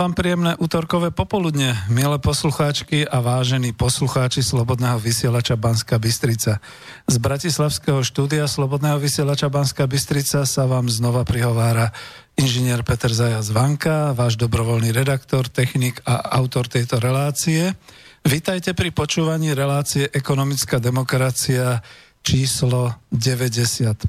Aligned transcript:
Vám 0.00 0.16
príjemné 0.16 0.56
útorkové 0.56 1.12
popoludne, 1.12 1.76
milé 1.92 2.16
poslucháčky 2.16 3.04
a 3.04 3.20
vážení 3.20 3.76
poslucháči 3.76 4.40
Slobodného 4.40 4.96
vysielača 4.96 5.60
Banska 5.60 6.00
Bystrica. 6.00 6.56
Z 7.04 7.16
Bratislavského 7.20 8.00
štúdia 8.00 8.48
Slobodného 8.48 8.96
vysielača 8.96 9.52
Banska 9.52 9.84
Bystrica 9.84 10.48
sa 10.48 10.64
vám 10.64 10.88
znova 10.88 11.28
prihovára 11.28 11.92
inžinier 12.32 12.80
Peter 12.80 13.12
Zajac 13.12 13.44
Vanka, 13.52 14.16
váš 14.16 14.40
dobrovoľný 14.40 14.88
redaktor, 14.88 15.52
technik 15.52 16.00
a 16.08 16.32
autor 16.32 16.64
tejto 16.64 16.96
relácie. 16.96 17.76
Vítajte 18.24 18.72
pri 18.72 18.96
počúvaní 18.96 19.52
relácie 19.52 20.08
Ekonomická 20.08 20.80
demokracia 20.80 21.84
číslo 22.24 22.96
95. 23.12 24.00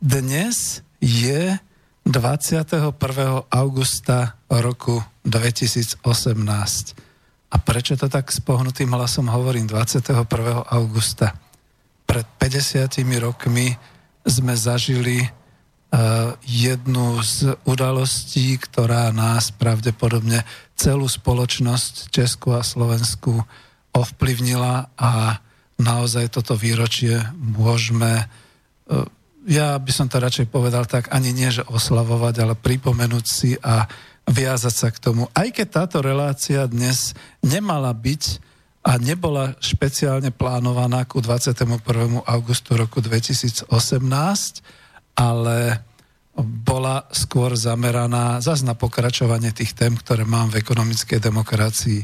Dnes 0.00 0.80
je 0.96 1.60
21. 2.04 2.92
augusta 3.48 4.36
roku 4.52 5.00
2018. 5.24 6.04
A 7.48 7.56
prečo 7.56 7.96
to 7.96 8.12
tak 8.12 8.28
s 8.28 8.44
pohnutým 8.44 8.92
hlasom 8.92 9.32
hovorím 9.32 9.64
21. 9.64 10.28
augusta? 10.68 11.32
Pred 12.04 12.26
50 12.36 13.00
rokmi 13.24 13.72
sme 14.20 14.52
zažili 14.52 15.24
uh, 15.24 16.36
jednu 16.44 17.24
z 17.24 17.56
udalostí, 17.64 18.60
ktorá 18.60 19.08
nás 19.08 19.48
pravdepodobne 19.56 20.44
celú 20.76 21.08
spoločnosť 21.08 22.12
Česku 22.12 22.52
a 22.52 22.60
Slovensku 22.60 23.40
ovplyvnila 23.96 24.92
a 25.00 25.40
naozaj 25.80 26.36
toto 26.36 26.52
výročie 26.52 27.16
môžeme 27.32 28.28
uh, 28.92 29.08
ja 29.44 29.76
by 29.76 29.92
som 29.92 30.08
to 30.08 30.16
radšej 30.20 30.48
povedal 30.48 30.88
tak, 30.88 31.12
ani 31.12 31.32
nie, 31.32 31.52
že 31.52 31.64
oslavovať, 31.68 32.34
ale 32.40 32.54
pripomenúť 32.56 33.24
si 33.24 33.56
a 33.60 33.84
viazať 34.24 34.74
sa 34.74 34.88
k 34.88 34.98
tomu. 35.00 35.28
Aj 35.36 35.48
keď 35.52 35.84
táto 35.84 35.98
relácia 36.00 36.64
dnes 36.64 37.12
nemala 37.44 37.92
byť 37.92 38.40
a 38.84 39.00
nebola 39.00 39.56
špeciálne 39.60 40.32
plánovaná 40.32 41.04
ku 41.04 41.20
21. 41.20 42.24
augustu 42.24 42.76
roku 42.76 43.00
2018, 43.00 43.68
ale 45.16 45.80
bola 46.40 47.06
skôr 47.14 47.54
zameraná 47.54 48.42
zase 48.42 48.66
na 48.66 48.74
pokračovanie 48.74 49.54
tých 49.54 49.72
tém, 49.72 49.94
ktoré 49.94 50.26
mám 50.26 50.50
v 50.50 50.60
ekonomickej 50.60 51.20
demokracii. 51.22 52.00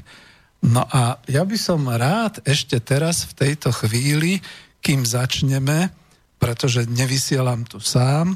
No 0.71 0.84
a 0.87 1.19
ja 1.25 1.43
by 1.43 1.57
som 1.57 1.89
rád 1.89 2.45
ešte 2.45 2.78
teraz 2.81 3.25
v 3.27 3.33
tejto 3.49 3.72
chvíli, 3.72 4.39
kým 4.84 5.05
začneme, 5.05 6.00
pretože 6.41 6.89
nevysielam 6.89 7.69
tu 7.69 7.78
sám, 7.78 8.33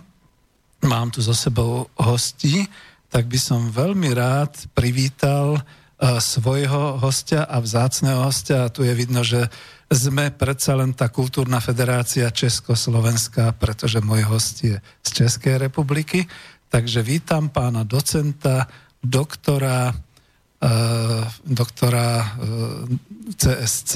mám 0.84 1.08
tu 1.08 1.24
so 1.24 1.32
sebou 1.32 1.88
hosti, 1.96 2.68
tak 3.08 3.26
by 3.26 3.38
som 3.40 3.72
veľmi 3.72 4.12
rád 4.12 4.52
privítal 4.76 5.56
uh, 5.56 6.20
svojho 6.20 7.00
hostia 7.00 7.48
a 7.48 7.62
vzácného 7.64 8.28
hostia. 8.28 8.68
A 8.68 8.72
tu 8.72 8.84
je 8.84 8.92
vidno, 8.92 9.24
že 9.24 9.48
sme 9.88 10.28
predsa 10.28 10.76
len 10.76 10.92
tá 10.92 11.08
kultúrna 11.08 11.64
federácia 11.64 12.28
Československá, 12.28 13.56
pretože 13.56 14.04
môj 14.04 14.28
host 14.28 14.66
je 14.66 14.76
z 15.00 15.08
Českej 15.24 15.56
republiky. 15.56 16.28
Takže 16.68 17.00
vítam 17.00 17.48
pána 17.48 17.86
docenta, 17.86 18.68
doktora, 19.00 19.94
uh, 19.94 21.24
doktora 21.46 22.36
CSC, 23.38 23.92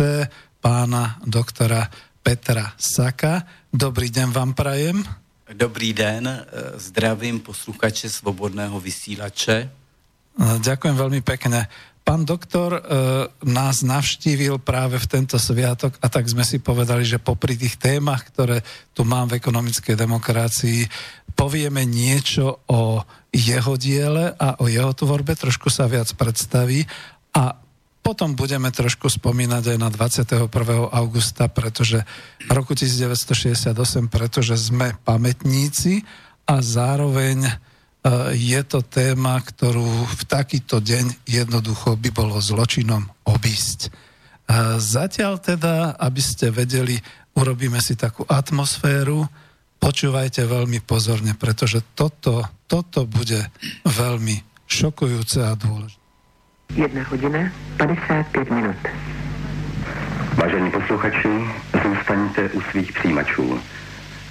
pána 0.63 1.19
doktora 1.27 1.91
Petra 2.23 2.73
Saka. 2.77 3.43
Dobrý 3.73 4.11
den 4.11 4.31
vám 4.31 4.55
prajem. 4.55 5.05
Dobrý 5.49 5.93
den, 5.93 6.29
eh, 6.29 6.45
zdravím 6.77 7.41
posluchače 7.41 8.11
Svobodného 8.11 8.81
vysílače. 8.81 9.71
Ďakujem 10.39 10.95
veľmi 10.95 11.21
pekne. 11.27 11.67
Pán 12.07 12.25
doktor 12.25 12.79
e, 12.79 12.81
nás 13.45 13.85
navštívil 13.85 14.63
práve 14.65 14.97
v 14.97 15.11
tento 15.13 15.37
sviatok 15.37 16.01
a 16.01 16.09
tak 16.09 16.25
sme 16.25 16.41
si 16.41 16.57
povedali, 16.57 17.05
že 17.05 17.21
popri 17.21 17.53
tých 17.53 17.77
témach, 17.77 18.25
ktoré 18.33 18.65
tu 18.97 19.05
mám 19.05 19.29
v 19.29 19.37
ekonomickej 19.37 19.93
demokracii, 19.93 20.89
povieme 21.37 21.85
niečo 21.85 22.65
o 22.65 23.05
jeho 23.29 23.77
diele 23.77 24.33
a 24.41 24.57
o 24.57 24.73
jeho 24.73 24.89
tvorbe, 24.97 25.37
trošku 25.37 25.69
sa 25.69 25.85
viac 25.85 26.09
predstaví 26.17 26.89
a 27.37 27.61
potom 28.09 28.33
budeme 28.33 28.73
trošku 28.73 29.13
spomínať 29.13 29.77
aj 29.77 29.79
na 29.85 29.93
21. 29.93 30.49
augusta, 30.89 31.45
pretože 31.45 32.09
roku 32.49 32.73
1968, 32.73 33.77
pretože 34.09 34.57
sme 34.57 34.97
pamätníci 35.05 36.09
a 36.49 36.65
zároveň 36.65 37.45
e, 37.45 37.53
je 38.33 38.61
to 38.65 38.81
téma, 38.81 39.37
ktorú 39.37 39.85
v 40.09 40.23
takýto 40.25 40.81
deň 40.81 41.29
jednoducho 41.29 42.01
by 42.01 42.09
bolo 42.09 42.41
zločinom 42.41 43.05
obísť. 43.29 43.81
E, 43.85 44.81
zatiaľ 44.81 45.45
teda, 45.45 46.01
aby 46.01 46.23
ste 46.25 46.49
vedeli, 46.49 46.97
urobíme 47.37 47.77
si 47.85 47.93
takú 47.93 48.25
atmosféru, 48.25 49.29
počúvajte 49.77 50.49
veľmi 50.49 50.81
pozorne, 50.81 51.37
pretože 51.37 51.85
toto, 51.93 52.41
toto 52.65 53.05
bude 53.05 53.53
veľmi 53.85 54.65
šokujúce 54.65 55.45
a 55.45 55.53
dôležité. 55.53 55.98
Jedna 56.75 57.03
hodina 57.11 57.39
55 57.77 58.51
minut. 58.51 58.77
Vážení 60.35 60.71
posluchači, 60.71 61.29
zůstaňte 61.83 62.49
u 62.49 62.61
svých 62.61 62.93
přijímačů. 62.93 63.61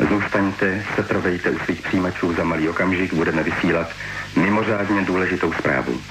Zůstaňte, 0.09 0.83
setrovejte 0.95 1.49
u 1.51 1.59
svých 1.59 1.81
přijímačů, 1.81 2.33
za 2.33 2.43
malý 2.43 2.69
okamžik 2.69 3.13
budeme 3.13 3.43
vysílat 3.43 3.89
mimořádně 4.35 5.01
důležitou 5.01 5.53
zprávu. 5.53 6.01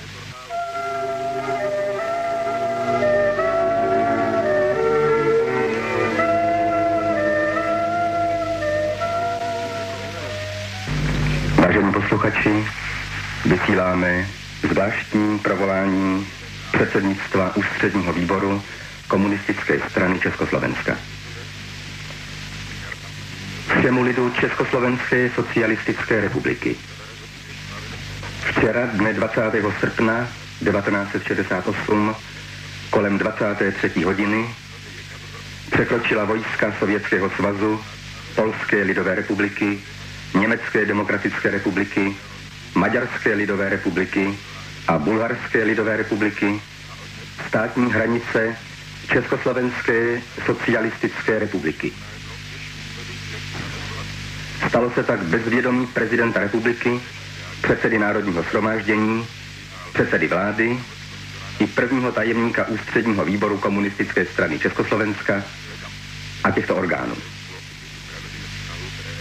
Vážení 11.57 11.93
posluchači, 11.93 12.67
vysíláme 13.45 14.27
zvláštním 14.63 15.39
provoláním 15.39 16.27
předsednictva 16.73 17.57
ústředního 17.57 18.13
výboru 18.13 18.63
komunistické 19.09 19.81
strany 19.91 20.21
Československa. 20.21 20.97
všemu 23.79 24.03
lidu 24.03 24.31
Československé 24.31 25.31
socialistické 25.31 26.21
republiky. 26.21 26.77
Včera, 28.51 28.87
dne 28.87 29.13
20. 29.13 29.41
srpna 29.81 30.29
1968, 30.65 32.15
kolem 32.91 33.19
23. 33.19 34.03
hodiny, 34.03 34.55
překročila 35.73 36.25
vojska 36.25 36.75
Sovětského 36.79 37.31
svazu, 37.31 37.81
Polské 38.35 38.83
lidové 38.83 39.15
republiky, 39.15 39.79
Německé 40.39 40.87
demokratické 40.87 41.51
republiky, 41.51 42.17
Maďarské 42.77 43.35
lidové 43.35 43.69
republiky 43.69 44.39
a 44.89 44.99
Bulharské 44.99 45.65
lidové 45.65 45.97
republiky 45.97 46.61
státní 47.49 47.93
hranice 47.93 48.57
Československé 49.13 50.23
socialistické 50.47 51.39
republiky. 51.39 51.93
Stalo 54.69 54.91
se 54.91 55.03
tak 55.03 55.23
bez 55.23 55.43
vědomí 55.49 55.87
prezidenta 55.87 56.41
republiky, 56.41 57.01
předsedy 57.63 57.99
Národního 57.99 58.43
shromáždění, 58.43 59.27
předsedy 59.95 60.27
vlády 60.29 60.79
i 61.59 61.67
prvního 61.67 62.13
tajemníka 62.13 62.69
ústředního 62.69 63.25
výboru 63.25 63.59
komunistické 63.59 64.27
strany 64.27 64.59
Československa 64.59 65.43
a 66.45 66.51
těchto 66.51 66.77
orgánů. 66.77 67.17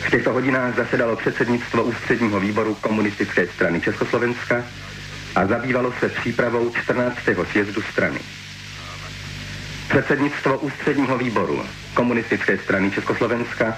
V 0.05 0.09
těchto 0.11 0.33
hodinách 0.33 0.75
zasedalo 0.75 1.15
předsednictvo 1.15 1.83
ústředního 1.83 2.39
výboru 2.39 2.75
komunistické 2.75 3.47
strany 3.47 3.81
Československa 3.81 4.63
a 5.35 5.45
zabývalo 5.47 5.93
se 5.99 6.09
přípravou 6.09 6.71
14. 6.83 7.17
sjezdu 7.51 7.81
strany. 7.81 8.19
Předsednictvo 9.89 10.57
ústředního 10.57 11.17
výboru 11.17 11.63
komunistické 11.93 12.57
strany 12.57 12.91
Československa 12.91 13.77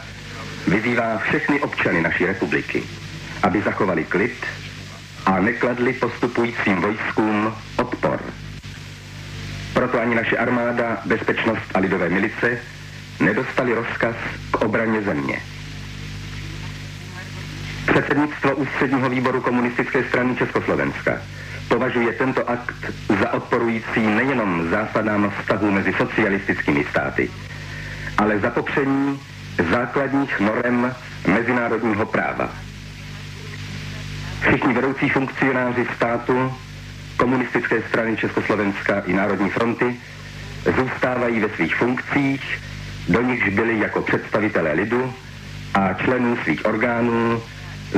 vyzývá 0.68 1.18
všechny 1.18 1.60
občany 1.60 2.02
naší 2.02 2.26
republiky, 2.26 2.84
aby 3.44 3.62
zachovali 3.62 4.04
klid 4.04 4.46
a 5.26 5.40
nekladli 5.40 5.94
postupujícím 5.94 6.76
vojskům 6.76 7.54
odpor. 7.78 8.20
Proto 9.74 10.00
ani 10.00 10.16
naše 10.16 10.38
armáda, 10.38 11.02
bezpečnost 11.06 11.72
a 11.74 11.80
lidové 11.80 12.10
milice 12.10 12.60
nedostali 13.20 13.74
rozkaz 13.74 14.16
k 14.52 14.62
obraně 14.62 15.02
země. 15.02 15.42
Předsednictvo 17.88 18.56
ústředního 18.56 19.10
výboru 19.10 19.42
komunistické 19.42 20.04
strany 20.04 20.36
Československa 20.36 21.22
považuje 21.68 22.14
tento 22.14 22.50
akt 22.50 22.76
za 23.22 23.34
odporující 23.34 24.00
nejenom 24.00 24.70
zásadám 24.70 25.34
vztahu 25.40 25.72
mezi 25.72 25.94
socialistickými 25.94 26.86
státy, 26.90 27.30
ale 28.18 28.40
za 28.40 28.50
popření 28.50 29.20
základních 29.72 30.40
norem 30.40 30.96
mezinárodního 31.28 32.06
práva. 32.06 32.50
Všichni 34.42 34.74
vedoucí 34.74 35.10
funkcionáři 35.10 35.88
státu, 35.96 36.54
komunistické 37.18 37.82
strany 37.90 38.18
Československa 38.18 39.00
i 39.06 39.14
Národní 39.14 39.50
fronty 39.50 39.96
zůstávají 40.78 41.40
ve 41.40 41.50
svých 41.50 41.76
funkcích, 41.76 42.60
do 43.10 43.22
nichž 43.22 43.50
byli 43.50 43.80
jako 43.80 44.02
představitelé 44.02 44.74
lidu 44.74 45.14
a 45.74 45.94
členů 45.94 46.38
svých 46.44 46.66
orgánů 46.66 47.42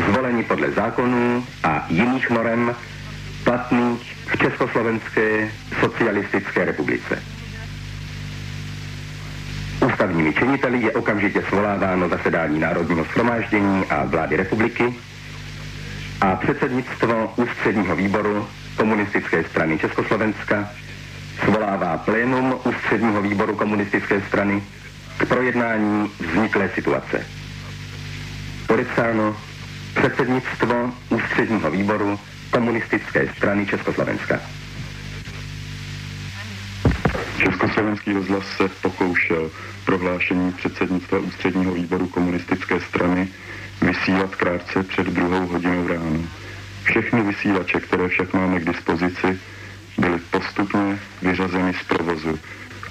zvoleni 0.07 0.43
podle 0.43 0.71
zákonů 0.71 1.45
a 1.63 1.85
jiných 1.89 2.29
norem 2.29 2.75
platných 3.43 4.15
v 4.27 4.37
Československé 4.37 5.51
socialistické 5.79 6.65
republice. 6.65 7.23
Ústavními 9.85 10.33
činiteli 10.33 10.81
je 10.81 10.91
okamžitě 10.91 11.43
svoláváno 11.49 12.09
zasedání 12.09 12.59
Národního 12.59 13.03
shromáždění 13.03 13.85
a 13.85 14.05
vlády 14.05 14.35
republiky 14.35 14.95
a 16.21 16.35
předsednictvo 16.35 17.33
ústředního 17.35 17.95
výboru 17.95 18.47
komunistické 18.77 19.43
strany 19.43 19.79
Československa 19.79 20.69
svolává 21.43 21.97
plénum 21.97 22.55
ústředního 22.63 23.21
výboru 23.21 23.55
komunistické 23.55 24.21
strany 24.27 24.63
k 25.17 25.25
projednání 25.25 26.11
vzniklé 26.19 26.69
situace. 26.75 27.25
Podepsáno 28.67 29.35
předsednictvo 29.95 30.93
ústředního 31.09 31.71
výboru 31.71 32.19
komunistické 32.51 33.27
strany 33.37 33.65
Československa. 33.65 34.39
Československý 37.37 38.13
rozhlas 38.13 38.43
se 38.57 38.67
pokoušel 38.81 39.51
prohlášení 39.85 40.51
předsednictva 40.51 41.19
ústředního 41.19 41.73
výboru 41.73 42.07
komunistické 42.07 42.79
strany 42.79 43.27
vysílat 43.81 44.35
krátce 44.35 44.83
před 44.83 45.07
druhou 45.07 45.47
hodinou 45.47 45.87
ráno. 45.87 46.19
Všechny 46.83 47.21
vysílače, 47.23 47.79
které 47.79 48.07
však 48.07 48.33
máme 48.33 48.59
k 48.59 48.65
dispozici, 48.65 49.39
byly 49.97 50.19
postupně 50.31 50.99
vyřazeny 51.21 51.73
z 51.73 51.83
provozu 51.83 52.39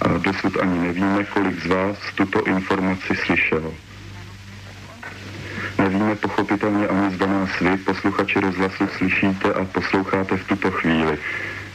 a 0.03 0.09
dosud 0.09 0.57
ani 0.61 0.79
nevíme, 0.79 1.25
kolik 1.25 1.63
z 1.63 1.67
vás 1.67 1.99
tuto 2.15 2.45
informaci 2.47 3.17
slyšelo. 3.17 3.75
Nevíme 5.79 6.15
pochopitelně 6.15 6.89
ani 6.89 7.15
zda 7.15 7.27
nás 7.27 7.61
vy, 7.61 7.77
posluchači 7.77 8.41
rozhlasu, 8.41 8.87
slyšíte 8.99 9.53
a 9.53 9.65
posloucháte 9.65 10.37
v 10.37 10.47
tuto 10.47 10.71
chvíli. 10.71 11.19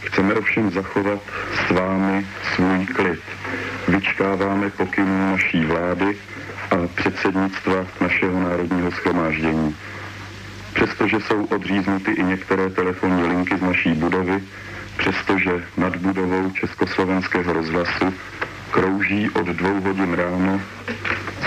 Chceme 0.04 0.34
ovšem 0.34 0.72
zachovat 0.72 1.20
s 1.68 1.72
vámi 1.72 2.28
svůj 2.56 2.86
klid. 2.86 3.20
Vyčkáváme 3.88 4.70
pokynů 4.70 5.32
naší 5.32 5.66
vlády 5.66 6.18
a 6.72 6.76
předsednictva 6.96 7.76
našeho 8.02 8.40
národního 8.40 8.92
schromáždění. 8.92 9.76
Přestože 10.74 11.18
jsou 11.20 11.46
odříznuty 11.46 12.12
i 12.12 12.24
některé 12.24 12.70
telefonní 12.70 13.24
linky 13.24 13.58
z 13.58 13.62
naší 13.62 13.90
budovy, 13.90 14.44
přestože 14.98 15.64
nad 15.78 15.96
budovou 15.96 16.52
Československého 16.52 17.54
rozhlasu 17.54 18.14
krouží 18.72 19.30
od 19.30 19.46
dvou 19.46 19.82
hodin 19.82 20.14
ráno 20.14 20.62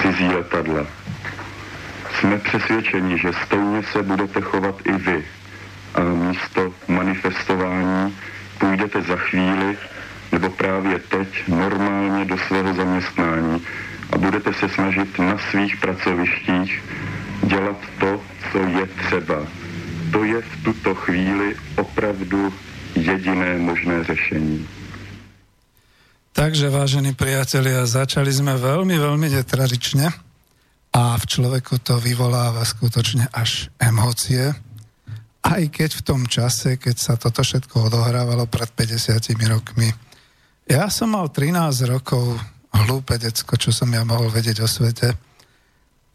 cizí 0.02 0.28
letadla. 0.28 0.86
Jsme 2.20 2.38
přesvědčeni, 2.38 3.18
že 3.18 3.30
stejně 3.46 3.82
se 3.92 4.02
budete 4.02 4.40
chovat 4.40 4.76
i 4.84 4.92
vy 4.92 5.24
a 5.94 6.00
místo 6.00 6.74
manifestování 6.88 8.16
půjdete 8.58 9.02
za 9.02 9.16
chvíli 9.16 9.76
nebo 10.32 10.50
právě 10.50 10.98
teď 10.98 11.28
normálně 11.48 12.24
do 12.24 12.38
svého 12.38 12.74
zaměstnání 12.74 13.62
a 14.12 14.18
budete 14.18 14.52
se 14.54 14.68
snažit 14.68 15.18
na 15.18 15.38
svých 15.50 15.76
pracovištích 15.76 16.82
dělat 17.42 17.76
to, 18.00 18.20
co 18.52 18.58
je 18.58 18.86
třeba. 18.86 19.38
To 20.12 20.24
je 20.24 20.40
v 20.42 20.64
tuto 20.64 20.94
chvíli 20.94 21.56
opravdu 21.76 22.54
jediné 22.94 23.58
možné 23.58 24.04
řešení. 24.04 24.68
Takže, 26.36 26.68
vážení 26.68 27.16
priatelia, 27.16 27.88
začali 27.88 28.28
sme 28.28 28.60
veľmi, 28.60 29.00
veľmi 29.00 29.40
netradične 29.40 30.25
a 30.96 31.20
v 31.20 31.24
človeku 31.28 31.76
to 31.84 32.00
vyvoláva 32.00 32.64
skutočne 32.64 33.28
až 33.28 33.68
emócie. 33.76 34.48
Aj 35.44 35.62
keď 35.68 36.00
v 36.00 36.02
tom 36.02 36.24
čase, 36.24 36.80
keď 36.80 36.96
sa 36.96 37.14
toto 37.20 37.44
všetko 37.44 37.92
odohrávalo 37.92 38.48
pred 38.48 38.72
50 38.72 39.36
rokmi, 39.52 39.92
ja 40.64 40.88
som 40.88 41.12
mal 41.12 41.28
13 41.28 41.92
rokov, 41.92 42.40
hlúpe 42.72 43.20
decko, 43.20 43.60
čo 43.60 43.70
som 43.76 43.92
ja 43.92 44.08
mohol 44.08 44.32
vedieť 44.32 44.64
o 44.64 44.68
svete. 44.68 45.12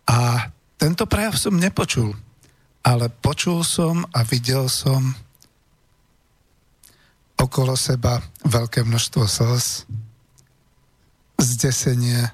A 0.10 0.50
tento 0.82 1.06
prejav 1.06 1.38
som 1.38 1.56
nepočul, 1.56 2.18
ale 2.82 3.14
počul 3.14 3.62
som 3.62 4.02
a 4.12 4.26
videl 4.26 4.66
som 4.66 5.14
okolo 7.38 7.78
seba 7.78 8.18
veľké 8.50 8.82
množstvo 8.82 9.24
slz, 9.30 9.86
zdesenie, 11.38 12.34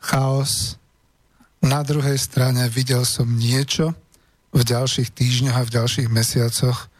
chaos. 0.00 0.80
Na 1.64 1.80
druhej 1.80 2.20
strane 2.20 2.68
videl 2.68 3.08
som 3.08 3.24
niečo 3.24 3.96
v 4.52 4.62
ďalších 4.68 5.16
týždňoch 5.16 5.56
a 5.56 5.64
v 5.64 5.74
ďalších 5.80 6.08
mesiacoch, 6.12 6.92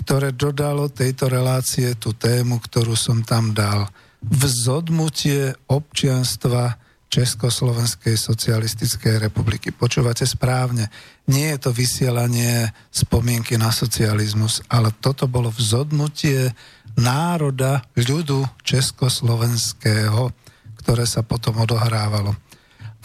ktoré 0.00 0.32
dodalo 0.32 0.88
tejto 0.88 1.28
relácie 1.28 1.92
tú 2.00 2.16
tému, 2.16 2.56
ktorú 2.64 2.96
som 2.96 3.20
tam 3.20 3.52
dal. 3.52 3.92
Vzodmutie 4.24 5.52
občianstva 5.68 6.80
Československej 7.12 8.16
socialistickej 8.16 9.20
republiky. 9.20 9.68
Počúvate 9.68 10.24
správne. 10.24 10.88
Nie 11.28 11.54
je 11.54 11.68
to 11.68 11.70
vysielanie 11.76 12.72
spomienky 12.88 13.60
na 13.60 13.68
socializmus, 13.68 14.64
ale 14.72 14.96
toto 14.96 15.28
bolo 15.28 15.52
vzodnutie 15.52 16.56
národa, 16.96 17.84
ľudu 17.94 18.48
československého, 18.64 20.32
ktoré 20.80 21.04
sa 21.04 21.20
potom 21.20 21.60
odohrávalo. 21.60 22.45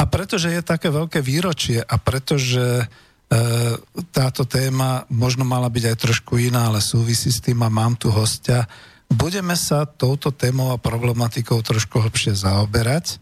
A 0.01 0.09
pretože 0.09 0.49
je 0.49 0.65
také 0.65 0.89
veľké 0.89 1.21
výročie 1.21 1.77
a 1.77 1.95
pretože 2.01 2.81
e, 2.81 2.85
táto 4.09 4.49
téma 4.49 5.05
možno 5.13 5.45
mala 5.45 5.69
byť 5.69 5.93
aj 5.93 5.97
trošku 6.01 6.41
iná, 6.41 6.73
ale 6.73 6.81
súvisí 6.81 7.29
s 7.29 7.37
tým 7.37 7.61
a 7.61 7.69
mám 7.69 7.93
tu 7.93 8.09
hostia, 8.09 8.65
budeme 9.13 9.53
sa 9.53 9.85
touto 9.85 10.33
témou 10.33 10.73
a 10.73 10.81
problematikou 10.81 11.61
trošku 11.61 12.01
hlbšie 12.01 12.33
zaoberať. 12.33 13.21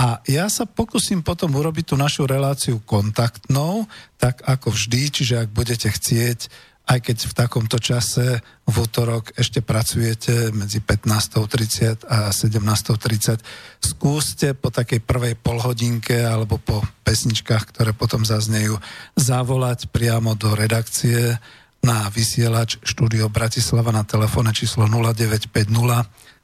A 0.00 0.24
ja 0.24 0.48
sa 0.48 0.64
pokúsim 0.64 1.20
potom 1.20 1.52
urobiť 1.52 1.92
tú 1.92 1.94
našu 2.00 2.24
reláciu 2.24 2.80
kontaktnou, 2.84 3.84
tak 4.16 4.40
ako 4.44 4.72
vždy, 4.72 5.12
čiže 5.12 5.34
ak 5.44 5.48
budete 5.52 5.92
chcieť 5.92 6.48
aj 6.86 6.98
keď 7.02 7.18
v 7.26 7.34
takomto 7.34 7.78
čase 7.82 8.38
v 8.62 8.74
útorok 8.78 9.34
ešte 9.34 9.58
pracujete 9.58 10.54
medzi 10.54 10.78
15.30 10.78 12.06
a 12.06 12.30
17.30, 12.30 13.42
skúste 13.82 14.54
po 14.54 14.70
takej 14.70 15.02
prvej 15.02 15.34
polhodinke 15.34 16.22
alebo 16.22 16.62
po 16.62 16.86
pesničkách, 17.02 17.74
ktoré 17.74 17.90
potom 17.90 18.22
zaznejú, 18.22 18.78
zavolať 19.18 19.90
priamo 19.90 20.38
do 20.38 20.54
redakcie 20.54 21.42
na 21.82 22.06
vysielač 22.10 22.78
štúdio 22.86 23.30
Bratislava 23.30 23.90
na 23.90 24.06
telefóne 24.06 24.54
číslo 24.54 24.86
0950 24.86 25.66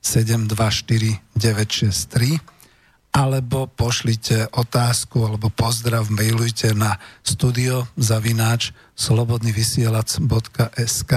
724 0.03 1.23
963 1.39 2.52
alebo 3.13 3.69
pošlite 3.69 4.49
otázku 4.57 5.29
alebo 5.29 5.53
pozdrav, 5.53 6.09
mailujte 6.09 6.73
na 6.73 6.97
studio 7.21 7.85
zavináč 8.01 8.73
slobodnyvysielac.sk 8.97 11.13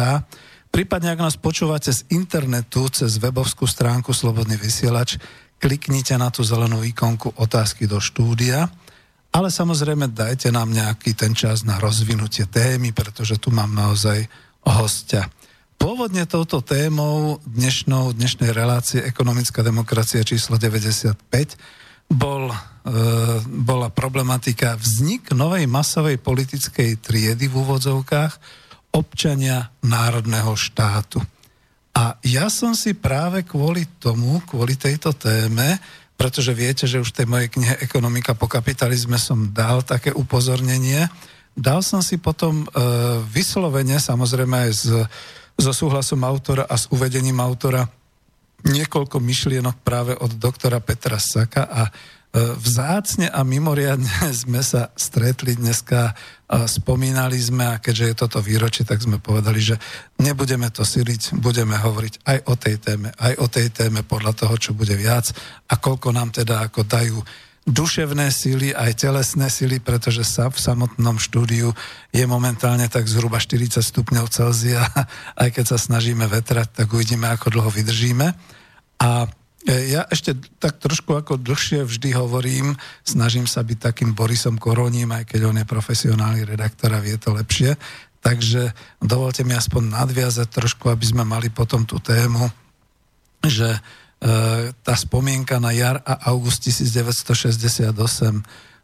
Prípadne, 0.76 1.16
ak 1.16 1.24
nás 1.24 1.40
počúvate 1.40 1.96
z 1.96 2.04
internetu 2.12 2.92
cez 2.92 3.16
webovskú 3.16 3.64
stránku 3.64 4.12
Slobodný 4.12 4.60
vysielač, 4.60 5.16
kliknite 5.56 6.20
na 6.20 6.28
tú 6.28 6.44
zelenú 6.44 6.84
ikonku 6.84 7.32
otázky 7.40 7.88
do 7.88 8.04
štúdia, 8.04 8.68
ale 9.32 9.48
samozrejme 9.48 10.12
dajte 10.12 10.52
nám 10.52 10.76
nejaký 10.76 11.16
ten 11.16 11.32
čas 11.32 11.64
na 11.64 11.80
rozvinutie 11.80 12.44
témy, 12.52 12.92
pretože 12.92 13.40
tu 13.40 13.56
mám 13.56 13.72
naozaj 13.72 14.28
hostia. 14.68 15.32
Pôvodne 15.80 16.28
touto 16.28 16.60
témou 16.60 17.40
dnešnou, 17.48 18.12
dnešnej 18.12 18.52
relácie 18.52 19.00
Ekonomická 19.00 19.64
demokracia 19.64 20.28
číslo 20.28 20.60
95 20.60 21.56
bol, 22.10 22.54
e, 22.54 22.58
bola 23.46 23.90
problematika 23.90 24.78
vznik 24.78 25.34
novej 25.34 25.66
masovej 25.66 26.22
politickej 26.22 27.02
triedy 27.02 27.50
v 27.50 27.56
úvodzovkách 27.56 28.34
občania 28.96 29.74
národného 29.84 30.56
štátu. 30.56 31.20
A 31.96 32.20
ja 32.28 32.52
som 32.52 32.76
si 32.76 32.92
práve 32.92 33.48
kvôli 33.48 33.88
tomu, 34.00 34.44
kvôli 34.44 34.76
tejto 34.76 35.16
téme, 35.16 35.80
pretože 36.16 36.56
viete, 36.56 36.88
že 36.88 37.00
už 37.00 37.12
v 37.12 37.18
tej 37.24 37.28
mojej 37.28 37.50
knihe 37.52 37.76
Ekonomika 37.84 38.36
po 38.36 38.48
kapitalizme 38.48 39.20
som 39.20 39.52
dal 39.52 39.84
také 39.84 40.12
upozornenie, 40.16 41.08
dal 41.56 41.84
som 41.84 42.04
si 42.04 42.20
potom 42.20 42.64
e, 42.64 42.68
vyslovene, 43.32 44.00
samozrejme 44.00 44.56
aj 44.68 44.72
s, 44.72 44.84
so 45.56 45.72
súhlasom 45.72 46.24
autora 46.28 46.68
a 46.68 46.76
s 46.76 46.92
uvedením 46.92 47.40
autora, 47.40 47.88
niekoľko 48.66 49.22
myšlienok 49.22 49.86
práve 49.86 50.14
od 50.18 50.34
doktora 50.42 50.82
Petra 50.82 51.22
Saka 51.22 51.70
a 51.70 51.84
e, 51.88 51.92
vzácne 52.58 53.30
a 53.30 53.46
mimoriadne 53.46 54.10
sme 54.46 54.66
sa 54.66 54.90
stretli 54.98 55.54
dneska, 55.56 56.18
spomínali 56.46 57.42
sme 57.42 57.66
a 57.66 57.82
keďže 57.82 58.06
je 58.06 58.16
toto 58.22 58.38
výročie, 58.38 58.86
tak 58.86 59.02
sme 59.02 59.18
povedali, 59.18 59.58
že 59.58 59.82
nebudeme 60.22 60.70
to 60.70 60.86
siliť, 60.86 61.42
budeme 61.42 61.74
hovoriť 61.74 62.22
aj 62.22 62.38
o 62.46 62.54
tej 62.54 62.76
téme, 62.78 63.10
aj 63.18 63.34
o 63.42 63.48
tej 63.50 63.68
téme 63.74 64.06
podľa 64.06 64.46
toho, 64.46 64.56
čo 64.62 64.72
bude 64.78 64.94
viac 64.94 65.34
a 65.70 65.74
koľko 65.78 66.14
nám 66.14 66.30
teda 66.30 66.70
ako 66.70 66.86
dajú 66.86 67.18
duševné 67.66 68.30
síly, 68.30 68.78
aj 68.78 69.02
telesné 69.02 69.50
síly, 69.50 69.82
pretože 69.82 70.22
sa 70.22 70.54
v 70.54 70.62
samotnom 70.62 71.18
štúdiu 71.18 71.74
je 72.14 72.22
momentálne 72.30 72.86
tak 72.86 73.10
zhruba 73.10 73.42
40 73.42 73.82
stupňov 73.82 74.30
Celzia. 74.30 74.86
Aj 75.42 75.50
keď 75.50 75.74
sa 75.74 75.78
snažíme 75.82 76.30
vetrať, 76.30 76.86
tak 76.86 76.94
uvidíme, 76.94 77.26
ako 77.34 77.58
dlho 77.58 77.74
vydržíme. 77.74 78.55
A 79.02 79.28
e, 79.68 79.92
ja 79.96 80.08
ešte 80.08 80.38
tak 80.60 80.80
trošku 80.80 81.16
ako 81.16 81.42
dlhšie 81.42 81.84
vždy 81.84 82.16
hovorím, 82.16 82.76
snažím 83.04 83.48
sa 83.48 83.64
byť 83.66 83.92
takým 83.92 84.12
Borisom 84.16 84.60
Koroním, 84.60 85.12
aj 85.12 85.36
keď 85.36 85.42
on 85.50 85.58
je 85.60 85.66
profesionálny 85.68 86.44
redaktor 86.48 86.94
a 86.96 87.04
vie 87.04 87.16
to 87.18 87.36
lepšie. 87.36 87.76
Takže 88.24 88.74
dovolte 89.02 89.46
mi 89.46 89.54
aspoň 89.54 90.02
nadviazať 90.02 90.50
trošku, 90.50 90.90
aby 90.90 91.06
sme 91.06 91.24
mali 91.28 91.54
potom 91.54 91.86
tú 91.86 92.02
tému, 92.02 92.50
že 93.46 93.78
E, 94.26 94.72
tá 94.82 94.96
spomienka 94.96 95.60
na 95.60 95.76
jar 95.76 96.00
a 96.02 96.32
august 96.32 96.64
1968. 96.66 97.94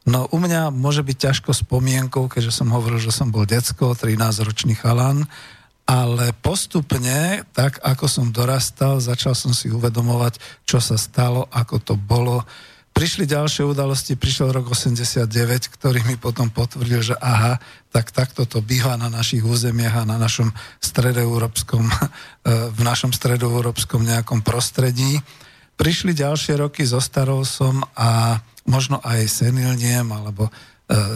No 0.05 0.27
u 0.29 0.37
mňa 0.37 0.69
môže 0.69 1.01
byť 1.01 1.17
ťažko 1.17 1.55
spomienkou, 1.55 2.27
keďže 2.27 2.61
som 2.61 2.69
hovoril, 2.69 2.99
že 2.99 3.09
som 3.15 3.31
bol 3.31 3.47
decko, 3.49 3.97
13-ročný 3.97 4.75
chalan, 4.75 5.25
ale 5.91 6.31
postupne, 6.39 7.43
tak 7.51 7.83
ako 7.83 8.07
som 8.07 8.31
dorastal, 8.31 9.03
začal 9.03 9.35
som 9.35 9.51
si 9.51 9.67
uvedomovať, 9.67 10.39
čo 10.63 10.79
sa 10.79 10.95
stalo, 10.95 11.51
ako 11.51 11.75
to 11.83 11.93
bolo, 11.99 12.47
Prišli 12.91 13.23
ďalšie 13.23 13.63
udalosti, 13.63 14.19
prišiel 14.19 14.51
rok 14.51 14.75
89, 14.75 15.31
ktorý 15.79 16.03
mi 16.03 16.19
potom 16.19 16.51
potvrdil, 16.51 16.99
že 16.99 17.15
aha, 17.23 17.55
tak 17.87 18.11
takto 18.11 18.43
to 18.43 18.59
býva 18.59 18.99
na 18.99 19.07
našich 19.07 19.47
územiach 19.47 20.03
a 20.03 20.07
na 20.07 20.19
našom 20.19 20.51
stredoeurópskom, 20.83 21.87
v 22.77 22.81
našom 22.83 23.15
stredoeurópskom 23.15 24.03
nejakom 24.03 24.43
prostredí. 24.43 25.23
Prišli 25.79 26.11
ďalšie 26.11 26.59
roky, 26.59 26.83
zostarol 26.83 27.47
som 27.47 27.79
a 27.95 28.43
možno 28.67 28.99
aj 29.07 29.23
senilniem, 29.39 30.11
alebo 30.11 30.51
e, 30.51 30.51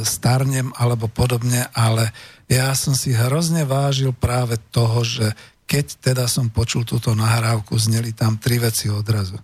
starnem, 0.08 0.72
alebo 0.80 1.12
podobne, 1.12 1.68
ale 1.76 2.16
ja 2.46 2.74
som 2.78 2.94
si 2.94 3.16
hrozne 3.16 3.66
vážil 3.66 4.14
práve 4.14 4.62
toho, 4.70 5.02
že 5.02 5.34
keď 5.66 5.86
teda 6.14 6.26
som 6.30 6.54
počul 6.54 6.86
túto 6.86 7.18
nahrávku, 7.18 7.74
zneli 7.74 8.14
tam 8.14 8.38
tri 8.38 8.62
veci 8.62 8.90
odrazu 8.90 9.42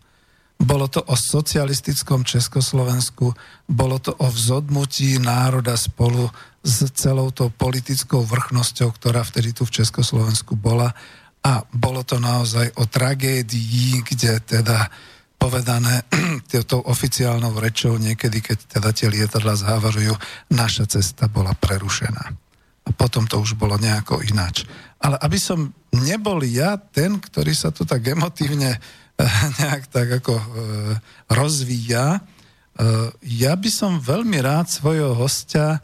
bolo 0.62 0.86
to 0.88 1.02
o 1.10 1.18
socialistickom 1.18 2.22
Československu, 2.22 3.34
bolo 3.66 3.98
to 3.98 4.14
o 4.22 4.30
vzodmutí 4.30 5.18
národa 5.18 5.74
spolu 5.74 6.30
s 6.62 6.86
celou 6.94 7.34
tou 7.34 7.50
politickou 7.50 8.22
vrchnosťou, 8.22 8.94
ktorá 8.94 9.26
vtedy 9.26 9.58
tu 9.58 9.66
v 9.66 9.82
Československu 9.82 10.54
bola. 10.54 10.94
A 11.42 11.66
bolo 11.74 12.06
to 12.06 12.22
naozaj 12.22 12.70
o 12.78 12.86
tragédii, 12.86 14.06
kde 14.06 14.38
teda 14.46 14.86
povedané 15.42 16.06
tou 16.70 16.86
oficiálnou 16.86 17.58
rečou 17.58 17.98
niekedy, 17.98 18.46
keď 18.46 18.78
teda 18.78 18.90
tie 18.94 19.10
lietadla 19.10 19.58
zhávarujú, 19.58 20.14
naša 20.54 20.86
cesta 20.86 21.26
bola 21.26 21.58
prerušená. 21.58 22.51
Potom 22.96 23.26
to 23.26 23.40
už 23.42 23.58
bolo 23.58 23.76
nejako 23.80 24.24
ináč. 24.24 24.68
Ale 25.02 25.18
aby 25.20 25.38
som 25.42 25.74
nebol 25.92 26.42
ja 26.46 26.78
ten, 26.78 27.18
ktorý 27.18 27.52
sa 27.56 27.74
tu 27.74 27.84
tak 27.84 28.06
emotívne 28.06 28.78
nejak 29.62 29.84
tak 29.92 30.08
ako 30.24 30.34
e, 30.38 30.46
rozvíja. 31.34 32.18
E, 32.18 32.20
ja 33.42 33.54
by 33.58 33.70
som 33.70 34.02
veľmi 34.02 34.40
rád 34.42 34.70
svojho 34.70 35.14
hostia, 35.18 35.82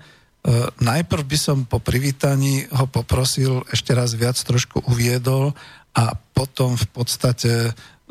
najprv 0.80 1.24
by 1.28 1.38
som 1.38 1.58
po 1.68 1.84
privítaní 1.84 2.64
ho 2.72 2.88
poprosil, 2.88 3.68
ešte 3.68 3.92
raz 3.92 4.16
viac 4.16 4.40
trošku 4.40 4.80
uviedol 4.88 5.52
a 5.92 6.16
potom 6.16 6.80
v 6.80 6.88
podstate 6.94 7.52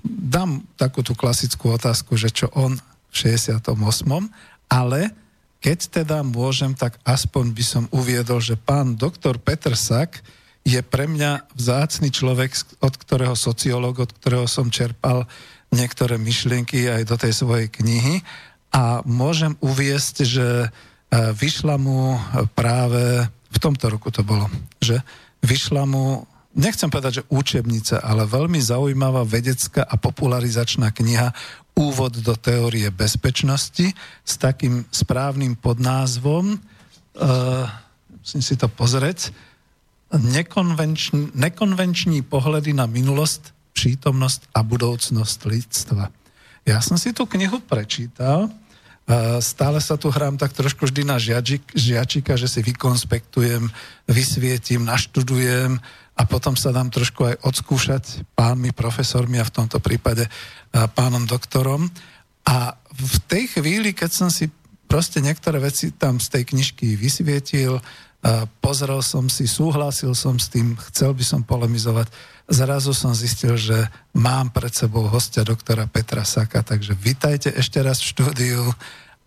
dám 0.05 0.61
takú 0.76 1.00
tú 1.00 1.17
klasickú 1.17 1.73
otázku, 1.73 2.19
že 2.21 2.29
čo 2.29 2.53
on 2.53 2.76
v 3.09 3.15
68. 3.15 3.73
Ale 4.69 5.00
keď 5.61 6.03
teda 6.03 6.21
môžem, 6.23 6.77
tak 6.77 7.01
aspoň 7.03 7.45
by 7.57 7.65
som 7.65 7.85
uviedol, 7.91 8.39
že 8.39 8.61
pán 8.61 8.95
doktor 8.95 9.41
Petr 9.41 9.75
Sak 9.75 10.21
je 10.67 10.83
pre 10.83 11.07
mňa 11.07 11.47
vzácný 11.55 12.11
človek, 12.11 12.51
od 12.83 12.95
ktorého 12.99 13.39
sociológ, 13.39 14.03
od 14.03 14.11
ktorého 14.11 14.51
som 14.51 14.67
čerpal 14.67 15.31
niektoré 15.71 16.19
myšlienky 16.19 16.91
aj 16.91 17.03
do 17.07 17.17
tej 17.19 17.33
svojej 17.35 17.69
knihy. 17.71 18.23
A 18.75 19.01
môžem 19.07 19.55
uviesť, 19.63 20.27
že 20.27 20.49
e, 20.67 20.69
vyšla 21.33 21.79
mu 21.79 22.19
práve, 22.59 23.31
v 23.31 23.59
tomto 23.63 23.87
roku 23.89 24.11
to 24.11 24.27
bolo, 24.27 24.51
že 24.83 25.01
vyšla 25.47 25.87
mu, 25.87 26.27
nechcem 26.53 26.91
povedať, 26.91 27.23
že 27.23 27.29
učebnica, 27.31 28.03
ale 28.03 28.27
veľmi 28.27 28.59
zaujímavá 28.59 29.23
vedecká 29.23 29.87
a 29.87 29.95
popularizačná 29.95 30.91
kniha 30.91 31.31
Úvod 31.76 32.16
do 32.25 32.33
teórie 32.40 32.88
bezpečnosti 32.88 33.92
s 34.25 34.35
takým 34.40 34.88
správnym 34.88 35.54
podnázvom, 35.61 36.56
uh, 36.56 37.68
musím 38.25 38.42
si 38.42 38.56
to 38.56 38.66
pozrieť, 38.66 39.30
nekonvenční, 40.16 41.37
nekonvenční 41.37 42.25
pohledy 42.25 42.73
na 42.73 42.88
minulosť, 42.88 43.52
přítomnosť 43.76 44.56
a 44.56 44.64
budoucnosť 44.64 45.38
lidstva. 45.45 46.09
Ja 46.64 46.80
som 46.80 46.97
si 46.97 47.12
tú 47.12 47.28
knihu 47.28 47.61
prečítal, 47.61 48.49
stále 49.38 49.78
sa 49.78 49.95
tu 49.95 50.11
hrám 50.11 50.35
tak 50.35 50.50
trošku 50.50 50.90
vždy 50.90 51.06
na 51.06 51.14
žiačik, 51.14 51.62
žiačika, 51.78 52.35
že 52.35 52.50
si 52.50 52.59
vykonspektujem, 52.66 53.71
vysvietim, 54.11 54.83
naštudujem 54.83 55.78
a 56.16 56.23
potom 56.26 56.59
sa 56.59 56.75
dám 56.75 56.90
trošku 56.90 57.23
aj 57.23 57.38
odskúšať 57.47 58.26
pánmi 58.35 58.75
profesormi 58.75 59.38
a 59.38 59.47
v 59.47 59.54
tomto 59.54 59.78
prípade 59.78 60.26
pánom 60.73 61.27
doktorom. 61.29 61.91
A 62.47 62.79
v 62.97 63.17
tej 63.27 63.59
chvíli, 63.59 63.93
keď 63.93 64.11
som 64.11 64.29
si 64.31 64.49
proste 64.87 65.19
niektoré 65.19 65.59
veci 65.59 65.93
tam 65.93 66.23
z 66.23 66.31
tej 66.31 66.43
knižky 66.47 66.95
vysvietil, 66.95 67.83
pozrel 68.63 69.03
som 69.03 69.31
si, 69.31 69.47
súhlasil 69.47 70.15
som 70.15 70.39
s 70.39 70.51
tým, 70.51 70.75
chcel 70.91 71.15
by 71.15 71.25
som 71.27 71.41
polemizovať. 71.47 72.11
Zrazu 72.47 72.95
som 72.95 73.11
zistil, 73.15 73.59
že 73.59 73.91
mám 74.15 74.55
pred 74.55 74.71
sebou 74.71 75.07
hostia 75.11 75.43
doktora 75.43 75.91
Petra 75.91 76.23
Saka, 76.23 76.63
takže 76.63 76.95
vitajte 76.95 77.51
ešte 77.55 77.83
raz 77.83 77.99
v 78.03 78.11
štúdiu 78.15 78.63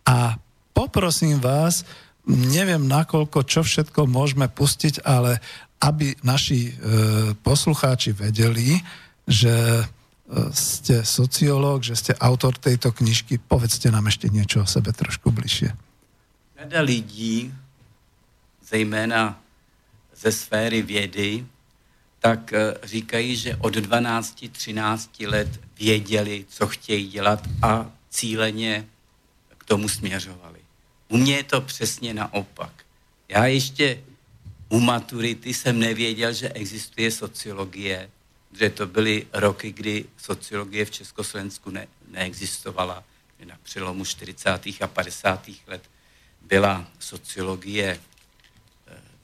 a 0.07 0.39
poprosím 0.71 1.39
vás, 1.43 1.83
neviem 2.27 2.87
nakoľko, 2.87 3.43
čo 3.43 3.63
všetko 3.63 4.07
môžeme 4.07 4.47
pustiť, 4.47 5.03
ale 5.03 5.43
aby 5.79 6.15
naši 6.23 6.69
e, 6.69 6.71
poslucháči 7.39 8.11
vedeli, 8.11 8.79
že 9.23 9.83
ste 10.53 11.01
sociológ, 11.01 11.81
že 11.81 11.97
ste 11.97 12.13
autor 12.21 12.53
tejto 12.53 12.93
knižky, 12.93 13.41
povedzte 13.41 13.89
nám 13.89 14.13
ešte 14.13 14.29
niečo 14.29 14.61
o 14.61 14.69
sebe 14.69 14.93
trošku 14.93 15.33
bližšie. 15.33 15.73
Řada 16.59 16.81
lidí, 16.81 17.53
zejména 18.61 19.41
ze 20.15 20.31
sféry 20.31 20.81
vědy, 20.81 21.45
tak 22.19 22.53
eh, 22.53 22.73
říkají, 22.83 23.35
že 23.35 23.55
od 23.55 23.75
12-13 23.75 25.27
let 25.27 25.59
věděli, 25.79 26.45
co 26.49 26.67
chtějí 26.67 27.07
dělat 27.07 27.43
a 27.61 27.91
cíleně 28.09 28.85
k 29.57 29.63
tomu 29.63 29.89
směřovali. 29.89 30.59
U 31.07 31.17
mě 31.17 31.35
je 31.35 31.43
to 31.43 31.61
přesně 31.61 32.13
naopak. 32.13 32.85
Já 33.29 33.45
ještě 33.45 34.03
u 34.69 34.79
maturity 34.79 35.53
jsem 35.53 35.79
nevěděl, 35.79 36.33
že 36.33 36.49
existuje 36.49 37.11
sociologie, 37.11 38.09
že 38.53 38.69
to 38.69 38.87
byly 38.87 39.27
roky, 39.33 39.71
kdy 39.71 40.05
sociologie 40.17 40.85
v 40.85 40.91
Československu 40.91 41.69
ne, 41.69 41.87
neexistovala. 42.07 43.03
Na 43.45 43.57
přelomu 43.63 44.05
40. 44.05 44.49
a 44.81 44.87
50. 44.87 45.49
let 45.67 45.81
byla 46.41 46.87
sociologie 46.99 47.99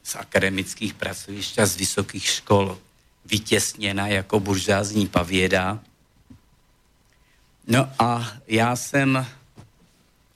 z 0.05 0.15
akademických 0.15 0.93
pracovišť 0.93 1.59
a 1.59 1.65
z 1.65 1.75
vysokých 1.75 2.25
škol 2.25 2.77
vytěsněna 3.25 4.07
jako 4.07 4.39
buržázní 4.39 5.07
pavěda. 5.07 5.79
No 7.67 7.89
a 7.99 8.31
já 8.47 8.75
jsem, 8.75 9.25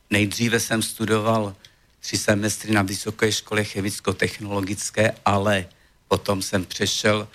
nejdříve 0.10 0.60
jsem 0.60 0.82
studoval 0.82 1.56
tři 2.00 2.18
semestry 2.18 2.74
na 2.74 2.82
Vysoké 2.82 3.32
škole 3.32 3.64
chemicko-technologické, 3.64 5.16
ale 5.26 5.66
potom 6.08 6.42
jsem 6.42 6.66
přešel 6.66 7.28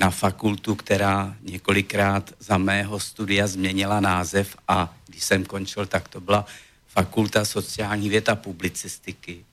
na 0.00 0.10
fakultu, 0.10 0.74
která 0.74 1.36
několikrát 1.42 2.32
za 2.38 2.58
mého 2.58 3.00
studia 3.00 3.46
změnila 3.46 4.00
název 4.00 4.56
a 4.68 4.94
když 5.06 5.24
jsem 5.24 5.44
končil, 5.44 5.86
tak 5.86 6.08
to 6.08 6.20
byla 6.20 6.46
Fakulta 6.88 7.44
sociální 7.44 8.08
věd 8.08 8.28
a 8.28 8.34
publicistiky. 8.34 9.44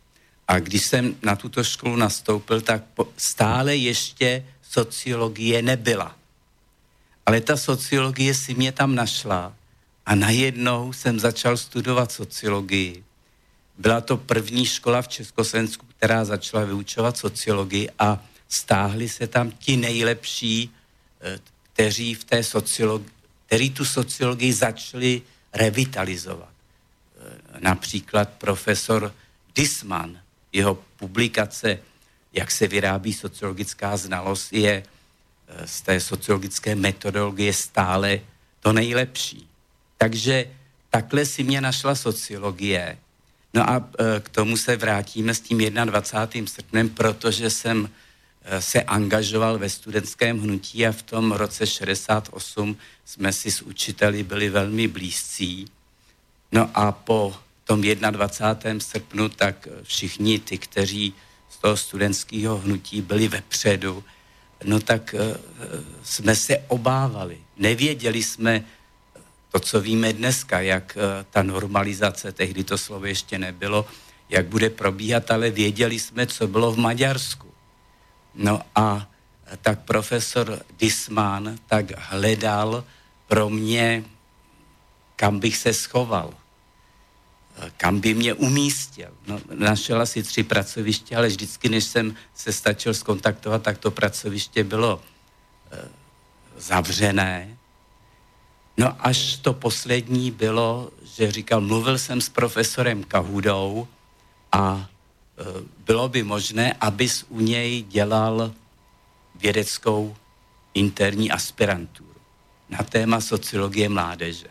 A 0.48 0.60
když 0.60 0.82
jsem 0.88 1.16
na 1.24 1.36
tuto 1.36 1.64
školu 1.64 1.96
nastoupil, 1.96 2.62
tak 2.62 2.84
stále 3.18 3.76
ještě 3.76 4.46
sociologie 4.62 5.62
nebyla. 5.62 6.16
Ale 7.26 7.42
ta 7.42 7.58
sociologie 7.58 8.34
si 8.34 8.54
mě 8.54 8.72
tam 8.72 8.96
našla 8.96 9.54
a 10.06 10.16
najednou 10.16 10.94
jsem 10.94 11.20
začal 11.20 11.58
studovat 11.58 12.12
sociologii. 12.12 13.04
Byla 13.78 14.02
to 14.02 14.18
první 14.18 14.66
škola 14.66 15.02
v 15.02 15.08
Československu, 15.08 15.86
která 15.98 16.26
začala 16.26 16.66
vyučovat 16.66 17.18
sociologii 17.18 17.90
a 18.00 18.24
stáhli 18.50 19.10
se 19.10 19.28
tam 19.28 19.52
ti 19.52 19.78
nejlepší, 19.78 20.70
eh, 21.22 21.40
kteří 21.74 22.14
v 22.14 22.24
té 22.24 22.44
sociologii, 22.44 23.12
kteří 23.46 23.70
tu 23.70 23.86
sociologii 23.86 24.54
začali 24.54 25.22
revitalizovat. 25.54 26.50
Eh, 26.50 27.60
například 27.60 28.30
profesor 28.30 29.14
Disman, 29.56 30.20
jeho 30.54 30.76
publikace, 30.98 31.80
jak 32.34 32.52
se 32.52 32.68
vyrábí 32.68 33.14
sociologická 33.14 33.98
znalost, 33.98 34.54
je 34.54 34.84
eh, 34.84 35.68
z 35.68 35.82
té 35.82 36.00
sociologické 36.00 36.76
metodologie 36.76 37.54
stále 37.54 38.20
to 38.60 38.74
nejlepší. 38.74 39.48
Takže 39.98 40.46
takhle 40.90 41.26
si 41.26 41.44
mě 41.44 41.62
našla 41.62 41.96
sociologie. 41.96 42.98
No 43.54 43.70
a 43.70 43.90
k 44.20 44.30
tomu 44.30 44.58
se 44.58 44.76
vrátíme 44.76 45.34
s 45.34 45.40
tím 45.40 45.58
21. 45.58 46.48
srpnem, 46.48 46.90
protože 46.90 47.50
jsem 47.50 47.90
se 48.60 48.82
angažoval 48.82 49.58
ve 49.58 49.70
studentském 49.70 50.40
hnutí 50.40 50.88
a 50.88 50.92
v 50.92 51.02
tom 51.02 51.32
roce 51.32 51.68
68 51.68 52.78
jsme 53.06 53.34
si 53.34 53.52
s 53.52 53.62
učiteli 53.62 54.24
byli 54.24 54.50
velmi 54.50 54.88
blízcí. 54.88 55.68
No 56.52 56.70
a 56.74 56.92
po 56.92 57.36
tom 57.64 57.82
21. 57.82 58.80
srpnu, 58.80 59.30
tak 59.30 59.68
všichni 59.84 60.40
ty, 60.40 60.58
kteří 60.58 61.14
z 61.50 61.58
toho 61.58 61.78
studentského 61.78 62.58
hnutí 62.58 63.02
byli 63.02 63.28
vepředu, 63.28 64.04
no 64.64 64.80
tak 64.80 65.16
uh, 65.20 65.36
jsme 66.04 66.36
se 66.36 66.58
obávali. 66.68 67.38
Nevěděli 67.58 68.24
jsme 68.24 68.64
to, 69.52 69.60
co 69.60 69.82
víme 69.82 70.14
dneska, 70.14 70.62
jak 70.62 70.98
ta 71.30 71.44
normalizace, 71.44 72.32
tehdy 72.32 72.64
to 72.64 72.78
slovo 72.78 73.06
ještě 73.06 73.40
nebylo, 73.40 73.86
jak 74.30 74.46
bude 74.46 74.70
probíhat, 74.70 75.32
ale 75.32 75.50
věděli 75.50 76.00
jsme, 76.00 76.28
co 76.28 76.48
bylo 76.48 76.72
v 76.72 76.78
Maďarsku. 76.78 77.47
No 78.38 78.62
a 78.76 79.10
tak 79.62 79.80
profesor 79.80 80.62
Disman 80.80 81.58
tak 81.68 81.86
hledal 81.98 82.84
pro 83.28 83.50
mě, 83.50 84.04
kam 85.16 85.40
bych 85.40 85.58
se 85.58 85.74
schoval 85.74 86.34
kam 87.78 88.00
by 88.00 88.14
mě 88.14 88.34
umístil. 88.34 89.10
No, 89.28 89.40
našel 89.54 90.02
asi 90.02 90.24
tři 90.24 90.44
pracoviště, 90.44 91.16
ale 91.16 91.28
vždycky, 91.28 91.70
než 91.70 91.84
jsem 91.84 92.16
se 92.36 92.54
stačil 92.54 92.94
skontaktovat, 92.94 93.64
tak 93.64 93.78
to 93.78 93.92
pracoviště 93.92 94.64
bylo 94.64 95.02
e, 95.72 95.90
zavřené. 96.58 97.58
No 98.78 98.96
až 99.00 99.36
to 99.36 99.54
poslední 99.54 100.32
bylo, 100.32 100.90
že 101.16 101.32
říkal, 101.32 101.62
mluvil 101.62 101.98
jsem 101.98 102.22
s 102.22 102.30
profesorem 102.30 103.04
Kahudou 103.04 103.88
a 104.52 104.90
bylo 105.86 106.10
by 106.10 106.24
možné, 106.24 106.74
abys 106.74 107.26
u 107.30 107.40
něj 107.40 107.82
dělal 107.82 108.54
vědeckou 109.36 110.16
interní 110.74 111.32
aspiranturu 111.32 112.16
na 112.70 112.84
téma 112.84 113.22
sociologie 113.22 113.90
mládeže. 113.90 114.48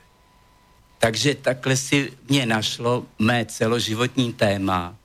Takže 0.99 1.35
takhle 1.35 1.77
si 1.77 2.13
mě 2.29 2.47
našlo 2.47 3.07
mé 3.19 3.45
celoživotní 3.45 4.33
téma 4.33 4.97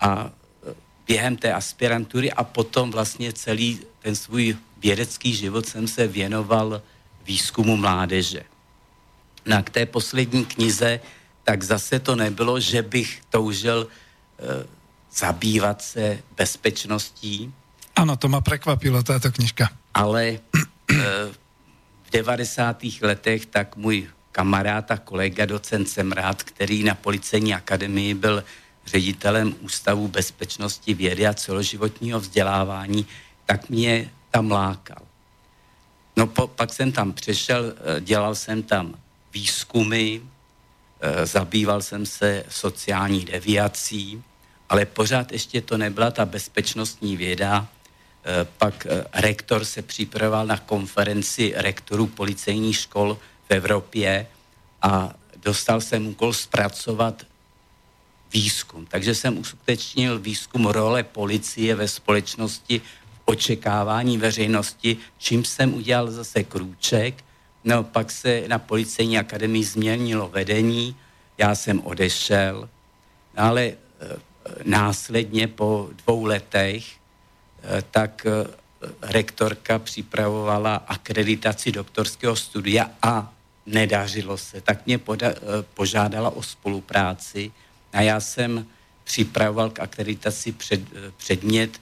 a 0.00 0.26
e, 0.26 0.74
během 1.06 1.36
té 1.36 1.52
aspirantury 1.52 2.32
a 2.32 2.44
potom 2.44 2.90
vlastně 2.90 3.32
celý 3.32 3.80
ten 4.02 4.16
svůj 4.16 4.56
vědecký 4.78 5.34
život 5.34 5.66
jsem 5.66 5.88
se 5.88 6.06
věnoval 6.06 6.82
výzkumu 7.24 7.76
mládeže. 7.76 8.44
Na 9.46 9.62
k 9.62 9.70
té 9.70 9.86
poslední 9.86 10.44
knize, 10.44 11.00
tak 11.44 11.62
zase 11.62 11.98
to 11.98 12.16
nebylo, 12.16 12.60
že 12.60 12.82
bych 12.82 13.22
toužil 13.30 13.88
e, 14.38 14.83
zabývat 15.16 15.82
se 15.82 16.18
bezpečností. 16.36 17.52
Ano, 17.96 18.16
to 18.16 18.28
ma 18.28 18.40
prekvapilo, 18.40 19.02
táto 19.02 19.30
knižka. 19.32 19.70
Ale 19.94 20.24
e, 20.26 20.38
v 22.02 22.10
90. 22.12 22.82
letech 23.02 23.46
tak 23.46 23.76
můj 23.76 24.08
kamarád 24.32 24.90
a 24.90 24.96
kolega 24.96 25.46
docent 25.46 25.88
Semrát, 25.88 26.42
který 26.42 26.84
na 26.84 26.94
policejní 26.94 27.54
akademii 27.54 28.14
byl 28.14 28.44
ředitelem 28.86 29.54
Ústavu 29.60 30.08
bezpečnosti 30.08 30.94
vědy 30.94 31.26
a 31.26 31.34
celoživotního 31.34 32.20
vzdělávání, 32.20 33.06
tak 33.46 33.68
mě 33.68 34.10
tam 34.30 34.50
lákal. 34.50 35.02
No 36.16 36.26
po, 36.26 36.46
pak 36.46 36.72
jsem 36.72 36.92
tam 36.92 37.12
přešel, 37.12 37.74
eh, 37.76 38.00
dělal 38.00 38.34
jsem 38.34 38.62
tam 38.62 38.94
výzkumy, 39.32 40.20
eh, 41.00 41.26
zabýval 41.26 41.82
jsem 41.82 42.06
se 42.06 42.44
sociální 42.48 43.24
deviací, 43.24 44.22
ale 44.74 44.86
pořád 44.86 45.32
ještě 45.32 45.60
to 45.60 45.78
nebyla 45.78 46.10
ta 46.10 46.26
bezpečnostní 46.26 47.16
věda. 47.16 47.66
Eh, 48.24 48.46
pak 48.58 48.86
rektor 49.14 49.64
se 49.64 49.82
připravoval 49.82 50.46
na 50.46 50.56
konferenci 50.56 51.52
rektorů 51.56 52.06
policejních 52.06 52.76
škol 52.76 53.18
v 53.48 53.50
Evropě 53.50 54.26
a 54.82 55.14
dostal 55.36 55.80
jsem 55.80 56.06
úkol 56.06 56.32
zpracovat 56.32 57.26
výzkum. 58.32 58.86
Takže 58.86 59.14
jsem 59.14 59.38
uskutečnil 59.38 60.18
výzkum 60.18 60.66
role 60.66 61.02
policie 61.02 61.74
ve 61.74 61.88
společnosti 61.88 62.78
v 62.78 63.20
očekávání 63.24 64.18
veřejnosti, 64.18 64.96
čím 65.18 65.44
jsem 65.44 65.74
udělal 65.74 66.10
zase 66.10 66.44
krůček. 66.44 67.24
No 67.64 67.84
pak 67.84 68.10
se 68.10 68.42
na 68.48 68.58
policejní 68.58 69.18
akademii 69.18 69.64
změnilo 69.64 70.28
vedení, 70.28 70.96
já 71.38 71.54
jsem 71.54 71.80
odešel, 71.86 72.68
no, 73.36 73.42
ale 73.44 73.62
e, 73.62 73.76
následně 74.64 75.48
po 75.48 75.90
dvou 76.04 76.24
letech 76.24 76.84
e, 76.92 77.82
tak 77.90 78.26
e, 78.26 78.30
rektorka 79.02 79.78
připravovala 79.78 80.76
akreditaci 80.76 81.72
doktorského 81.72 82.36
studia 82.36 82.90
a 83.02 83.32
nedařilo 83.66 84.38
se, 84.38 84.60
tak 84.60 84.86
mě 84.86 84.98
poda, 84.98 85.28
eh, 85.28 85.36
požádala 85.74 86.30
o 86.30 86.42
spolupráci 86.42 87.52
a 87.92 88.00
já 88.00 88.20
jsem 88.20 88.66
připravoval 89.04 89.70
k 89.70 89.80
akreditaci 89.80 90.52
před, 90.52 90.80
předmět 91.16 91.80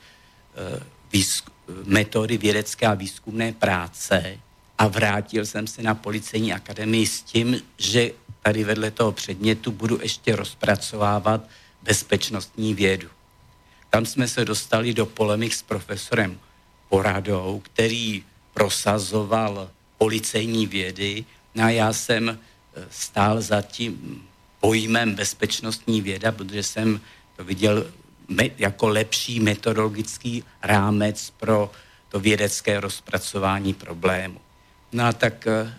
výzku, 1.13 1.53
metody 1.85 2.39
vědecké 2.39 2.87
a 2.87 2.95
výzkumné 2.95 3.53
práce 3.53 4.39
a 4.79 4.87
vrátil 4.87 5.47
jsem 5.47 5.67
se 5.67 5.83
na 5.83 5.95
policejní 5.95 6.53
akademii 6.53 7.07
s 7.07 7.23
tím, 7.23 7.61
že 7.79 8.11
tady 8.43 8.65
vedle 8.65 8.91
toho 8.91 9.13
předmětu 9.13 9.73
budu 9.73 9.99
ještě 10.03 10.37
rozpracovávat 10.37 11.49
bezpečnostní 11.83 12.75
vědu. 12.75 13.09
Tam 13.91 14.07
jsme 14.07 14.29
se 14.29 14.45
dostali 14.45 14.95
do 14.95 15.07
polemik 15.07 15.55
s 15.55 15.63
profesorem 15.63 16.39
Poradou, 16.89 17.63
který 17.65 18.25
prosazoval 18.55 19.71
policejní 19.99 20.67
vědy 20.67 21.25
a 21.63 21.71
já 21.71 21.93
jsem 21.93 22.29
e, 22.29 22.37
stál 22.91 23.41
za 23.41 23.63
tím 23.63 24.23
pojmem 24.61 25.15
bezpečnostní 25.15 26.01
věda, 26.01 26.33
protože 26.33 26.63
jsem 26.63 27.01
to 27.37 27.45
viděl 27.45 27.87
jako 28.59 28.89
lepší 28.89 29.41
metodologický 29.41 30.45
rámec 30.63 31.31
pro 31.31 31.71
to 32.09 32.21
vědecké 32.21 32.81
rozpracování 32.81 33.75
problému. 33.75 34.41
No 34.93 35.05
a 35.05 35.13
tak 35.13 35.47
e, 35.47 35.75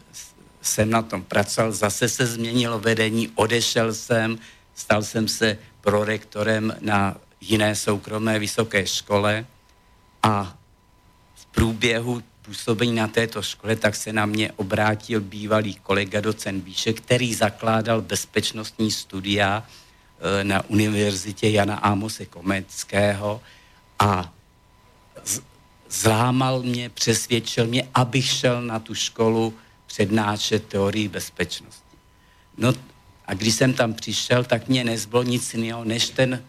jsem 0.62 0.90
na 0.90 1.02
tom 1.02 1.24
pracoval, 1.24 1.72
zase 1.72 2.10
se 2.10 2.26
změnilo 2.26 2.80
vedení, 2.80 3.32
odešel 3.36 3.94
jsem, 3.94 4.40
stal 4.76 5.04
jsem 5.04 5.28
se 5.28 5.58
prorektorem 5.84 6.76
na 6.82 7.16
jiné 7.42 7.76
soukromé 7.76 8.40
vysoké 8.40 8.88
škole 8.88 9.46
a 10.24 10.56
v 11.36 11.46
průběhu 11.46 12.24
působení 12.42 12.96
na 12.96 13.08
této 13.08 13.42
škole, 13.42 13.76
tak 13.76 13.96
se 13.96 14.14
na 14.14 14.26
mě 14.26 14.52
obrátil 14.52 15.22
bývalý 15.22 15.76
kolega 15.76 16.22
docent 16.22 16.64
Výše, 16.64 16.94
který 16.94 17.34
zakládal 17.34 18.02
bezpečnostní 18.02 18.92
studia 18.92 19.64
e, 19.64 20.44
na 20.44 20.64
univerzitě 20.70 21.50
Jana 21.50 21.76
Ámose 21.76 22.26
Komeckého 22.26 23.42
a 24.00 24.34
zlámal 25.90 26.64
mě, 26.64 26.90
přesvědčil 26.90 27.68
mě, 27.68 27.88
abych 27.94 28.26
šel 28.26 28.62
na 28.62 28.80
tu 28.80 28.96
školu 28.96 29.54
přednášet 29.88 30.68
teorii 30.68 31.08
bezpečnosti. 31.08 31.98
No 32.58 32.74
a 33.34 33.36
když 33.36 33.56
jsem 33.56 33.74
tam 33.74 33.94
přišel, 33.94 34.44
tak 34.44 34.68
mě 34.68 34.84
nezbylo 34.84 35.24
nic 35.24 35.54
jiného, 35.54 35.84
než 35.84 36.10
ten, 36.10 36.44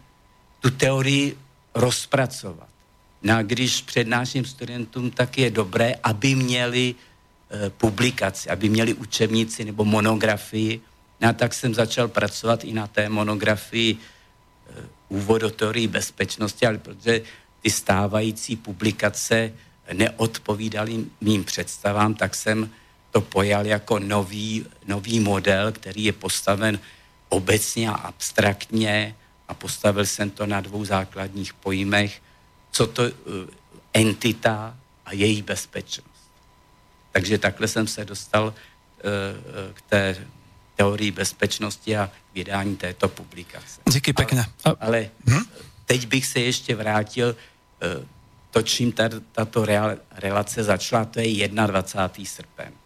tu 0.59 0.69
teorii 0.69 1.37
rozpracovat. 1.75 2.69
No 3.23 3.35
a 3.35 3.41
když 3.41 3.81
přednáším 3.81 4.45
studentům, 4.45 5.11
tak 5.11 5.37
je 5.37 5.49
dobré, 5.49 5.95
aby 6.03 6.35
měli 6.35 6.95
e, 6.95 7.69
publikaci, 7.69 8.49
aby 8.49 8.69
měli 8.69 8.93
učebnici 8.93 9.65
nebo 9.65 9.85
monografii. 9.85 10.81
No 11.21 11.29
a 11.29 11.33
tak 11.33 11.53
jsem 11.53 11.73
začal 11.73 12.07
pracovat 12.07 12.63
i 12.63 12.73
na 12.73 12.87
té 12.87 13.09
monografii 13.09 13.97
e, 13.97 13.97
úvod 15.09 15.41
do 15.41 15.49
teorii 15.49 15.87
bezpečnosti, 15.87 16.65
ale 16.65 16.77
protože 16.77 17.21
ty 17.61 17.69
stávající 17.69 18.55
publikace 18.55 19.53
neodpovídaly 19.93 21.05
mým 21.21 21.43
představám, 21.43 22.13
tak 22.13 22.35
jsem 22.35 22.69
to 23.15 23.21
pojal 23.21 23.65
jako 23.65 23.99
nový, 23.99 24.65
nový 24.87 25.19
model, 25.19 25.71
který 25.71 26.03
je 26.03 26.13
postaven 26.13 26.79
obecně 27.29 27.89
a 27.89 27.93
abstraktně 27.93 29.15
a 29.47 29.53
postavil 29.53 30.05
jsem 30.05 30.29
to 30.29 30.45
na 30.45 30.61
dvou 30.61 30.85
základních 30.85 31.53
pojmech, 31.53 32.21
co 32.71 32.87
to 32.87 33.03
uh, 33.03 33.09
entita 33.93 34.75
a 35.05 35.13
její 35.13 35.41
bezpečnost. 35.41 36.27
Takže 37.11 37.37
takhle 37.37 37.67
jsem 37.67 37.87
se 37.87 38.05
dostal 38.05 38.47
uh, 38.47 38.53
k 39.73 39.81
té 39.81 40.27
teorii 40.75 41.11
bezpečnosti 41.11 41.97
a 41.97 42.11
vydání 42.33 42.75
této 42.75 43.07
publikace. 43.07 43.81
Díky 43.89 44.13
pěkně. 44.13 44.45
Ale, 44.63 44.75
ale 44.79 45.09
hm? 45.27 45.43
teď 45.85 46.07
bych 46.07 46.25
se 46.25 46.39
ještě 46.39 46.75
vrátil 46.75 47.35
to, 48.51 48.61
čím 48.61 48.93
tato 49.31 49.65
relace 50.11 50.63
začala, 50.63 51.05
to 51.05 51.19
je 51.19 51.47
21. 51.47 52.25
srpen 52.25 52.84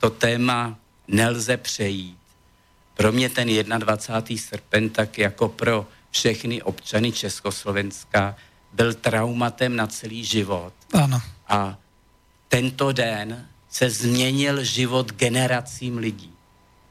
to 0.00 0.10
téma 0.10 0.78
nelze 1.08 1.56
přejít. 1.56 2.18
Pro 2.94 3.12
mě 3.12 3.28
ten 3.28 3.48
21. 3.78 4.42
srpen, 4.42 4.90
tak 4.90 5.18
jako 5.18 5.48
pro 5.48 5.86
všechny 6.10 6.62
občany 6.62 7.12
Československa, 7.12 8.36
byl 8.72 8.94
traumatem 8.94 9.76
na 9.76 9.86
celý 9.86 10.24
život. 10.24 10.72
Ano. 10.92 11.22
A 11.48 11.78
tento 12.48 12.92
den 12.92 13.48
se 13.70 13.90
změnil 13.90 14.64
život 14.64 15.12
generacím 15.12 15.98
lidí. 15.98 16.32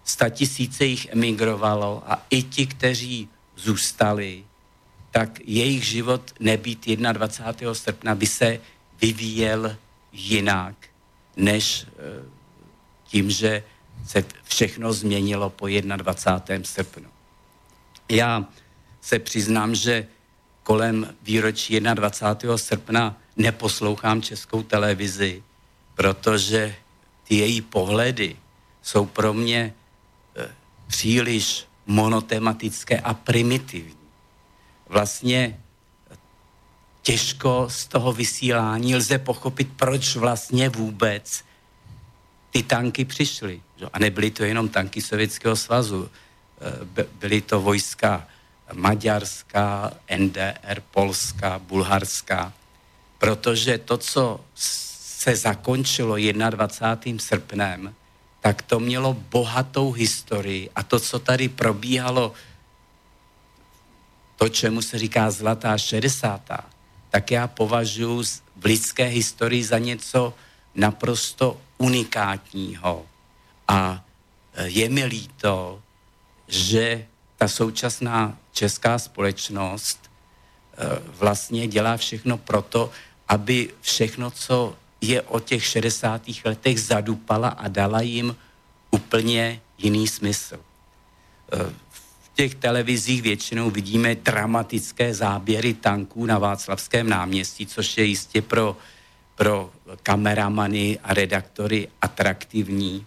Sta 0.03 0.29
tisíce 0.29 0.85
jich 0.85 1.07
emigrovalo 1.11 2.03
a 2.07 2.25
i 2.29 2.43
ti, 2.43 2.67
kteří 2.67 3.29
zůstali, 3.55 4.43
tak 5.11 5.39
jejich 5.43 5.83
život 5.83 6.33
nebýt 6.39 6.85
21. 6.87 7.73
srpna 7.73 8.15
by 8.15 8.27
se 8.27 8.59
vyvíjel 9.01 9.77
jinak, 10.11 10.75
než 11.37 11.85
eh, 11.87 12.38
tím, 13.09 13.29
že 13.29 13.63
se 14.07 14.25
všechno 14.43 14.93
změnilo 14.93 15.49
po 15.49 15.67
21. 15.67 16.65
srpnu. 16.65 17.09
Já 18.09 18.45
se 19.01 19.19
přiznám, 19.19 19.75
že 19.75 20.07
kolem 20.63 21.15
výročí 21.21 21.79
21. 21.79 22.57
srpna 22.57 23.17
neposlouchám 23.37 24.21
českou 24.21 24.63
televizi, 24.63 25.43
protože 25.95 26.75
ty 27.23 27.35
její 27.35 27.61
pohledy 27.61 28.35
jsou 28.81 29.05
pro 29.05 29.33
mě 29.33 29.73
eh, 30.35 30.49
příliš 30.87 31.65
monotematické 31.85 32.99
a 32.99 33.13
primitivní. 33.13 34.07
Vlastně 34.87 35.59
těžko 37.01 37.65
z 37.69 37.85
toho 37.87 38.13
vysílání 38.13 38.95
lze 38.95 39.17
pochopit, 39.17 39.69
proč 39.75 40.15
vlastně 40.15 40.69
vůbec 40.69 41.43
ty 42.49 42.63
tanky 42.63 43.05
přišly. 43.05 43.61
A 43.93 43.99
nebyly 43.99 44.31
to 44.31 44.43
jenom 44.43 44.69
tanky 44.69 45.01
Sovětského 45.01 45.55
svazu, 45.55 46.09
e, 46.95 47.05
byly 47.19 47.41
to 47.41 47.61
vojska 47.61 48.27
Maďarská, 48.73 49.91
NDR, 50.07 50.81
Polska, 50.91 51.59
Bulharská, 51.59 52.53
protože 53.17 53.77
to, 53.77 53.97
co 53.97 54.41
se 54.55 55.35
zakončilo 55.35 56.15
21. 56.49 57.19
srpnem, 57.19 57.95
tak 58.39 58.61
to 58.61 58.79
mělo 58.79 59.13
bohatou 59.13 59.91
historii 59.91 60.69
a 60.75 60.83
to, 60.83 60.99
co 60.99 61.19
tady 61.19 61.49
probíhalo, 61.49 62.33
to, 64.35 64.49
čemu 64.49 64.81
se 64.81 64.99
říká 64.99 65.31
zlatá 65.31 65.77
60. 65.77 66.41
tak 67.09 67.31
já 67.31 67.47
považuji 67.47 68.23
v 68.55 68.65
lidské 68.65 69.05
historii 69.05 69.63
za 69.63 69.77
něco 69.77 70.33
naprosto 70.75 71.57
unikátního. 71.79 73.05
A 73.67 74.03
e, 74.53 74.67
je 74.67 74.89
mi 74.89 75.05
líto, 75.05 75.81
že 76.47 77.05
ta 77.37 77.47
současná 77.47 78.37
česká 78.51 78.99
společnost 78.99 79.99
e, 80.03 80.99
vlastně 81.17 81.67
dělá 81.67 81.97
všechno 81.97 82.37
proto, 82.37 82.91
aby 83.27 83.69
všechno, 83.81 84.31
co 84.31 84.75
je 85.01 85.21
o 85.21 85.39
těch 85.39 85.65
60. 85.65 86.21
letech 86.45 86.81
zadupala 86.81 87.49
a 87.49 87.67
dala 87.67 88.01
jim 88.01 88.35
úplně 88.91 89.61
jiný 89.77 90.07
smysl. 90.07 90.55
E, 90.55 90.59
v 91.89 92.31
těch 92.35 92.55
televizích 92.55 93.21
většinou 93.21 93.69
vidíme 93.69 94.15
dramatické 94.15 95.13
záběry 95.13 95.73
tanků 95.73 96.25
na 96.25 96.39
Václavském 96.39 97.09
náměstí, 97.09 97.65
což 97.65 97.97
je 97.97 98.03
jistě 98.03 98.41
pro 98.41 98.77
pro 99.39 99.71
kameramany 100.03 100.99
a 101.03 101.13
redaktory 101.13 101.87
atraktivní. 102.01 103.05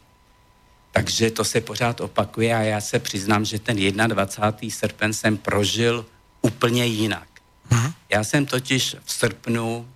Takže 0.92 1.30
to 1.30 1.44
se 1.44 1.60
pořád 1.60 2.00
opakuje 2.00 2.56
a 2.56 2.60
já 2.60 2.80
se 2.80 2.98
přiznám, 2.98 3.44
že 3.44 3.58
ten 3.58 3.76
21. 3.76 4.70
srpen 4.70 5.12
jsem 5.12 5.36
prožil 5.36 6.06
úplně 6.42 6.86
jinak. 6.86 7.28
Mhm. 7.70 7.92
Já 8.08 8.24
jsem 8.24 8.46
totiž 8.46 8.96
v 9.04 9.12
srpnu 9.12 9.88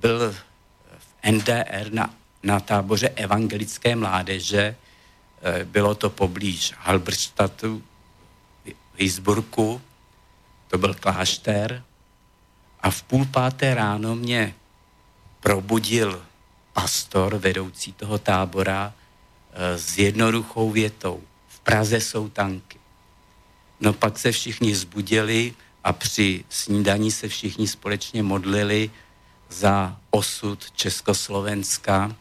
byl 0.00 0.32
v 0.98 1.30
NDR 1.30 1.92
na, 1.92 2.14
na 2.42 2.60
táboře 2.60 3.08
evangelické 3.08 3.96
mládeže, 3.96 4.76
eh, 5.42 5.64
bylo 5.64 5.94
to 5.94 6.10
poblíž 6.10 6.74
Halberstadtu, 6.78 7.82
Hisburku, 8.96 9.80
to 10.68 10.78
byl 10.78 10.94
klášter 10.94 11.82
a 12.80 12.90
v 12.90 13.02
půl 13.02 13.24
páté 13.24 13.74
ráno 13.74 14.14
mě 14.14 14.54
probudil 15.40 16.22
pastor, 16.72 17.38
vedoucí 17.38 17.92
toho 17.92 18.18
tábora, 18.18 18.92
eh, 19.52 19.78
s 19.78 19.98
jednoduchou 19.98 20.70
větou. 20.70 21.22
V 21.48 21.60
Praze 21.60 22.00
jsou 22.00 22.28
tanky. 22.28 22.78
No 23.80 23.92
pak 23.92 24.18
se 24.18 24.32
všichni 24.32 24.74
zbudili 24.74 25.54
a 25.84 25.92
při 25.92 26.44
snídaní 26.48 27.10
se 27.10 27.28
všichni 27.28 27.68
společně 27.68 28.22
modlili 28.22 28.90
za 29.48 29.96
osud 30.10 30.70
Československa. 30.70 32.16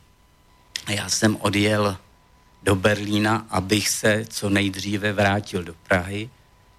Já 0.88 1.10
jsem 1.10 1.36
odjel 1.36 1.98
do 2.64 2.76
Berlína, 2.76 3.46
abych 3.50 3.90
se 3.90 4.26
co 4.30 4.50
nejdříve 4.50 5.14
vrátil 5.14 5.64
do 5.64 5.74
Prahy. 5.74 6.30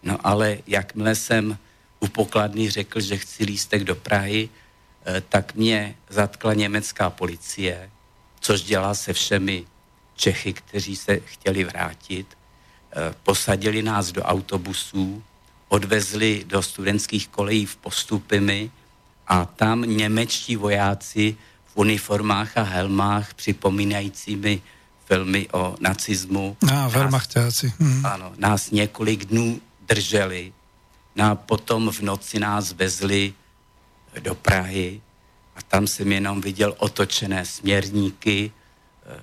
No 0.02 0.18
ale 0.26 0.58
jakmile 0.66 1.14
jsem 1.14 1.58
u 2.00 2.08
pokladny 2.08 2.70
řekl, 2.70 3.00
že 3.00 3.16
chci 3.16 3.44
lístek 3.44 3.84
do 3.84 3.94
Prahy, 3.94 4.48
tak 5.28 5.54
mě 5.54 5.94
zatkla 6.08 6.54
německá 6.54 7.10
policie, 7.10 7.90
což 8.40 8.62
dělá 8.62 8.94
se 8.94 9.12
všemi 9.12 9.64
Čechy, 10.14 10.52
kteří 10.52 10.96
se 10.96 11.20
chtěli 11.24 11.64
vrátit. 11.64 12.26
Eh, 12.92 13.14
posadili 13.22 13.82
nás 13.82 14.12
do 14.12 14.22
autobusů, 14.22 15.22
odvezli 15.68 16.44
do 16.46 16.62
studentských 16.62 17.28
kolejí 17.28 17.66
v 17.66 17.76
postupy 17.76 18.70
a 19.26 19.44
tam 19.44 19.82
němečtí 19.82 20.56
vojáci 20.56 21.36
v 21.66 21.76
uniformách 21.76 22.56
a 22.56 22.62
helmách 22.62 23.34
připomínajícími 23.34 24.62
filmy 25.06 25.48
o 25.52 25.76
nacismu. 25.80 26.56
A, 26.72 26.88
Wehrmachtáci. 26.88 27.72
Hmm. 27.78 28.06
Ano, 28.06 28.32
nás 28.36 28.70
několik 28.70 29.24
dnů 29.24 29.60
drželi. 29.88 30.52
No 31.16 31.24
a 31.24 31.34
potom 31.34 31.90
v 31.90 32.00
noci 32.00 32.38
nás 32.38 32.72
vezli 32.72 33.34
do 34.20 34.34
Prahy 34.34 35.00
a 35.56 35.62
tam 35.62 35.86
jsem 35.86 36.12
jenom 36.12 36.40
viděl 36.40 36.74
otočené 36.78 37.46
směrníky, 37.46 38.52
eh, 39.06 39.20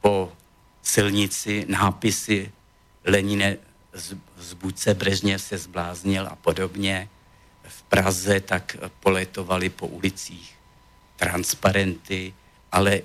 po 0.00 0.32
silnici 0.82 1.66
nápisy 1.68 2.52
Lenine 3.04 3.56
z 4.38 4.52
Buce 4.54 4.94
Brežněv 4.94 5.42
se 5.42 5.58
zbláznil 5.58 6.26
a 6.26 6.36
podobně. 6.36 7.08
V 7.68 7.82
Praze 7.82 8.40
tak 8.40 8.76
poletovali 9.00 9.68
po 9.68 9.86
ulicích 9.86 10.54
transparenty, 11.16 12.34
ale 12.72 13.02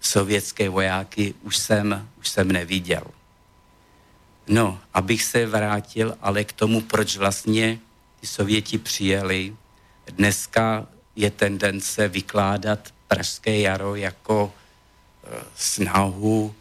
sovětské 0.00 0.68
vojáky 0.68 1.34
už 1.42 1.56
jsem, 1.56 2.08
už 2.18 2.28
jsem 2.28 2.52
neviděl. 2.52 3.04
No, 4.48 4.80
abych 4.94 5.22
se 5.22 5.46
vrátil 5.46 6.16
ale 6.20 6.44
k 6.44 6.52
tomu, 6.52 6.80
proč 6.80 7.16
vlastně 7.16 7.78
ty 8.20 8.26
Sověti 8.26 8.78
přijeli. 8.78 9.56
Dneska 10.06 10.86
je 11.16 11.30
tendence 11.30 12.08
vykládat 12.08 12.94
Pražské 13.08 13.60
jaro 13.60 13.94
jako 13.94 14.52
e, 15.24 15.44
snahu, 15.56 16.54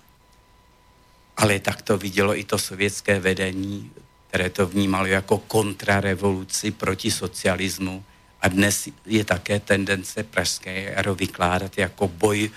ale 1.38 1.60
tak 1.60 1.82
to 1.82 1.98
vidělo 1.98 2.38
i 2.38 2.44
to 2.44 2.58
sovětské 2.58 3.20
vedení, 3.20 3.92
které 4.28 4.50
to 4.50 4.68
vnímalo 4.68 5.06
jako 5.06 5.38
kontrarevoluci 5.38 6.72
proti 6.72 7.12
socialismu. 7.12 8.04
A 8.42 8.48
dnes 8.48 8.90
je 9.06 9.26
také 9.26 9.60
tendence 9.60 10.24
Pražské 10.24 10.82
jaro 10.82 11.16
vykládat 11.16 11.78
jako 11.78 12.08
boj 12.08 12.52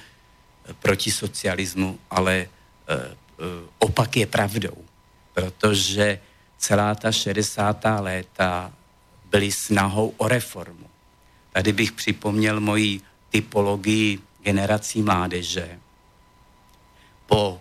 proti 0.81 1.11
socialismu, 1.11 1.99
ale 2.11 2.35
e, 2.35 2.47
e, 2.47 3.07
opak 3.79 4.17
je 4.17 4.27
pravdou, 4.27 4.77
protože 5.35 6.19
celá 6.59 6.95
ta 6.95 7.13
60. 7.13 7.85
léta 8.01 8.73
byly 9.31 9.53
snahou 9.53 10.15
o 10.17 10.29
reformu. 10.29 10.87
Tady 11.53 11.73
bych 11.73 11.93
připomněl 11.93 12.61
moji 12.61 13.01
typologii 13.31 14.19
generací 14.43 15.03
mládeže. 15.03 15.79
Po 17.27 17.61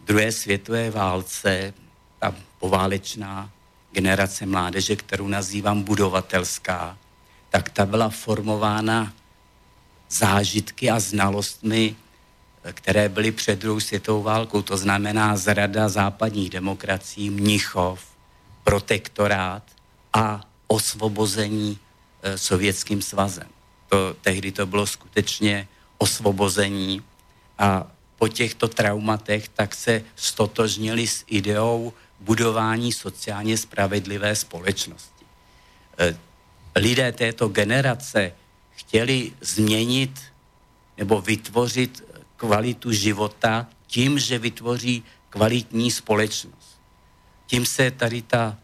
druhé 0.00 0.32
světové 0.32 0.90
válce, 0.90 1.74
ta 2.18 2.34
poválečná 2.58 3.50
generace 3.92 4.46
mládeže, 4.46 4.96
kterou 4.96 5.28
nazývám 5.28 5.82
budovatelská, 5.82 6.98
tak 7.50 7.70
ta 7.70 7.86
byla 7.86 8.08
formována 8.08 9.12
zážitky 10.08 10.90
a 10.90 11.00
znalostmi 11.00 11.96
které 12.72 13.08
byly 13.08 13.32
před 13.32 13.58
druhou 13.58 13.80
světovou 13.80 14.22
válkou, 14.22 14.62
to 14.62 14.76
znamená 14.76 15.36
zrada 15.36 15.88
západních 15.88 16.50
demokracií, 16.50 17.30
Mnichov, 17.30 18.04
protektorát 18.64 19.62
a 20.12 20.40
osvobození 20.72 21.78
e, 22.22 22.38
sovětským 22.38 23.02
svazem. 23.02 23.48
To, 23.88 24.16
tehdy 24.20 24.52
to 24.52 24.66
bylo 24.66 24.86
skutečně 24.86 25.68
osvobození 25.98 27.02
a 27.58 27.86
po 28.16 28.28
těchto 28.28 28.68
traumatech 28.68 29.48
tak 29.48 29.74
se 29.74 30.02
stotožnili 30.16 31.06
s 31.06 31.24
ideou 31.26 31.92
budování 32.20 32.92
sociálně 32.92 33.58
spravedlivé 33.58 34.36
společnosti. 34.36 35.24
E, 35.98 36.16
lidé 36.76 37.12
této 37.12 37.48
generace 37.48 38.32
chtěli 38.70 39.32
změnit 39.40 40.20
nebo 40.96 41.20
vytvořit 41.20 42.04
kvalitu 42.36 42.92
života 42.92 43.66
tím, 43.86 44.18
že 44.18 44.38
vytvoří 44.38 45.04
kvalitní 45.30 45.90
společnost. 45.90 46.80
Tím 47.46 47.66
se 47.66 47.90
tady 47.90 48.22
ta 48.22 48.56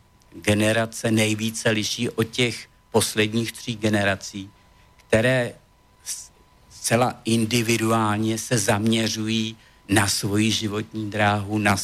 generace 0.43 1.11
nejvíce 1.11 1.71
liší 1.71 2.11
od 2.11 2.25
těch 2.25 2.69
posledních 2.91 3.53
tří 3.53 3.77
generací, 3.77 4.51
které 4.97 5.55
zcela 6.71 7.21
individuálně 7.25 8.39
se 8.39 8.59
zaměřují 8.59 9.57
na 9.89 10.09
svoji 10.09 10.51
životní 10.51 11.11
dráhu, 11.11 11.59
na, 11.59 11.77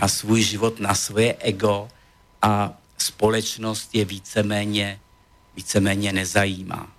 na 0.00 0.08
svůj 0.08 0.42
život, 0.42 0.80
na 0.80 0.94
svoje 0.94 1.34
ego 1.34 1.88
a 2.42 2.72
společnost 2.98 3.94
je 3.94 4.04
víceméně, 4.04 5.00
víceméně 5.56 6.12
nezajímá. 6.12 6.92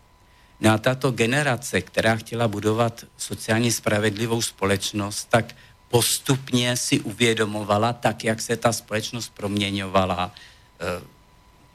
No 0.62 0.71
a 0.71 0.77
tato 0.77 1.12
generace, 1.12 1.82
která 1.82 2.15
chtěla 2.15 2.47
budovat 2.47 3.05
sociálně 3.17 3.71
spravedlivou 3.71 4.41
společnost, 4.41 5.27
tak 5.29 5.55
postupně 5.89 6.78
si 6.78 6.99
uvědomovala, 6.99 7.93
tak 7.93 8.23
jak 8.23 8.41
se 8.41 8.58
ta 8.58 8.73
společnost 8.73 9.34
proměňovala, 9.34 10.32
eh, 10.80 11.02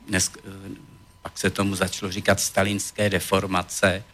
dnes, 0.06 0.30
eh, 0.38 0.40
pak 1.22 1.38
se 1.38 1.50
tomu 1.50 1.74
začalo 1.74 2.12
říkat 2.12 2.40
stalinské 2.40 3.10
deformace 3.10 4.04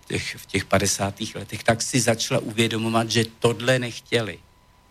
v 0.00 0.06
těch, 0.06 0.36
v 0.36 0.46
těch 0.46 0.64
50. 0.64 1.34
letech, 1.34 1.62
tak 1.62 1.82
si 1.82 2.00
začala 2.00 2.40
uvědomovat, 2.40 3.10
že 3.10 3.24
tohle 3.38 3.78
nechtěli. 3.78 4.38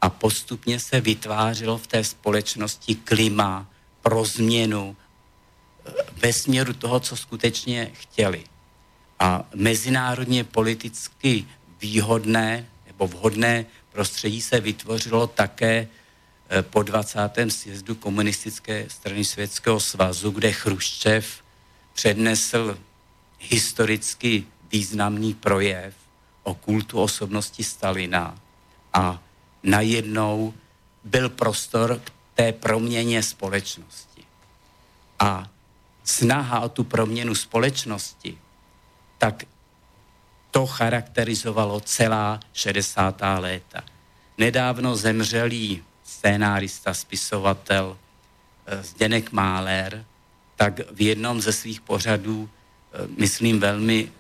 A 0.02 0.10
postupně 0.10 0.80
se 0.80 1.02
vytvářelo 1.02 1.78
v 1.78 1.88
té 1.88 2.04
společnosti 2.04 2.96
klima 2.96 3.68
pro 4.02 4.26
změnu 4.26 4.96
eh, 5.86 5.92
ve 6.18 6.34
směru 6.34 6.74
toho, 6.74 7.00
co 7.00 7.18
skutečně 7.18 7.92
chtěli 7.94 8.44
a 9.20 9.46
mezinárodně 9.56 10.44
politicky 10.44 11.46
výhodné 11.82 12.68
nebo 12.88 13.08
vhodné 13.08 13.66
prostředí 13.94 14.42
se 14.42 14.60
vytvořilo 14.60 15.28
také 15.28 15.88
eh, 16.50 16.62
po 16.62 16.84
20. 16.84 17.20
sjezdu 17.48 17.96
komunistické 17.96 18.90
strany 18.90 19.26
Světského 19.26 19.80
svazu, 19.80 20.32
kde 20.32 20.52
Chruščev 20.52 21.44
přednesl 21.94 22.78
historicky 23.40 24.44
významný 24.72 25.34
projev 25.34 25.94
o 26.44 26.54
kultu 26.54 27.02
osobnosti 27.02 27.64
Stalina 27.64 28.40
a 28.94 29.22
najednou 29.64 30.54
byl 31.04 31.30
prostor 31.30 32.02
k 32.04 32.12
té 32.34 32.52
proměně 32.52 33.24
společnosti. 33.24 34.24
A 35.20 35.50
snaha 36.04 36.60
o 36.60 36.70
tu 36.70 36.84
proměnu 36.84 37.36
společnosti 37.36 38.38
tak 39.18 39.44
to 40.54 40.68
charakterizovalo 40.68 41.80
celá 41.80 42.40
60. 42.54 43.22
léta. 43.38 43.84
Nedávno 44.38 44.96
zemřelý 44.96 45.84
scénárista, 46.04 46.94
spisovatel 46.94 47.98
eh, 48.66 48.84
Zdenek 48.84 49.32
Máler, 49.32 50.06
tak 50.56 50.92
v 50.92 51.02
jednom 51.02 51.42
ze 51.42 51.54
svých 51.54 51.82
pořadů, 51.82 52.50
eh, 52.50 52.98
myslím, 53.18 53.60
velmi 53.60 54.12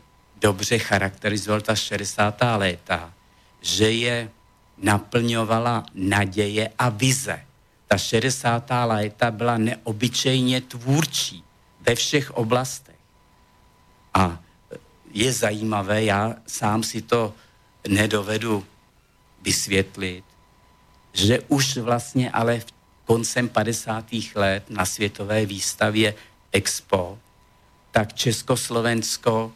dobře 0.41 0.77
charakterizoval 0.77 1.61
ta 1.61 1.75
60. 1.75 2.57
léta, 2.57 3.13
že 3.61 3.91
je 3.91 4.29
naplňovala 4.77 5.85
naděje 5.93 6.69
a 6.79 6.89
vize. 6.89 7.45
Ta 7.87 7.97
60. 7.97 8.85
léta 8.85 9.31
byla 9.31 9.57
neobyčejně 9.57 10.61
tvůrčí 10.61 11.43
ve 11.81 11.95
všech 11.95 12.31
oblastech. 12.31 12.95
A 14.13 14.39
je 15.13 15.33
zajímavé, 15.33 16.03
já 16.03 16.35
sám 16.47 16.83
si 16.83 17.01
to 17.01 17.33
nedovedu 17.87 18.65
vysvětlit, 19.41 20.23
že 21.13 21.39
už 21.47 21.77
vlastně 21.77 22.31
ale 22.31 22.59
v 22.59 22.65
koncem 23.05 23.49
50. 23.49 24.05
let 24.35 24.63
na 24.69 24.85
světové 24.85 25.45
výstavě 25.45 26.15
Expo, 26.51 27.19
tak 27.91 28.13
Československo 28.13 29.53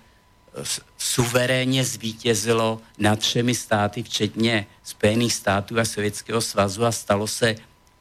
suverénně 0.98 1.86
zvítězilo 1.86 2.82
nad 2.98 3.20
všemi 3.20 3.56
státy, 3.56 4.04
včetně 4.04 4.66
Spojených 4.84 5.34
států 5.34 5.80
a 5.80 5.86
Sovětského 5.86 6.42
svazu 6.42 6.86
a 6.86 6.92
stalo 6.92 7.28
se 7.28 7.56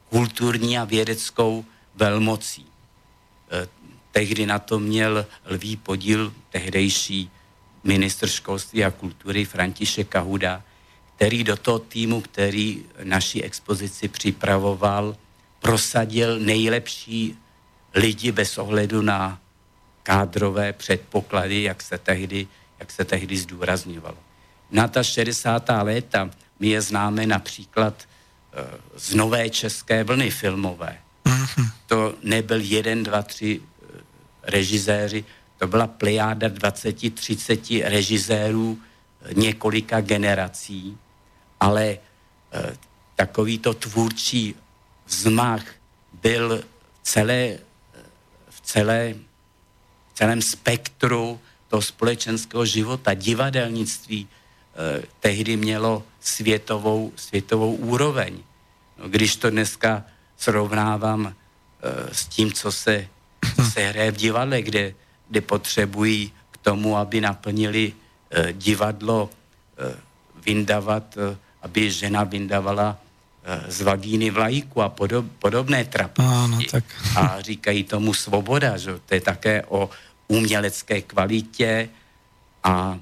kulturní 0.08 0.78
a 0.78 0.84
vědeckou 0.84 1.64
velmocí. 1.94 2.66
E, 3.50 3.68
tehdy 4.12 4.46
na 4.46 4.58
to 4.58 4.78
měl 4.78 5.26
lvý 5.44 5.76
podíl 5.76 6.32
tehdejší 6.50 7.30
ministr 7.86 8.28
školství 8.28 8.84
a 8.84 8.90
kultury 8.90 9.44
František 9.44 10.08
Kahuda, 10.08 10.62
který 11.16 11.44
do 11.44 11.56
toho 11.56 11.78
týmu, 11.78 12.20
který 12.20 12.82
naší 13.02 13.44
expozici 13.44 14.08
připravoval, 14.08 15.16
prosadil 15.60 16.40
nejlepší 16.40 17.38
lidi 17.94 18.32
bez 18.32 18.58
ohledu 18.58 19.02
na 19.02 19.38
kádrové 20.02 20.72
předpoklady, 20.72 21.62
jak 21.62 21.82
se 21.82 21.98
tehdy, 21.98 22.46
jak 22.78 22.90
se 22.90 23.04
tehdy 23.04 23.36
zdůrazňovalo. 23.36 24.16
Na 24.70 24.88
ta 24.88 25.02
60. 25.02 25.68
léta 25.82 26.30
my 26.60 26.68
je 26.68 26.80
známe 26.80 27.26
například 27.26 27.94
eh, 28.04 28.62
z 28.96 29.14
nové 29.14 29.50
české 29.50 30.04
vlny 30.04 30.30
filmové. 30.30 30.98
Mhm. 31.24 31.70
To 31.86 32.14
nebyl 32.22 32.60
jeden, 32.60 33.02
dva, 33.02 33.22
tři 33.22 33.60
eh, 33.60 34.00
režiséři, 34.42 35.24
to 35.58 35.66
byla 35.66 35.86
plejáda 35.86 36.48
20-30 36.48 37.88
režisérů 37.88 38.78
eh, 39.22 39.34
několika 39.34 40.00
generací, 40.00 40.98
ale 41.60 41.98
takovýto 43.16 43.74
tvůrčí 43.74 44.54
vzmach 45.06 45.64
byl 46.22 46.64
celé, 47.02 47.58
v, 48.50 48.60
celé, 48.60 49.14
v 50.08 50.14
celém 50.14 50.42
spektru 50.42 51.40
toho 51.68 51.82
společenského 51.82 52.66
života. 52.66 53.14
Divadelnictví 53.14 54.28
eh, 54.28 55.02
tehdy 55.20 55.56
mělo 55.56 56.02
světovou, 56.20 57.12
světovou 57.16 57.74
úroveň. 57.74 58.38
No, 58.98 59.08
když 59.08 59.36
to 59.36 59.50
dneska 59.50 60.04
srovnávám 60.36 61.26
eh, 61.26 62.14
s 62.14 62.26
tím, 62.26 62.52
co 62.52 62.72
se, 62.72 63.08
co 63.56 63.70
se 63.70 63.80
hraje 63.80 64.10
v 64.10 64.16
divadle, 64.16 64.62
kde, 64.62 64.94
kde 65.28 65.40
potřebují 65.40 66.32
k 66.50 66.56
tomu, 66.56 66.96
aby 66.96 67.20
naplnili 67.20 67.92
eh, 67.92 68.52
divadlo, 68.52 69.30
eh, 69.78 69.94
vyndavat, 70.46 71.16
eh, 71.16 71.36
aby 71.62 71.90
žena 71.90 72.24
vyndavala 72.24 72.98
z 73.68 73.86
vagíny 73.86 74.30
vlajku 74.30 74.82
a 74.82 74.90
podob, 74.90 75.22
podobné 75.38 75.84
trapnosti. 75.86 76.66
tak... 76.66 76.84
A 77.14 77.40
říkají 77.40 77.84
tomu 77.84 78.10
svoboda, 78.14 78.74
že 78.74 78.98
to 79.06 79.14
je 79.14 79.20
také 79.22 79.62
o 79.70 79.90
umělecké 80.26 81.06
kvalitě 81.06 81.88
a 82.64 82.98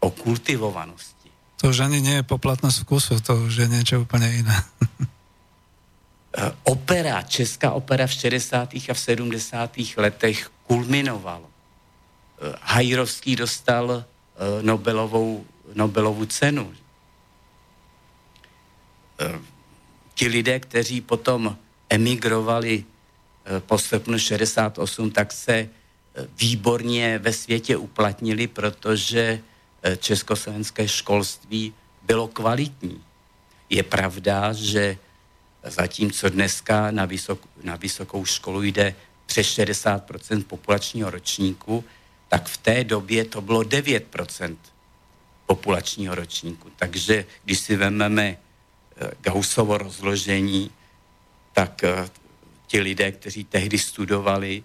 o 0.00 0.10
kultivovanosti. 0.10 1.28
To 1.60 1.68
už 1.68 1.84
ani 1.84 2.00
nie 2.00 2.14
je 2.14 2.22
poplatnost 2.24 2.88
vkusu, 2.88 3.20
to 3.20 3.36
už 3.36 3.56
je 3.56 3.68
něco 3.68 4.00
úplně 4.00 4.28
jiné. 4.32 4.56
Opera, 6.64 7.22
česká 7.22 7.72
opera 7.76 8.06
v 8.06 8.12
60. 8.12 8.74
a 8.88 8.94
v 8.94 8.98
70. 8.98 9.70
letech 9.96 10.50
kulminovala. 10.66 11.51
Eh, 12.42 12.54
Hajrovský 12.60 13.36
dostal 13.36 14.04
Nobelovou, 14.62 15.46
Nobelovu 15.74 16.26
cenu 16.26 16.74
ti 20.14 20.28
lidé, 20.28 20.60
kteří 20.60 21.00
potom 21.00 21.56
emigrovali 21.90 22.84
eh, 22.84 23.60
po 23.60 23.78
srpnu 23.78 24.18
68, 24.18 25.10
tak 25.10 25.32
se 25.32 25.54
eh, 25.54 25.68
výborně 26.38 27.18
ve 27.18 27.32
světě 27.32 27.76
uplatnili, 27.76 28.46
protože 28.46 29.40
eh, 29.82 29.96
československé 29.96 30.88
školství 30.88 31.74
bylo 32.02 32.28
kvalitní. 32.28 33.02
Je 33.70 33.82
pravda, 33.82 34.52
že 34.52 34.96
zatímco 35.64 36.28
dneska 36.28 36.90
na, 36.90 37.04
vysok, 37.04 37.40
na 37.62 37.76
vysokou 37.76 38.24
školu 38.24 38.62
jde 38.62 38.94
přes 39.26 39.46
60% 39.46 40.44
populačního 40.44 41.10
ročníku, 41.10 41.84
tak 42.32 42.48
v 42.48 42.56
té 42.56 42.84
době 42.84 43.24
to 43.24 43.40
bylo 43.40 43.60
9% 43.60 44.56
populačního 45.46 46.14
ročníku. 46.14 46.72
Takže 46.76 47.26
když 47.44 47.58
si 47.60 47.76
vezmeme 47.76 48.36
Gaussovo 49.20 49.78
rozložení, 49.78 50.70
tak 51.52 51.84
eh, 51.84 52.08
ti 52.66 52.80
lidé, 52.80 53.12
kteří 53.12 53.44
tehdy 53.44 53.78
studovali, 53.78 54.62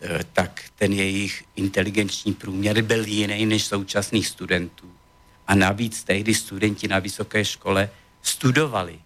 eh, 0.00 0.20
tak 0.32 0.64
ten 0.78 0.92
jejich 0.92 1.44
inteligenční 1.56 2.34
průměr 2.34 2.82
byl 2.82 3.06
jiný 3.06 3.46
než 3.46 3.64
současných 3.64 4.26
studentů. 4.26 4.92
A 5.46 5.54
navíc 5.54 6.04
tehdy 6.04 6.34
studenti 6.34 6.88
na 6.88 6.98
vysoké 6.98 7.44
škole 7.44 7.90
studovali, 8.22 9.00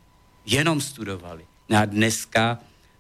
jenom 0.47 0.81
studovali. 0.81 1.47
No 1.69 1.79
a 1.79 1.85
dneska 1.85 2.59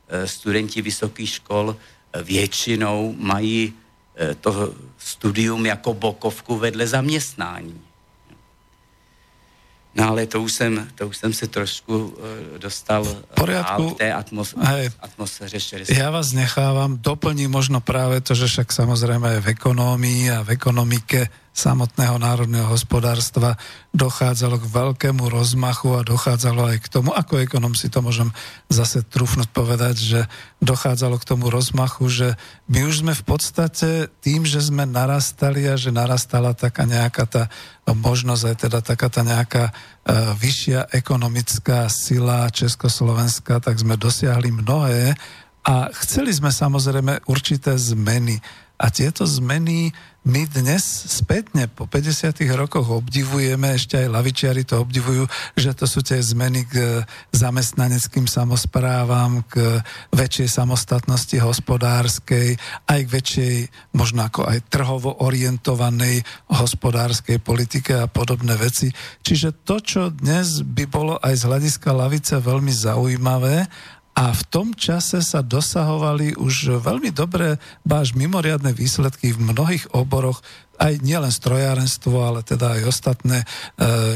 eh, 0.09 0.29
studenti 0.29 0.83
vysokých 0.83 1.31
škol 1.31 1.77
většinou 2.25 3.14
mají 3.18 3.75
to 4.40 4.75
studium 4.98 5.66
jako 5.66 5.94
bokovku 5.94 6.59
vedle 6.59 6.87
zaměstnání. 6.87 7.81
No 9.94 10.09
ale 10.09 10.27
to 10.27 10.42
už 10.42 10.53
jsem, 10.53 10.88
to 10.94 11.09
už 11.09 11.16
jsem 11.16 11.33
se 11.33 11.46
trošku 11.46 12.05
uh, 12.07 12.59
dostal 12.59 13.05
Poriadku. 13.35 13.88
v 13.88 13.94
té 13.94 14.12
atmos- 14.14 14.55
Hej. 14.64 14.90
atmosféře 15.01 15.61
60. 15.61 15.94
Já 15.98 16.11
vás 16.11 16.33
nechávám, 16.33 16.98
doplním 17.01 17.51
možno 17.51 17.81
právě 17.81 18.20
to, 18.20 18.35
že 18.35 18.46
však 18.46 18.72
samozřejmě 18.72 19.40
v 19.40 19.46
ekonomii 19.48 20.31
a 20.31 20.42
v 20.42 20.51
ekonomike 20.51 21.29
samotného 21.52 22.16
národného 22.16 22.64
hospodárstva 22.64 23.60
dochádzalo 23.92 24.56
k 24.56 24.72
veľkému 24.72 25.28
rozmachu 25.28 26.00
a 26.00 26.06
dochádzalo 26.06 26.72
aj 26.72 26.78
k 26.80 26.88
tomu, 26.88 27.12
ako 27.12 27.44
ekonom 27.44 27.76
si 27.76 27.92
to 27.92 28.00
môžem 28.00 28.32
zase 28.72 29.04
trúfnuť 29.04 29.52
povedať, 29.52 29.96
že 30.00 30.20
dochádzalo 30.64 31.20
k 31.20 31.28
tomu 31.28 31.52
rozmachu, 31.52 32.08
že 32.08 32.28
my 32.72 32.88
už 32.88 33.04
sme 33.04 33.12
v 33.12 33.24
podstate 33.28 34.08
tým, 34.24 34.48
že 34.48 34.64
sme 34.64 34.88
narastali 34.88 35.68
a 35.68 35.76
že 35.76 35.92
narastala 35.92 36.56
taká 36.56 36.88
nejaká 36.88 37.28
tá 37.28 37.52
možnosť, 37.84 38.44
aj 38.48 38.56
teda 38.56 38.78
taká 38.80 39.12
tá 39.12 39.20
nejaká 39.20 39.64
uh, 39.68 40.32
vyššia 40.40 40.88
ekonomická 40.96 41.84
sila 41.92 42.48
Československa, 42.48 43.60
tak 43.60 43.76
sme 43.76 44.00
dosiahli 44.00 44.48
mnohé 44.48 45.12
a 45.62 45.92
chceli 46.00 46.32
sme 46.34 46.50
samozrejme 46.50 47.28
určité 47.30 47.78
zmeny. 47.78 48.42
A 48.82 48.90
tieto 48.90 49.22
zmeny 49.22 49.94
my 50.22 50.46
dnes 50.46 50.87
spätne 51.11 51.66
po 51.66 51.90
50 51.90 52.46
rokoch 52.54 52.87
obdivujeme, 52.87 53.74
ešte 53.74 53.98
aj 53.98 54.06
lavičiari 54.06 54.62
to 54.62 54.78
obdivujú, 54.78 55.26
že 55.58 55.74
to 55.74 55.82
sú 55.90 55.98
tie 55.98 56.22
zmeny 56.22 56.62
k 56.62 57.02
zamestnaneckým 57.35 58.30
samozprávam, 58.30 59.42
k 59.50 59.82
väčšej 60.14 60.62
samostatnosti 60.62 61.35
hospodárskej, 61.42 62.54
aj 62.87 63.00
k 63.02 63.12
väčšej, 63.12 63.54
možno 63.98 64.22
ako 64.22 64.46
aj 64.46 64.62
trhovo 64.70 65.11
orientovanej 65.26 66.22
hospodárskej 66.54 67.42
politike 67.42 67.98
a 67.98 68.06
podobné 68.06 68.54
veci. 68.54 68.94
Čiže 69.26 69.66
to, 69.66 69.82
čo 69.82 70.14
dnes 70.14 70.62
by 70.62 70.87
bolo 70.87 71.18
aj 71.18 71.35
z 71.35 71.46
hľadiska 71.50 71.90
lavice 71.90 72.38
veľmi 72.38 72.70
zaujímavé, 72.70 73.66
a 74.12 74.37
v 74.37 74.42
tom 74.53 74.77
čase 74.77 75.25
sa 75.25 75.40
dosahovali 75.40 76.37
už 76.37 76.85
veľmi 76.85 77.09
dobré, 77.16 77.57
báž 77.81 78.12
mimoriadne 78.12 78.77
výsledky 78.77 79.33
v 79.33 79.53
mnohých 79.53 79.88
oboroch 79.96 80.44
aj 80.80 81.04
nielen 81.04 81.30
strojárenstvo, 81.30 82.16
ale 82.22 82.40
teda 82.40 82.80
aj 82.80 82.82
ostatné. 82.88 83.42
E, 83.42 83.46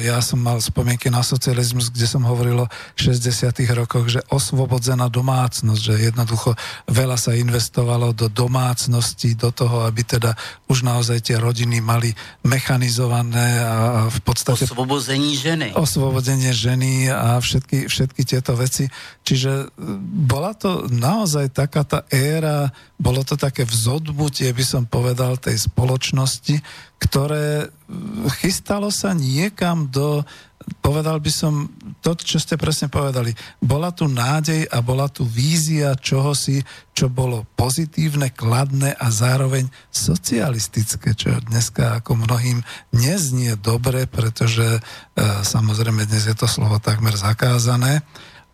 ja 0.08 0.18
som 0.24 0.40
mal 0.40 0.58
spomienky 0.58 1.12
na 1.12 1.20
socializmus, 1.20 1.92
kde 1.92 2.06
som 2.08 2.24
hovoril 2.24 2.64
o 2.64 2.70
60 2.96 3.52
rokoch, 3.76 4.08
že 4.08 4.20
osvobodzená 4.32 5.06
domácnosť, 5.12 5.80
že 5.80 5.94
jednoducho 6.10 6.56
veľa 6.88 7.16
sa 7.20 7.36
investovalo 7.36 8.16
do 8.16 8.26
domácnosti, 8.32 9.36
do 9.36 9.52
toho, 9.52 9.84
aby 9.84 10.02
teda 10.02 10.34
už 10.66 10.82
naozaj 10.82 11.22
tie 11.22 11.36
rodiny 11.38 11.78
mali 11.84 12.10
mechanizované 12.42 13.60
a 13.62 14.06
v 14.10 14.20
podstate... 14.24 14.66
Osvobození 14.66 15.36
ženy. 15.36 15.68
Osvobodenie 15.76 16.50
ženy 16.50 17.12
a 17.12 17.38
všetky, 17.38 17.86
všetky 17.86 18.22
tieto 18.24 18.56
veci. 18.56 18.88
Čiže 19.22 19.52
e, 19.52 19.66
bola 20.26 20.56
to 20.56 20.90
naozaj 20.90 21.52
taká 21.52 21.86
tá 21.86 22.02
éra, 22.10 22.72
bolo 22.96 23.20
to 23.22 23.36
také 23.36 23.68
vzodbutie, 23.68 24.48
by 24.56 24.64
som 24.64 24.82
povedal, 24.88 25.36
tej 25.36 25.68
spoločnosti, 25.68 26.55
ktoré 26.96 27.68
chystalo 28.40 28.88
sa 28.88 29.12
niekam 29.12 29.86
do, 29.92 30.24
povedal 30.82 31.22
by 31.22 31.30
som, 31.30 31.70
to, 32.02 32.16
čo 32.18 32.42
ste 32.42 32.58
presne 32.58 32.90
povedali, 32.90 33.30
bola 33.62 33.92
tu 33.94 34.10
nádej 34.10 34.66
a 34.66 34.82
bola 34.82 35.06
tu 35.06 35.22
vízia 35.22 35.94
čohosi, 35.94 36.64
čo 36.96 37.12
bolo 37.12 37.46
pozitívne, 37.54 38.32
kladné 38.34 38.96
a 38.96 39.06
zároveň 39.12 39.68
socialistické, 39.92 41.14
čo 41.14 41.36
dneska 41.46 42.02
ako 42.02 42.26
mnohým 42.26 42.64
neznie 42.96 43.54
dobre, 43.60 44.08
pretože 44.08 44.66
e, 44.66 44.80
samozrejme 45.44 46.08
dnes 46.08 46.26
je 46.26 46.36
to 46.36 46.48
slovo 46.50 46.82
takmer 46.82 47.14
zakázané, 47.14 48.02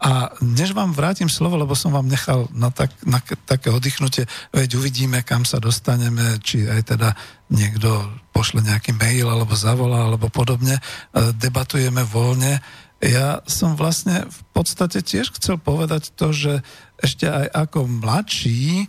a 0.02 0.34
než 0.42 0.74
vám 0.74 0.90
vrátim 0.90 1.30
slovo, 1.30 1.54
lebo 1.54 1.78
som 1.78 1.94
vám 1.94 2.10
nechal 2.10 2.50
na, 2.50 2.74
tak, 2.74 2.90
na 3.06 3.22
také 3.46 3.70
oddychnutie, 3.70 4.26
veď 4.50 4.74
uvidíme, 4.74 5.22
kam 5.22 5.46
sa 5.46 5.62
dostaneme, 5.62 6.42
či 6.42 6.66
aj 6.66 6.90
teda 6.90 7.14
niekto 7.54 8.10
pošle 8.34 8.66
nejaký 8.66 8.98
mail, 8.98 9.30
alebo 9.30 9.54
zavolá, 9.54 10.10
alebo 10.10 10.26
podobne. 10.26 10.82
Debatujeme 11.14 12.02
voľne. 12.02 12.58
Ja 12.98 13.46
som 13.46 13.78
vlastne 13.78 14.26
v 14.26 14.40
podstate 14.50 15.06
tiež 15.06 15.30
chcel 15.38 15.62
povedať 15.62 16.10
to, 16.18 16.34
že 16.34 16.66
ešte 16.98 17.30
aj 17.30 17.46
ako 17.54 17.86
mladší 17.86 18.62
e, 18.82 18.86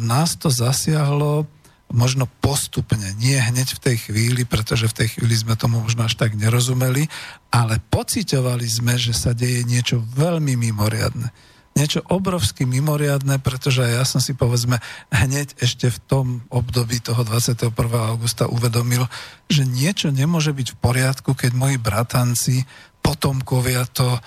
nás 0.00 0.40
to 0.40 0.48
zasiahlo 0.48 1.44
možno 1.96 2.28
postupne, 2.44 3.16
nie 3.16 3.40
hneď 3.40 3.80
v 3.80 3.82
tej 3.82 3.96
chvíli, 4.06 4.44
pretože 4.44 4.86
v 4.86 4.96
tej 5.02 5.08
chvíli 5.16 5.32
sme 5.32 5.56
tomu 5.56 5.80
možno 5.80 6.04
až 6.04 6.20
tak 6.20 6.36
nerozumeli, 6.36 7.08
ale 7.48 7.80
pocitovali 7.88 8.68
sme, 8.68 9.00
že 9.00 9.16
sa 9.16 9.32
deje 9.32 9.64
niečo 9.64 10.04
veľmi 10.14 10.54
mimoriadne. 10.60 11.32
niečo 11.76 12.00
obrovsky 12.08 12.64
mimoriadne, 12.64 13.36
pretože 13.40 13.84
ja 13.84 14.00
som 14.08 14.16
si 14.16 14.32
povedzme 14.32 14.80
hneď 15.12 15.60
ešte 15.60 15.92
v 15.92 15.98
tom 16.08 16.26
období 16.48 17.04
toho 17.04 17.20
21. 17.20 17.68
augusta 18.16 18.48
uvedomil, 18.48 19.04
že 19.48 19.68
niečo 19.68 20.08
nemôže 20.08 20.56
byť 20.56 20.72
v 20.72 20.80
poriadku, 20.80 21.36
keď 21.36 21.52
moji 21.52 21.76
bratanci, 21.76 22.64
potomkovia 23.04 23.84
to 23.92 24.08
uh, 24.08 24.20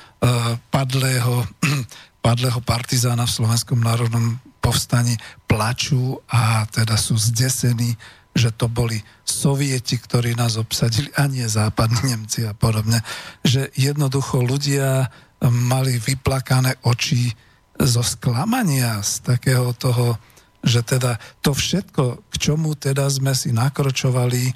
padlého, 0.70 1.42
padlého 2.26 2.62
partizána 2.62 3.26
v 3.26 3.36
Slovenskom 3.42 3.82
národnom 3.82 4.38
povstani 4.70 5.18
plačú 5.50 6.22
a 6.30 6.70
teda 6.70 6.94
sú 6.94 7.18
zdesení 7.18 7.98
že 8.30 8.54
to 8.54 8.70
boli 8.70 9.02
sovieti, 9.26 9.98
ktorí 9.98 10.38
nás 10.38 10.56
obsadili 10.56 11.10
a 11.18 11.26
nie 11.26 11.50
západní 11.50 12.14
Nemci 12.14 12.46
a 12.46 12.54
podobne. 12.54 13.02
Že 13.42 13.74
jednoducho 13.74 14.46
ľudia 14.46 15.10
mali 15.50 15.98
vyplakané 15.98 16.78
oči 16.86 17.34
zo 17.80 18.04
sklamania, 18.06 19.02
z 19.02 19.24
takého 19.24 19.74
toho, 19.76 20.16
že 20.60 20.84
teda 20.84 21.16
to 21.40 21.56
všetko, 21.56 22.28
k 22.28 22.36
čomu 22.36 22.76
teda 22.76 23.08
sme 23.08 23.32
si 23.32 23.56
nakročovali, 23.56 24.52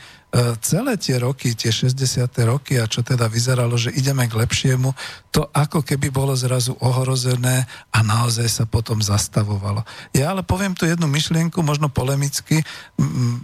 celé 0.65 0.97
tie 0.97 1.21
roky, 1.21 1.53
tie 1.53 1.69
60. 1.69 2.25
roky 2.49 2.81
a 2.81 2.89
čo 2.89 3.05
teda 3.05 3.29
vyzeralo, 3.29 3.77
že 3.77 3.93
ideme 3.93 4.25
k 4.25 4.34
lepšiemu, 4.34 4.89
to 5.29 5.45
ako 5.53 5.86
keby 5.86 6.09
bolo 6.09 6.34
zrazu 6.34 6.73
ohrozené 6.81 7.69
a 7.93 7.99
naozaj 8.01 8.49
sa 8.49 8.65
potom 8.65 8.97
zastavovalo. 8.97 9.86
Ja 10.09 10.34
ale 10.34 10.41
poviem 10.41 10.73
tu 10.73 10.89
jednu 10.89 11.05
myšlienku, 11.05 11.61
možno 11.61 11.86
polemicky. 11.86 12.65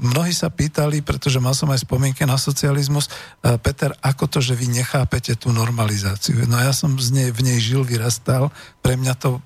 Mnohí 0.02 0.34
sa 0.34 0.50
pýtali, 0.50 1.06
pretože 1.06 1.38
mal 1.38 1.54
som 1.54 1.70
aj 1.70 1.86
spomienky 1.86 2.26
na 2.26 2.42
socializmus, 2.42 3.06
e, 3.46 3.54
Peter, 3.62 3.94
ako 4.02 4.26
to, 4.26 4.42
že 4.42 4.58
vy 4.58 4.74
nechápete 4.74 5.38
tú 5.38 5.54
normalizáciu? 5.54 6.42
No 6.50 6.58
ja 6.58 6.74
som 6.74 6.98
z 6.98 7.14
nej, 7.14 7.30
v 7.30 7.54
nej 7.54 7.62
žil, 7.62 7.86
vyrastal, 7.86 8.50
pre 8.82 8.98
mňa 8.98 9.14
to 9.14 9.38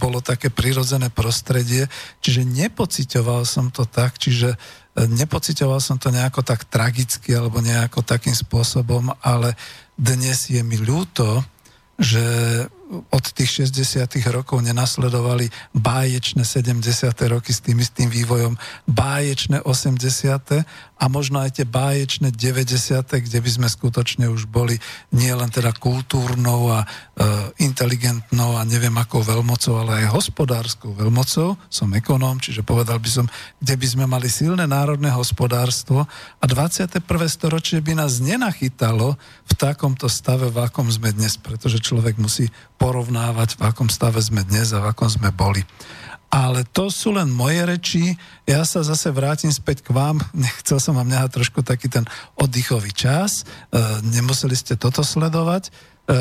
bolo 0.00 0.24
také 0.24 0.48
prirodzené 0.48 1.12
prostredie, 1.12 1.86
čiže 2.24 2.48
nepocitoval 2.48 3.44
som 3.44 3.68
to 3.68 3.84
tak, 3.84 4.16
čiže 4.16 4.56
nepocitoval 5.06 5.78
som 5.78 6.00
to 6.00 6.10
nejako 6.10 6.42
tak 6.42 6.66
tragicky 6.66 7.36
alebo 7.36 7.62
nejako 7.62 8.02
takým 8.02 8.34
spôsobom, 8.34 9.14
ale 9.22 9.54
dnes 9.94 10.50
je 10.50 10.58
mi 10.66 10.80
ľúto, 10.80 11.44
že 11.98 12.22
od 13.10 13.24
tých 13.34 13.68
60 13.68 14.06
rokov 14.30 14.62
nenasledovali 14.64 15.50
báječné 15.76 16.46
70. 16.46 16.80
roky 17.28 17.52
s 17.52 17.60
tým 17.60 17.82
istým 17.82 18.08
vývojom, 18.08 18.56
báječné 18.88 19.60
80. 19.60 20.64
a 20.98 21.06
možno 21.06 21.38
aj 21.38 21.62
tie 21.62 21.66
báječné 21.66 22.34
90. 22.34 22.74
kde 23.06 23.38
by 23.38 23.50
sme 23.50 23.68
skutočne 23.70 24.26
už 24.26 24.50
boli 24.50 24.82
nie 25.14 25.30
len 25.30 25.46
teda 25.46 25.70
kultúrnou 25.70 26.74
a 26.74 26.82
e, 26.82 26.86
inteligentnou 27.62 28.58
a 28.58 28.66
neviem 28.66 28.94
akou 28.98 29.22
veľmocou, 29.22 29.78
ale 29.78 30.02
aj 30.02 30.14
hospodárskou 30.18 30.98
veľmocou. 30.98 31.54
Som 31.70 31.94
ekonóm, 31.94 32.42
čiže 32.42 32.66
povedal 32.66 32.98
by 32.98 33.10
som, 33.10 33.26
kde 33.62 33.74
by 33.78 33.86
sme 33.86 34.04
mali 34.10 34.26
silné 34.26 34.66
národné 34.66 35.14
hospodárstvo 35.14 36.02
a 36.42 36.44
21. 36.44 36.98
storočie 37.30 37.78
by 37.78 38.02
nás 38.02 38.18
nenachytalo 38.18 39.14
v 39.46 39.52
takomto 39.54 40.10
stave, 40.10 40.50
v 40.50 40.66
akom 40.66 40.90
sme 40.90 41.14
dnes, 41.14 41.38
pretože 41.38 41.78
človek 41.78 42.18
musí 42.18 42.50
porovnávať, 42.76 43.54
v 43.54 43.62
akom 43.70 43.86
stave 43.86 44.18
sme 44.18 44.42
dnes 44.42 44.74
a 44.74 44.82
v 44.82 44.90
akom 44.90 45.06
sme 45.06 45.30
boli. 45.30 45.62
Ale 46.28 46.68
to 46.76 46.92
sú 46.92 47.16
len 47.16 47.32
moje 47.32 47.64
reči. 47.64 48.04
Ja 48.44 48.60
sa 48.68 48.84
zase 48.84 49.08
vrátim 49.08 49.48
späť 49.48 49.80
k 49.80 49.96
vám. 49.96 50.20
Nechcel 50.36 50.76
som 50.76 50.96
vám 50.96 51.08
nehať 51.08 51.40
trošku 51.40 51.64
taký 51.64 51.88
ten 51.88 52.04
oddychový 52.36 52.92
čas. 52.92 53.42
E, 53.42 53.74
nemuseli 54.04 54.52
ste 54.52 54.76
toto 54.76 55.00
sledovať. 55.00 55.68
E, 55.68 55.70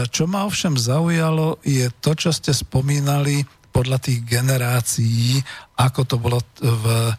čo 0.08 0.24
ma 0.26 0.48
ovšem 0.48 0.80
zaujalo, 0.80 1.60
je 1.64 1.92
to, 2.00 2.16
čo 2.16 2.32
ste 2.32 2.56
spomínali 2.56 3.44
podľa 3.76 4.00
tých 4.02 4.26
generácií, 4.26 5.38
ako 5.78 6.02
to 6.08 6.16
bolo 6.18 6.40
v 6.58 7.14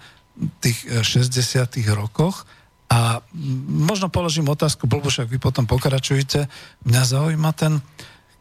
tých 0.59 1.07
60. 1.07 1.31
rokoch. 1.95 2.49
A 2.89 3.21
možno 3.69 4.09
položím 4.09 4.49
otázku, 4.49 4.89
blbo, 4.89 5.13
však 5.13 5.29
vy 5.29 5.39
potom 5.39 5.69
pokračujete. 5.69 6.49
Mňa 6.89 7.03
zaujíma 7.05 7.53
ten, 7.53 7.85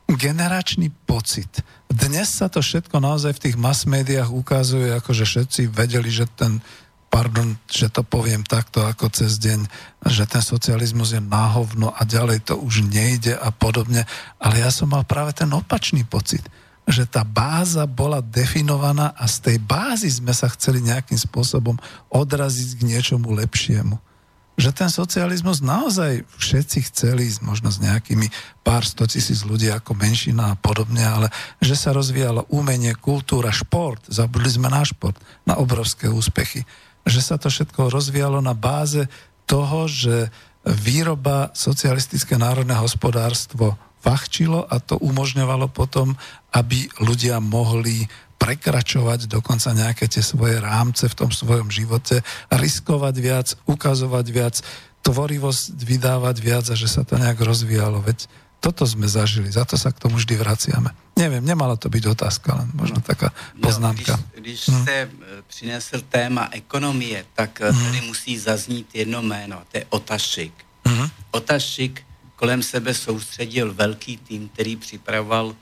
generačný 0.08 0.88
pocit. 1.04 1.52
Dnes 1.92 2.32
sa 2.32 2.48
to 2.48 2.64
všetko 2.64 3.04
naozaj 3.04 3.36
v 3.36 3.44
tých 3.50 3.56
mass 3.60 3.84
médiách 3.84 4.32
ukazuje, 4.32 4.96
ako 4.96 5.12
že 5.12 5.26
všetci 5.28 5.62
vedeli, 5.68 6.08
že 6.08 6.28
ten 6.32 6.64
pardon, 7.08 7.56
že 7.72 7.88
to 7.88 8.04
poviem 8.04 8.44
takto 8.44 8.84
ako 8.84 9.08
cez 9.12 9.40
deň, 9.40 9.68
že 10.12 10.28
ten 10.28 10.44
socializmus 10.44 11.16
je 11.16 11.24
náhovno 11.24 11.92
a 11.96 12.04
ďalej 12.04 12.52
to 12.52 12.60
už 12.60 12.84
nejde 12.88 13.36
a 13.36 13.50
podobne. 13.52 14.04
Ale 14.38 14.60
ja 14.60 14.72
som 14.72 14.92
mal 14.92 15.08
práve 15.08 15.32
ten 15.32 15.48
opačný 15.52 16.04
pocit, 16.04 16.44
že 16.88 17.08
tá 17.08 17.24
báza 17.28 17.84
bola 17.88 18.24
definovaná 18.24 19.16
a 19.16 19.28
z 19.28 19.38
tej 19.44 19.58
bázy 19.60 20.08
sme 20.12 20.32
sa 20.32 20.52
chceli 20.52 20.84
nejakým 20.84 21.20
spôsobom 21.20 21.76
odraziť 22.12 22.80
k 22.80 22.82
niečomu 22.96 23.32
lepšiemu 23.36 24.00
že 24.58 24.74
ten 24.74 24.90
socializmus 24.90 25.62
naozaj 25.62 26.26
všetci 26.42 26.90
chceli, 26.90 27.30
možno 27.46 27.70
s 27.70 27.78
nejakými 27.78 28.26
pár 28.66 28.82
sto 28.82 29.06
tisíc 29.06 29.46
ľudí 29.46 29.70
ako 29.70 29.94
menšina 29.94 30.54
a 30.54 30.60
podobne, 30.60 31.06
ale 31.06 31.28
že 31.62 31.78
sa 31.78 31.94
rozvíjalo 31.94 32.50
umenie, 32.50 32.98
kultúra, 32.98 33.54
šport, 33.54 34.02
zabudli 34.10 34.50
sme 34.50 34.74
na 34.74 34.82
šport, 34.82 35.16
na 35.46 35.62
obrovské 35.62 36.10
úspechy, 36.10 36.66
že 37.06 37.22
sa 37.22 37.38
to 37.38 37.54
všetko 37.54 37.94
rozvíjalo 37.94 38.42
na 38.42 38.58
báze 38.58 39.06
toho, 39.46 39.86
že 39.86 40.34
výroba 40.68 41.54
socialistické 41.56 42.36
národné 42.36 42.76
hospodárstvo 42.76 43.78
fachčilo 44.02 44.66
a 44.68 44.82
to 44.82 45.00
umožňovalo 45.00 45.70
potom, 45.72 46.18
aby 46.52 46.90
ľudia 47.00 47.40
mohli 47.40 48.10
prekračovať 48.38 49.28
dokonca 49.28 49.74
nejaké 49.74 50.06
tie 50.08 50.22
svoje 50.22 50.62
rámce 50.62 51.10
v 51.10 51.18
tom 51.18 51.30
svojom 51.34 51.74
živote, 51.74 52.22
riskovať 52.54 53.16
viac, 53.18 53.48
ukazovať 53.66 54.26
viac, 54.30 54.56
tvorivosť 55.02 55.74
vydávať 55.84 56.36
viac 56.40 56.66
a 56.70 56.76
že 56.78 56.88
sa 56.88 57.02
to 57.04 57.18
nejak 57.18 57.42
rozvíjalo. 57.42 58.00
Veď 58.06 58.30
toto 58.58 58.86
sme 58.90 59.06
zažili, 59.06 59.54
za 59.54 59.66
to 59.66 59.78
sa 59.78 59.94
k 59.94 60.02
tomu 60.02 60.18
vždy 60.18 60.34
vraciame. 60.38 60.90
Neviem, 61.18 61.46
nemala 61.46 61.78
to 61.78 61.90
byť 61.90 62.04
otázka, 62.14 62.58
len 62.58 62.70
možno 62.74 63.02
taká 63.02 63.34
poznámka. 63.58 64.18
No, 64.18 64.24
když, 64.34 64.42
když 64.42 64.60
hmm. 64.70 64.82
jste 64.82 65.10
přinesl 65.48 65.98
téma 66.10 66.50
ekonomie, 66.52 67.26
tak 67.34 67.62
hmm. 67.62 67.86
tady 67.86 68.02
musí 68.02 68.38
zaznít 68.38 68.90
jedno 68.94 69.22
jméno, 69.22 69.62
to 69.72 69.78
je 69.78 69.86
Otašik. 69.90 70.54
Hmm. 70.86 71.10
Otašik 71.32 72.02
kolem 72.36 72.64
sebe 72.64 72.94
soustředil 72.94 73.74
velký 73.74 74.18
tým, 74.18 74.50
který 74.50 74.76
připravoval 74.76 75.56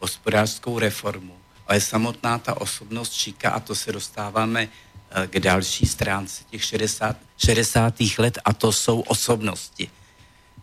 hospodářskou 0.00 0.78
reformu 0.78 1.43
ale 1.66 1.80
samotná 1.80 2.38
ta 2.38 2.60
osobnost 2.60 3.12
Šika, 3.12 3.50
a 3.50 3.60
to 3.60 3.74
se 3.74 3.92
dostáváme 3.92 4.68
eh, 5.10 5.26
k 5.26 5.40
další 5.40 5.86
stránce 5.86 6.44
těch 6.50 6.64
60, 6.64 7.16
60. 7.36 7.94
let, 8.18 8.38
a 8.44 8.52
to 8.52 8.72
jsou 8.72 9.00
osobnosti. 9.00 9.90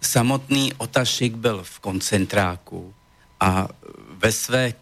Samotný 0.02 0.74
Otašik 0.74 1.36
byl 1.36 1.64
v 1.64 1.80
koncentráku 1.80 2.94
a 3.40 3.68
ve 4.10 4.32
své 4.32 4.74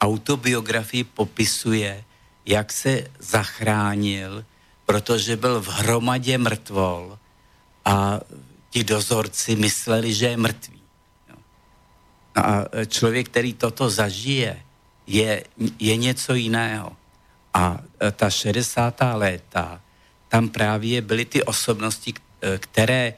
autobiografii 0.00 1.04
popisuje, 1.04 2.04
jak 2.46 2.72
se 2.72 3.06
zachránil, 3.18 4.44
protože 4.86 5.36
byl 5.36 5.60
v 5.60 5.68
hromadě 5.68 6.38
mrtvol 6.38 7.18
a 7.84 8.20
ti 8.70 8.84
dozorci 8.84 9.56
mysleli, 9.56 10.14
že 10.14 10.26
je 10.26 10.36
mrtvý. 10.36 10.80
A 12.34 12.64
člověk, 12.86 13.28
který 13.28 13.54
toto 13.54 13.90
zažije, 13.90 14.62
je, 15.10 15.44
je 15.78 15.96
něco 15.96 16.34
jiného. 16.34 16.96
A 17.54 17.78
e, 18.00 18.10
ta 18.10 18.30
60. 18.30 18.94
léta, 19.14 19.80
tam 20.28 20.48
právě 20.48 21.02
byly 21.02 21.24
ty 21.24 21.42
osobnosti, 21.42 22.14
e, 22.14 22.58
které 22.58 23.14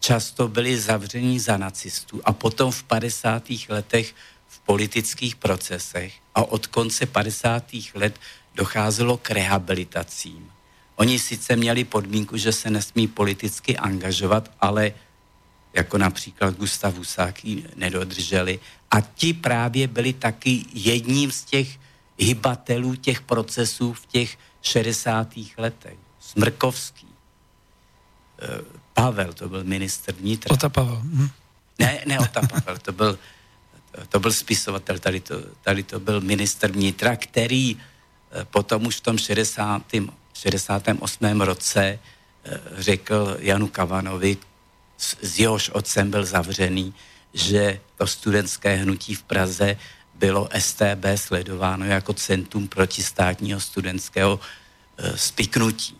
často 0.00 0.48
byly 0.48 0.80
zavření 0.80 1.40
za 1.40 1.56
nacistů 1.56 2.20
a 2.24 2.32
potom 2.32 2.70
v 2.70 2.82
50. 2.82 3.42
letech 3.68 4.14
v 4.48 4.60
politických 4.60 5.36
procesech 5.36 6.14
a 6.34 6.42
od 6.42 6.66
konce 6.66 7.06
50. 7.06 7.64
let 7.94 8.14
docházelo 8.54 9.16
k 9.16 9.30
rehabilitacím. 9.30 10.50
Oni 10.96 11.18
sice 11.18 11.56
měli 11.56 11.84
podmínku, 11.84 12.36
že 12.36 12.52
se 12.52 12.70
nesmí 12.70 13.08
politicky 13.08 13.76
angažovat, 13.76 14.50
ale 14.60 14.92
jako 15.74 15.98
například 15.98 16.56
Gustav 16.56 16.94
Husáky 16.94 17.64
nedodrželi 17.76 18.60
a 18.90 19.00
ti 19.00 19.32
právě 19.32 19.88
byli 19.88 20.12
taky 20.12 20.64
jedním 20.74 21.32
z 21.32 21.44
těch 21.44 21.78
hybatelů 22.18 22.94
těch 22.94 23.20
procesů 23.20 23.92
v 23.92 24.06
těch 24.06 24.38
60. 24.62 25.28
letech. 25.58 25.98
Smrkovský, 26.20 27.08
eh, 28.42 28.46
Pavel, 28.94 29.32
to 29.32 29.48
byl 29.48 29.64
ministr 29.64 30.14
vnitra. 30.14 30.54
Ota 30.54 30.68
Pavel. 30.68 31.00
Hm. 31.04 31.28
Ne, 31.78 32.02
ne 32.06 32.18
Ota 32.18 32.40
Pavel, 32.40 32.78
to 32.78 32.92
byl, 32.92 33.18
to 34.08 34.20
byl 34.20 34.32
spisovatel, 34.32 34.98
tady 34.98 35.20
to, 35.20 35.34
tady 35.62 35.82
to 35.82 36.00
byl 36.00 36.20
ministr 36.20 36.70
vnitra, 36.70 37.16
který 37.16 37.76
eh, 37.76 38.44
potom 38.44 38.86
už 38.86 38.96
v 38.96 39.00
tom 39.00 39.18
60. 39.18 39.82
68. 40.34 41.40
roce 41.40 41.98
eh, 42.44 42.60
řekl 42.76 43.36
Janu 43.40 43.68
Kavanovi, 43.68 44.36
z 45.22 45.38
jehož 45.38 45.70
otcem 45.70 46.10
byl 46.10 46.24
zavřený, 46.24 46.94
že 47.34 47.80
to 47.98 48.06
studentské 48.06 48.76
hnutí 48.76 49.14
v 49.14 49.22
Praze 49.22 49.76
bylo 50.14 50.48
STB 50.58 51.04
sledováno 51.16 51.84
jako 51.84 52.12
Centrum 52.12 52.68
protistátního 52.68 53.60
studentského 53.60 54.40
e, 54.98 55.18
spiknutí. 55.18 55.98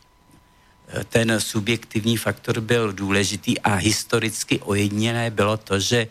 E, 0.88 1.04
ten 1.04 1.40
subjektivní 1.40 2.16
faktor 2.16 2.60
byl 2.60 2.92
důležitý 2.92 3.60
a 3.60 3.74
historicky 3.74 4.60
ojediněné 4.60 5.30
bylo 5.30 5.56
to, 5.56 5.80
že 5.80 6.06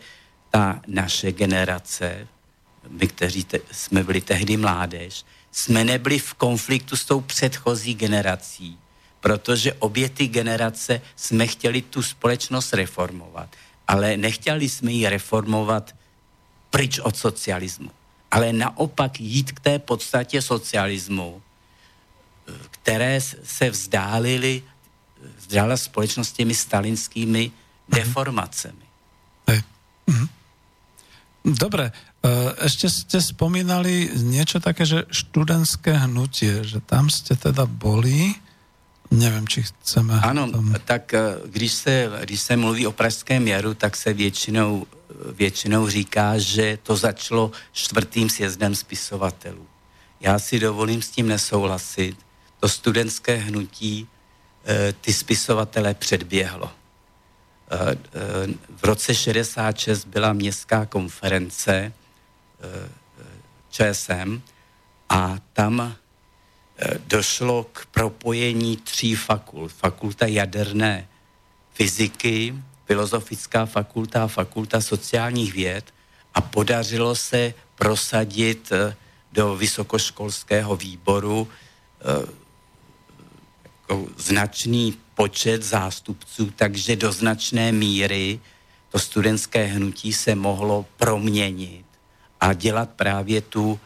ta 0.50 0.80
naše 0.86 1.32
generace, 1.32 2.28
my, 2.88 3.06
kteří 3.06 3.44
te, 3.44 3.58
jsme 3.70 4.04
byli 4.04 4.20
tehdy 4.20 4.56
mládež, 4.56 5.24
jsme 5.52 5.84
nebyli 5.84 6.18
v 6.18 6.34
konfliktu 6.34 6.96
s 6.96 7.04
tou 7.04 7.20
předchozí 7.20 7.94
generací, 7.94 8.78
protože 9.22 9.72
obě 9.78 10.08
ty 10.08 10.26
generace 10.26 11.00
jsme 11.16 11.46
chtěli 11.46 11.82
tu 11.82 12.02
společnost 12.02 12.74
reformovat, 12.74 13.48
ale 13.88 14.16
nechtěli 14.16 14.68
jsme 14.68 14.92
ji 14.92 15.08
reformovat 15.08 15.94
pryč 16.70 16.98
od 16.98 17.16
socialismu, 17.16 17.90
ale 18.30 18.52
naopak 18.52 19.20
jít 19.20 19.52
k 19.52 19.60
té 19.60 19.78
podstatě 19.78 20.42
socialismu, 20.42 21.42
které 22.70 23.20
se 23.44 23.70
vzdálily, 23.70 24.62
vzdála 25.38 25.76
společnost 25.76 26.32
těmi 26.32 26.54
stalinskými 26.54 27.50
mhm. 27.50 27.98
deformacemi. 27.98 28.86
Mhm. 30.06 30.28
Dobre, 31.42 31.90
ešte 32.62 32.86
ste 32.86 33.18
spomínali 33.18 34.14
niečo 34.14 34.62
také, 34.62 34.86
že 34.86 35.10
študentské 35.10 36.06
hnutie, 36.06 36.62
že 36.62 36.78
tam 36.82 37.10
ste 37.10 37.34
teda 37.34 37.66
boli, 37.66 38.34
nevím, 39.12 39.48
či 39.48 39.62
chceme... 39.62 40.20
Ano, 40.20 40.50
tam... 40.50 40.74
tak 40.84 41.14
eh, 41.14 41.20
když 41.44 41.72
se, 41.72 42.10
když 42.20 42.40
se 42.40 42.56
mluví 42.56 42.86
o 42.86 42.92
Pražském 42.92 43.48
jaru, 43.48 43.74
tak 43.74 43.96
se 43.96 44.12
většinou, 44.12 44.86
většinou 45.32 45.88
říká, 45.88 46.38
že 46.38 46.78
to 46.82 46.96
začalo 46.96 47.50
čtvrtým 47.72 48.30
sjezdem 48.30 48.74
spisovatelů. 48.74 49.66
Já 50.20 50.38
si 50.38 50.58
dovolím 50.58 51.02
s 51.02 51.10
tím 51.10 51.28
nesouhlasit. 51.28 52.16
To 52.60 52.68
studentské 52.68 53.36
hnutí 53.36 54.08
eh, 54.64 54.92
ty 55.00 55.12
spisovatele 55.12 55.94
předběhlo. 55.94 56.70
Eh, 57.70 57.96
v 58.76 58.84
roce 58.84 59.14
66 59.14 60.04
byla 60.04 60.32
městská 60.32 60.86
konference 60.86 61.92
ČSM 63.70 64.42
a 65.08 65.36
tam 65.52 65.96
došlo 67.06 67.64
k 67.72 67.86
propojení 67.86 68.76
tří 68.76 69.14
fakult. 69.14 69.72
Fakulta 69.72 70.26
jaderné 70.26 71.08
fyziky, 71.72 72.54
filozofická 72.86 73.66
fakulta 73.66 74.24
a 74.24 74.26
fakulta 74.26 74.80
sociálních 74.80 75.52
věd 75.52 75.84
a 76.34 76.40
podařilo 76.40 77.14
se 77.14 77.54
prosadit 77.74 78.72
eh, 78.72 78.96
do 79.32 79.56
vysokoškolského 79.56 80.76
výboru 80.76 81.48
eh, 82.00 82.42
jako 83.92 84.06
značný 84.16 84.98
počet 85.14 85.62
zástupců, 85.62 86.52
takže 86.56 86.96
do 86.96 87.12
značné 87.12 87.72
míry 87.72 88.40
to 88.88 88.98
studentské 88.98 89.64
hnutí 89.64 90.12
se 90.12 90.34
mohlo 90.34 90.86
proměnit 90.96 91.86
a 92.40 92.52
dělat 92.52 92.90
právě 92.90 93.40
tu, 93.40 93.80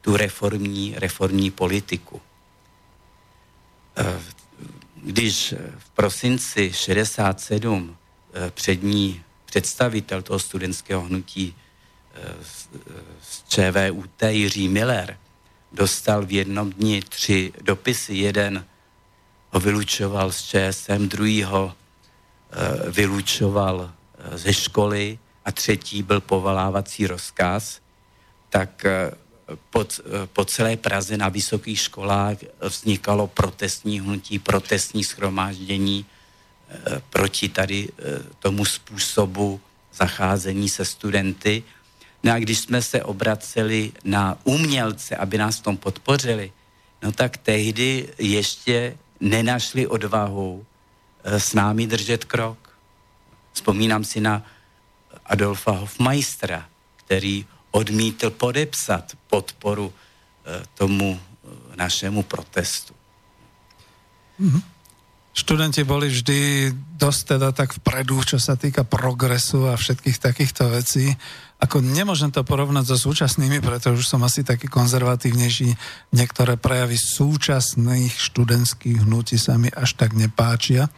tu 0.00 0.16
reformní, 0.16 0.94
reformní 0.96 1.50
politiku. 1.50 2.20
Eh, 3.96 4.20
když 5.02 5.54
v 5.78 5.90
prosinci 5.90 6.72
67 6.72 7.96
eh, 8.34 8.50
přední 8.50 9.22
představitel 9.44 10.22
toho 10.22 10.38
studentského 10.38 11.02
hnutí 11.02 11.54
eh, 12.14 12.34
z 13.22 13.44
ČVUT 13.48 14.22
Jiří 14.28 14.68
Miller 14.68 15.18
dostal 15.72 16.26
v 16.26 16.32
jednom 16.32 16.72
dni 16.72 17.02
tři 17.02 17.52
dopisy. 17.60 18.14
Jeden 18.14 18.64
ho 19.50 19.60
vylučoval 19.60 20.32
z 20.32 20.42
ČSM, 20.42 21.08
druhý 21.08 21.42
ho 21.42 21.74
vylučoval 22.88 23.92
ze 24.32 24.54
školy 24.54 25.18
a 25.44 25.52
třetí 25.52 26.02
byl 26.02 26.20
povolávací 26.20 27.06
rozkaz, 27.06 27.80
tak 28.50 28.84
po, 29.70 29.84
po 30.32 30.44
celé 30.44 30.76
Praze 30.76 31.16
na 31.16 31.28
vysokých 31.28 31.80
školách 31.80 32.36
vznikalo 32.60 33.26
protestní 33.26 34.00
hnutí, 34.00 34.38
protestní 34.38 35.04
schromáždění 35.04 36.06
eh, 36.06 37.02
proti 37.10 37.48
tady 37.48 37.88
eh, 37.88 38.02
tomu 38.38 38.64
způsobu 38.64 39.60
zacházení 39.94 40.68
se 40.68 40.84
studenty. 40.84 41.62
No 42.22 42.32
a 42.32 42.38
když 42.38 42.58
jsme 42.58 42.82
se 42.82 43.02
obraceli 43.02 43.92
na 44.04 44.38
umělce, 44.44 45.16
aby 45.16 45.38
nás 45.38 45.58
v 45.58 45.62
tom 45.62 45.76
podpořili, 45.76 46.52
no 47.02 47.12
tak 47.12 47.36
tehdy 47.36 48.08
ještě 48.18 48.96
nenašli 49.20 49.86
odvahu 49.86 50.66
eh, 51.24 51.40
s 51.40 51.54
námi 51.54 51.86
držet 51.86 52.24
krok. 52.24 52.58
Vzpomínám 53.52 54.04
si 54.04 54.20
na 54.20 54.42
Adolfa 55.26 55.70
Hofmeistera, 55.70 56.68
který 56.96 57.46
odmítl 57.72 58.30
podepsat 58.30 59.16
podporu 59.26 59.88
eh, 59.88 60.62
tomu 60.76 61.16
eh, 61.16 61.20
našemu 61.76 62.22
protestu. 62.28 62.92
Mm-hmm. 64.40 64.62
Študenti 65.32 65.80
boli 65.88 66.12
vždy 66.12 66.68
dosť 67.00 67.20
teda 67.24 67.56
tak 67.56 67.72
vpredu, 67.80 68.20
čo 68.20 68.36
sa 68.36 68.52
týka 68.52 68.84
progresu 68.84 69.64
a 69.64 69.80
všetkých 69.80 70.20
takýchto 70.20 70.68
vecí. 70.68 71.08
Ako 71.56 71.80
nemôžem 71.80 72.28
to 72.28 72.44
porovnať 72.44 72.92
so 72.92 73.08
súčasnými, 73.08 73.64
pretože 73.64 74.04
už 74.04 74.08
som 74.12 74.20
asi 74.28 74.44
taký 74.44 74.68
konzervatívnejší. 74.68 75.72
Niektoré 76.12 76.60
prejavy 76.60 77.00
súčasných 77.00 78.12
študentských 78.12 79.08
hnutí 79.08 79.40
sa 79.40 79.56
mi 79.56 79.72
až 79.72 79.96
tak 79.96 80.12
nepáčia, 80.12 80.92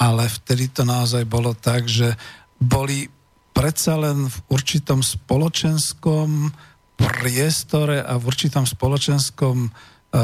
ale 0.00 0.24
vtedy 0.24 0.72
to 0.72 0.88
naozaj 0.88 1.28
bolo 1.28 1.52
tak, 1.52 1.84
že 1.84 2.16
boli 2.56 3.12
predsa 3.56 3.96
len 3.96 4.28
v 4.28 4.36
určitom 4.52 5.00
spoločenskom 5.00 6.52
priestore 6.96 8.04
a 8.04 8.20
v 8.20 8.24
určitom 8.28 8.68
spoločenskom, 8.68 9.56
e, 9.64 9.70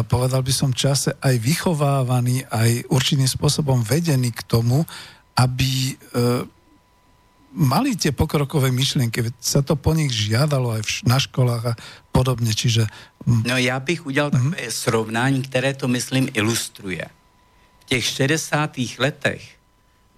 povedal 0.05 0.45
by 0.45 0.53
som, 0.53 0.76
čase 0.76 1.16
aj 1.16 1.41
vychovávaný, 1.41 2.45
aj 2.53 2.93
určitým 2.93 3.28
spôsobom 3.28 3.80
vedený 3.80 4.37
k 4.37 4.45
tomu, 4.45 4.85
aby 5.37 5.93
e, 5.93 5.93
mali 7.57 7.97
tie 7.97 8.12
pokrokové 8.12 8.72
myšlienky, 8.72 9.33
sa 9.41 9.61
to 9.61 9.76
po 9.76 9.93
nich 9.93 10.12
žiadalo 10.12 10.76
aj 10.76 11.05
na 11.05 11.20
školách 11.20 11.64
a 11.72 11.78
podobne, 12.12 12.53
čiže... 12.53 12.85
No 13.26 13.57
já 13.57 13.80
bych 13.80 14.07
udělal 14.07 14.30
mm-hmm. 14.30 14.51
takové 14.51 14.70
srovnání, 14.70 15.43
které 15.43 15.74
to, 15.74 15.89
myslím, 15.89 16.28
ilustruje. 16.35 17.05
V 17.80 17.85
těch 17.85 18.05
60. 18.05 18.76
letech, 18.99 19.43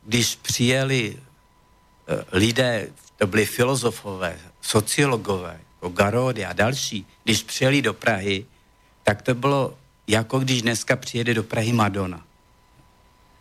když 0.07 0.37
přijeli 0.37 1.17
e, 1.17 1.19
lidé 2.33 2.89
to 3.25 3.29
byli 3.29 3.47
filozofové, 3.47 4.39
sociologové, 4.61 5.61
jako 5.75 5.89
Garody 5.89 6.45
a 6.45 6.53
další, 6.53 7.07
když 7.25 7.43
přijeli 7.43 7.83
do 7.83 7.95
Prahy, 7.95 8.47
tak 9.03 9.23
to 9.23 9.35
bylo 9.35 9.79
jako 10.07 10.39
když 10.39 10.63
dneska 10.63 10.97
přijede 10.97 11.35
do 11.35 11.43
Prahy 11.43 11.73
Madonna. 11.73 12.25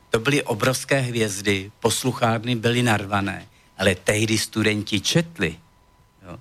To 0.09 0.19
byly 0.19 0.43
obrovské 0.43 0.99
hvězdy, 0.99 1.71
posluchárny 1.79 2.55
byly 2.55 2.83
narvané, 2.83 3.47
ale 3.77 3.95
tehdy 3.95 4.37
studenti 4.37 5.01
četli. 5.01 5.59
Jo. 6.27 6.39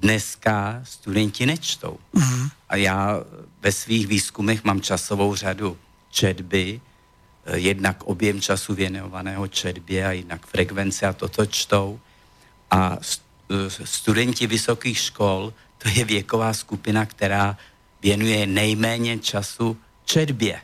Dneska 0.00 0.80
studenti 0.84 1.46
nečtou. 1.46 1.98
Mm-hmm. 2.14 2.50
A 2.68 2.76
já 2.76 3.20
ve 3.60 3.72
svých 3.72 4.06
výzkumech 4.06 4.64
mám 4.64 4.80
časovou 4.80 5.34
řadu 5.34 5.76
četby, 6.10 6.80
eh, 7.44 7.58
jednak 7.58 8.02
objem 8.04 8.40
času 8.40 8.74
věnovaného 8.74 9.48
četbě 9.48 10.06
a 10.06 10.12
jednak 10.12 10.46
frekvence 10.46 11.06
a 11.06 11.12
toto 11.12 11.46
čtou 11.46 12.00
a 12.70 12.98
studenti 13.84 14.46
vysokých 14.46 14.98
škol, 14.98 15.52
to 15.78 15.88
je 15.88 16.04
věková 16.04 16.52
skupina, 16.54 17.06
která 17.06 17.56
věnuje 18.02 18.46
nejméně 18.46 19.18
času 19.18 19.76
četbě. 20.04 20.60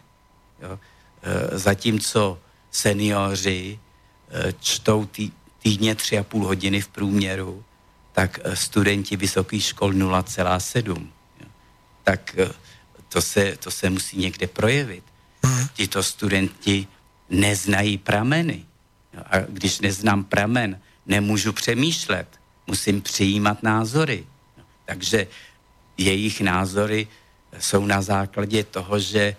Jo. 0.63 0.79
E, 1.23 1.59
zatímco 1.59 2.39
seniori 2.71 3.79
e, 4.31 4.55
čtou 4.61 5.07
tý, 5.07 5.31
týdně 5.63 5.95
tři 5.95 6.19
a 6.19 6.25
půl 6.25 6.47
hodiny 6.47 6.81
v 6.81 6.89
průměru, 6.89 7.65
tak 8.13 8.39
e, 8.45 8.57
studenti 8.57 9.17
vysokých 9.17 9.65
škol 9.65 9.93
0,7. 9.93 11.07
Tak 12.05 12.37
to 13.09 13.23
se, 13.23 13.57
to 13.57 13.71
se 13.71 13.91
musí 13.91 14.17
někde 14.19 14.47
projevit. 14.47 15.05
Mhm. 15.43 15.69
Tito 15.75 16.03
studenti 16.03 16.87
neznají 17.31 17.99
prameny. 17.99 18.65
A 19.27 19.39
když 19.39 19.81
neznám 19.81 20.25
pramen, 20.25 20.81
nemůžu 21.07 21.53
přemýšlet, 21.53 22.29
musím 22.67 23.03
přijímat 23.03 23.63
názory. 23.63 24.27
Takže 24.85 25.27
jejich 25.99 26.41
názory 26.41 27.09
jsou 27.59 27.87
na 27.87 28.03
základě 28.03 28.65
toho, 28.65 28.99
že 28.99 29.21
e, 29.21 29.37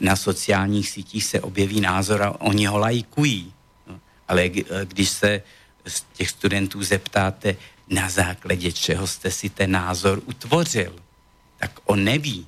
na 0.00 0.16
sociálních 0.16 0.90
sítích 0.90 1.24
se 1.24 1.40
objeví 1.40 1.80
názor 1.80 2.22
a 2.22 2.40
oni 2.40 2.66
ho 2.66 2.78
lajkují. 2.78 3.52
Ale 4.28 4.42
e, 4.42 4.50
když 4.84 5.08
se 5.08 5.42
z 5.86 6.04
těch 6.12 6.30
studentů 6.30 6.82
zeptáte, 6.82 7.56
na 7.88 8.08
základě 8.08 8.72
čeho 8.72 9.06
jste 9.06 9.30
si 9.30 9.50
ten 9.50 9.70
názor 9.70 10.22
utvořil. 10.26 10.96
Tak 11.58 11.70
on 11.84 12.04
neví. 12.04 12.46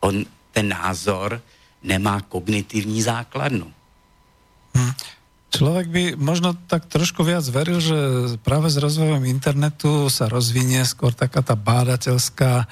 On 0.00 0.24
ten 0.52 0.68
názor 0.68 1.42
nemá 1.82 2.20
kognitivní 2.20 3.02
základnu. 3.02 3.74
Hm. 4.76 4.92
Človek 5.50 5.86
by 5.90 6.04
možno 6.14 6.54
tak 6.70 6.86
trošku 6.86 7.26
viac 7.26 7.42
veril, 7.50 7.82
že 7.82 7.98
práve 8.46 8.70
s 8.70 8.78
rozvojom 8.78 9.26
internetu 9.26 10.06
sa 10.06 10.30
rozvinie 10.30 10.86
skôr 10.86 11.10
taká 11.10 11.42
tá 11.42 11.58
bádateľská 11.58 12.70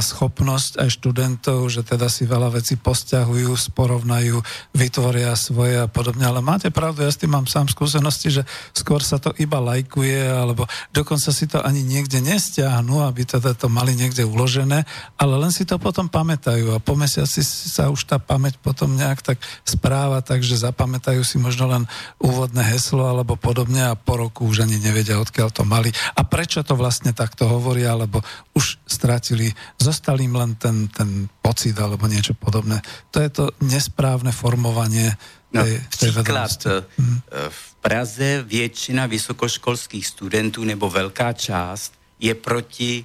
schopnosť 0.00 0.82
aj 0.82 0.88
študentov, 1.00 1.68
že 1.70 1.86
teda 1.86 2.10
si 2.10 2.26
veľa 2.26 2.54
vecí 2.54 2.74
posťahujú, 2.76 3.52
sporovnajú, 3.54 4.40
vytvoria 4.74 5.32
svoje 5.38 5.80
a 5.80 5.86
podobne. 5.86 6.26
Ale 6.26 6.42
máte 6.42 6.72
pravdu, 6.72 7.04
ja 7.04 7.12
s 7.12 7.20
tým 7.20 7.32
mám 7.32 7.46
sám 7.46 7.70
skúsenosti, 7.70 8.40
že 8.40 8.42
skôr 8.72 9.00
sa 9.00 9.16
to 9.22 9.30
iba 9.38 9.58
lajkuje, 9.62 10.26
alebo 10.26 10.66
dokonca 10.90 11.30
si 11.30 11.46
to 11.46 11.62
ani 11.62 11.80
niekde 11.86 12.18
nestiahnu, 12.20 13.04
aby 13.06 13.24
teda 13.26 13.54
to 13.54 13.70
mali 13.70 13.94
niekde 13.94 14.26
uložené, 14.26 14.84
ale 15.16 15.34
len 15.38 15.52
si 15.54 15.64
to 15.64 15.78
potom 15.78 16.10
pamätajú 16.10 16.74
a 16.74 16.82
po 16.82 16.98
mesiaci 16.98 17.42
sa 17.44 17.88
už 17.88 18.06
tá 18.08 18.18
pamäť 18.18 18.58
potom 18.58 18.92
nejak 18.94 19.22
tak 19.22 19.38
správa, 19.62 20.20
takže 20.20 20.60
zapamätajú 20.60 21.22
si 21.22 21.38
možno 21.38 21.70
len 21.70 21.84
úvodné 22.18 22.66
heslo 22.66 23.06
alebo 23.06 23.38
podobne 23.38 23.92
a 23.92 23.98
po 23.98 24.18
roku 24.18 24.48
už 24.48 24.66
ani 24.66 24.82
nevedia, 24.82 25.20
odkiaľ 25.22 25.48
to 25.54 25.62
mali 25.62 25.94
a 26.18 26.26
prečo 26.26 26.60
to 26.66 26.74
vlastne 26.74 27.14
takto 27.14 27.46
hovoria, 27.46 27.94
alebo 27.94 28.22
už 28.60 28.76
stratili 28.84 29.48
zostal 29.80 30.20
im 30.20 30.36
len 30.36 30.52
ten, 30.60 30.84
ten 30.92 31.24
pocit 31.40 31.72
alebo 31.80 32.04
niečo 32.04 32.36
podobné. 32.36 32.84
To 33.08 33.24
je 33.24 33.30
to 33.32 33.44
nesprávne 33.64 34.36
formovanie 34.36 35.16
No, 35.50 35.66
příklad. 35.90 36.66
Hmm. 36.98 37.20
V 37.48 37.74
Praze 37.82 38.42
většina 38.42 39.06
vysokoškolských 39.06 40.06
studentů 40.06 40.64
nebo 40.64 40.90
velká 40.90 41.32
část 41.32 41.92
je 42.20 42.34
proti 42.34 43.04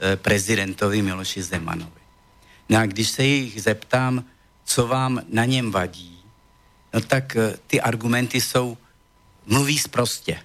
eh, 0.00 0.16
prezidentovi 0.16 1.02
Miloši 1.02 1.42
Zemanovi. 1.42 2.02
No 2.68 2.78
a 2.78 2.86
když 2.86 3.08
se 3.08 3.24
jich 3.24 3.62
zeptám, 3.62 4.24
co 4.64 4.86
vám 4.86 5.20
na 5.32 5.44
něm 5.44 5.72
vadí, 5.72 6.20
no 6.94 7.00
tak 7.00 7.36
eh, 7.36 7.56
ty 7.66 7.80
argumenty 7.80 8.40
jsou, 8.40 8.76
mluví 9.46 9.78
zprostě. 9.78 10.38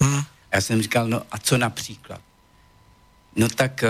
Hmm. 0.00 0.22
Já 0.52 0.60
jsem 0.60 0.82
říkal, 0.82 1.08
no 1.08 1.22
a 1.30 1.38
co 1.38 1.58
například? 1.58 2.20
No 3.36 3.48
tak 3.48 3.84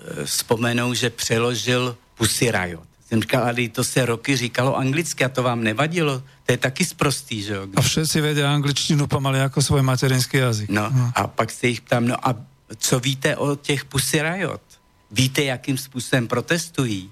Eh, 0.00 0.26
vzpomenou, 0.26 0.94
že 0.94 1.10
přeložil 1.10 1.96
Pussy 2.14 2.50
Riot. 2.50 2.84
Jsem 3.08 3.20
říkal, 3.22 3.44
ale 3.44 3.68
to 3.68 3.84
se 3.84 4.06
roky 4.06 4.36
říkalo 4.36 4.76
anglicky 4.76 5.24
a 5.24 5.28
to 5.28 5.42
vám 5.42 5.64
nevadilo? 5.64 6.22
To 6.46 6.52
je 6.52 6.56
taky 6.56 6.84
sprostý, 6.84 7.42
že 7.42 7.54
jo? 7.54 7.66
A 7.76 7.80
všetci 7.80 8.20
vědí 8.20 8.42
angličtinu 8.42 9.06
pomaly 9.06 9.38
jako 9.38 9.62
svůj 9.62 9.82
materinský 9.82 10.36
jazyk. 10.36 10.70
No, 10.70 10.90
no 10.94 11.12
a 11.14 11.26
pak 11.26 11.50
se 11.50 11.66
jich 11.66 11.80
ptám, 11.80 12.08
no 12.08 12.28
a 12.28 12.34
co 12.76 13.00
víte 13.00 13.36
o 13.36 13.56
těch 13.56 13.84
Pussy 13.84 14.22
Riot? 14.22 14.62
Víte, 15.10 15.44
jakým 15.44 15.78
způsobem 15.78 16.28
protestují? 16.28 17.10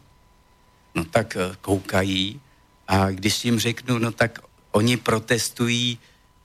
No 0.95 1.05
tak 1.05 1.37
eh, 1.37 1.57
koukají 1.61 2.41
a 2.89 3.11
když 3.11 3.45
jim 3.45 3.59
řeknu, 3.59 3.99
no 3.99 4.12
tak 4.12 4.39
oni 4.70 4.97
protestují 4.97 5.99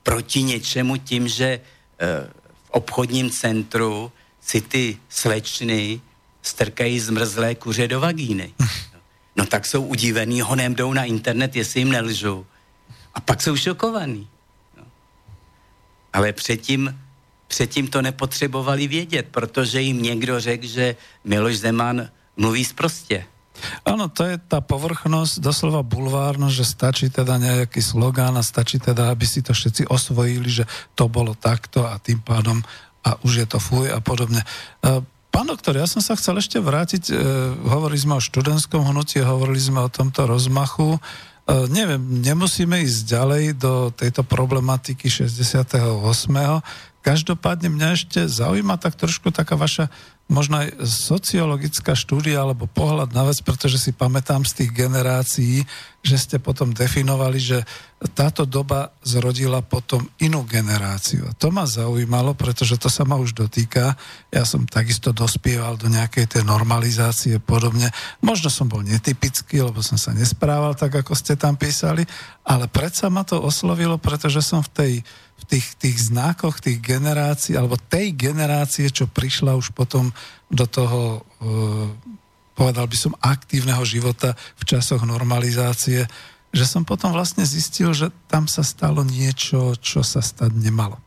proti 0.03 0.43
něčemu 0.43 0.97
tím, 0.97 1.27
že 1.27 1.45
eh, 1.45 2.27
v 2.65 2.69
obchodním 2.69 3.29
centru 3.29 4.11
si 4.45 4.61
ty 4.61 4.97
slečny 5.09 6.01
strkají 6.41 6.99
zmrzlé 6.99 7.55
kuře 7.55 7.87
do 7.87 7.99
vagíny. 7.99 8.53
No 9.35 9.45
tak 9.45 9.65
jsou 9.65 9.81
udivený, 9.81 10.41
honem 10.41 10.75
jdou 10.75 10.93
na 10.93 11.03
internet, 11.03 11.55
jestli 11.55 11.81
jim 11.81 11.91
nelžu. 11.91 12.45
A 13.13 13.19
pak 13.19 13.41
jsou 13.41 13.55
šokovaný. 13.55 14.27
No. 14.77 14.83
Ale 16.13 16.33
předtím, 16.33 16.99
předtím 17.47 17.87
to 17.87 18.01
nepotřebovali 18.01 18.87
vědět, 18.87 19.27
protože 19.31 19.81
jim 19.81 20.01
někdo 20.01 20.39
řekl, 20.39 20.67
že 20.67 20.95
Miloš 21.23 21.57
Zeman 21.57 22.09
mluví 22.37 22.65
zprostě. 22.65 23.25
Áno, 23.85 24.09
to 24.09 24.25
je 24.25 24.41
tá 24.41 24.59
povrchnosť, 24.65 25.39
doslova 25.39 25.85
bulvárnosť, 25.85 26.55
že 26.57 26.65
stačí 26.65 27.07
teda 27.13 27.37
nejaký 27.37 27.79
slogán 27.85 28.33
a 28.33 28.43
stačí 28.43 28.81
teda, 28.81 29.13
aby 29.13 29.29
si 29.29 29.45
to 29.45 29.53
všetci 29.53 29.87
osvojili, 29.87 30.49
že 30.49 30.65
to 30.97 31.05
bolo 31.05 31.37
takto 31.37 31.85
a 31.85 32.01
tým 32.01 32.19
pádom 32.19 32.65
a 33.03 33.19
už 33.21 33.43
je 33.43 33.47
to 33.47 33.59
fuj 33.59 33.91
a 33.91 33.99
podobne. 33.99 34.41
Pán 35.33 35.49
doktor, 35.49 35.73
ja 35.73 35.89
som 35.89 35.97
sa 35.97 36.13
chcel 36.13 36.37
ešte 36.37 36.61
vrátiť, 36.61 37.09
e, 37.09 37.13
hovorili 37.65 37.97
sme 37.97 38.13
o 38.15 38.21
študentskom 38.21 38.85
hnutí, 38.85 39.17
hovorili 39.17 39.57
sme 39.57 39.81
o 39.81 39.89
tomto 39.89 40.29
rozmachu. 40.29 40.93
E, 40.93 40.99
neviem, 41.73 42.21
nemusíme 42.21 42.77
ísť 42.85 43.01
ďalej 43.09 43.43
do 43.57 43.89
tejto 43.97 44.21
problematiky 44.21 45.09
68. 45.09 45.89
Každopádne 47.01 47.73
mňa 47.73 47.87
ešte 47.97 48.29
zaujíma 48.29 48.77
tak 48.77 48.93
trošku 48.93 49.33
taká 49.33 49.57
vaša 49.57 49.89
možno 50.31 50.63
aj 50.63 50.79
sociologická 50.87 51.93
štúdia 51.93 52.39
alebo 52.39 52.65
pohľad 52.65 53.11
na 53.11 53.27
vec, 53.27 53.43
pretože 53.43 53.75
si 53.75 53.91
pamätám 53.91 54.47
z 54.47 54.63
tých 54.63 54.71
generácií, 54.71 55.67
že 56.03 56.17
ste 56.19 56.37
potom 56.39 56.71
definovali, 56.71 57.39
že 57.39 57.63
táto 58.11 58.43
doba 58.43 58.91
zrodila 59.03 59.63
potom 59.63 60.03
inú 60.19 60.43
generáciu. 60.43 61.23
A 61.27 61.35
to 61.35 61.47
ma 61.51 61.63
zaujímalo, 61.63 62.35
pretože 62.35 62.75
to 62.75 62.91
sa 62.91 63.07
ma 63.07 63.15
už 63.15 63.31
dotýka. 63.35 63.95
Ja 64.27 64.43
som 64.43 64.67
takisto 64.67 65.15
dospieval 65.15 65.79
do 65.79 65.87
nejakej 65.87 66.27
tej 66.27 66.43
normalizácie 66.43 67.39
podobne. 67.39 67.91
Možno 68.19 68.51
som 68.51 68.67
bol 68.67 68.83
netypický, 68.83 69.63
lebo 69.63 69.79
som 69.79 69.95
sa 69.95 70.11
nesprával 70.11 70.75
tak, 70.75 70.91
ako 70.99 71.15
ste 71.15 71.39
tam 71.39 71.55
písali, 71.55 72.03
ale 72.43 72.67
predsa 72.67 73.07
ma 73.07 73.23
to 73.23 73.39
oslovilo, 73.39 73.95
pretože 73.95 74.43
som 74.43 74.59
v 74.59 74.71
tej 74.75 74.93
tých, 75.47 75.75
tých 75.75 75.97
znakoch 76.09 76.59
tých 76.59 76.79
generácií, 76.79 77.57
alebo 77.57 77.77
tej 77.77 78.15
generácie, 78.15 78.89
čo 78.89 79.07
prišla 79.07 79.55
už 79.55 79.71
potom 79.75 80.11
do 80.51 80.65
toho, 80.67 81.21
e, 81.41 81.49
povedal 82.55 82.87
by 82.87 82.97
som, 82.97 83.13
aktívneho 83.21 83.83
života 83.85 84.35
v 84.59 84.63
časoch 84.65 85.03
normalizácie, 85.03 86.07
že 86.53 86.65
som 86.69 86.85
potom 86.85 87.09
vlastne 87.09 87.41
zistil, 87.41 87.97
že 87.97 88.13
tam 88.29 88.45
sa 88.45 88.61
stalo 88.61 89.01
niečo, 89.01 89.73
čo 89.81 90.05
sa 90.05 90.21
stať 90.21 90.53
nemalo. 90.53 91.01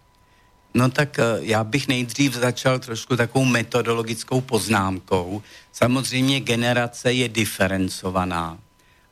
No 0.76 0.90
tak 0.90 1.18
e, 1.18 1.22
já 1.40 1.64
bych 1.64 1.88
nejdřív 1.88 2.34
začal 2.34 2.78
trošku 2.78 3.16
takovou 3.16 3.44
metodologickou 3.44 4.40
poznámkou. 4.40 5.42
Samozřejmě 5.72 6.40
generace 6.40 7.12
je 7.12 7.28
diferencovaná, 7.28 8.58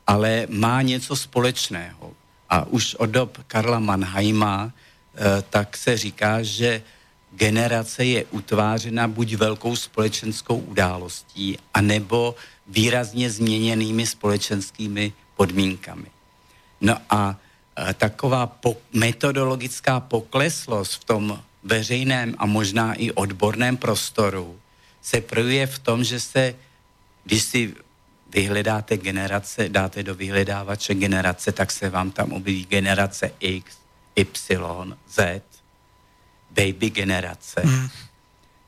ale 0.07 0.47
má 0.51 0.83
něco 0.83 1.16
společného. 1.16 2.12
A 2.51 2.64
už 2.64 2.95
od 2.95 3.11
dob 3.11 3.39
Karla 3.47 3.79
Mannheima 3.79 4.72
tak 5.51 5.77
se 5.77 5.97
říká, 5.97 6.43
že 6.43 6.83
generace 7.33 8.05
je 8.05 8.25
utvářena 8.31 9.09
buď 9.09 9.35
velkou 9.35 9.77
společenskou 9.77 10.57
událostí, 10.57 11.59
anebo 11.75 12.35
výrazně 12.67 13.31
změněnými 13.31 14.07
společenskými 14.07 15.12
podmínkami. 15.37 16.07
No 16.81 16.97
a 17.11 17.37
eh, 17.77 17.95
taková 17.95 18.47
po, 18.47 18.77
metodologická 18.93 20.01
pokleslost 20.01 20.95
v 20.95 21.05
tom 21.05 21.43
veřejném 21.62 22.35
a 22.39 22.47
možná 22.47 22.95
i 22.95 23.11
odborném 23.11 23.77
prostoru 23.77 24.61
se 25.03 25.21
projevuje 25.21 25.67
v 25.67 25.79
tom, 25.79 26.05
že 26.05 26.21
se, 26.21 26.55
když 27.25 27.43
si 27.43 27.75
vyhledáte 28.31 28.97
generace, 28.97 29.69
dáte 29.69 30.03
do 30.03 30.15
vyhledávače 30.15 30.95
generace, 30.95 31.53
tak 31.53 31.73
se 31.73 31.91
vám 31.91 32.11
tam 32.11 32.33
objeví 32.33 32.65
generace 32.65 33.31
X, 33.41 33.77
Y, 34.17 34.97
Z, 35.09 35.43
baby 36.51 36.91
generace. 36.91 37.61
Hmm. 37.65 37.89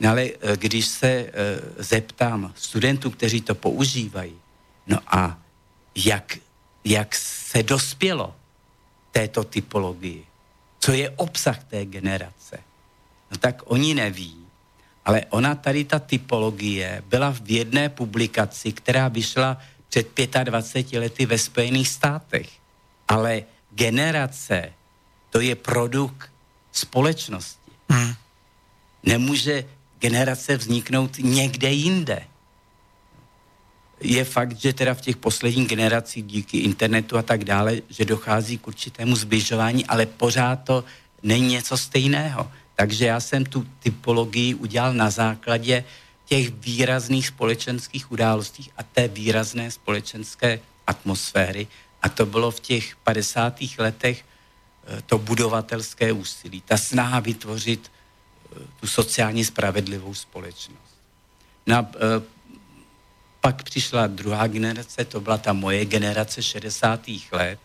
No 0.01 0.11
ale 0.11 0.23
eh, 0.23 0.57
když 0.57 0.87
se 0.87 1.25
uh, 1.25 1.31
zeptám 1.79 2.53
studentů, 2.57 3.11
kteří 3.11 3.41
to 3.41 3.55
používají, 3.55 4.37
no 4.87 4.99
a 5.07 5.39
jak, 5.95 6.39
jak 6.85 7.15
se 7.15 7.63
dospělo 7.63 8.35
této 9.11 9.45
typologii, 9.45 10.27
co 10.79 10.93
je 10.93 11.11
obsah 11.11 11.65
té 11.65 11.85
generace, 11.85 12.59
no 13.31 13.39
tak 13.39 13.63
oni 13.65 13.95
neví, 13.95 14.47
ale 15.05 15.23
ona 15.31 15.55
tady, 15.55 15.85
ta 15.85 15.99
typologie, 15.99 17.03
byla 17.07 17.31
v 17.31 17.51
jedné 17.51 17.89
publikaci, 17.89 18.73
která 18.73 19.09
vyšla 19.09 19.59
před 19.89 20.21
25 20.45 21.01
lety 21.01 21.27
ve 21.27 21.39
Spojených 21.39 21.89
státech. 21.89 22.49
Ale 23.09 23.43
generace 23.71 24.73
to 25.37 25.41
je 25.41 25.55
produkt 25.55 26.33
společnosti. 26.73 27.71
Hmm. 27.89 28.15
Nemůže 29.03 29.65
generace 29.99 30.57
vzniknout 30.57 31.19
někde 31.19 31.71
jinde. 31.73 32.25
Je 34.01 34.25
fakt, 34.25 34.57
že 34.57 34.73
teda 34.73 34.95
v 34.95 35.01
těch 35.01 35.17
posledních 35.17 35.69
generacích 35.69 36.25
díky 36.25 36.59
internetu 36.59 37.19
a 37.19 37.23
tak 37.23 37.45
dále, 37.45 37.85
že 37.89 38.05
dochází 38.05 38.59
k 38.59 38.67
určitému 38.67 39.17
zbližování, 39.17 39.87
ale 39.87 40.07
pořád 40.07 40.57
to 40.57 40.85
není 41.23 41.49
něco 41.49 41.77
stejného. 41.77 42.51
Takže 42.75 43.07
já 43.07 43.21
jsem 43.21 43.45
tu 43.45 43.67
typologii 43.79 44.55
udělal 44.55 44.95
na 44.95 45.11
základě 45.11 45.85
těch 46.25 46.51
výrazných 46.51 47.27
společenských 47.27 48.13
událostí 48.13 48.73
a 48.77 48.83
té 48.83 49.09
výrazné 49.09 49.71
společenské 49.71 50.61
atmosféry. 50.87 51.67
A 52.03 52.09
to 52.09 52.27
bylo 52.27 52.51
v 52.51 52.61
těch 52.61 52.97
50. 52.97 53.61
letech 53.79 54.25
to 55.07 55.19
budovatelské 55.19 56.13
úsilí, 56.13 56.61
ta 56.61 56.77
snaha 56.77 57.21
vytvořit 57.21 57.91
eh, 57.91 58.59
tu 58.81 58.87
sociálně 58.87 59.45
spravedlivou 59.45 60.15
společnost. 60.15 60.97
No 61.67 61.77
a 61.77 61.87
pak 63.41 63.63
přišla 63.63 64.07
druhá 64.07 64.47
generace, 64.47 65.05
to 65.05 65.21
byla 65.21 65.39
ta 65.39 65.53
moje 65.53 65.85
generace 65.85 66.43
60. 66.43 67.01
let, 67.33 67.59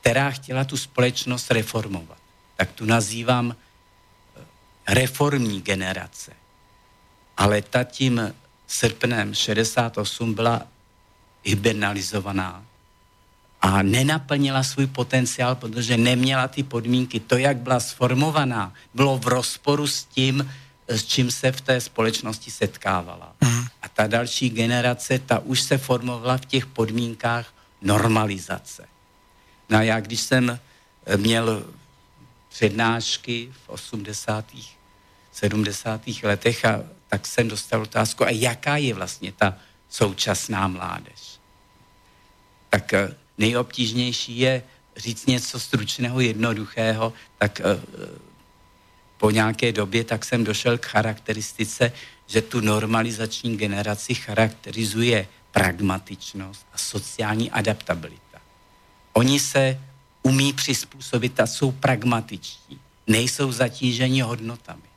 která 0.00 0.30
chtěla 0.30 0.64
tu 0.64 0.76
společnost 0.76 1.50
reformovat. 1.50 2.18
Tak 2.56 2.72
tu 2.72 2.84
nazývám 2.84 3.56
reformní 4.88 5.62
generace. 5.62 6.32
Ale 7.36 7.62
ta 7.62 7.84
tím 7.84 8.34
srpnem 8.66 9.34
68 9.34 10.34
byla 10.34 10.62
hibernalizovaná 11.44 12.65
a 13.62 13.82
nenaplnila 13.82 14.62
svůj 14.62 14.86
potenciál, 14.86 15.54
protože 15.54 15.96
neměla 15.96 16.48
ty 16.48 16.62
podmínky. 16.62 17.20
To, 17.20 17.36
jak 17.36 17.56
byla 17.56 17.80
sformovaná, 17.80 18.72
bylo 18.94 19.18
v 19.18 19.26
rozporu 19.26 19.86
s 19.86 20.04
tím, 20.04 20.50
s 20.88 21.04
čím 21.04 21.30
se 21.30 21.52
v 21.52 21.60
té 21.60 21.80
společnosti 21.80 22.50
setkávala. 22.50 23.32
Mm. 23.40 23.64
A 23.82 23.88
ta 23.88 24.06
další 24.06 24.50
generace, 24.50 25.18
ta 25.18 25.38
už 25.38 25.62
se 25.62 25.78
formovala 25.78 26.36
v 26.36 26.44
těch 26.44 26.66
podmínkách 26.66 27.46
normalizace. 27.82 28.84
No 29.70 29.78
a 29.78 29.82
já, 29.82 30.00
když 30.00 30.20
jsem 30.20 30.58
měl 31.16 31.64
přednášky 32.48 33.52
v 33.64 33.68
80. 33.68 34.44
70. 35.32 36.00
letech 36.22 36.64
a 36.64 36.82
tak 37.08 37.26
jsem 37.26 37.48
dostal 37.48 37.82
otázku, 37.82 38.24
a 38.24 38.30
jaká 38.30 38.76
je 38.76 38.94
vlastně 38.94 39.32
ta 39.32 39.56
současná 39.88 40.68
mládež? 40.68 41.40
Tak 42.70 42.94
eh, 42.94 43.14
nejobtížnější 43.38 44.38
je 44.38 44.62
říct 44.96 45.26
něco 45.26 45.60
stručného, 45.60 46.20
jednoduchého, 46.20 47.12
tak 47.38 47.60
eh, 47.60 47.80
po 49.18 49.30
nějaké 49.30 49.72
době 49.72 50.04
tak 50.04 50.24
jsem 50.24 50.44
došel 50.44 50.78
k 50.78 50.86
charakteristice, 50.86 51.92
že 52.26 52.42
tu 52.42 52.60
normalizační 52.60 53.56
generaci 53.56 54.14
charakterizuje 54.14 55.26
pragmatičnost 55.50 56.66
a 56.72 56.78
sociální 56.78 57.50
adaptabilita. 57.50 58.38
Oni 59.12 59.40
se 59.40 59.80
umí 60.22 60.52
přizpůsobit 60.52 61.40
a 61.40 61.46
jsou 61.46 61.72
pragmatičtí, 61.72 62.80
nejsou 63.06 63.52
zatíženi 63.52 64.20
hodnotami. 64.20 64.88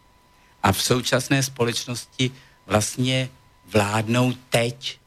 A 0.64 0.72
v 0.72 0.82
současné 0.82 1.44
společnosti 1.44 2.32
vlastně 2.66 3.30
vládnou 3.72 4.34
teď 4.50 5.00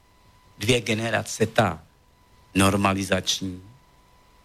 dvě 0.58 0.80
generace, 0.80 1.46
ta 1.46 1.82
normalizační 2.54 3.62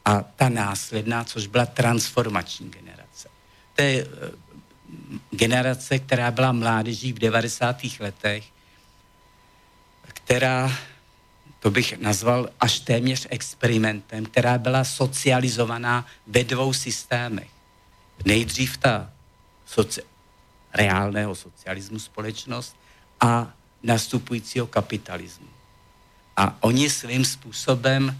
a 0.05 0.21
ta 0.21 0.49
následná, 0.49 1.23
což 1.23 1.47
byla 1.47 1.65
transformační 1.65 2.69
generace. 2.69 3.29
To 3.75 3.81
je 3.81 4.07
eh, 4.07 4.31
generace, 5.31 5.99
která 5.99 6.31
byla 6.31 6.51
mládeží 6.51 7.13
v 7.13 7.19
90. 7.19 7.77
letech, 7.99 8.43
která, 10.01 10.77
to 11.59 11.71
bych 11.71 11.97
nazval 11.97 12.49
až 12.59 12.79
téměř 12.79 13.27
experimentem, 13.29 14.25
která 14.25 14.57
byla 14.57 14.83
socializovaná 14.83 16.05
ve 16.27 16.43
dvou 16.43 16.73
systémech. 16.73 17.49
Nejdřív 18.25 18.77
ta 18.77 19.11
soci- 19.75 20.03
reálného 20.73 21.35
socialismu 21.35 21.99
společnost 21.99 22.75
a 23.19 23.53
nastupujícího 23.83 24.67
kapitalismu. 24.67 25.56
A 26.37 26.55
oni 26.59 26.89
svým 26.89 27.25
způsobem 27.25 28.17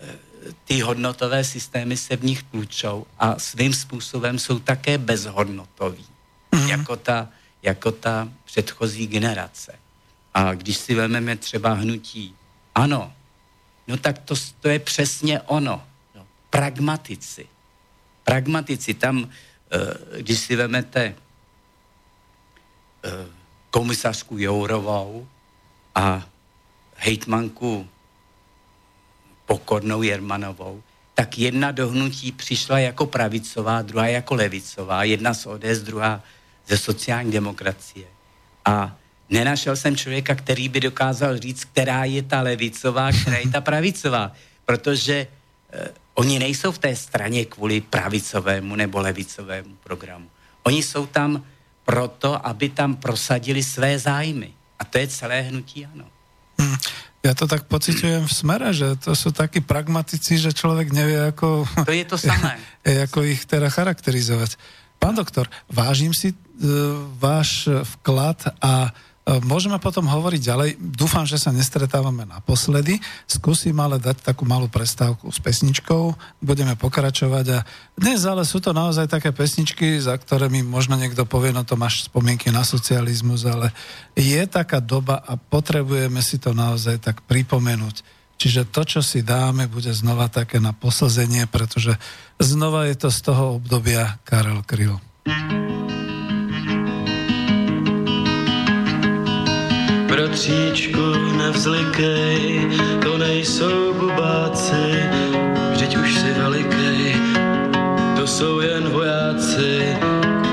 eh, 0.00 0.18
ty 0.64 0.80
hodnotové 0.80 1.44
systémy 1.44 1.96
se 1.96 2.16
v 2.16 2.24
nich 2.24 2.42
tlučou 2.42 3.06
a 3.18 3.38
svým 3.38 3.74
způsobem 3.74 4.38
jsou 4.38 4.58
také 4.58 4.98
bezhodnotoví, 4.98 6.06
mm. 6.54 6.68
jako, 6.68 6.96
ta, 6.96 7.28
jako 7.62 7.92
ta 7.92 8.28
předchozí 8.44 9.06
generace. 9.06 9.78
A 10.34 10.54
když 10.54 10.76
si 10.76 10.94
vezmeme 10.94 11.36
třeba 11.36 11.72
hnutí 11.72 12.34
ano, 12.74 13.12
no 13.88 13.96
tak 13.96 14.18
to, 14.18 14.34
to 14.60 14.68
je 14.68 14.78
přesně 14.78 15.40
ono. 15.40 15.84
No, 16.14 16.26
pragmatici. 16.50 17.46
Pragmatici. 18.24 18.94
Tam, 18.94 19.28
eh, 19.70 20.22
když 20.22 20.38
si 20.38 20.56
vezmete 20.56 21.14
Eh, 23.04 23.26
komisařku 23.70 24.38
Jourovou 24.38 25.28
a 25.94 26.22
hejtmanku 27.04 27.88
Pokornou 29.46 30.02
Jermanovou, 30.02 30.82
tak 31.14 31.38
jedna 31.38 31.70
do 31.70 31.88
hnutí 31.88 32.32
přišla 32.32 32.78
jako 32.78 33.06
pravicová, 33.06 33.82
druhá 33.82 34.06
jako 34.06 34.34
levicová, 34.34 35.04
jedna 35.04 35.34
z 35.34 35.46
ODS, 35.46 35.78
druhá 35.84 36.22
ze 36.66 36.78
sociální 36.78 37.32
demokracie. 37.32 38.06
A 38.64 38.96
nenašel 39.30 39.76
jsem 39.76 39.96
člověka, 39.96 40.34
který 40.34 40.68
by 40.68 40.80
dokázal 40.80 41.38
říct, 41.38 41.64
která 41.64 42.04
je 42.04 42.22
ta 42.22 42.40
levicová, 42.40 43.12
která 43.12 43.38
je 43.38 43.48
ta 43.48 43.60
pravicová, 43.70 44.32
protože 44.64 45.26
eh, 45.72 45.88
oni 46.14 46.38
nejsou 46.38 46.72
v 46.72 46.78
té 46.78 46.96
straně 46.96 47.44
kvůli 47.44 47.80
pravicovému 47.80 48.76
nebo 48.76 49.00
levicovému 49.00 49.76
programu. 49.84 50.30
Oni 50.62 50.82
jsou 50.82 51.06
tam 51.06 51.44
proto, 51.84 52.46
aby 52.46 52.68
tam 52.68 52.96
prosadili 52.96 53.62
své 53.62 53.98
zájmy. 53.98 54.52
A 54.78 54.84
to 54.84 54.98
je 54.98 55.08
celé 55.08 55.40
hnutí 55.40 55.86
ano. 55.86 56.13
Ja 57.24 57.32
to 57.32 57.48
tak 57.48 57.64
pociťujem 57.72 58.28
v 58.28 58.34
smere, 58.36 58.68
že 58.76 59.00
to 59.00 59.16
sú 59.16 59.32
takí 59.32 59.64
pragmatici, 59.64 60.36
že 60.36 60.52
človek 60.52 60.92
nevie, 60.92 61.32
ako... 61.32 61.64
To 61.88 61.94
je 61.94 62.04
to 62.04 62.20
samé. 62.20 62.60
ako 63.08 63.24
ich 63.24 63.48
teda 63.48 63.72
charakterizovať. 63.72 64.60
Pán 65.00 65.16
doktor, 65.16 65.48
vážim 65.72 66.12
si 66.12 66.32
uh, 66.32 66.36
váš 67.16 67.64
vklad 67.96 68.44
a 68.60 68.92
môžeme 69.24 69.80
potom 69.80 70.04
hovoriť 70.04 70.40
ďalej. 70.40 70.70
Dúfam, 70.76 71.24
že 71.24 71.40
sa 71.40 71.48
nestretávame 71.48 72.28
naposledy. 72.28 73.00
Skúsim 73.24 73.72
ale 73.80 73.96
dať 73.96 74.20
takú 74.20 74.44
malú 74.44 74.68
prestávku 74.68 75.32
s 75.32 75.40
pesničkou. 75.40 76.12
Budeme 76.44 76.76
pokračovať 76.76 77.46
a 77.56 77.58
dnes 77.96 78.20
ale 78.28 78.44
sú 78.44 78.60
to 78.60 78.76
naozaj 78.76 79.08
také 79.08 79.32
pesničky, 79.32 79.96
za 79.96 80.12
ktoré 80.20 80.52
mi 80.52 80.60
možno 80.60 81.00
niekto 81.00 81.24
povie, 81.24 81.56
no 81.56 81.64
to 81.64 81.80
máš 81.80 82.04
spomienky 82.12 82.52
na 82.52 82.68
socializmus, 82.68 83.48
ale 83.48 83.72
je 84.12 84.44
taká 84.44 84.84
doba 84.84 85.24
a 85.24 85.40
potrebujeme 85.40 86.20
si 86.20 86.36
to 86.36 86.52
naozaj 86.52 87.00
tak 87.00 87.24
pripomenúť. 87.24 88.04
Čiže 88.36 88.68
to, 88.68 88.82
čo 88.84 89.00
si 89.00 89.24
dáme, 89.24 89.70
bude 89.70 89.94
znova 89.94 90.28
také 90.28 90.60
na 90.60 90.76
poslzenie, 90.76 91.48
pretože 91.48 91.96
znova 92.36 92.84
je 92.90 92.96
to 92.98 93.08
z 93.08 93.18
toho 93.24 93.56
obdobia 93.56 94.20
Karel 94.26 94.60
Kryl. 94.66 95.00
Bratříčku, 100.34 101.14
nevzlikej, 101.38 102.68
to 103.02 103.18
nejsou 103.18 103.94
bubáci, 103.94 105.02
vždyť 105.72 105.96
už 105.96 106.14
si 106.14 106.32
velikej, 106.32 107.16
to 108.16 108.26
jsou 108.26 108.60
jen 108.60 108.88
vojáci, 108.88 109.96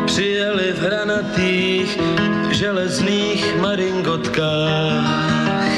přijeli 0.06 0.74
v 0.74 0.82
hranatých 0.82 2.00
železných 2.52 3.56
maringotkách. 3.62 5.74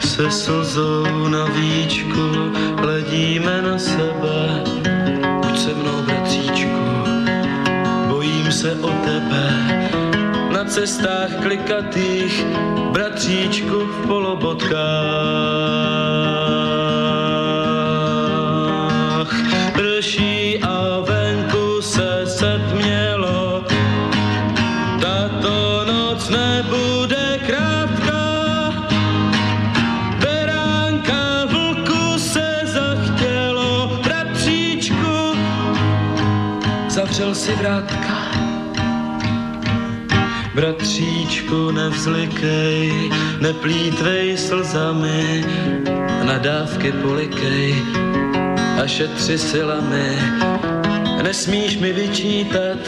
Se 0.00 0.30
slzou 0.30 1.28
na 1.28 1.44
víčku 1.44 2.52
hledíme 2.76 3.62
na 3.62 3.78
sebe, 3.78 4.63
cestách 10.74 11.30
klikatých, 11.42 12.44
bratříčku 12.92 13.78
v 13.86 14.06
polobotkách. 14.06 14.74
Prší 19.72 20.58
a 20.62 21.00
venku 21.00 21.82
se 21.82 22.26
setmělo, 22.26 23.64
tato 25.00 25.84
noc 25.86 26.28
nebude 26.28 27.38
krátká. 27.46 28.74
Beránka 30.18 31.44
vlku 31.46 32.18
se 32.18 32.60
zachtělo, 32.64 34.00
bratříčku, 34.02 35.38
zavřel 36.88 37.34
si 37.34 37.52
vrátka. 37.54 38.03
Bratříčku, 40.54 41.70
nevzlikej, 41.70 43.10
neplítvej 43.40 44.38
slzami, 44.38 45.44
nadávky 46.22 46.92
polikej 46.92 47.82
a 48.82 48.86
šetři 48.86 49.38
silami. 49.38 50.18
Nesmíš 51.22 51.76
mi 51.78 51.92
vyčítat, 51.92 52.78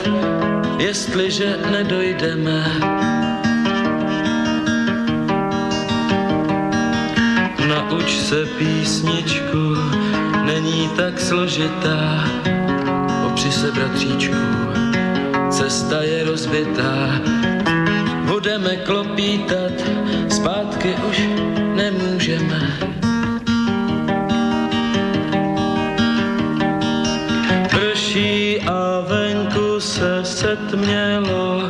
jestliže 0.78 1.58
nedojdeme. 1.70 2.70
Nauč 7.68 8.16
se 8.18 8.46
písničku, 8.46 9.74
není 10.44 10.90
tak 10.96 11.20
složitá, 11.20 12.24
opři 13.26 13.52
se, 13.52 13.72
bratříčku, 13.72 14.76
cesta 15.77 16.01
je 16.01 16.24
rozbitá, 16.24 17.20
budeme 18.24 18.77
klopítat, 18.77 19.77
zpátky 20.29 20.97
už 21.05 21.18
nemůžeme. 21.77 22.61
Prší 27.68 28.61
a 28.61 29.05
venku 29.05 29.81
se 29.81 30.24
setmělo, 30.24 31.68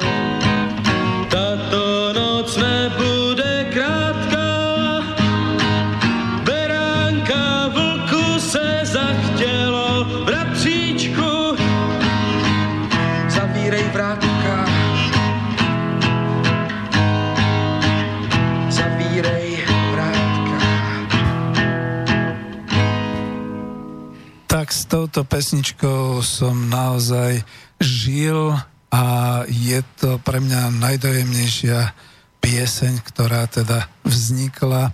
touto 25.06 25.22
pesničkou 25.22 26.18
som 26.18 26.66
naozaj 26.66 27.46
žil 27.78 28.58
a 28.90 29.04
je 29.46 29.78
to 30.02 30.18
pre 30.18 30.42
mňa 30.42 30.74
najdojemnejšia 30.82 31.94
pieseň, 32.42 33.06
ktorá 33.06 33.46
teda 33.46 33.86
vznikla 34.02 34.90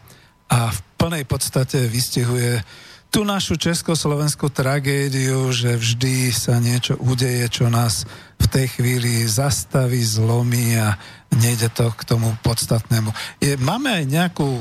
a 0.53 0.59
v 0.69 0.79
plnej 1.01 1.25
podstate 1.25 1.89
vystihuje 1.89 2.61
tú 3.09 3.25
našu 3.25 3.57
československú 3.57 4.53
tragédiu, 4.53 5.49
že 5.49 5.81
vždy 5.81 6.29
sa 6.29 6.61
niečo 6.61 7.01
udeje, 7.01 7.49
čo 7.49 7.73
nás 7.73 8.05
v 8.37 8.53
tej 8.53 8.69
chvíli 8.69 9.25
zastaví, 9.25 10.05
zlomí 10.05 10.77
a 10.77 11.01
nejde 11.41 11.73
to 11.73 11.89
k 11.89 12.05
tomu 12.05 12.37
podstatnému. 12.45 13.09
Je, 13.41 13.57
máme 13.57 13.97
aj 13.97 14.05
nejakú 14.13 14.61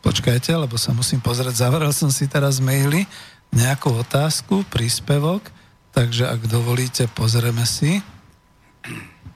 Počkajte, 0.00 0.56
lebo 0.56 0.80
sa 0.80 0.96
musím 0.96 1.20
pozrieť. 1.20 1.60
Zavrel 1.60 1.92
som 1.92 2.08
si 2.08 2.24
teraz 2.24 2.56
maily, 2.56 3.04
nejakú 3.50 3.90
otázku, 3.98 4.62
príspevok, 4.70 5.50
takže 5.90 6.30
ak 6.30 6.46
dovolíte, 6.46 7.10
pozrieme 7.10 7.66
si. 7.66 7.98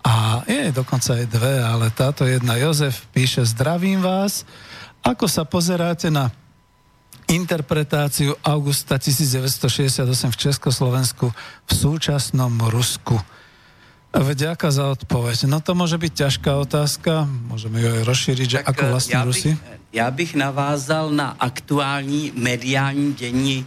A 0.05 0.45
je 0.47 0.71
dokonca 0.71 1.17
aj 1.19 1.27
dve, 1.27 1.65
ale 1.65 1.91
táto 1.91 2.29
jedna 2.29 2.55
Jozef 2.61 3.09
píše, 3.11 3.43
zdravím 3.43 4.05
vás, 4.05 4.47
ako 5.03 5.27
sa 5.27 5.43
pozeráte 5.45 6.13
na 6.13 6.31
interpretáciu 7.29 8.37
augusta 8.45 9.01
1968 9.01 10.05
v 10.31 10.37
Československu 10.37 11.27
v 11.65 11.73
súčasnom 11.73 12.53
Rusku. 12.69 13.17
Vďaka 14.15 14.71
za 14.71 14.95
odpoveď. 14.95 15.51
No 15.51 15.59
to 15.59 15.75
môže 15.75 15.99
byť 15.99 16.13
ťažká 16.15 16.53
otázka, 16.63 17.27
môžeme 17.51 17.83
ju 17.83 17.89
aj 17.99 18.03
rozšíriť, 18.07 18.47
že 18.47 18.59
ako 18.63 18.83
eh, 18.87 18.91
vlastne 18.95 19.19
já 19.19 19.25
bych, 19.27 19.47
já 19.93 20.09
bych 20.11 20.35
navázal 20.35 21.11
na 21.11 21.35
aktuální 21.41 22.33
mediální 22.37 23.13
dění 23.13 23.67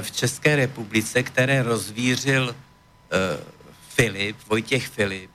v 0.00 0.10
České 0.10 0.56
republice, 0.56 1.22
které 1.22 1.62
rozvířil 1.62 2.56
eh, 2.56 3.16
Filip, 3.88 4.36
Vojtěch 4.46 4.88
Filip, 4.88 5.30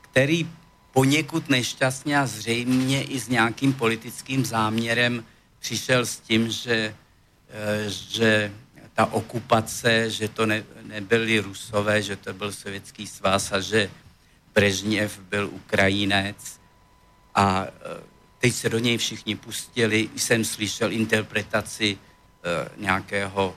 který 0.00 0.48
poněkud 0.92 1.48
nešťastně 1.48 2.18
a 2.18 2.26
zřejmě 2.26 3.02
i 3.02 3.20
s 3.20 3.28
nějakým 3.28 3.72
politickým 3.72 4.44
záměrem 4.44 5.24
přišel 5.58 6.06
s 6.06 6.20
tím, 6.20 6.50
že, 6.50 6.94
eh, 7.50 7.90
že 7.90 8.52
ta 8.94 9.06
okupace, 9.06 10.10
že 10.10 10.28
to 10.28 10.46
ne, 10.46 10.64
nebyli 10.82 11.40
Rusové, 11.40 12.02
že 12.02 12.16
to 12.16 12.32
byl 12.32 12.52
Sovětský 12.52 13.06
svaz 13.06 13.52
a 13.52 13.60
že 13.60 13.90
Brežněv 14.54 15.18
byl 15.18 15.48
Ukrajinec. 15.52 16.60
A 17.34 17.66
eh, 17.68 18.00
teď 18.38 18.52
se 18.52 18.68
do 18.68 18.78
něj 18.78 18.96
všichni 18.98 19.36
pustili. 19.36 20.08
Jsem 20.16 20.44
slyšel 20.44 20.92
interpretaci 20.92 21.98
eh, 21.98 22.68
nějakého 22.76 23.56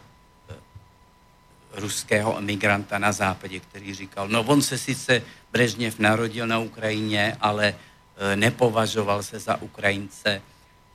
ruského 1.74 2.38
emigranta 2.38 2.98
na 2.98 3.12
západě, 3.12 3.60
který 3.60 3.94
říkal, 3.94 4.28
no 4.28 4.44
on 4.44 4.62
se 4.62 4.78
sice 4.78 5.22
Brežněv 5.52 6.00
narodil 6.00 6.48
na 6.48 6.60
Ukrajině, 6.60 7.38
ale 7.42 7.74
e, 7.74 8.36
nepovažoval 8.36 9.24
se 9.24 9.40
za 9.40 9.62
Ukrajince, 9.62 10.42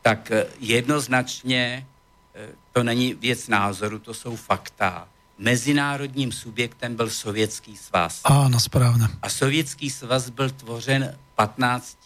tak 0.02 0.30
e, 0.30 0.46
jednoznačně 0.60 1.86
e, 2.34 2.48
to 2.72 2.82
není 2.82 3.14
věc 3.14 3.48
názoru, 3.48 3.98
to 3.98 4.14
jsou 4.14 4.36
fakta. 4.36 5.08
Mezinárodním 5.38 6.32
subjektem 6.32 6.96
byl 6.96 7.10
Sovětský 7.10 7.76
svaz. 7.76 8.22
Áno, 8.22 8.62
správne. 8.62 9.10
A 9.22 9.26
Sovětský 9.26 9.90
svaz 9.90 10.30
byl 10.30 10.50
tvořen 10.50 11.18
15 11.34 11.98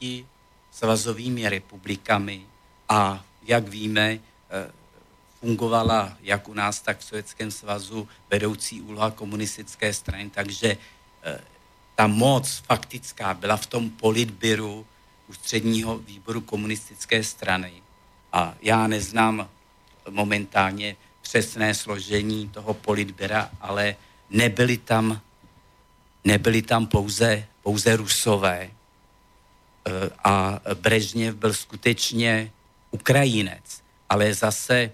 svazovými 0.72 1.48
republikami 1.48 2.40
a 2.88 3.20
jak 3.44 3.68
víme, 3.68 4.18
fungovala 5.40 6.16
jak 6.20 6.48
u 6.48 6.54
nás, 6.54 6.80
tak 6.80 6.98
v 6.98 7.04
Sovětském 7.04 7.50
svazu 7.50 8.08
vedoucí 8.30 8.82
úloha 8.82 9.10
komunistické 9.10 9.92
strany, 9.94 10.30
takže 10.30 10.76
eh, 11.22 11.40
ta 11.94 12.06
moc 12.06 12.62
faktická 12.66 13.34
byla 13.34 13.56
v 13.56 13.66
tom 13.66 13.90
politbyru 13.90 14.86
ústředního 15.28 15.98
výboru 15.98 16.40
komunistické 16.40 17.24
strany. 17.24 17.72
A 18.32 18.54
já 18.62 18.86
neznám 18.86 19.48
momentálně 20.10 20.96
přesné 21.22 21.74
složení 21.74 22.48
toho 22.48 22.74
politbyra, 22.74 23.50
ale 23.60 23.96
nebyli 24.30 24.76
tam, 24.76 25.20
nebyli 26.24 26.62
tam 26.62 26.86
pouze, 26.86 27.46
pouze 27.62 27.96
rusové. 27.96 28.70
Eh, 28.70 30.10
a 30.24 30.60
Brežněv 30.74 31.34
byl 31.34 31.54
skutečně 31.54 32.52
Ukrajinec. 32.90 33.82
Ale 34.08 34.34
zase 34.34 34.92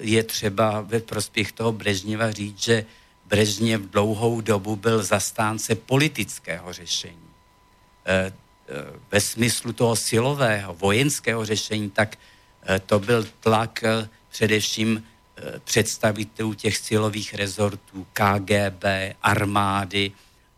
je 0.00 0.22
třeba 0.22 0.80
ve 0.80 1.00
prospěch 1.00 1.52
toho 1.52 1.72
Brežněva 1.72 2.30
říct, 2.30 2.62
že 2.62 2.84
Brežněv 3.26 3.80
dlouhou 3.80 4.40
dobu 4.40 4.76
byl 4.76 5.02
zastánce 5.02 5.74
politického 5.74 6.72
řešení. 6.72 7.30
Eh, 8.06 8.32
Ve 9.10 9.20
smyslu 9.20 9.72
toho 9.72 9.96
silového, 9.96 10.74
vojenského 10.74 11.42
řešení, 11.44 11.90
tak 11.90 12.18
to 12.86 12.98
byl 12.98 13.26
tlak 13.40 13.82
především 14.30 15.02
představitelů 15.64 16.54
těch 16.54 16.76
silových 16.76 17.34
rezortů, 17.34 18.06
KGB, 18.12 18.84
armády 19.22 20.12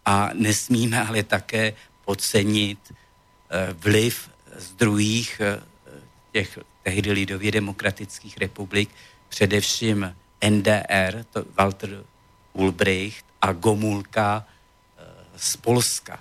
a 0.05 0.31
nesmíme 0.37 1.07
ale 1.09 1.23
také 1.23 1.73
podcenit 2.05 2.93
vliv 3.81 4.29
z 4.57 4.71
druhých 4.73 5.41
těch 6.33 6.59
tehdy 6.83 7.13
lidově 7.13 7.51
demokratických 7.53 8.39
republik, 8.39 8.91
především 9.33 10.17
NDR, 10.49 11.25
to 11.33 11.45
Walter 11.59 12.05
Ulbricht 12.53 13.25
a 13.41 13.53
Gomulka 13.53 14.45
z 15.37 15.57
Polska. 15.57 16.21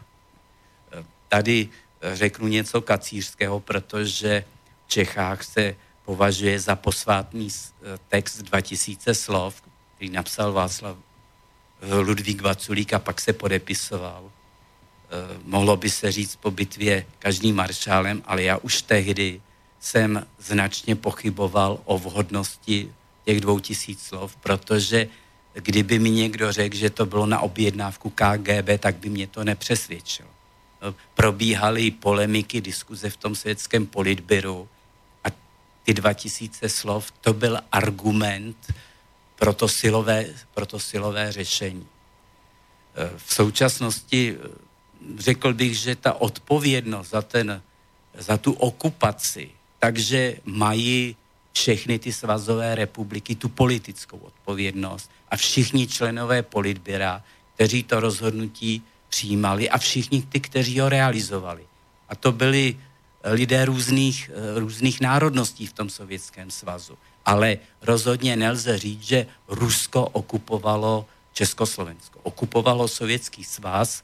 Tady 1.27 1.69
řeknu 2.13 2.47
něco 2.47 2.81
kacířského, 2.81 3.59
protože 3.59 4.43
v 4.85 4.89
Čechách 4.89 5.43
se 5.43 5.75
považuje 6.05 6.59
za 6.59 6.75
posvátný 6.75 7.49
text 8.07 8.37
2000 8.37 9.15
slov, 9.15 9.61
který 9.95 10.09
napsal 10.09 10.53
Václav 10.53 10.97
Ludvík 11.81 12.41
Vaculík 12.41 12.93
a 12.93 12.99
pak 12.99 13.21
se 13.21 13.33
podepisoval. 13.33 14.31
Mohlo 15.43 15.77
by 15.77 15.89
se 15.89 16.11
říct 16.11 16.35
po 16.35 16.51
bitvě 16.51 17.05
každým 17.19 17.55
maršálem, 17.55 18.23
ale 18.25 18.43
já 18.43 18.57
už 18.57 18.81
tehdy 18.81 19.41
jsem 19.79 20.27
značně 20.39 20.95
pochyboval 20.95 21.79
o 21.85 21.97
vhodnosti 21.97 22.93
těch 23.25 23.41
dvou 23.41 23.59
tisíc 23.59 24.03
slov, 24.03 24.35
protože 24.35 25.07
kdyby 25.53 25.99
mi 25.99 26.09
někdo 26.09 26.51
řekl, 26.51 26.75
že 26.75 26.89
to 26.89 27.05
bylo 27.05 27.25
na 27.25 27.39
objednávku 27.39 28.09
KGB, 28.09 28.79
tak 28.79 28.95
by 28.95 29.09
mě 29.09 29.27
to 29.27 29.43
nepřesvědčilo. 29.43 30.29
Probíhaly 31.13 31.91
polemiky, 31.91 32.61
diskuze 32.61 33.09
v 33.09 33.17
tom 33.17 33.35
světském 33.35 33.85
politbyru 33.85 34.69
a 35.23 35.27
ty 35.83 35.93
dva 35.93 36.13
tisíce 36.13 36.69
slov, 36.69 37.11
to 37.11 37.33
byl 37.33 37.59
argument 37.71 38.73
pro 39.35 39.53
to 39.53 39.67
silové, 39.67 40.25
pro 40.53 40.65
to 40.65 40.79
silové 40.79 41.31
řešení. 41.31 41.87
V 43.17 43.33
současnosti 43.33 44.37
řekl 45.17 45.53
bych, 45.53 45.77
že 45.77 45.95
ta 45.95 46.13
odpovědnost 46.13 47.09
za, 47.09 47.21
ten, 47.21 47.61
za 48.17 48.37
tu 48.37 48.51
okupaci 48.53 49.51
takže 49.81 50.37
mají 50.45 51.15
všechny 51.53 51.99
ty 51.99 52.13
svazové 52.13 52.75
republiky 52.75 53.35
tu 53.35 53.49
politickou 53.49 54.17
odpovědnost 54.17 55.11
a 55.29 55.37
všichni 55.37 55.87
členové 55.87 56.43
politběra, 56.43 57.23
kteří 57.55 57.83
to 57.83 57.99
rozhodnutí 57.99 58.83
přijímali 59.09 59.69
a 59.69 59.77
všichni 59.77 60.21
ty, 60.21 60.39
kteří 60.39 60.79
ho 60.79 60.89
realizovali. 60.89 61.65
A 62.09 62.15
to 62.15 62.31
byli 62.31 62.79
lidé 63.23 63.65
různých, 63.65 64.31
různých 64.55 65.01
národností 65.01 65.67
v 65.67 65.73
tom 65.73 65.89
sovětském 65.89 66.51
svazu. 66.51 66.97
Ale 67.25 67.57
rozhodně 67.81 68.35
nelze 68.35 68.77
říct, 68.77 69.03
že 69.03 69.25
Rusko 69.47 70.05
okupovalo 70.05 71.05
Československo. 71.33 72.19
Okupovalo 72.23 72.87
Sovětský 72.87 73.43
svaz 73.43 74.03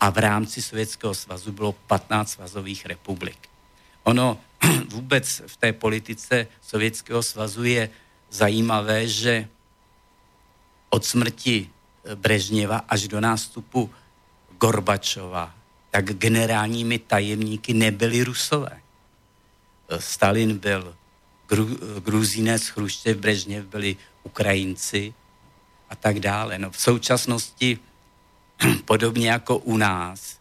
a 0.00 0.10
v 0.10 0.18
rámci 0.18 0.62
Sovětského 0.62 1.14
svazu 1.14 1.52
bylo 1.52 1.72
15 1.72 2.30
svazových 2.30 2.86
republik. 2.86 3.38
Ono 4.04 4.38
vůbec 4.88 5.42
v 5.46 5.56
té 5.56 5.72
politice 5.72 6.46
Sovětského 6.60 7.22
svazu 7.22 7.64
je 7.64 7.90
zajímavé, 8.30 9.08
že 9.08 9.48
od 10.90 11.04
smrti 11.04 11.70
eh, 12.04 12.16
Brežněva 12.16 12.84
až 12.88 13.08
do 13.08 13.20
nástupu 13.20 13.90
Gorbačova, 14.58 15.54
tak 15.90 16.04
generálními 16.04 16.98
tajemníky 16.98 17.74
nebyli 17.74 18.24
Rusové. 18.24 18.80
Eh, 19.88 20.00
Stalin 20.00 20.58
byl 20.58 20.94
Gru, 21.48 21.78
eh, 21.96 22.00
Gruzínec, 22.00 22.66
Chruščev, 22.66 23.16
Brežněv 23.16 23.64
byli 23.66 23.96
Ukrajinci 24.22 25.14
a 25.88 25.96
tak 25.96 26.20
dále. 26.20 26.58
No, 26.58 26.70
v 26.70 26.80
současnosti, 26.80 27.78
podobně 28.84 29.30
jako 29.30 29.58
u 29.58 29.76
nás, 29.76 30.40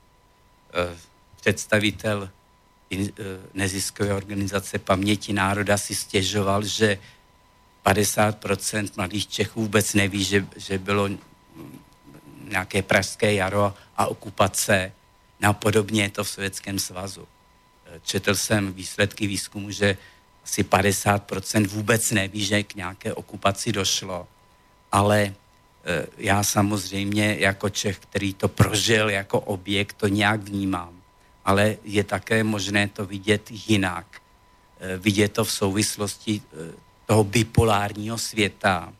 představitel 1.42 2.30
neziskové 3.54 4.14
organizace 4.14 4.80
Paměti 4.80 5.34
národa 5.34 5.78
si 5.78 5.96
stěžoval, 5.96 6.64
že 6.64 6.98
50% 7.86 8.90
mladých 8.98 9.28
Čechů 9.28 9.62
vůbec 9.62 9.94
neví, 9.94 10.24
že, 10.24 10.48
že 10.56 10.78
bylo 10.78 11.10
nějaké 12.50 12.82
pražské 12.82 13.34
jaro 13.34 13.74
a 13.98 14.08
okupace. 14.08 14.92
No 15.42 15.54
podobně 15.54 16.04
je 16.04 16.10
to 16.10 16.24
v 16.24 16.30
Sovětském 16.30 16.80
svazu. 16.80 17.28
Četl 18.04 18.36
jsem 18.36 18.74
výsledky 18.74 19.28
výzkumu, 19.28 19.72
že 19.72 19.98
asi 20.44 20.64
50% 20.64 21.68
vůbec 21.68 22.12
neví, 22.12 22.46
že 22.46 22.64
k 22.64 22.76
nějaké 22.76 23.14
okupaci 23.14 23.72
došlo. 23.72 24.28
Ale 24.92 25.22
e, 25.22 25.34
já 26.18 26.44
samozřejmě 26.44 27.36
jako 27.40 27.70
Čech, 27.70 28.00
který 28.00 28.34
to 28.34 28.48
prožil 28.48 29.10
jako 29.10 29.40
objekt, 29.40 29.94
to 29.94 30.08
nějak 30.08 30.42
vnímám. 30.42 30.99
Ale 31.50 31.82
je 31.82 32.04
také 32.06 32.46
možné 32.46 32.94
to 32.94 33.06
vidět 33.06 33.50
jinak. 33.50 34.06
E, 34.78 34.98
vidět 34.98 35.34
to 35.34 35.44
v 35.44 35.52
souvislosti 35.52 36.38
e, 36.38 36.72
toho 37.10 37.24
bipolárního 37.24 38.18
světa, 38.18 38.94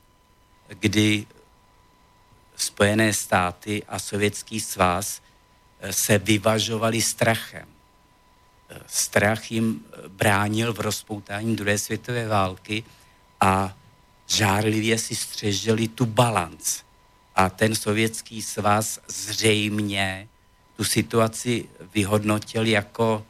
kdy 0.68 1.26
Spojené 2.60 3.14
státy 3.14 3.84
a 3.88 4.00
Sovětský 4.00 4.60
svaz 4.60 5.22
eh, 5.80 5.94
se 5.94 6.18
vyvažovali 6.18 7.02
strachem. 7.02 7.68
Eh, 8.70 8.80
strach 8.88 9.52
jim 9.52 9.80
eh, 9.80 10.08
bránil 10.08 10.74
v 10.74 10.80
rozpoutání 10.80 11.56
druhé 11.56 11.78
světové 11.78 12.28
války 12.28 12.84
a 13.40 13.78
žárlivě 14.28 14.98
si 14.98 15.16
střežili 15.16 15.88
tu 15.88 16.06
balanc. 16.06 16.84
A 17.36 17.50
ten 17.50 17.76
sovětský 17.76 18.42
svaz 18.42 19.00
zřejmě 19.08 20.28
tu 20.80 20.86
situaci 20.86 21.70
vyhodnotil 21.94 22.66
jako 22.66 23.26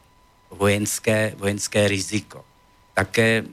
vojenské, 0.50 1.34
vojenské 1.36 1.88
riziko. 1.88 2.44
Také 2.94 3.44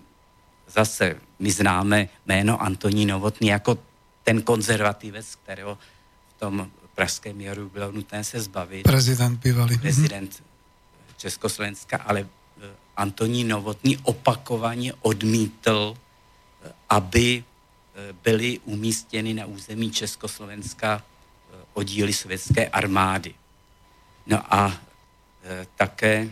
zase 0.68 1.16
my 1.40 1.52
známe 1.52 2.10
jméno 2.26 2.62
Antoní 2.62 3.06
Novotný 3.06 3.48
jako 3.48 3.78
ten 4.24 4.42
konzervativec, 4.42 5.36
kterého 5.36 5.78
v 6.30 6.40
tom 6.40 6.72
pražském 6.96 7.42
jaru 7.42 7.70
bylo 7.70 7.92
nutné 7.92 8.24
se 8.24 8.42
zbavit. 8.42 8.84
Prezident 8.84 9.40
bývalý. 9.40 9.78
Prezident 9.78 10.44
Československa, 11.18 11.98
ale 11.98 12.22
eh, 12.22 12.70
Antoní 12.98 13.44
Novotný 13.44 13.98
opakovaně 13.98 14.94
odmítl, 15.02 15.98
eh, 15.98 16.72
aby 16.90 17.44
eh, 17.44 18.14
byly 18.24 18.60
umístěny 18.66 19.34
na 19.34 19.46
území 19.46 19.92
Československa 19.92 21.04
oddíly 21.74 22.14
sovětské 22.14 22.68
armády. 22.70 23.34
No 24.28 24.44
a 24.54 24.74
také 25.76 26.30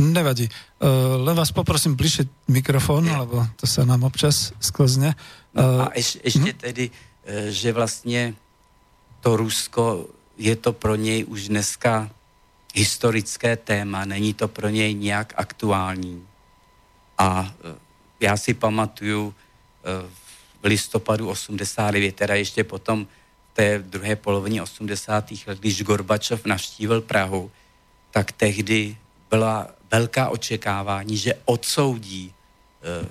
Nevadí. 0.00 0.48
Uh, 0.80 1.20
len 1.28 1.36
vás 1.36 1.52
poprosím 1.52 1.92
bližšie 1.92 2.24
mikrofón, 2.48 3.04
lebo 3.04 3.44
to 3.60 3.68
sa 3.68 3.84
nám 3.84 4.08
občas 4.08 4.56
sklzne. 4.56 5.12
No 5.52 5.84
a 5.84 5.92
ješ, 5.92 6.18
ještě 6.24 6.56
hm? 6.56 6.56
tedy, 6.56 6.84
uh, 6.88 7.52
že 7.52 7.72
vlastně 7.72 8.34
to 9.20 9.36
Rusko 9.36 10.08
je 10.40 10.56
to 10.56 10.72
pro 10.72 10.96
něj 10.96 11.24
už 11.28 11.48
dneska 11.48 12.10
historické 12.74 13.56
téma, 13.56 14.04
není 14.04 14.34
to 14.34 14.48
pro 14.48 14.68
něj 14.68 14.94
nějak 14.94 15.32
aktuální. 15.36 16.24
A 17.18 17.52
uh, 17.64 17.76
já 18.20 18.36
si 18.36 18.54
pamatuju 18.54 19.26
uh, 19.26 19.32
v 20.62 20.64
listopadu 20.64 21.28
89, 21.28 22.16
teda 22.16 22.34
ještě 22.34 22.64
potom 22.64 23.06
té 23.52 23.78
druhé 23.78 24.16
polovině 24.16 24.62
80. 24.62 25.30
let, 25.46 25.58
když 25.58 25.82
Gorbačov 25.82 26.44
navštívil 26.44 27.00
Prahu, 27.00 27.50
tak 28.10 28.32
tehdy 28.32 28.96
byla 29.30 29.68
velká 29.90 30.28
očekávání, 30.28 31.16
že 31.16 31.34
odsoudí 31.44 32.34
uh, 33.02 33.08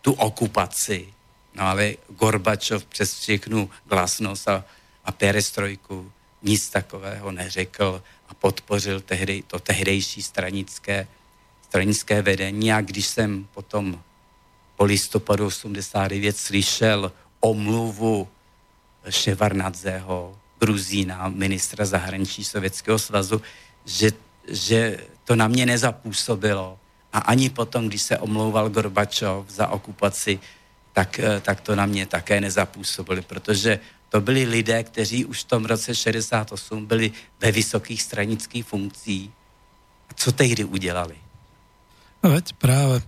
tu 0.00 0.12
okupaci. 0.12 1.08
No 1.54 1.62
ale 1.64 1.94
Gorbačov 2.08 2.84
přes 2.84 3.14
všechnu 3.18 3.70
glasnost 3.86 4.48
a, 4.48 4.64
a 5.04 5.12
perestrojku 5.12 6.12
nic 6.42 6.70
takového 6.70 7.32
neřekl 7.32 8.02
a 8.28 8.34
podpořil 8.34 9.00
tehdy, 9.00 9.42
to 9.46 9.58
tehdejší 9.58 10.22
stranické, 10.22 11.06
stranické 11.62 12.22
vedení. 12.22 12.72
A 12.72 12.80
když 12.80 13.06
jsem 13.06 13.48
potom 13.54 14.02
po 14.76 14.84
listopadu 14.84 15.46
89 15.46 16.36
slyšel 16.36 17.12
omluvu 17.40 18.28
Ševarnadzeho, 19.10 20.36
Gruzína, 20.60 21.28
ministra 21.28 21.84
zahraničí 21.84 22.44
Sovětského 22.44 22.98
svazu, 22.98 23.42
že, 23.84 24.10
že 24.48 24.98
to 25.24 25.36
na 25.36 25.48
mě 25.48 25.66
nezapůsobilo. 25.66 26.78
A 27.12 27.18
ani 27.18 27.50
potom, 27.50 27.88
když 27.88 28.02
se 28.02 28.18
omlouval 28.18 28.68
Gorbačov 28.68 29.50
za 29.50 29.68
okupaci, 29.68 30.38
tak, 30.92 31.18
eh, 31.18 31.40
tak 31.40 31.60
to 31.60 31.76
na 31.76 31.86
mě 31.86 32.06
také 32.06 32.40
nezapůsobilo, 32.40 33.22
protože 33.22 33.78
to 34.08 34.20
byli 34.20 34.44
lidé, 34.44 34.82
kteří 34.82 35.24
už 35.24 35.42
v 35.42 35.48
tom 35.48 35.64
roce 35.64 35.94
68 35.94 36.86
byli 36.86 37.12
ve 37.40 37.52
vysokých 37.52 38.02
stranických 38.02 38.64
funkcích. 38.64 39.30
A 40.10 40.14
co 40.14 40.32
tehdy 40.32 40.64
udělali? 40.64 41.16
No 42.22 42.30
veď 42.30 42.56
práve. 42.56 43.02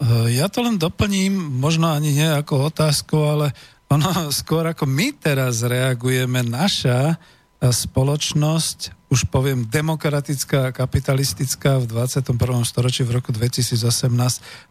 Eh, 0.00 0.40
ja 0.40 0.48
to 0.48 0.64
len 0.64 0.80
doplním, 0.80 1.36
možno 1.36 1.92
ani 1.92 2.12
nie 2.12 2.28
ako 2.28 2.72
otázku, 2.72 3.16
ale 3.20 3.46
ono 3.92 4.30
skôr 4.34 4.66
ako 4.70 4.84
my 4.86 5.14
teraz 5.14 5.62
reagujeme, 5.62 6.42
naša 6.42 7.14
eh, 7.14 7.70
spoločnosť 7.70 8.96
už 9.06 9.30
poviem, 9.30 9.62
demokratická 9.62 10.74
kapitalistická 10.74 11.78
v 11.78 11.86
21. 11.86 12.34
storočí 12.66 13.06
v 13.06 13.22
roku 13.22 13.30
2018 13.30 13.78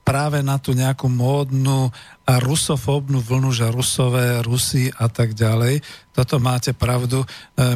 práve 0.04 0.44
na 0.44 0.60
tú 0.60 0.76
nejakú 0.76 1.08
módnu 1.08 1.88
a 2.26 2.42
rusofóbnu 2.42 3.22
vlnu, 3.22 3.54
že 3.54 3.70
rusové, 3.70 4.42
rusy 4.42 4.90
a 4.98 5.06
tak 5.06 5.38
ďalej. 5.38 5.86
Toto 6.10 6.42
máte 6.42 6.74
pravdu. 6.74 7.22
E, 7.22 7.28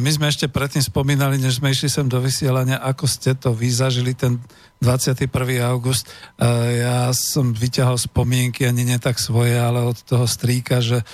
my 0.02 0.10
sme 0.10 0.26
ešte 0.26 0.50
predtým 0.50 0.82
spomínali, 0.82 1.38
než 1.38 1.62
sme 1.62 1.70
išli 1.70 1.86
sem 1.86 2.10
do 2.10 2.18
vysielania, 2.18 2.82
ako 2.82 3.06
ste 3.06 3.38
to 3.38 3.54
vyzažili 3.54 4.10
ten 4.18 4.42
21. 4.82 5.30
august. 5.62 6.10
E, 6.34 6.42
ja 6.82 7.14
som 7.14 7.54
vyťahol 7.54 7.94
spomienky, 7.94 8.66
ani 8.66 8.82
nie 8.82 8.98
tak 8.98 9.22
svoje, 9.22 9.54
ale 9.54 9.86
od 9.86 10.02
toho 10.02 10.26
strýka, 10.26 10.82
že 10.82 10.98
e, 10.98 11.04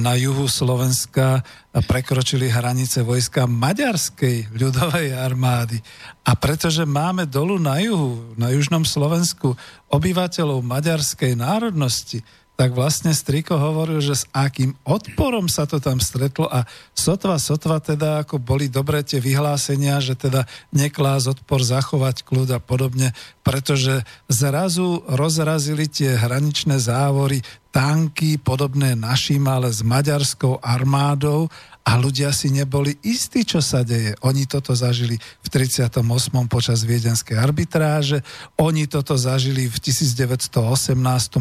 na 0.00 0.16
juhu 0.16 0.48
Slovenska 0.48 1.44
prekročili 1.84 2.48
hranice 2.48 3.04
vojska 3.04 3.44
maďarskej 3.44 4.56
ľudovej 4.56 5.12
armády. 5.12 5.76
A 6.24 6.32
pretože 6.40 6.88
máme 6.88 7.28
dolu 7.28 7.60
na 7.60 7.84
juhu, 7.84 8.32
na 8.40 8.48
južnom 8.48 8.88
Slovensku, 8.88 9.52
obyvateľov 9.92 10.64
maďarskej 10.64 11.36
národnosti, 11.36 12.24
tak 12.58 12.74
vlastne 12.74 13.14
Striko 13.14 13.54
hovoril, 13.54 14.02
že 14.02 14.18
s 14.18 14.24
akým 14.34 14.74
odporom 14.82 15.46
sa 15.46 15.62
to 15.62 15.78
tam 15.78 16.02
stretlo 16.02 16.50
a 16.50 16.66
sotva, 16.90 17.38
sotva 17.38 17.78
teda 17.78 18.26
ako 18.26 18.42
boli 18.42 18.66
dobré 18.66 19.06
tie 19.06 19.22
vyhlásenia, 19.22 20.02
že 20.02 20.18
teda 20.18 20.42
neklás 20.74 21.30
odpor, 21.30 21.62
zachovať 21.62 22.26
kľud 22.26 22.50
a 22.50 22.58
podobne, 22.58 23.14
pretože 23.46 24.02
zrazu 24.26 25.06
rozrazili 25.06 25.86
tie 25.86 26.18
hraničné 26.18 26.82
závory 26.82 27.46
tanky 27.70 28.42
podobné 28.42 28.98
našim, 28.98 29.46
ale 29.46 29.70
s 29.70 29.86
maďarskou 29.86 30.58
armádou 30.58 31.46
a 31.88 31.96
ľudia 31.96 32.36
si 32.36 32.52
neboli 32.52 33.00
istí, 33.00 33.48
čo 33.48 33.64
sa 33.64 33.80
deje. 33.80 34.12
Oni 34.20 34.44
toto 34.44 34.76
zažili 34.76 35.16
v 35.16 35.48
38. 35.48 36.04
počas 36.44 36.84
viedenskej 36.84 37.40
arbitráže, 37.40 38.20
oni 38.60 38.84
toto 38.84 39.16
zažili 39.16 39.64
v 39.64 39.76
1918. 39.80 40.52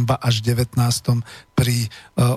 ba 0.07 0.15
až 0.15 0.39
19. 0.39 0.79
pri 1.57 1.89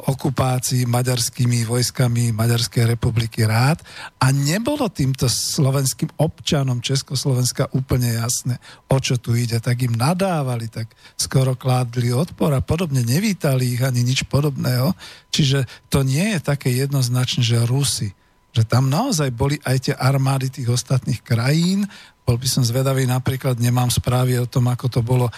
okupácii 0.08 0.88
maďarskými 0.88 1.68
vojskami 1.68 2.32
Maďarskej 2.32 2.96
republiky 2.96 3.44
rád 3.44 3.84
a 4.16 4.32
nebolo 4.32 4.88
týmto 4.88 5.28
slovenským 5.28 6.08
občanom 6.16 6.80
Československa 6.80 7.68
úplne 7.76 8.16
jasné, 8.16 8.56
o 8.88 8.96
čo 8.96 9.20
tu 9.20 9.36
ide, 9.36 9.60
tak 9.60 9.84
im 9.84 9.92
nadávali, 9.92 10.72
tak 10.72 10.88
skoro 11.20 11.52
kládli 11.52 12.16
odpor 12.16 12.56
a 12.56 12.64
podobne, 12.64 13.04
nevítali 13.04 13.76
ich 13.76 13.84
ani 13.84 14.00
nič 14.00 14.24
podobného. 14.24 14.96
Čiže 15.28 15.68
to 15.92 16.00
nie 16.00 16.32
je 16.32 16.40
také 16.40 16.72
jednoznačné, 16.72 17.44
že 17.44 17.68
Rusy 17.68 18.16
že 18.50 18.66
tam 18.66 18.90
naozaj 18.90 19.30
boli 19.30 19.62
aj 19.62 19.76
tie 19.78 19.94
armády 19.94 20.50
tých 20.50 20.74
ostatných 20.74 21.22
krajín. 21.22 21.86
Bol 22.26 22.34
by 22.34 22.48
som 22.50 22.66
zvedavý, 22.66 23.06
napríklad 23.06 23.62
nemám 23.62 23.94
správy 23.94 24.42
o 24.42 24.50
tom, 24.50 24.66
ako 24.66 24.86
to 24.90 25.00
bolo 25.06 25.30
e, 25.30 25.32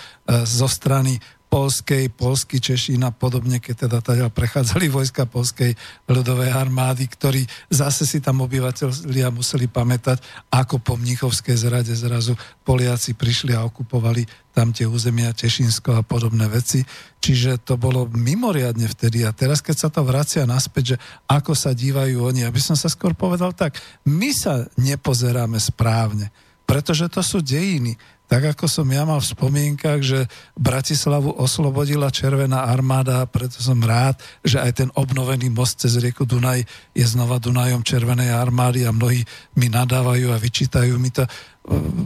zo 0.48 0.64
strany 0.64 1.20
polskej, 1.52 2.08
polský 2.08 2.64
Češín 2.64 3.04
a 3.04 3.12
podobne, 3.12 3.60
keď 3.60 3.84
teda 3.84 3.98
teda 4.00 4.32
prechádzali 4.32 4.88
vojska 4.88 5.28
polskej 5.28 5.76
ľudovej 6.08 6.48
armády, 6.48 7.04
ktorí 7.04 7.44
zase 7.68 8.08
si 8.08 8.24
tam 8.24 8.40
obyvateľia 8.40 9.28
museli 9.28 9.68
pamätať, 9.68 10.24
ako 10.48 10.80
po 10.80 10.96
Mnichovskej 10.96 11.52
zrade 11.60 11.92
zrazu 11.92 12.40
Poliaci 12.64 13.12
prišli 13.12 13.52
a 13.52 13.68
okupovali 13.68 14.24
tam 14.56 14.72
tie 14.72 14.88
územia 14.88 15.36
Tešinsko 15.36 16.00
a 16.00 16.06
podobné 16.06 16.48
veci. 16.48 16.80
Čiže 17.20 17.60
to 17.60 17.76
bolo 17.76 18.08
mimoriadne 18.08 18.88
vtedy. 18.88 19.28
A 19.28 19.36
teraz, 19.36 19.60
keď 19.60 19.76
sa 19.76 19.88
to 19.92 20.00
vracia 20.08 20.48
naspäť, 20.48 20.96
že 20.96 21.00
ako 21.28 21.52
sa 21.52 21.76
dívajú 21.76 22.32
oni, 22.32 22.48
aby 22.48 22.60
som 22.64 22.80
sa 22.80 22.88
skôr 22.88 23.12
povedal 23.12 23.52
tak, 23.52 23.76
my 24.08 24.32
sa 24.32 24.64
nepozeráme 24.80 25.60
správne, 25.60 26.32
pretože 26.64 27.12
to 27.12 27.20
sú 27.20 27.44
dejiny 27.44 28.00
tak 28.32 28.56
ako 28.56 28.64
som 28.64 28.88
ja 28.88 29.04
mal 29.04 29.20
v 29.20 29.28
spomienkach, 29.28 30.00
že 30.00 30.24
Bratislavu 30.56 31.36
oslobodila 31.36 32.08
Červená 32.08 32.64
armáda, 32.64 33.28
preto 33.28 33.60
som 33.60 33.76
rád, 33.76 34.16
že 34.40 34.56
aj 34.56 34.72
ten 34.72 34.88
obnovený 34.96 35.52
most 35.52 35.84
cez 35.84 36.00
rieku 36.00 36.24
Dunaj 36.24 36.64
je 36.96 37.04
znova 37.04 37.36
Dunajom 37.36 37.84
Červenej 37.84 38.32
armády 38.32 38.88
a 38.88 38.96
mnohí 38.96 39.20
mi 39.60 39.68
nadávajú 39.68 40.32
a 40.32 40.40
vyčítajú 40.40 40.96
mi 40.96 41.12
to. 41.12 41.28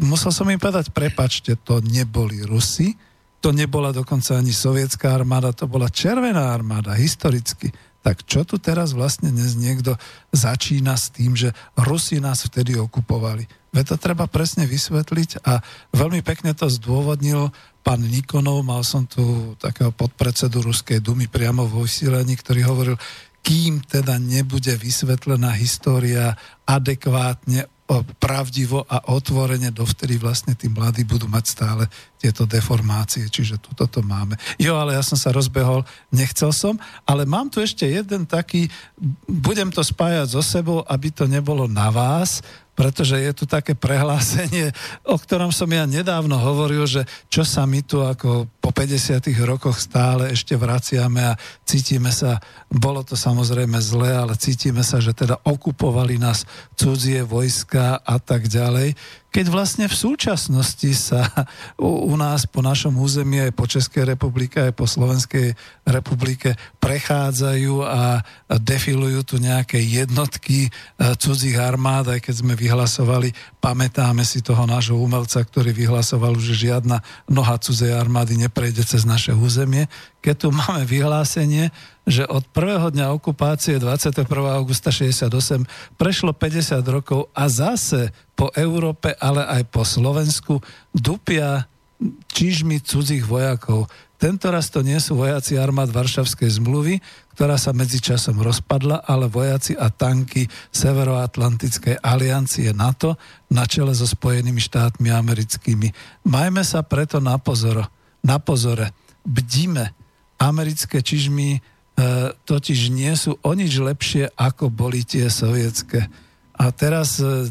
Musel 0.03 0.35
som 0.35 0.51
im 0.51 0.59
povedať, 0.59 0.91
prepačte, 0.91 1.63
to 1.63 1.79
neboli 1.87 2.43
Rusi, 2.43 2.99
to 3.39 3.55
nebola 3.55 3.95
dokonca 3.95 4.35
ani 4.35 4.51
sovietská 4.51 5.15
armáda, 5.15 5.55
to 5.55 5.71
bola 5.71 5.87
Červená 5.87 6.51
armáda, 6.51 6.99
historicky. 6.99 7.71
Tak 8.03 8.27
čo 8.27 8.43
tu 8.43 8.59
teraz 8.59 8.99
vlastne 8.99 9.31
dnes 9.31 9.55
niekto 9.55 9.95
začína 10.35 10.99
s 10.99 11.07
tým, 11.15 11.39
že 11.39 11.55
Rusi 11.79 12.19
nás 12.19 12.43
vtedy 12.51 12.75
okupovali? 12.75 13.47
Veď 13.77 13.93
to 13.93 13.97
treba 14.01 14.25
presne 14.25 14.65
vysvetliť 14.65 15.45
a 15.45 15.61
veľmi 15.93 16.25
pekne 16.25 16.57
to 16.57 16.65
zdôvodnil 16.73 17.53
pán 17.85 18.01
Nikonov, 18.01 18.65
mal 18.65 18.81
som 18.81 19.05
tu 19.05 19.53
takého 19.61 19.93
podpredsedu 19.93 20.65
Ruskej 20.65 21.05
dumy 21.05 21.29
priamo 21.29 21.69
vo 21.69 21.85
vysílení, 21.85 22.41
ktorý 22.41 22.65
hovoril, 22.65 22.97
kým 23.45 23.85
teda 23.85 24.17
nebude 24.17 24.75
vysvetlená 24.75 25.55
história 25.55 26.35
adekvátne 26.65 27.69
pravdivo 28.19 28.83
a 28.91 29.15
otvorene, 29.15 29.71
dovtedy 29.71 30.19
vlastne 30.19 30.59
tí 30.59 30.67
mladí 30.67 31.07
budú 31.07 31.31
mať 31.31 31.45
stále 31.47 31.85
tieto 32.19 32.43
deformácie, 32.43 33.31
čiže 33.31 33.63
tuto 33.63 33.87
to 33.87 34.03
máme. 34.03 34.35
Jo, 34.59 34.75
ale 34.75 34.99
ja 34.99 35.03
som 35.07 35.15
sa 35.15 35.31
rozbehol, 35.31 35.87
nechcel 36.11 36.51
som, 36.51 36.75
ale 37.07 37.23
mám 37.23 37.47
tu 37.47 37.63
ešte 37.63 37.87
jeden 37.87 38.27
taký, 38.27 38.67
budem 39.31 39.71
to 39.71 39.87
spájať 39.87 40.27
so 40.35 40.43
sebou, 40.43 40.83
aby 40.91 41.15
to 41.15 41.31
nebolo 41.31 41.71
na 41.71 41.95
vás, 41.95 42.43
pretože 42.77 43.17
je 43.17 43.33
tu 43.33 43.49
také 43.49 43.73
prehlásenie, 43.73 44.71
o 45.09 45.17
ktorom 45.17 45.49
som 45.51 45.67
ja 45.73 45.89
nedávno 45.89 46.37
hovoril, 46.37 46.85
že 46.85 47.09
čo 47.33 47.43
sa 47.43 47.65
my 47.65 47.81
tu 47.81 48.05
ako 48.05 48.47
po 48.61 48.71
50 48.71 49.25
rokoch 49.49 49.81
stále 49.81 50.37
ešte 50.37 50.53
vraciame 50.55 51.33
a 51.33 51.39
cítime 51.65 52.13
sa, 52.13 52.37
bolo 52.69 53.01
to 53.01 53.17
samozrejme 53.17 53.81
zlé, 53.81 54.13
ale 54.13 54.37
cítime 54.37 54.85
sa, 54.85 55.01
že 55.01 55.17
teda 55.17 55.41
okupovali 55.41 56.21
nás 56.21 56.45
cudzie 56.77 57.25
vojska 57.25 58.05
a 58.05 58.21
tak 58.21 58.53
ďalej 58.53 58.93
keď 59.37 59.53
vlastne 59.53 59.85
v 59.85 59.93
súčasnosti 59.93 60.91
sa 60.97 61.29
u, 61.77 62.09
u 62.09 62.17
nás 62.17 62.49
po 62.49 62.65
našom 62.65 62.97
území 62.97 63.45
aj 63.45 63.53
po 63.53 63.69
Českej 63.69 64.17
republike, 64.17 64.57
aj 64.57 64.73
po 64.73 64.89
Slovenskej 64.89 65.53
republike 65.85 66.57
prechádzajú 66.81 67.85
a 67.85 68.25
defilujú 68.57 69.21
tu 69.29 69.37
nejaké 69.37 69.77
jednotky 69.77 70.65
e, 70.65 70.71
cudzích 71.21 71.61
armád, 71.61 72.17
aj 72.17 72.25
keď 72.25 72.35
sme 72.41 72.57
vyhlasovali, 72.57 73.37
pamätáme 73.61 74.25
si 74.25 74.41
toho 74.41 74.65
nášho 74.65 74.97
umelca, 74.97 75.45
ktorý 75.45 75.69
vyhlasoval, 75.77 76.41
že 76.41 76.57
žiadna 76.57 77.05
noha 77.29 77.61
cudzej 77.61 77.93
armády 77.93 78.41
neprejde 78.41 78.89
cez 78.89 79.05
naše 79.05 79.37
územie. 79.37 79.85
Keď 80.27 80.35
tu 80.43 80.51
máme 80.51 80.83
vyhlásenie, 80.83 81.71
že 82.03 82.27
od 82.27 82.43
prvého 82.51 82.91
dňa 82.91 83.15
okupácie 83.15 83.79
21. 83.79 84.27
augusta 84.59 84.91
68 84.91 85.31
prešlo 85.95 86.35
50 86.35 86.83
rokov 86.91 87.31
a 87.31 87.47
zase 87.47 88.11
po 88.35 88.51
Európe, 88.59 89.15
ale 89.23 89.47
aj 89.47 89.71
po 89.71 89.87
Slovensku 89.87 90.59
dupia 90.91 91.71
čižmi 92.35 92.83
cudzích 92.83 93.23
vojakov. 93.23 93.87
Tento 94.19 94.51
raz 94.51 94.67
to 94.67 94.83
nie 94.83 94.99
sú 94.99 95.15
vojaci 95.15 95.63
armád 95.63 95.95
Varšavskej 95.95 96.59
zmluvy, 96.59 96.99
ktorá 97.39 97.55
sa 97.55 97.71
medzičasom 97.71 98.43
rozpadla, 98.43 99.07
ale 99.07 99.31
vojaci 99.31 99.79
a 99.79 99.95
tanky 99.95 100.51
Severoatlantickej 100.75 102.03
aliancie 102.03 102.75
NATO 102.75 103.15
na 103.55 103.63
čele 103.63 103.95
so 103.95 104.11
Spojenými 104.11 104.59
štátmi 104.59 105.07
americkými. 105.07 105.95
Majme 106.27 106.67
sa 106.67 106.83
preto 106.83 107.23
na, 107.23 107.39
pozor, 107.39 107.87
na 108.27 108.43
pozore. 108.43 108.91
Bdíme. 109.23 110.06
Americké 110.37 111.01
čižmy 111.01 111.65
E, 111.97 112.37
totiž 112.45 112.93
nie 112.93 113.09
sú 113.17 113.41
o 113.41 113.51
nič 113.57 113.81
lepšie, 113.81 114.29
ako 114.37 114.69
boli 114.69 115.01
tie 115.01 115.33
sovietské. 115.33 116.05
A 116.53 116.69
teraz 116.69 117.17
e, 117.17 117.49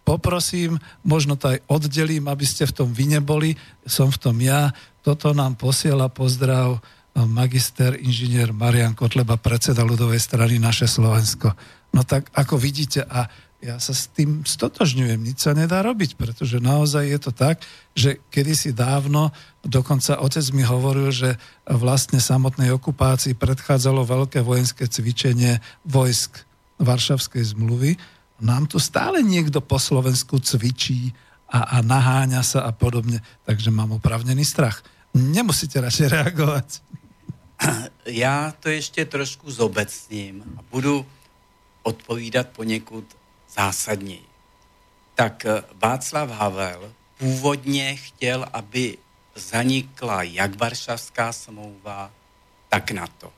poprosím, 0.00 0.80
možno 1.04 1.36
to 1.36 1.52
aj 1.52 1.60
oddelím, 1.68 2.24
aby 2.32 2.40
ste 2.48 2.64
v 2.64 2.72
tom 2.72 2.88
vy 2.88 3.20
neboli, 3.20 3.52
som 3.84 4.08
v 4.08 4.16
tom 4.16 4.40
ja. 4.40 4.72
Toto 5.04 5.36
nám 5.36 5.60
posiela 5.60 6.08
pozdrav 6.08 6.80
e, 6.80 7.20
magister 7.28 7.92
inžinier 8.00 8.56
Marian 8.56 8.96
Kotleba, 8.96 9.36
predseda 9.36 9.84
ľudovej 9.84 10.24
strany 10.24 10.56
Naše 10.56 10.88
Slovensko. 10.88 11.52
No 11.92 12.00
tak 12.00 12.32
ako 12.32 12.56
vidíte, 12.56 13.04
a 13.04 13.28
ja 13.62 13.78
sa 13.78 13.94
s 13.94 14.10
tým 14.10 14.42
stotožňujem, 14.42 15.22
nič 15.22 15.46
sa 15.46 15.54
nedá 15.54 15.86
robiť, 15.86 16.18
pretože 16.18 16.58
naozaj 16.58 17.06
je 17.06 17.18
to 17.22 17.30
tak, 17.30 17.62
že 17.94 18.18
kedysi 18.34 18.74
dávno, 18.74 19.30
dokonca 19.62 20.18
otec 20.18 20.42
mi 20.50 20.66
hovoril, 20.66 21.14
že 21.14 21.38
vlastne 21.70 22.18
samotnej 22.18 22.74
okupácii 22.74 23.38
predchádzalo 23.38 24.02
veľké 24.02 24.42
vojenské 24.42 24.90
cvičenie 24.90 25.62
vojsk 25.86 26.42
Varšavskej 26.82 27.54
zmluvy. 27.54 27.94
Nám 28.42 28.66
tu 28.66 28.82
stále 28.82 29.22
niekto 29.22 29.62
po 29.62 29.78
Slovensku 29.78 30.42
cvičí 30.42 31.14
a, 31.46 31.78
a 31.78 31.86
naháňa 31.86 32.42
sa 32.42 32.66
a 32.66 32.74
podobne, 32.74 33.22
takže 33.46 33.70
mám 33.70 33.94
opravnený 33.94 34.42
strach. 34.42 34.82
Nemusíte 35.14 35.78
radšej 35.78 36.08
reagovať. 36.10 36.68
Já 38.06 38.54
to 38.60 38.68
ještě 38.68 39.04
trošku 39.04 39.50
zobecním 39.50 40.42
a 40.58 40.60
budu 40.70 41.06
odpovídat 41.82 42.48
poněkud 42.48 43.04
zásadněji. 43.54 44.26
Tak 45.14 45.46
eh, 45.46 45.62
Václav 45.82 46.30
Havel 46.30 46.92
původně 47.18 47.96
chtěl, 47.96 48.46
aby 48.52 48.98
zanikla 49.34 50.22
jak 50.22 50.58
Varšavská 50.58 51.32
smlouva, 51.32 52.10
tak 52.68 52.90
NATO. 52.90 53.32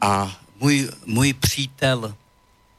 A 0.00 0.40
můj, 0.60 0.90
můj 1.06 1.32
přítel 1.32 2.14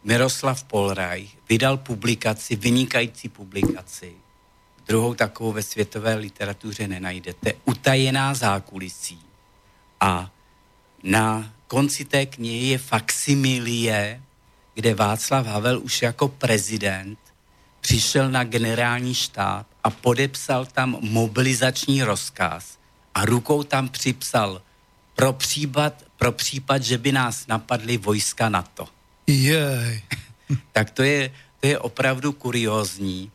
Miroslav 0.03 0.64
Polraj 0.64 1.28
vydal 1.49 1.78
publikaci, 1.78 2.56
vynikající 2.56 3.30
publikaci, 3.30 4.14
druhou 4.88 5.14
takovou 5.14 5.52
ve 5.52 5.64
světové 5.64 6.16
literatuře 6.16 6.88
nenajdete, 6.88 7.53
Utajená 7.66 8.34
zákulisí. 8.34 9.20
A 9.99 10.32
na 11.03 11.53
konci 11.68 12.06
té 12.06 12.26
knihy 12.26 12.68
je 12.68 12.78
faximilie 12.78 14.22
kde 14.74 14.96
Václav 14.96 15.48
Havel 15.48 15.80
už 15.80 16.02
jako 16.02 16.28
prezident 16.28 17.20
přišel 17.82 18.32
na 18.32 18.44
generální 18.44 19.14
štáb 19.14 19.68
a 19.84 19.90
podepsal 19.90 20.66
tam 20.66 20.98
mobilizační 21.02 22.04
rozkaz 22.04 22.78
a 23.16 23.26
rukou 23.26 23.64
tam 23.64 23.90
připsal 23.90 24.62
pro 25.16 25.34
případ, 25.34 26.04
pro 26.18 26.32
případ 26.32 26.84
že 26.84 26.98
by 26.98 27.12
nás 27.12 27.48
napadly 27.48 27.98
vojska 27.98 28.50
NATO. 28.50 28.88
Jej. 29.28 30.02
tak 30.72 30.91
to 30.91 31.04
je, 31.04 31.32
to 31.60 31.68
je 31.68 31.80
opravdu 31.80 32.32
kuriózní. 32.32 33.32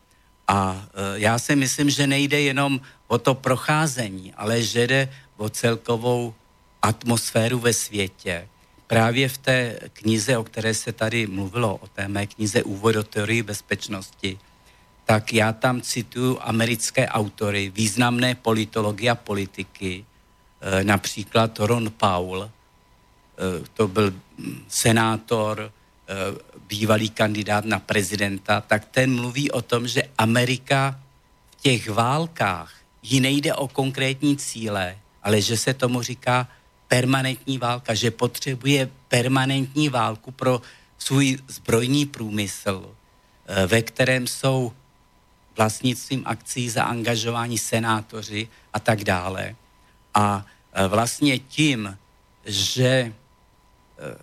A 0.49 0.87
e, 0.95 1.21
já 1.21 1.39
si 1.39 1.57
myslím, 1.57 1.91
že 1.91 2.07
nejde 2.07 2.41
jenom 2.41 2.81
o 3.07 3.19
to 3.19 3.35
procházení, 3.35 4.35
ale 4.35 4.63
že 4.63 4.87
jde 4.87 5.09
o 5.37 5.49
celkovou 5.49 6.35
atmosféru 6.83 7.59
ve 7.59 7.73
světě 7.73 8.49
právě 8.87 9.29
v 9.29 9.39
té 9.39 9.79
knize, 9.93 10.39
o 10.39 10.45
které 10.45 10.75
se 10.75 10.93
tady 10.93 11.27
mluvilo, 11.27 11.77
o 11.77 11.87
té 11.87 12.09
mé 12.09 12.27
knize 12.27 12.63
Úvod 12.63 12.95
do 12.95 13.03
teorii 13.03 13.43
bezpečnosti, 13.43 14.39
tak 15.05 15.33
já 15.33 15.53
tam 15.53 15.81
cituju 15.81 16.39
americké 16.41 17.09
autory, 17.09 17.73
významné 17.75 18.35
politologie 18.35 19.11
a 19.11 19.15
politiky, 19.15 20.05
e, 20.61 20.85
například 20.85 21.59
Ron 21.59 21.91
Paul, 21.91 22.51
to 23.75 23.89
byl 23.89 24.15
mm, 24.39 24.65
senátor, 24.69 25.73
bývalý 26.69 27.11
kandidát 27.11 27.65
na 27.65 27.79
prezidenta, 27.79 28.61
tak 28.61 28.85
ten 28.85 29.15
mluví 29.15 29.51
o 29.51 29.63
tom, 29.63 29.89
že 29.89 30.03
Amerika 30.19 31.01
v 31.51 31.63
těch 31.63 31.91
válkách 31.91 32.73
jí 33.03 33.21
nejde 33.21 33.55
o 33.55 33.69
konkrétní 33.69 34.37
cíle, 34.37 34.99
ale 35.23 35.41
že 35.41 35.57
se 35.57 35.75
tomu 35.75 36.03
říká 36.03 36.49
permanentní 36.89 37.59
válka, 37.59 37.95
že 37.95 38.11
potřebuje 38.11 38.91
permanentní 39.09 39.89
válku 39.89 40.31
pro 40.31 40.63
svůj 40.99 41.39
zbrojní 41.49 42.07
průmysl, 42.07 42.95
eh, 43.47 43.67
ve 43.67 43.83
kterém 43.83 44.27
jsou 44.27 44.73
vlastnictvím 45.57 46.23
akcí 46.27 46.71
zaangažováni 46.71 47.59
senátoři 47.59 48.49
a 48.73 48.81
tak 48.81 49.05
dále. 49.05 49.57
A 50.15 50.47
eh, 50.73 50.89
vlastně 50.89 51.39
tím, 51.39 51.99
že 52.45 53.13
eh, 53.99 54.19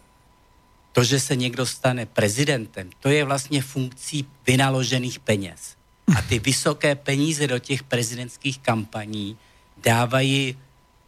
to, 0.92 1.04
že 1.04 1.20
se 1.20 1.36
někdo 1.36 1.66
stane 1.66 2.06
prezidentem, 2.06 2.90
to 3.00 3.10
je 3.10 3.24
vlastně 3.24 3.62
funkcí 3.62 4.26
vynaložených 4.48 5.20
peněz. 5.20 5.76
A 6.18 6.22
ty 6.22 6.40
vysoké 6.40 6.96
peníze 6.96 7.48
do 7.48 7.60
těch 7.60 7.84
prezidentských 7.84 8.60
kampaní 8.60 9.38
dávají 9.78 10.58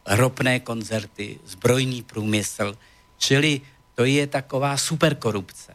ropné 0.06 0.60
koncerty, 0.60 1.38
zbrojný 1.46 2.02
průmysl, 2.02 2.76
čili 3.18 3.60
to 3.94 4.04
je 4.04 4.26
taková 4.26 4.76
superkorupce. 4.76 5.72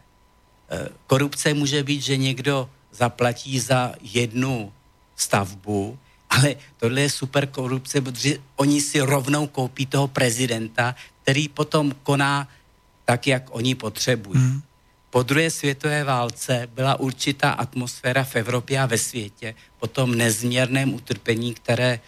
Eh, 0.70 0.90
korupce 1.08 1.54
může 1.54 1.84
být, 1.84 2.02
že 2.02 2.18
někdo 2.18 2.70
zaplatí 2.92 3.60
za 3.60 3.94
jednu 4.02 4.74
stavbu, 5.16 6.00
ale 6.30 6.56
tohle 6.78 7.02
je 7.02 7.10
superkorupce, 7.10 8.02
protože 8.02 8.38
oni 8.56 8.82
si 8.82 9.00
rovnou 9.02 9.48
koupí 9.48 9.86
toho 9.86 10.08
prezidenta, 10.08 10.96
který 11.22 11.48
potom 11.48 11.96
koná 12.04 12.48
tak, 13.06 13.28
jak 13.28 13.44
oni 13.50 13.76
potřebují. 13.76 14.40
Hmm. 14.40 14.62
Po 15.10 15.24
druhé 15.24 15.50
světové 15.50 16.04
válce 16.04 16.70
byla 16.74 17.00
určitá 17.00 17.52
atmosféra 17.52 18.24
v 18.24 18.36
Evropě 18.36 18.80
a 18.80 18.86
ve 18.86 18.98
světě 18.98 19.56
po 19.80 19.88
tom 19.88 20.16
nezměrném 20.16 20.94
utrpení, 20.94 21.54
které 21.54 21.90
e, 21.94 22.00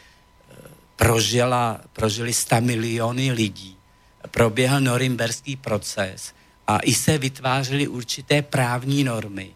prožila, 1.02 1.82
prožili 1.94 2.34
100 2.34 2.62
miliony 2.62 3.32
lidí. 3.32 3.78
Proběhl 4.32 4.82
norimberský 4.82 5.56
proces 5.56 6.34
a 6.68 6.78
i 6.78 6.94
se 6.94 7.18
vytvářely 7.18 7.88
určité 7.88 8.42
právní 8.42 9.04
normy. 9.04 9.50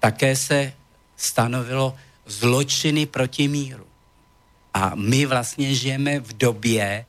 Také 0.00 0.36
se 0.36 0.72
stanovilo 1.16 1.96
zločiny 2.26 3.06
proti 3.06 3.48
míru. 3.48 3.84
A 4.74 4.92
my 4.94 5.26
vlastně 5.26 5.74
žijeme 5.74 6.20
v 6.20 6.32
době, 6.36 7.04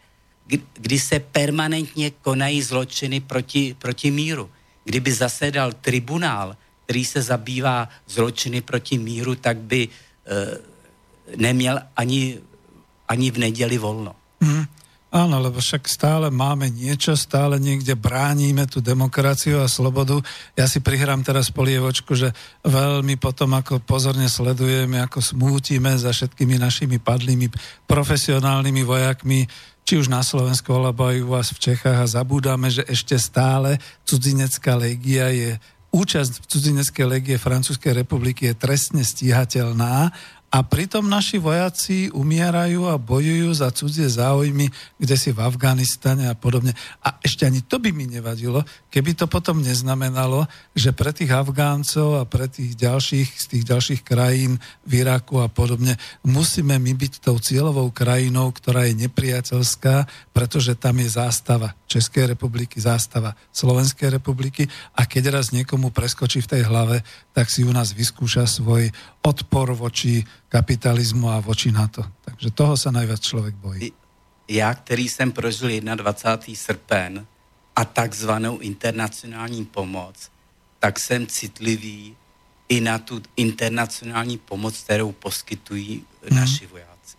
kdy 0.74 1.00
se 1.00 1.20
permanentně 1.20 2.12
konají 2.12 2.62
zločiny 2.62 3.20
proti, 3.20 3.76
proti 3.80 4.12
míru. 4.12 4.50
Kdyby 4.84 5.12
zasedal 5.14 5.72
tribunál, 5.72 6.58
který 6.84 7.06
se 7.06 7.22
zabývá 7.22 7.90
zločiny 8.08 8.62
proti 8.62 8.98
míru, 8.98 9.36
tak 9.36 9.58
by 9.58 9.88
e, 9.88 9.90
neměl 11.36 11.80
ani, 11.96 12.40
ani 13.10 13.32
v 13.32 13.38
neděli 13.50 13.78
volno. 13.78 14.16
Mm. 14.40 14.66
Áno, 15.10 15.42
lebo 15.42 15.58
však 15.58 15.90
stále 15.90 16.30
máme 16.30 16.70
niečo, 16.70 17.18
stále 17.18 17.58
niekde 17.58 17.98
bránime 17.98 18.70
tú 18.70 18.78
demokraciu 18.78 19.58
a 19.58 19.66
slobodu. 19.66 20.22
Ja 20.54 20.70
si 20.70 20.86
prihrám 20.86 21.26
teraz 21.26 21.50
polievočku, 21.50 22.14
že 22.14 22.30
veľmi 22.62 23.18
potom 23.18 23.58
ako 23.58 23.82
pozorne 23.82 24.30
sledujeme, 24.30 25.02
ako 25.02 25.18
smútime 25.18 25.98
za 25.98 26.14
všetkými 26.14 26.62
našimi 26.62 27.02
padlými 27.02 27.50
profesionálnymi 27.90 28.86
vojakmi, 28.86 29.50
či 29.82 29.98
už 29.98 30.14
na 30.14 30.22
Slovensku, 30.22 30.70
alebo 30.78 31.10
aj 31.10 31.18
u 31.26 31.30
vás 31.34 31.50
v 31.58 31.74
Čechách 31.74 32.06
a 32.06 32.06
zabúdame, 32.06 32.70
že 32.70 32.86
ešte 32.86 33.18
stále 33.18 33.82
cudzinecká 34.06 34.78
legia 34.78 35.34
je 35.34 35.58
účasť 35.90 36.46
v 36.46 36.46
legie 37.10 37.42
Francúzskej 37.42 38.06
republiky 38.06 38.46
je 38.46 38.54
trestne 38.54 39.02
stíhateľná 39.02 40.14
a 40.50 40.66
pritom 40.66 41.06
naši 41.06 41.38
vojaci 41.38 42.10
umierajú 42.10 42.90
a 42.90 42.98
bojujú 42.98 43.54
za 43.54 43.70
cudzie 43.70 44.10
záujmy, 44.10 44.66
kde 44.98 45.16
si 45.16 45.30
v 45.30 45.46
Afganistane 45.46 46.26
a 46.26 46.34
podobne. 46.34 46.74
A 47.06 47.22
ešte 47.22 47.46
ani 47.46 47.62
to 47.62 47.78
by 47.78 47.94
mi 47.94 48.10
nevadilo, 48.10 48.66
keby 48.90 49.14
to 49.14 49.30
potom 49.30 49.62
neznamenalo, 49.62 50.50
že 50.74 50.90
pre 50.90 51.14
tých 51.14 51.30
Afgáncov 51.30 52.18
a 52.18 52.26
pre 52.26 52.50
tých 52.50 52.74
ďalších 52.74 53.30
z 53.30 53.46
tých 53.46 53.64
ďalších 53.70 54.02
krajín 54.02 54.58
v 54.90 55.06
Iraku 55.06 55.38
a 55.38 55.54
podobne 55.54 56.02
musíme 56.26 56.82
my 56.82 56.98
byť 56.98 57.22
tou 57.22 57.38
cieľovou 57.38 57.94
krajinou, 57.94 58.50
ktorá 58.50 58.90
je 58.90 59.06
nepriateľská, 59.06 60.10
pretože 60.34 60.74
tam 60.74 60.98
je 60.98 61.14
zástava 61.14 61.78
Českej 61.86 62.26
republiky, 62.34 62.82
zástava 62.82 63.38
Slovenskej 63.54 64.18
republiky 64.18 64.66
a 64.98 65.06
keď 65.06 65.30
raz 65.30 65.54
niekomu 65.54 65.94
preskočí 65.94 66.42
v 66.42 66.58
tej 66.58 66.64
hlave, 66.66 67.06
tak 67.38 67.54
si 67.54 67.62
u 67.62 67.70
nás 67.70 67.94
vyskúša 67.94 68.50
svoj 68.50 68.90
odpor 69.22 69.78
voči 69.78 70.26
kapitalismu 70.50 71.30
a 71.30 71.40
voči 71.40 71.72
NATO. 71.72 72.02
Takže 72.26 72.50
toho 72.52 72.74
sa 72.78 72.90
najviac 72.92 73.22
človek 73.22 73.56
bojí. 73.56 73.94
Já, 74.50 74.74
který 74.74 75.10
jsem 75.10 75.32
prožil 75.32 75.70
21. 75.80 76.58
srpen 76.58 77.26
a 77.76 77.86
takzvanou 77.86 78.58
internacionální 78.58 79.66
pomoc, 79.66 80.30
tak 80.80 81.00
jsem 81.00 81.28
citlivý 81.28 82.16
i 82.70 82.82
na 82.82 82.98
tu 82.98 83.22
internacionální 83.38 84.38
pomoc, 84.38 84.78
kterou 84.84 85.12
poskytují 85.12 86.04
hmm. 86.30 86.40
naši 86.40 86.68
vojáci. 86.68 87.16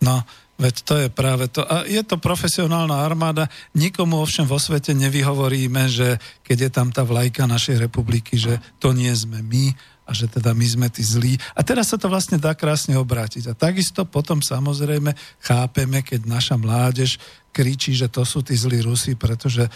No, 0.00 0.24
Veď 0.60 0.76
to 0.84 0.94
je 1.00 1.08
práve 1.08 1.48
to. 1.48 1.64
A 1.64 1.88
je 1.88 2.04
to 2.04 2.20
profesionálna 2.20 3.00
armáda. 3.00 3.48
Nikomu 3.72 4.20
ovšem 4.20 4.44
vo 4.44 4.60
svete 4.60 4.92
nevyhovoríme, 4.92 5.88
že 5.88 6.20
keď 6.44 6.68
je 6.68 6.70
tam 6.70 6.92
tá 6.92 7.00
vlajka 7.00 7.48
našej 7.48 7.80
republiky, 7.80 8.36
že 8.36 8.60
to 8.76 8.92
nie 8.92 9.08
sme 9.16 9.40
my 9.40 9.72
a 10.10 10.12
že 10.12 10.26
teda 10.26 10.50
my 10.50 10.66
sme 10.66 10.88
tí 10.90 11.06
zlí. 11.06 11.38
A 11.54 11.62
teraz 11.62 11.94
sa 11.94 11.96
to 11.96 12.10
vlastne 12.10 12.34
dá 12.34 12.50
krásne 12.58 12.98
obrátiť. 12.98 13.46
A 13.46 13.54
takisto 13.54 14.02
potom 14.02 14.42
samozrejme 14.42 15.14
chápeme, 15.38 16.02
keď 16.02 16.26
naša 16.26 16.58
mládež 16.58 17.22
kričí, 17.54 17.94
že 17.94 18.10
to 18.10 18.26
sú 18.26 18.42
tí 18.42 18.58
zlí 18.58 18.82
Rusi, 18.82 19.14
pretože 19.14 19.70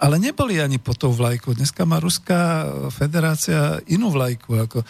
ale 0.00 0.16
neboli 0.16 0.56
ani 0.56 0.80
po 0.80 0.96
tou 0.96 1.12
vlajkou. 1.12 1.52
Dneska 1.52 1.84
má 1.84 2.00
Ruská 2.00 2.64
federácia 2.88 3.80
inú 3.88 4.08
vlajku 4.08 4.56
ako 4.56 4.80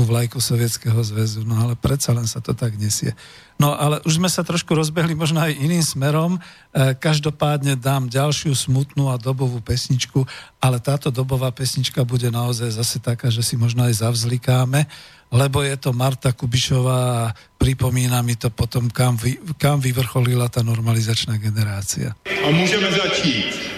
tú 0.00 0.08
vlajku 0.08 0.40
Sovietskeho 0.40 0.96
zväzu, 1.04 1.44
no 1.44 1.60
ale 1.60 1.76
predsa 1.76 2.16
len 2.16 2.24
sa 2.24 2.40
to 2.40 2.56
tak 2.56 2.72
nesie. 2.80 3.12
No 3.60 3.76
ale 3.76 4.00
už 4.08 4.16
sme 4.16 4.32
sa 4.32 4.40
trošku 4.40 4.72
rozbehli 4.72 5.12
možno 5.12 5.44
aj 5.44 5.60
iným 5.60 5.84
smerom. 5.84 6.40
E, 6.72 6.96
každopádne 6.96 7.76
dám 7.76 8.08
ďalšiu 8.08 8.56
smutnú 8.56 9.12
a 9.12 9.20
dobovú 9.20 9.60
pesničku, 9.60 10.24
ale 10.56 10.80
táto 10.80 11.12
dobová 11.12 11.52
pesnička 11.52 12.00
bude 12.08 12.32
naozaj 12.32 12.80
zase 12.80 12.96
taká, 12.96 13.28
že 13.28 13.44
si 13.44 13.60
možno 13.60 13.84
aj 13.84 14.00
zavzlikáme, 14.00 14.88
lebo 15.28 15.60
je 15.60 15.76
to 15.76 15.92
Marta 15.92 16.32
Kubišová 16.32 16.96
a 17.28 17.32
pripomína 17.60 18.24
mi 18.24 18.40
to 18.40 18.48
potom, 18.48 18.88
kam, 18.88 19.20
vy, 19.20 19.36
kam 19.60 19.84
vyvrcholila 19.84 20.48
tá 20.48 20.64
normalizačná 20.64 21.36
generácia. 21.36 22.16
A 22.24 22.48
môžeme 22.48 22.88
začít. 22.88 23.69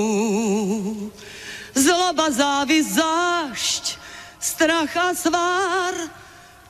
Zloba, 1.76 2.32
závis, 2.32 2.88
zášť, 2.88 3.98
strach 4.40 4.98
a 4.98 5.16
svár, 5.16 5.94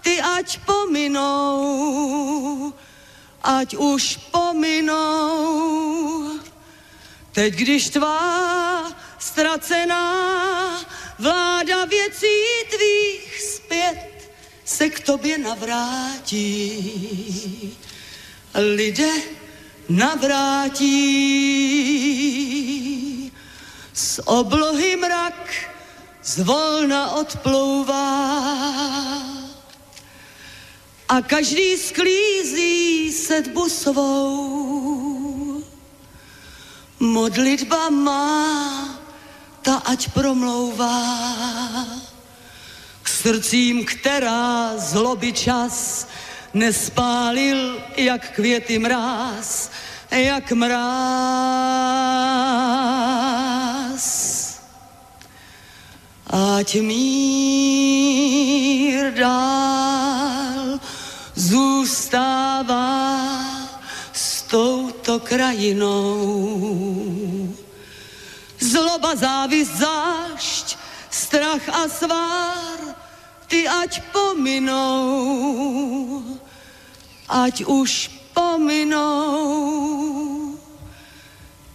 ty 0.01 0.21
ať 0.21 0.59
pominou, 0.65 2.73
ať 3.43 3.75
už 3.75 4.17
pominou. 4.31 6.39
Teď, 7.31 7.53
když 7.53 7.89
tvá 7.89 8.91
ztracená 9.19 10.15
vláda 11.19 11.85
věcí 11.85 12.37
tvých 12.69 13.41
zpět 13.41 14.31
se 14.65 14.89
k 14.89 14.99
tobě 14.99 15.37
navrátí. 15.37 16.37
Lidé 18.55 19.11
navrátí. 19.89 21.39
z 23.99 24.19
oblohy 24.25 24.95
mrak 24.95 25.51
zvolna 26.23 27.11
odplouvá 27.19 28.07
a 31.09 31.21
každý 31.21 31.77
sklízí 31.77 33.11
sedbu 33.11 33.69
svou. 33.69 35.63
Modlitba 36.99 37.89
má, 37.89 38.99
ta 39.61 39.75
ať 39.83 40.11
promlouvá 40.15 41.03
k 43.03 43.07
srdcím, 43.09 43.85
která 43.85 44.77
zloby 44.77 45.33
čas 45.33 46.07
nespálil, 46.53 47.83
jak 47.97 48.31
květy 48.31 48.79
mráz, 48.79 49.71
jak 50.11 50.51
mráz. 50.51 50.79
Ať 56.29 56.75
mír 56.75 59.13
dál 59.13 60.79
zůstává 61.35 63.09
s 64.13 64.41
touto 64.41 65.19
krajinou. 65.19 66.35
Zloba, 68.59 69.15
závist, 69.15 69.75
zášť, 69.75 70.77
strach 71.09 71.69
a 71.69 71.89
svár, 71.89 72.79
ty 73.47 73.67
ať 73.67 74.01
pominou, 74.11 76.23
ať 77.29 77.65
už 77.65 78.07
pominou. 78.33 79.98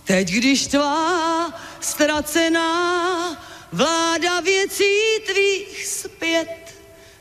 Teď, 0.05 0.31
když 0.31 0.67
tvá 0.67 1.53
ztracená 1.81 2.73
vláda 3.73 4.41
věcí 4.41 4.95
tvých 5.27 5.87
zpět 5.87 6.75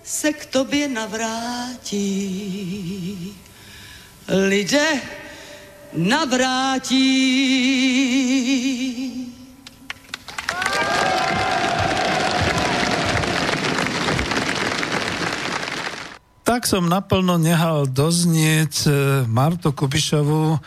se 0.04 0.34
k 0.34 0.46
tobě 0.46 0.88
navrátí. 0.88 2.04
Lidé 4.28 5.02
navrátí. 5.94 7.04
Tak 16.44 16.68
som 16.68 16.92
naplno 16.92 17.40
nehal 17.40 17.88
doznieť 17.88 18.74
eh, 18.86 18.94
Martu 19.26 19.72
Kubišovu, 19.72 20.60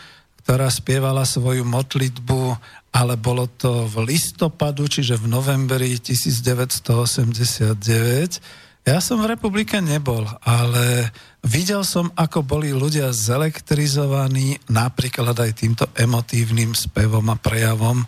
ktorá 0.47 0.71
spievala 0.71 1.27
svoju 1.27 1.67
modlitbu, 1.67 2.55
ale 2.95 3.19
bolo 3.19 3.51
to 3.51 3.83
v 3.91 4.15
listopadu, 4.15 4.87
čiže 4.87 5.19
v 5.19 5.27
novembri 5.27 5.99
1989. 5.99 7.67
Ja 8.87 9.03
som 9.03 9.19
v 9.19 9.35
republike 9.35 9.75
nebol, 9.83 10.23
ale 10.47 11.11
videl 11.43 11.83
som, 11.83 12.15
ako 12.15 12.47
boli 12.47 12.71
ľudia 12.71 13.11
zelektrizovaní 13.11 14.63
napríklad 14.71 15.35
aj 15.35 15.51
týmto 15.51 15.83
emotívnym 15.91 16.71
spevom 16.71 17.27
a 17.27 17.35
prejavom. 17.35 18.07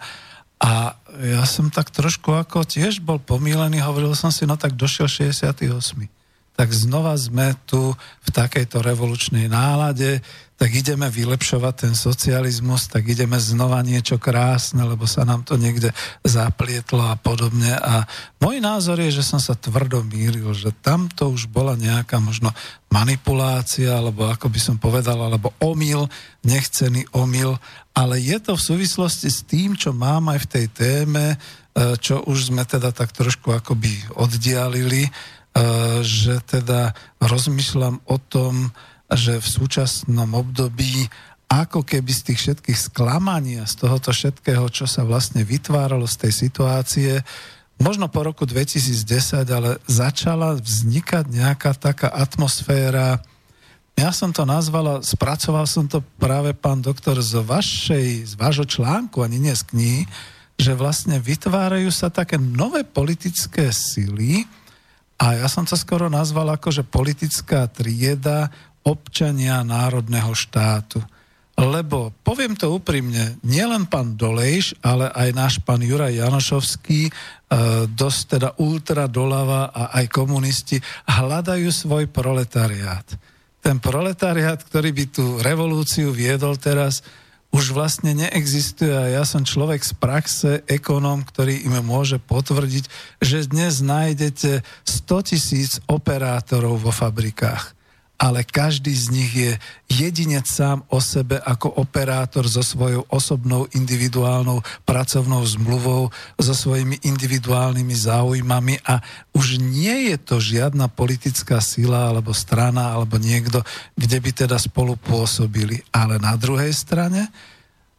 A 0.64 0.96
ja 1.20 1.44
som 1.44 1.68
tak 1.68 1.92
trošku 1.92 2.32
ako 2.40 2.64
tiež 2.64 3.04
bol 3.04 3.20
pomílený, 3.20 3.84
hovoril 3.84 4.16
som 4.16 4.32
si, 4.32 4.48
no 4.48 4.56
tak 4.56 4.80
došiel 4.80 5.12
68 5.12 6.19
tak 6.60 6.76
znova 6.76 7.16
sme 7.16 7.56
tu 7.64 7.96
v 7.96 8.30
takejto 8.36 8.84
revolučnej 8.84 9.48
nálade, 9.48 10.20
tak 10.60 10.76
ideme 10.76 11.08
vylepšovať 11.08 11.88
ten 11.88 11.94
socializmus, 11.96 12.92
tak 12.92 13.08
ideme 13.08 13.40
znova 13.40 13.80
niečo 13.80 14.20
krásne, 14.20 14.84
lebo 14.84 15.08
sa 15.08 15.24
nám 15.24 15.48
to 15.48 15.56
niekde 15.56 15.96
zaplietlo 16.28 17.00
a 17.00 17.16
podobne. 17.16 17.72
A 17.80 18.04
môj 18.44 18.60
názor 18.60 19.00
je, 19.00 19.08
že 19.08 19.24
som 19.24 19.40
sa 19.40 19.56
tvrdo 19.56 20.04
mýril, 20.04 20.52
že 20.52 20.76
tamto 20.84 21.32
už 21.32 21.48
bola 21.48 21.80
nejaká 21.80 22.20
možno 22.20 22.52
manipulácia, 22.92 23.96
alebo 23.96 24.28
ako 24.28 24.52
by 24.52 24.60
som 24.60 24.76
povedal, 24.76 25.16
alebo 25.16 25.56
omyl, 25.64 26.12
nechcený 26.44 27.08
omyl, 27.16 27.56
ale 27.96 28.20
je 28.20 28.36
to 28.44 28.60
v 28.60 28.66
súvislosti 28.76 29.32
s 29.32 29.48
tým, 29.48 29.80
čo 29.80 29.96
mám 29.96 30.28
aj 30.28 30.44
v 30.44 30.50
tej 30.60 30.66
téme, 30.76 31.26
e, 31.32 31.38
čo 32.04 32.20
už 32.28 32.52
sme 32.52 32.68
teda 32.68 32.92
tak 32.92 33.16
trošku 33.16 33.56
akoby 33.56 34.20
oddialili, 34.20 35.08
že 36.06 36.40
teda 36.46 36.94
rozmýšľam 37.20 38.06
o 38.06 38.18
tom, 38.22 38.72
že 39.10 39.42
v 39.42 39.48
súčasnom 39.48 40.30
období 40.38 41.10
ako 41.50 41.82
keby 41.82 42.14
z 42.14 42.22
tých 42.30 42.40
všetkých 42.46 42.80
sklamaní 42.94 43.58
z 43.66 43.74
tohoto 43.82 44.14
všetkého, 44.14 44.70
čo 44.70 44.86
sa 44.86 45.02
vlastne 45.02 45.42
vytváralo 45.42 46.06
z 46.06 46.16
tej 46.30 46.34
situácie, 46.46 47.12
možno 47.82 48.06
po 48.06 48.22
roku 48.22 48.46
2010, 48.46 49.50
ale 49.50 49.82
začala 49.90 50.54
vznikať 50.62 51.26
nejaká 51.26 51.74
taká 51.74 52.14
atmosféra, 52.14 53.18
ja 54.00 54.16
som 54.16 54.32
to 54.32 54.48
nazval, 54.48 55.04
spracoval 55.04 55.68
som 55.68 55.84
to 55.84 56.00
práve 56.22 56.56
pán 56.56 56.80
doktor 56.80 57.20
z 57.20 57.44
vašej, 57.44 58.32
z 58.32 58.34
vášho 58.40 58.64
článku, 58.64 59.20
ani 59.20 59.44
nie 59.44 59.52
z 59.52 59.64
knihy, 59.68 60.02
že 60.56 60.72
vlastne 60.72 61.20
vytvárajú 61.20 61.92
sa 61.92 62.08
také 62.08 62.40
nové 62.40 62.88
politické 62.88 63.76
sily, 63.76 64.48
a 65.20 65.36
ja 65.36 65.48
som 65.52 65.68
to 65.68 65.76
skoro 65.76 66.08
nazval 66.08 66.48
ako, 66.56 66.72
že 66.72 66.88
politická 66.88 67.68
trieda 67.68 68.48
občania 68.88 69.60
národného 69.68 70.32
štátu. 70.32 71.04
Lebo, 71.60 72.16
poviem 72.24 72.56
to 72.56 72.72
úprimne, 72.72 73.36
nielen 73.44 73.84
pán 73.92 74.16
Dolejš, 74.16 74.80
ale 74.80 75.12
aj 75.12 75.30
náš 75.36 75.54
pán 75.60 75.84
Juraj 75.84 76.16
Janošovský, 76.16 77.12
e, 77.12 77.12
dosť 77.92 78.22
teda 78.40 78.50
ultra 78.64 79.12
dolava 79.12 79.68
a 79.68 79.92
aj 80.00 80.08
komunisti 80.08 80.80
hľadajú 81.04 81.68
svoj 81.68 82.08
proletariát. 82.08 83.04
Ten 83.60 83.76
proletariát, 83.84 84.64
ktorý 84.64 84.96
by 84.96 85.06
tú 85.12 85.26
revolúciu 85.44 86.16
viedol 86.16 86.56
teraz, 86.56 87.04
už 87.50 87.74
vlastne 87.74 88.14
neexistuje. 88.14 88.94
A 88.94 89.10
ja 89.10 89.24
som 89.26 89.42
človek 89.42 89.82
z 89.82 89.94
praxe, 89.98 90.52
ekonóm, 90.70 91.26
ktorý 91.26 91.66
im 91.66 91.82
môže 91.82 92.22
potvrdiť, 92.22 92.86
že 93.26 93.50
dnes 93.50 93.82
nájdete 93.82 94.62
100 94.86 95.30
tisíc 95.30 95.72
operátorov 95.90 96.78
vo 96.78 96.94
fabrikách 96.94 97.79
ale 98.20 98.44
každý 98.44 98.92
z 98.92 99.06
nich 99.16 99.32
je 99.32 99.52
jedinec 99.88 100.44
sám 100.44 100.84
o 100.92 101.00
sebe 101.00 101.40
ako 101.40 101.80
operátor 101.80 102.44
so 102.52 102.60
svojou 102.60 103.08
osobnou 103.08 103.64
individuálnou 103.72 104.60
pracovnou 104.84 105.40
zmluvou, 105.48 106.12
so 106.36 106.52
svojimi 106.52 107.00
individuálnymi 107.00 107.96
záujmami 107.96 108.84
a 108.84 109.00
už 109.32 109.64
nie 109.64 110.12
je 110.12 110.18
to 110.20 110.36
žiadna 110.44 110.92
politická 110.92 111.64
sila 111.64 112.12
alebo 112.12 112.36
strana 112.36 112.92
alebo 112.92 113.16
niekto, 113.16 113.64
kde 113.96 114.20
by 114.20 114.32
teda 114.36 114.60
spolu 114.60 115.00
pôsobili. 115.00 115.80
Ale 115.96 116.20
na 116.20 116.36
druhej 116.36 116.76
strane 116.76 117.32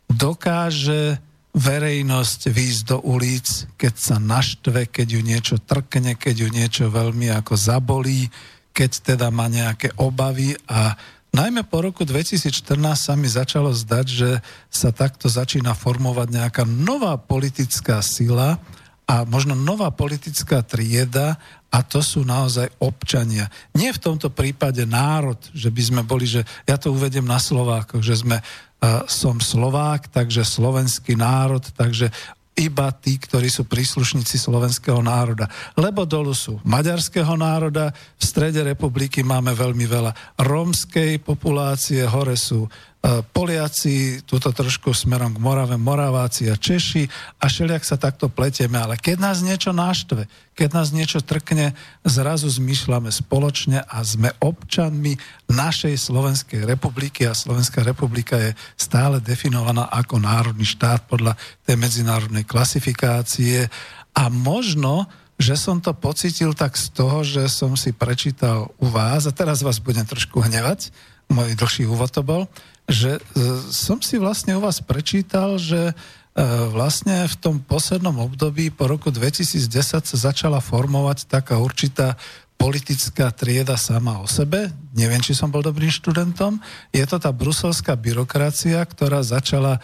dokáže 0.04 1.16
verejnosť 1.50 2.40
výjsť 2.52 2.82
do 2.86 2.98
ulic, 3.02 3.46
keď 3.74 3.94
sa 3.96 4.16
naštve, 4.22 4.86
keď 4.86 5.06
ju 5.18 5.20
niečo 5.24 5.56
trkne, 5.58 6.14
keď 6.14 6.34
ju 6.46 6.48
niečo 6.52 6.84
veľmi 6.92 7.32
ako 7.34 7.56
zabolí, 7.58 8.30
keď 8.70 9.14
teda 9.14 9.28
má 9.34 9.50
nejaké 9.50 9.92
obavy 9.98 10.54
a 10.70 10.94
najmä 11.30 11.66
po 11.66 11.82
roku 11.82 12.02
2014 12.06 12.74
sa 12.94 13.14
mi 13.14 13.26
začalo 13.30 13.70
zdať, 13.70 14.06
že 14.08 14.30
sa 14.70 14.90
takto 14.90 15.30
začína 15.30 15.74
formovať 15.78 16.28
nejaká 16.30 16.62
nová 16.66 17.18
politická 17.18 18.02
sila 18.02 18.58
a 19.10 19.26
možno 19.26 19.58
nová 19.58 19.90
politická 19.90 20.62
trieda 20.62 21.34
a 21.70 21.82
to 21.82 22.02
sú 22.02 22.22
naozaj 22.22 22.70
občania. 22.82 23.50
Nie 23.74 23.94
v 23.94 24.02
tomto 24.02 24.30
prípade 24.30 24.86
národ, 24.86 25.38
že 25.50 25.70
by 25.70 25.82
sme 25.82 26.02
boli, 26.06 26.26
že 26.26 26.46
ja 26.66 26.78
to 26.78 26.94
uvedem 26.94 27.26
na 27.26 27.38
Slovákoch, 27.38 28.02
že 28.02 28.22
sme 28.22 28.38
som 29.10 29.36
Slovák, 29.44 30.08
takže 30.08 30.40
slovenský 30.40 31.12
národ, 31.12 31.60
takže 31.76 32.08
iba 32.58 32.90
tí, 32.92 33.16
ktorí 33.16 33.48
sú 33.48 33.64
príslušníci 33.64 34.36
slovenského 34.36 35.00
národa. 35.00 35.48
Lebo 35.78 36.04
dolu 36.04 36.34
sú 36.34 36.58
maďarského 36.66 37.32
národa, 37.38 37.94
v 37.94 38.22
strede 38.22 38.60
republiky 38.60 39.24
máme 39.24 39.54
veľmi 39.54 39.86
veľa 39.86 40.12
rómskej 40.42 41.22
populácie, 41.24 42.04
hore 42.04 42.36
sú 42.36 42.68
Poliaci, 43.00 44.20
túto 44.28 44.52
trošku 44.52 44.92
smerom 44.92 45.32
k 45.32 45.40
Morave, 45.40 45.80
Moraváci 45.80 46.52
a 46.52 46.60
Češi 46.60 47.08
a 47.40 47.48
všelijak 47.48 47.80
sa 47.80 47.96
takto 47.96 48.28
pletieme, 48.28 48.76
ale 48.76 49.00
keď 49.00 49.16
nás 49.24 49.40
niečo 49.40 49.72
náštve, 49.72 50.28
keď 50.52 50.68
nás 50.76 50.92
niečo 50.92 51.24
trkne, 51.24 51.72
zrazu 52.04 52.52
zmyšľame 52.52 53.08
spoločne 53.08 53.80
a 53.88 54.04
sme 54.04 54.36
občanmi 54.44 55.16
našej 55.48 55.96
Slovenskej 55.96 56.68
republiky. 56.68 57.24
A 57.24 57.32
Slovenská 57.32 57.80
republika 57.80 58.36
je 58.36 58.52
stále 58.76 59.16
definovaná 59.24 59.88
ako 59.88 60.20
národný 60.20 60.68
štát 60.68 61.08
podľa 61.08 61.40
tej 61.64 61.80
medzinárodnej 61.80 62.44
klasifikácie. 62.44 63.64
A 64.12 64.28
možno 64.28 65.08
že 65.40 65.56
som 65.56 65.80
to 65.80 65.96
pocitil 65.96 66.52
tak 66.52 66.76
z 66.76 66.92
toho, 66.92 67.24
že 67.24 67.48
som 67.48 67.72
si 67.72 67.96
prečítal 67.96 68.76
u 68.76 68.92
vás, 68.92 69.24
a 69.24 69.32
teraz 69.32 69.64
vás 69.64 69.80
budem 69.80 70.04
trošku 70.04 70.36
hnevať, 70.36 70.92
môj 71.32 71.56
dlhší 71.56 71.88
úvod 71.88 72.12
to 72.12 72.20
bol, 72.20 72.44
že 72.90 73.16
e, 73.16 73.20
som 73.70 74.02
si 74.02 74.18
vlastne 74.18 74.58
u 74.58 74.60
vás 74.60 74.82
prečítal, 74.82 75.56
že 75.62 75.90
e, 75.90 75.94
vlastne 76.74 77.30
v 77.30 77.36
tom 77.38 77.56
poslednom 77.62 78.18
období 78.18 78.74
po 78.74 78.90
roku 78.90 79.14
2010 79.14 79.70
sa 80.02 80.16
začala 80.18 80.58
formovať 80.58 81.30
taká 81.30 81.62
určitá 81.62 82.18
politická 82.58 83.32
trieda 83.32 83.78
sama 83.80 84.20
o 84.20 84.28
sebe. 84.28 84.68
Neviem, 84.92 85.22
či 85.24 85.32
som 85.32 85.48
bol 85.48 85.64
dobrým 85.64 85.88
študentom. 85.88 86.60
Je 86.92 87.06
to 87.08 87.16
tá 87.16 87.32
bruselská 87.32 87.96
byrokracia, 87.96 88.84
ktorá 88.84 89.24
začala 89.24 89.80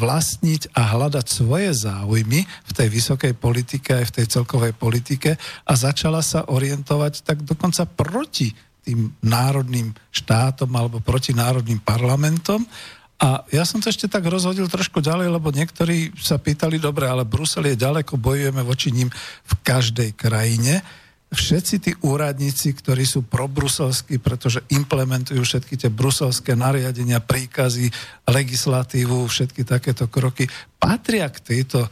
vlastniť 0.00 0.72
a 0.72 0.96
hľadať 0.96 1.26
svoje 1.28 1.76
záujmy 1.76 2.48
v 2.48 2.72
tej 2.72 2.88
vysokej 2.88 3.36
politike 3.36 3.92
aj 3.92 4.08
v 4.08 4.14
tej 4.16 4.26
celkovej 4.32 4.72
politike 4.72 5.36
a 5.68 5.72
začala 5.76 6.24
sa 6.24 6.48
orientovať 6.48 7.20
tak 7.28 7.44
dokonca 7.44 7.84
proti 7.84 8.56
tým 8.90 9.14
národným 9.22 9.94
štátom 10.10 10.68
alebo 10.74 10.98
proti 10.98 11.30
národným 11.30 11.78
parlamentom. 11.78 12.66
A 13.20 13.44
ja 13.52 13.62
som 13.68 13.78
to 13.78 13.92
ešte 13.92 14.08
tak 14.08 14.24
rozhodil 14.26 14.66
trošku 14.66 14.98
ďalej, 15.04 15.28
lebo 15.30 15.52
niektorí 15.52 16.10
sa 16.16 16.40
pýtali, 16.40 16.80
dobre, 16.80 17.06
ale 17.06 17.28
Brusel 17.28 17.68
je 17.70 17.76
ďaleko, 17.76 18.16
bojujeme 18.16 18.64
voči 18.64 18.90
ním 18.90 19.12
v 19.44 19.54
každej 19.60 20.16
krajine 20.16 20.80
všetci 21.30 21.74
tí 21.78 21.92
úradníci, 22.02 22.74
ktorí 22.74 23.06
sú 23.06 23.22
probruselskí, 23.22 24.18
pretože 24.18 24.66
implementujú 24.66 25.38
všetky 25.46 25.78
tie 25.78 25.90
bruselské 25.90 26.58
nariadenia, 26.58 27.22
príkazy, 27.22 27.86
legislatívu, 28.26 29.30
všetky 29.30 29.62
takéto 29.62 30.10
kroky, 30.10 30.50
patria 30.82 31.30
k 31.30 31.38
tejto 31.38 31.86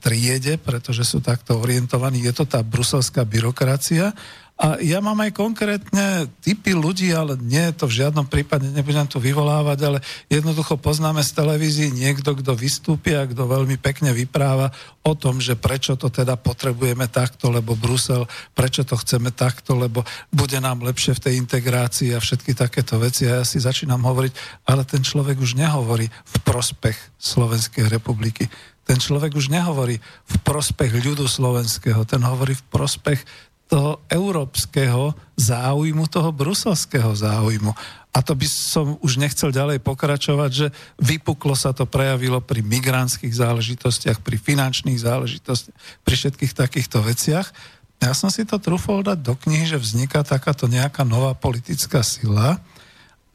triede, 0.00 0.56
pretože 0.56 1.04
sú 1.04 1.18
takto 1.20 1.58
orientovaní. 1.60 2.22
Je 2.24 2.32
to 2.32 2.46
tá 2.46 2.62
bruselská 2.62 3.26
byrokracia 3.26 4.14
a 4.54 4.78
ja 4.78 5.02
mám 5.02 5.18
aj 5.18 5.34
konkrétne 5.34 6.30
typy 6.38 6.78
ľudí, 6.78 7.10
ale 7.10 7.34
nie 7.42 7.74
to 7.74 7.90
v 7.90 8.06
žiadnom 8.06 8.30
prípade, 8.30 8.70
nebudem 8.70 9.02
to 9.10 9.18
vyvolávať, 9.18 9.78
ale 9.82 9.98
jednoducho 10.30 10.78
poznáme 10.78 11.26
z 11.26 11.34
televízii 11.34 11.90
niekto, 11.90 12.38
kto 12.38 12.54
vystúpi 12.54 13.18
a 13.18 13.26
kto 13.26 13.50
veľmi 13.50 13.74
pekne 13.82 14.14
vypráva 14.14 14.70
o 15.02 15.18
tom, 15.18 15.42
že 15.42 15.58
prečo 15.58 15.98
to 15.98 16.06
teda 16.06 16.38
potrebujeme 16.38 17.10
takto, 17.10 17.50
lebo 17.50 17.74
Brusel, 17.74 18.30
prečo 18.54 18.86
to 18.86 18.94
chceme 18.94 19.34
takto, 19.34 19.74
lebo 19.74 20.06
bude 20.30 20.62
nám 20.62 20.86
lepšie 20.86 21.18
v 21.18 21.24
tej 21.26 21.34
integrácii 21.42 22.14
a 22.14 22.22
všetky 22.22 22.54
takéto 22.54 22.94
veci. 23.02 23.26
A 23.26 23.42
ja 23.42 23.44
si 23.44 23.58
začínam 23.58 24.06
hovoriť, 24.06 24.32
ale 24.70 24.86
ten 24.86 25.02
človek 25.02 25.34
už 25.34 25.58
nehovorí 25.58 26.06
v 26.06 26.36
prospech 26.46 27.18
Slovenskej 27.18 27.90
republiky. 27.90 28.46
Ten 28.86 29.02
človek 29.02 29.34
už 29.34 29.50
nehovorí 29.50 29.98
v 30.00 30.36
prospech 30.46 30.94
ľudu 30.94 31.26
slovenského, 31.26 32.06
ten 32.06 32.22
hovorí 32.22 32.54
v 32.54 32.64
prospech 32.70 33.18
toho 33.64 34.04
európskeho 34.12 35.16
záujmu, 35.34 36.04
toho 36.06 36.30
bruselského 36.30 37.10
záujmu. 37.16 37.72
A 38.14 38.22
to 38.22 38.38
by 38.38 38.46
som 38.46 38.94
už 39.02 39.18
nechcel 39.18 39.50
ďalej 39.50 39.82
pokračovať, 39.82 40.50
že 40.52 40.66
vypuklo 41.02 41.58
sa 41.58 41.74
to 41.74 41.82
prejavilo 41.82 42.38
pri 42.38 42.62
migrantských 42.62 43.34
záležitostiach, 43.34 44.22
pri 44.22 44.36
finančných 44.38 45.02
záležitostiach, 45.02 45.74
pri 46.06 46.14
všetkých 46.14 46.52
takýchto 46.54 47.02
veciach. 47.02 47.50
Ja 47.98 48.14
som 48.14 48.30
si 48.30 48.46
to 48.46 48.62
trúfol 48.62 49.02
dať 49.02 49.18
do 49.18 49.34
knihy, 49.34 49.66
že 49.66 49.82
vzniká 49.82 50.22
takáto 50.22 50.70
nejaká 50.70 51.02
nová 51.02 51.34
politická 51.34 52.06
sila, 52.06 52.62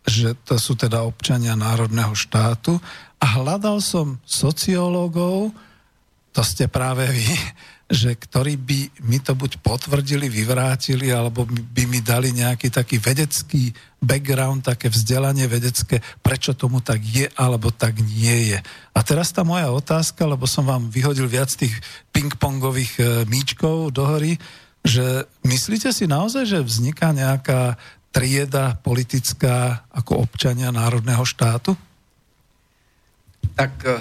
že 0.08 0.32
to 0.48 0.56
sú 0.56 0.80
teda 0.80 1.04
občania 1.04 1.60
národného 1.60 2.16
štátu 2.16 2.80
a 3.20 3.26
hľadal 3.36 3.84
som 3.84 4.16
sociológov, 4.24 5.52
to 6.32 6.42
ste 6.46 6.72
práve 6.72 7.04
vy, 7.10 7.28
že 7.90 8.14
ktorí 8.14 8.54
by 8.54 8.80
mi 9.10 9.18
to 9.18 9.34
buď 9.34 9.66
potvrdili, 9.66 10.30
vyvrátili, 10.30 11.10
alebo 11.10 11.50
by 11.50 11.84
mi 11.90 12.06
dali 12.06 12.30
nejaký 12.38 12.70
taký 12.70 13.02
vedecký 13.02 13.74
background, 13.98 14.62
také 14.62 14.94
vzdelanie 14.94 15.50
vedecké, 15.50 15.98
prečo 16.22 16.54
tomu 16.54 16.86
tak 16.86 17.02
je, 17.02 17.26
alebo 17.34 17.74
tak 17.74 17.98
nie 17.98 18.54
je. 18.54 18.60
A 18.94 19.00
teraz 19.02 19.34
tá 19.34 19.42
moja 19.42 19.74
otázka, 19.74 20.22
lebo 20.30 20.46
som 20.46 20.70
vám 20.70 20.86
vyhodil 20.94 21.26
viac 21.26 21.50
tých 21.50 21.74
ping-pongových 22.14 22.94
e, 23.02 23.04
míčkov 23.26 23.90
do 23.90 24.06
hory, 24.06 24.38
že 24.86 25.26
myslíte 25.42 25.90
si 25.90 26.06
naozaj, 26.06 26.46
že 26.46 26.62
vzniká 26.62 27.10
nejaká 27.10 27.74
trieda 28.14 28.78
politická 28.86 29.82
ako 29.90 30.30
občania 30.30 30.70
národného 30.70 31.26
štátu? 31.26 31.74
Tak 33.58 33.74
e, 33.82 33.98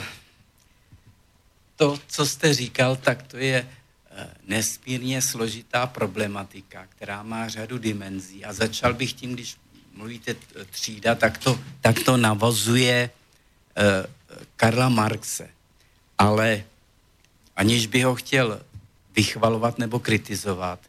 to, 1.81 1.97
co 2.07 2.27
jste 2.27 2.55
říkal, 2.55 2.97
tak 3.01 3.23
to 3.33 3.41
je 3.41 3.78
nesmírně 4.49 5.23
složitá 5.23 5.87
problematika, 5.87 6.87
která 6.89 7.23
má 7.23 7.49
řadu 7.49 7.79
dimenzí. 7.79 8.45
A 8.45 8.53
začal 8.53 8.95
bych 8.95 9.13
tím, 9.13 9.33
když 9.35 9.57
mluvíte 9.95 10.37
třída, 10.71 11.15
tak 11.15 11.39
to, 11.39 11.61
tak 11.81 11.99
to 12.01 12.17
navozuje 12.17 13.11
uh, 13.11 13.85
Karla 14.57 14.89
Marxe. 14.89 15.49
Ale 16.19 16.65
aniž 17.57 17.87
by 17.87 18.03
ho 18.03 18.15
chtěl 18.15 18.61
vychvalovat 19.17 19.79
nebo 19.79 19.99
kritizovat, 19.99 20.81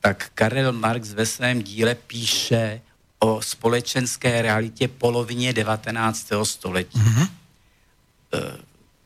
tak 0.00 0.30
Karel 0.34 0.72
Marx 0.72 1.12
ve 1.12 1.26
svém 1.26 1.62
díle 1.62 1.94
píše 1.94 2.80
o 3.18 3.42
společenské 3.42 4.42
realitě 4.42 4.88
polovině 4.88 5.52
19. 5.52 6.32
století. 6.44 6.98
Mm-hmm. 6.98 7.28
Uh, 8.34 8.40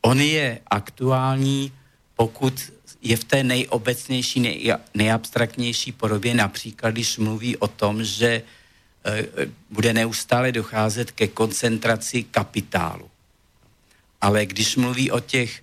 on 0.02 0.20
je 0.20 0.60
aktuální, 0.66 1.72
pokud 2.16 2.72
je 3.02 3.16
v 3.16 3.24
té 3.24 3.44
nejobecnější, 3.44 4.40
nej, 4.40 4.74
nejabstraktnější 4.94 5.92
podobě, 5.92 6.34
například 6.34 6.90
když 6.90 7.18
mluví 7.18 7.56
o 7.56 7.68
tom, 7.68 8.04
že 8.04 8.26
e, 8.26 9.26
bude 9.70 9.92
neustále 9.92 10.52
docházet 10.52 11.10
ke 11.10 11.28
koncentraci 11.28 12.22
kapitálu. 12.22 13.10
Ale 14.20 14.46
když 14.46 14.76
mluví 14.76 15.10
o 15.10 15.20
těch 15.20 15.58
e, 15.58 15.62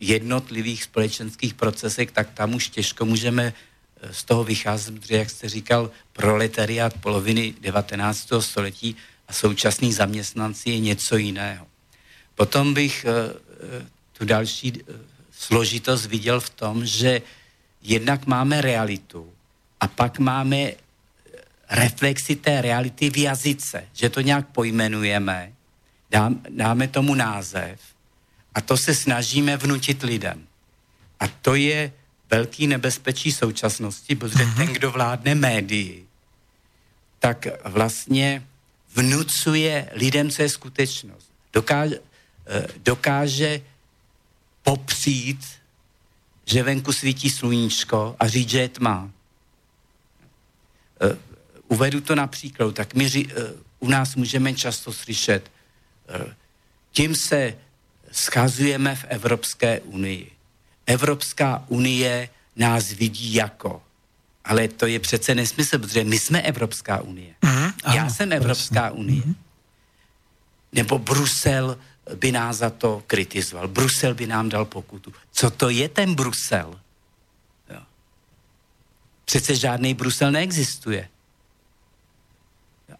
jednotlivých 0.00 0.84
společenských 0.84 1.54
procesech, 1.54 2.10
tak 2.10 2.30
tam 2.34 2.54
už 2.54 2.68
těžko 2.68 3.04
můžeme 3.04 3.52
e, 3.52 4.14
z 4.14 4.24
toho 4.24 4.44
vycházet, 4.44 5.00
protože, 5.00 5.16
jak 5.16 5.30
jste 5.30 5.48
říkal, 5.48 5.90
proletariát 6.12 6.94
poloviny 7.00 7.54
19. 7.60 8.28
století 8.40 8.96
a 9.28 9.32
současný 9.32 9.92
zaměstnanci 9.92 10.70
je 10.70 10.78
něco 10.78 11.16
jiného. 11.16 11.66
Potom 12.34 12.74
bych 12.74 13.06
tu 14.12 14.24
další 14.24 14.72
složitost 15.42 16.06
viděl 16.06 16.40
v 16.40 16.50
tom, 16.50 16.86
že 16.86 17.22
jednak 17.82 18.26
máme 18.26 18.60
realitu 18.60 19.32
a 19.80 19.88
pak 19.88 20.18
máme 20.18 20.56
eh, 20.56 20.76
reflexi 21.70 22.36
té 22.36 22.62
reality 22.62 23.10
v 23.10 23.16
jazyce, 23.16 23.84
že 23.92 24.08
to 24.08 24.20
nějak 24.20 24.46
pojmenujeme, 24.48 25.52
dáme 26.48 26.88
tomu 26.88 27.14
název 27.14 27.80
a 28.54 28.60
to 28.60 28.76
se 28.76 28.94
snažíme 28.94 29.56
vnutit 29.56 30.02
lidem. 30.02 30.46
A 31.20 31.28
to 31.28 31.54
je 31.54 31.92
velký 32.30 32.66
nebezpečí 32.66 33.32
současnosti, 33.32 34.14
protože 34.14 34.44
mhm. 34.44 34.56
ten, 34.56 34.66
kdo 34.66 34.90
vládne 34.90 35.34
médii, 35.34 36.06
tak 37.18 37.46
vlastně 37.64 38.46
vnucuje 38.94 39.88
lidem, 39.92 40.30
co 40.30 40.42
je 40.42 40.48
skutečnost. 40.48 41.30
Dokáže, 41.52 41.98
eh, 42.46 42.66
dokáže 42.76 43.60
popřít, 44.62 45.44
že 46.46 46.62
venku 46.62 46.92
svítí 46.92 47.30
sluníčko 47.30 48.16
a 48.20 48.28
říct, 48.28 48.48
že 48.50 48.60
je 48.60 48.68
tma. 48.68 49.10
Uh, 51.02 51.10
uvedu 51.68 52.00
to 52.00 52.14
například, 52.14 52.74
tak 52.74 52.94
my 52.94 53.10
uh, 53.24 53.42
u 53.78 53.88
nás 53.88 54.14
můžeme 54.14 54.54
často 54.54 54.92
slyšet, 54.92 55.50
uh, 56.20 56.32
tím 56.92 57.14
se 57.14 57.54
schazujeme 58.12 58.96
v 58.96 59.04
Evropské 59.08 59.80
unii. 59.80 60.30
Evropská 60.86 61.64
unie 61.68 62.28
nás 62.56 62.92
vidí 62.92 63.34
jako. 63.34 63.82
Ale 64.44 64.68
to 64.68 64.86
je 64.86 64.98
přece 64.98 65.34
nesmysl, 65.34 65.78
protože 65.78 66.04
my 66.04 66.18
jsme 66.18 66.42
Evropská 66.42 67.00
unie. 67.00 67.34
Mm, 67.42 67.94
Já 67.94 68.10
jsem 68.10 68.32
Evropská 68.32 68.88
prosím. 68.88 69.00
unie. 69.00 69.22
Mm. 69.26 69.34
Nebo 70.72 70.98
Brusel 70.98 71.78
by 72.14 72.32
nás 72.32 72.56
za 72.56 72.70
to 72.70 73.02
kritizoval. 73.06 73.68
Brusel 73.68 74.14
by 74.14 74.26
nám 74.26 74.48
dal 74.48 74.64
pokutu. 74.64 75.12
Co 75.32 75.50
to 75.50 75.68
je 75.68 75.88
ten 75.88 76.14
Brusel? 76.14 76.80
Jo. 77.70 77.80
Přece 79.24 79.56
žádný 79.56 79.94
Brusel 79.94 80.30
neexistuje. 80.32 81.08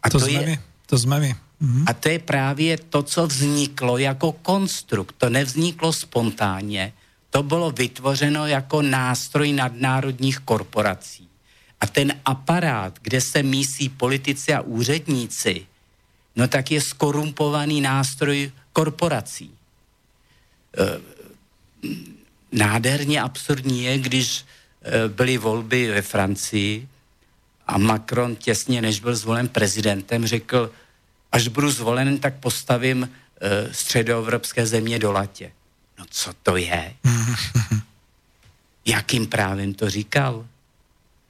A 0.03 0.11
to, 0.11 0.19
to 0.19 0.25
jsme 0.27 0.33
je, 0.33 0.47
my. 0.47 0.61
To 0.87 0.99
jsme 0.99 1.21
my. 1.21 1.35
Mhm. 1.61 1.85
A 1.89 1.93
to 1.93 2.09
je 2.09 2.19
právě 2.19 2.79
to, 2.79 3.03
co 3.03 3.27
vzniklo 3.27 3.99
jako 3.99 4.33
konstrukt. 4.33 5.15
To 5.19 5.31
nevzniklo 5.31 5.93
spontánně, 5.93 6.93
to 7.31 7.43
bylo 7.43 7.71
vytvořeno 7.71 8.47
jako 8.47 8.83
nástroj 8.83 9.53
nadnárodních 9.53 10.39
korporací. 10.39 11.29
A 11.81 11.87
ten 11.87 12.21
aparát, 12.25 12.99
kde 13.03 13.21
se 13.21 13.43
mísí 13.43 13.89
politici 13.89 14.55
a 14.55 14.61
úředníci, 14.61 15.67
no 16.37 16.49
tak 16.49 16.71
je 16.71 16.81
skorumpovaný 16.81 17.81
nástroj 17.81 18.53
korporací. 18.73 19.55
E, 20.79 21.01
nádherně 22.53 23.23
absurdní 23.23 23.85
je, 23.85 23.99
když 23.99 24.45
e, 24.83 25.09
byly 25.09 25.39
volby 25.39 25.91
ve 25.91 26.03
Francii 26.03 26.89
a 27.67 27.79
Macron 27.79 28.37
těsně, 28.37 28.83
než 28.83 29.01
byl 29.01 29.17
zvolen 29.17 29.49
prezidentem, 29.49 30.27
řekl, 30.27 30.73
až 31.33 31.49
budu 31.49 31.71
zvolen, 31.71 32.19
tak 32.19 32.35
postavím 32.35 33.11
e, 33.41 33.75
středoevropské 33.75 34.67
země 34.67 34.99
do 34.99 35.13
latě. 35.13 35.53
No 35.99 36.05
co 36.11 36.33
to 36.43 36.57
je? 36.57 36.95
Jakým 38.87 39.27
právem 39.27 39.75
to 39.75 39.91
říkal? 39.91 40.47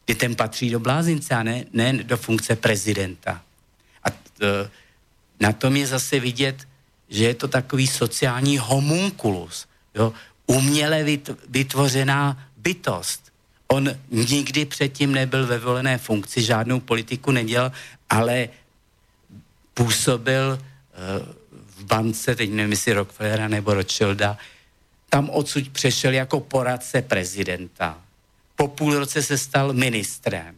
Kdy 0.05 0.15
ten 0.15 0.37
patří 0.37 0.71
do 0.71 0.81
blázince 0.81 1.35
a 1.35 1.43
ne, 1.43 1.65
ne 1.73 1.93
do 1.93 2.17
funkce 2.17 2.57
prezidenta. 2.57 3.43
A 4.05 4.11
t, 4.11 4.71
na 5.41 5.53
tom 5.53 5.77
je 5.77 5.87
zase 5.87 6.21
vidět, 6.21 6.69
že 7.13 7.25
je 7.25 7.35
to 7.35 7.49
takový 7.49 7.87
sociální 7.87 8.59
homunculus. 8.59 9.67
Jo? 9.95 10.13
Uměle 10.47 11.05
vytvořená 11.49 12.45
bytost. 12.57 13.33
On 13.69 13.91
nikdy 14.11 14.65
předtím 14.65 15.13
nebyl 15.13 15.47
ve 15.47 15.59
volené 15.59 15.99
funkci, 15.99 16.43
žádnou 16.43 16.81
politiku 16.81 17.31
nedělal, 17.31 17.73
ale 18.11 18.49
působil 19.75 20.59
uh, 20.59 21.33
v 21.77 21.85
bance, 21.85 22.35
teď 22.35 22.51
nevím, 22.51 22.71
jestli 22.71 22.93
Rockefellera 22.93 23.49
nebo 23.49 23.75
Rothschilda, 23.75 24.39
tam 25.09 25.31
odsud 25.31 25.69
přešel 25.69 26.13
jako 26.13 26.41
poradce 26.41 27.03
prezidenta. 27.03 27.99
Po 28.57 28.69
půl 28.69 28.99
roce 28.99 29.23
se 29.23 29.39
stal 29.39 29.73
ministrem. 29.73 30.55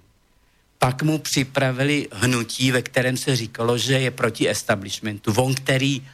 Pak 0.79 1.03
mu 1.03 1.19
připravili 1.19 2.09
hnutí, 2.13 2.71
ve 2.71 2.83
kterém 2.83 3.17
se 3.17 3.37
říkalo, 3.37 3.79
že 3.79 4.01
je 4.01 4.11
proti 4.11 4.49
establishmentu. 4.49 5.33
On, 5.37 5.55
který 5.55 6.03
eh, 6.03 6.14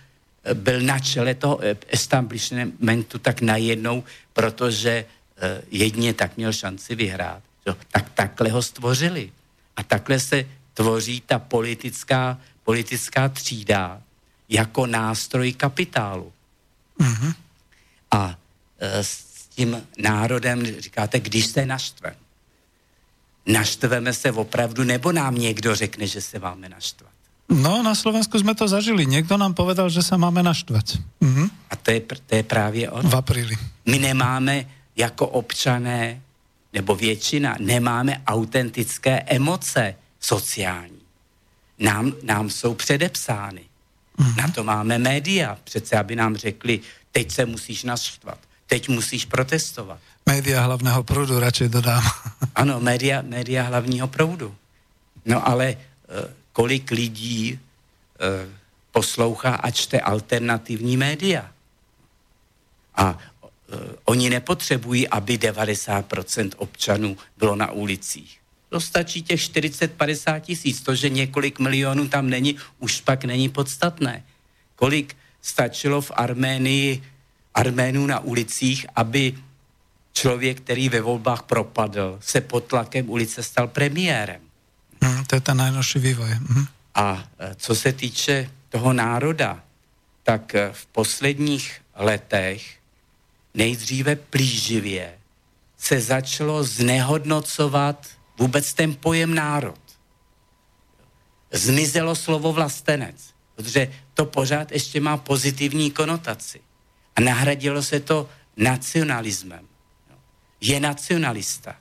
byl 0.54 0.80
na 0.80 0.98
čele 0.98 1.34
toho 1.34 1.58
eh, 1.62 1.76
establishmentu, 1.88 3.18
tak 3.18 3.40
najednou, 3.40 4.04
protože 4.32 4.90
eh, 5.36 5.62
jedině 5.70 6.14
tak 6.14 6.36
měl 6.36 6.52
šanci 6.52 6.94
vyhrát. 6.94 7.42
Tak 7.90 8.10
takhle 8.14 8.50
ho 8.50 8.62
stvořili. 8.62 9.32
A 9.76 9.82
takhle 9.82 10.20
se 10.20 10.44
tvoří 10.74 11.20
ta 11.20 11.38
politická, 11.38 12.38
politická 12.64 13.28
třída, 13.28 14.02
jako 14.48 14.86
nástroj 14.86 15.52
kapitálu. 15.52 16.32
Mm-hmm. 17.00 17.34
A 18.10 18.38
s 18.80 19.46
tím 19.46 19.86
národem 19.98 20.80
říkáte, 20.80 21.20
když 21.20 21.46
se 21.46 21.66
naštve. 21.66 22.16
Naštveme 23.46 24.12
se 24.12 24.32
opravdu, 24.32 24.84
nebo 24.84 25.12
nám 25.12 25.34
někdo 25.34 25.74
řekne, 25.74 26.06
že 26.06 26.20
se 26.20 26.38
máme 26.38 26.68
naštvat? 26.68 27.09
No, 27.50 27.82
na 27.82 27.94
Slovensku 27.94 28.38
jsme 28.38 28.54
to 28.54 28.68
zažili. 28.68 29.06
Někdo 29.06 29.36
nám 29.36 29.54
povedal, 29.54 29.90
že 29.90 30.02
se 30.02 30.16
máme 30.16 30.42
naštvat. 30.42 30.84
Mm-hmm. 31.22 31.50
A 31.70 31.76
to 31.76 31.90
je, 31.90 32.00
to 32.00 32.34
je 32.34 32.42
právě 32.42 32.90
on. 32.90 33.08
V 33.08 33.16
apríli. 33.16 33.56
My 33.86 33.98
nemáme 33.98 34.64
jako 34.96 35.26
občané, 35.26 36.20
nebo 36.72 36.94
většina, 36.94 37.56
nemáme 37.60 38.22
autentické 38.26 39.20
emoce 39.20 39.94
sociální. 40.20 41.00
Nám, 41.78 42.12
nám 42.22 42.50
jsou 42.50 42.74
předepsány. 42.74 43.60
Mm-hmm. 44.18 44.36
Na 44.36 44.48
to 44.48 44.64
máme 44.64 44.98
média, 44.98 45.58
přece 45.64 45.96
aby 45.96 46.16
nám 46.16 46.36
řekli, 46.36 46.80
teď 47.12 47.32
se 47.32 47.46
musíš 47.46 47.84
naštvat, 47.84 48.38
teď 48.66 48.88
musíš 48.88 49.24
protestovat. 49.24 49.98
Média 50.26 50.62
hlavného 50.62 51.02
proudu 51.02 51.40
radši 51.40 51.68
dodám. 51.68 52.02
ano, 52.54 52.80
média, 52.80 53.22
média 53.22 53.62
hlavního 53.62 54.08
proudu. 54.08 54.54
No 55.26 55.48
ale 55.48 55.66
e, 55.66 55.76
kolik 56.52 56.90
lidí 56.90 57.52
e, 57.52 57.58
poslouchá 58.92 59.54
a 59.54 59.70
čte 59.70 60.00
alternativní 60.00 60.96
média. 60.96 61.52
A 62.94 63.18
e, 63.18 63.46
oni 64.04 64.30
nepotřebují, 64.30 65.08
aby 65.08 65.38
90% 65.38 66.50
občanů 66.56 67.16
bylo 67.36 67.56
na 67.56 67.70
ulicích. 67.70 68.40
To 68.68 68.80
stačí 68.80 69.22
těch 69.22 69.40
40-50 69.40 70.40
tisíc. 70.40 70.82
To, 70.82 70.94
že 70.94 71.08
několik 71.08 71.58
milionů 71.58 72.08
tam 72.08 72.30
není, 72.30 72.56
už 72.78 73.00
pak 73.00 73.24
není 73.24 73.48
podstatné. 73.48 74.24
Kolik 74.76 75.16
stačilo 75.42 76.00
v 76.00 76.10
Arménii 76.14 77.02
Arménů 77.54 78.06
na 78.06 78.20
ulicích, 78.20 78.86
aby 78.96 79.34
člověk, 80.12 80.60
který 80.60 80.88
ve 80.88 81.00
volbách 81.00 81.42
propadl, 81.42 82.18
se 82.22 82.40
pod 82.40 82.64
tlakem 82.64 83.10
ulice 83.10 83.42
stal 83.42 83.68
premiérem. 83.68 84.40
Mm, 85.00 85.24
to 85.24 85.34
je 85.34 85.40
ten 85.40 85.56
nejnožší 85.56 85.98
vývoj. 85.98 86.30
Mm. 86.30 86.66
A 86.94 87.24
e, 87.38 87.54
co 87.54 87.74
se 87.74 87.92
týče 87.92 88.50
toho 88.68 88.92
národa, 88.92 89.62
tak 90.22 90.54
e, 90.54 90.72
v 90.72 90.86
posledních 90.86 91.80
letech 91.94 92.78
nejdříve 93.54 94.16
plíživě 94.16 95.18
se 95.78 96.00
začalo 96.00 96.64
znehodnocovat 96.64 98.06
vůbec 98.38 98.74
ten 98.74 98.94
pojem 98.94 99.34
národ. 99.34 99.80
Zmizelo 101.52 102.14
slovo 102.14 102.52
vlastenec, 102.52 103.34
protože 103.54 103.92
to 104.14 104.24
pořád 104.24 104.72
ještě 104.72 105.00
má 105.00 105.16
pozitivní 105.16 105.90
konotaci. 105.90 106.60
A 107.16 107.20
nahradilo 107.20 107.82
se 107.82 108.00
to 108.00 108.28
nacionalismem. 108.56 109.68
Je 110.60 110.80
nacionalista. 110.80 111.76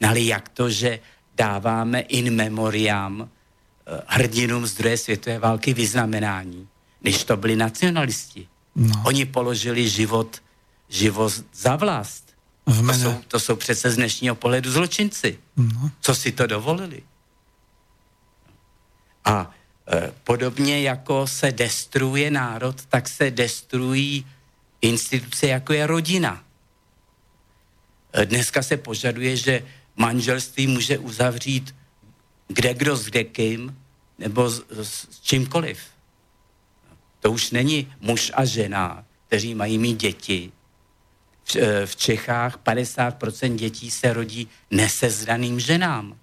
No 0.00 0.08
ale 0.08 0.20
jak 0.20 0.48
to, 0.48 0.70
že 0.70 1.00
dáváme 1.36 2.00
in 2.00 2.34
memoriam 2.34 3.22
eh, 3.86 4.02
hrdinům 4.06 4.66
z 4.66 4.74
druhé 4.74 4.96
světové 4.96 5.38
války 5.38 5.74
vyznamenání, 5.74 6.68
než 7.02 7.24
to 7.24 7.36
byli 7.36 7.56
nacionalisti. 7.56 8.48
No. 8.76 9.02
Oni 9.06 9.26
položili 9.26 9.88
život, 9.88 10.42
život 10.88 11.32
za 11.54 11.76
vlast. 11.76 12.30
To, 12.64 12.94
jsou, 12.94 13.22
to 13.28 13.40
jsou 13.40 13.56
přece 13.56 13.90
z 13.90 13.96
dnešního 13.96 14.34
pohledu 14.34 14.70
zločinci. 14.70 15.38
No. 15.56 15.90
Co 16.00 16.14
si 16.14 16.32
to 16.32 16.46
dovolili? 16.46 17.02
A 19.24 19.50
e, 19.92 20.12
podobně 20.24 20.80
jako 20.80 21.26
se 21.26 21.52
destruuje 21.52 22.30
národ, 22.30 22.84
tak 22.88 23.08
se 23.08 23.30
destruují 23.30 24.26
instituce, 24.80 25.46
jako 25.46 25.72
je 25.72 25.86
rodina. 25.86 26.44
E, 28.12 28.26
dneska 28.26 28.62
se 28.62 28.76
požaduje, 28.76 29.36
že 29.36 29.62
manželství 30.00 30.66
může 30.66 30.98
uzavřít 30.98 31.74
kde 32.48 32.74
kdo 32.74 32.96
s 32.96 33.06
kde 33.06 33.24
kým, 33.24 33.76
nebo 34.18 34.50
s, 34.50 34.64
s 34.82 35.20
čímkoliv. 35.20 35.78
To 37.20 37.32
už 37.32 37.50
není 37.50 37.92
muž 38.00 38.32
a 38.34 38.44
žena, 38.44 39.04
kteří 39.26 39.54
mají 39.54 39.78
mít 39.78 40.00
děti, 40.00 40.52
Eh, 41.56 41.86
v 41.86 41.96
Čechách 41.96 42.58
50% 42.58 43.56
dětí 43.56 43.90
se 43.90 44.12
rodí 44.12 44.48
nesezdaným 44.70 45.60
ženám. 45.60 46.18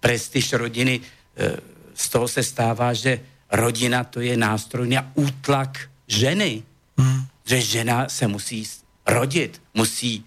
Prestiž 0.00 0.52
rodiny, 0.52 1.00
eh, 1.36 1.56
z 1.94 2.08
toho 2.08 2.28
se 2.28 2.42
stává, 2.42 2.92
že 2.92 3.20
rodina 3.52 4.04
to 4.04 4.20
je 4.20 4.36
nástroj 4.36 4.88
na 4.88 5.10
útlak 5.14 5.90
ženy. 6.06 6.62
Hmm. 6.98 7.26
Že 7.44 7.60
žena 7.60 8.08
se 8.08 8.26
musí 8.26 8.64
rodit, 9.06 9.62
musí 9.74 10.24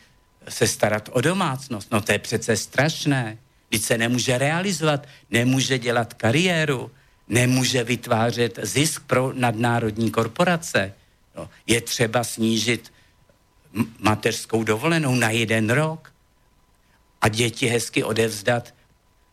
se 0.49 0.67
starat 0.67 1.09
o 1.11 1.21
domácnost. 1.21 1.91
No 1.91 2.01
to 2.01 2.11
je 2.11 2.19
přece 2.19 2.57
strašné. 2.57 3.37
Když 3.69 3.81
se 3.81 3.97
nemůže 3.97 4.37
realizovat, 4.37 5.07
nemůže 5.29 5.79
dělat 5.79 6.13
kariéru, 6.13 6.91
nemůže 7.27 7.83
vytvářet 7.83 8.59
zisk 8.61 9.03
pro 9.07 9.33
nadnárodní 9.33 10.11
korporace. 10.11 10.93
No, 11.35 11.49
je 11.67 11.81
třeba 11.81 12.23
snížit 12.23 12.93
mateřskou 13.99 14.63
dovolenou 14.63 15.15
na 15.15 15.29
jeden 15.29 15.69
rok 15.69 16.13
a 17.21 17.27
děti 17.27 17.67
hezky 17.67 18.03
odevzdat 18.03 18.73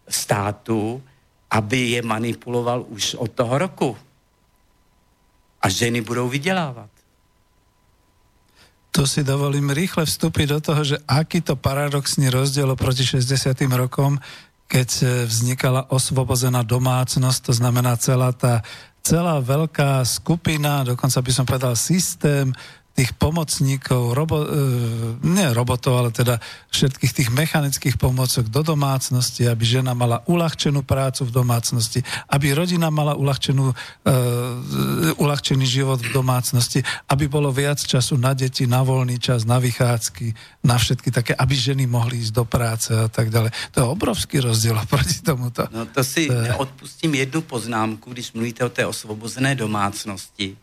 státu, 0.09 1.03
aby 1.51 1.79
je 1.79 2.03
manipuloval 2.03 2.85
už 2.89 3.15
od 3.15 3.33
toho 3.33 3.59
roku. 3.59 3.99
A 5.63 5.69
ženy 5.69 6.01
budou 6.01 6.29
vydělávat. 6.29 6.91
To 8.97 9.05
si 9.05 9.21
dovolím 9.21 9.77
rýchle 9.77 10.09
vstúpiť 10.09 10.57
do 10.57 10.59
toho, 10.65 10.81
že 10.81 10.97
aký 11.05 11.45
to 11.45 11.53
paradoxný 11.53 12.33
rozdiel 12.33 12.73
oproti 12.73 13.05
60. 13.05 13.53
rokom, 13.77 14.17
keď 14.73 15.23
vznikala 15.29 15.93
osvobozená 15.93 16.65
domácnosť, 16.65 17.41
to 17.45 17.53
znamená 17.53 18.01
celá 18.01 18.33
tá 18.33 18.65
celá 19.07 19.39
veľká 19.39 20.03
skupina, 20.03 20.83
dokonca 20.83 21.23
by 21.23 21.31
som 21.31 21.45
povedal 21.47 21.79
systém 21.79 22.51
tých 22.97 23.13
pomocníkov, 23.13 24.17
robo, 24.17 24.41
e, 24.41 24.49
nie 25.21 25.53
robotov, 25.53 26.01
ale 26.01 26.11
teda 26.17 26.41
všetkých 26.73 27.13
tých 27.13 27.29
mechanických 27.29 28.01
pomocok 28.01 28.49
do 28.49 28.65
domácnosti, 28.65 29.45
aby 29.45 29.69
žena 29.69 29.93
mala 29.93 30.25
uľahčenú 30.25 30.81
prácu 30.81 31.29
v 31.29 31.35
domácnosti, 31.37 32.01
aby 32.33 32.57
rodina 32.57 32.89
mala 32.89 33.13
uľahčenú, 33.13 33.69
e, 33.69 33.75
uľahčený 35.21 35.67
život 35.69 36.01
v 36.01 36.09
domácnosti, 36.09 36.81
aby 37.13 37.29
bolo 37.29 37.53
viac 37.53 37.77
času 37.77 38.17
na 38.17 38.33
deti, 38.33 38.65
na 38.65 38.81
voľný 38.81 39.21
čas, 39.21 39.45
na 39.45 39.61
vychádzky, 39.61 40.33
na 40.65 40.81
všetky 40.81 41.13
také, 41.13 41.37
aby 41.37 41.53
ženy 41.53 41.85
mohli 41.85 42.25
ísť 42.25 42.33
do 42.33 42.49
práce 42.49 42.97
a 42.97 43.13
tak 43.13 43.29
ďalej. 43.29 43.53
To 43.77 43.77
je 43.77 43.87
obrovský 43.93 44.41
rozdiel 44.41 44.81
oproti 44.85 45.21
tomuto. 45.21 45.69
No 45.69 45.85
to 45.85 46.01
si 46.01 46.33
to 46.33 46.33
je... 46.33 46.53
odpustím 46.57 47.13
jednu 47.13 47.45
poznámku, 47.45 48.09
když 48.09 48.33
mluvíte 48.33 48.65
o 48.65 48.73
té 48.73 48.89
osvobozené 48.89 49.53
domácnosti 49.53 50.57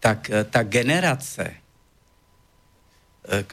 tak 0.00 0.30
eh, 0.30 0.44
ta 0.44 0.62
generace, 0.62 1.54
eh, 3.28 3.44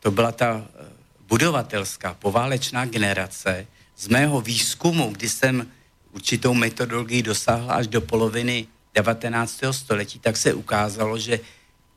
to 0.00 0.10
byla 0.10 0.32
ta 0.32 0.66
eh, 0.66 0.84
budovatelská, 1.20 2.14
poválečná 2.14 2.84
generace, 2.84 3.66
z 3.96 4.08
mého 4.08 4.40
výzkumu, 4.40 5.10
kdy 5.10 5.28
jsem 5.28 5.66
určitou 6.12 6.54
metodologii 6.54 7.22
dosáhl 7.22 7.70
až 7.70 7.86
do 7.86 8.00
poloviny 8.00 8.66
19. 8.94 9.60
století, 9.70 10.18
tak 10.18 10.36
se 10.36 10.54
ukázalo, 10.54 11.18
že 11.18 11.40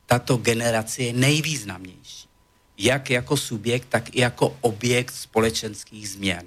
tato 0.06 0.38
generace 0.38 1.04
je 1.04 1.14
nejvýznamnější. 1.14 2.28
Jak 2.78 3.10
jako 3.10 3.38
subjekt, 3.38 3.86
tak 3.90 4.16
i 4.16 4.22
jako 4.22 4.58
objekt 4.62 5.16
společenských 5.16 6.10
změn. 6.10 6.45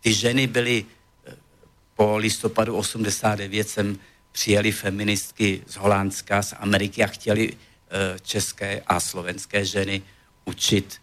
Ty 0.00 0.14
ženy 0.14 0.46
byly 0.46 0.84
eh, 0.84 1.36
po 1.96 2.16
listopadu 2.16 2.76
89 2.76 3.68
jsem 3.68 3.98
přijeli 4.32 4.72
feministky 4.72 5.62
z 5.66 5.76
Holandska, 5.76 6.42
z 6.42 6.54
Ameriky 6.58 7.04
a 7.04 7.06
chtěli 7.06 7.52
eh, 7.52 8.18
české 8.22 8.80
a 8.86 9.00
slovenské 9.00 9.64
ženy 9.64 10.02
učit 10.44 11.00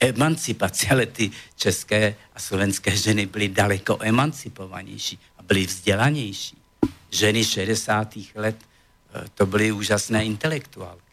emancipaci, 0.00 0.88
ale 0.88 1.06
ty 1.06 1.30
české 1.56 2.14
a 2.34 2.40
slovenské 2.40 2.96
ženy 2.96 3.26
byly 3.26 3.48
daleko 3.48 3.98
emancipovanější 4.00 5.18
a 5.38 5.42
byly 5.42 5.66
vzdělanější. 5.66 6.56
Ženy 7.10 7.44
60. 7.44 8.14
let 8.34 8.56
eh, 9.14 9.24
to 9.34 9.46
byly 9.46 9.72
úžasné 9.72 10.24
intelektuálky. 10.24 11.10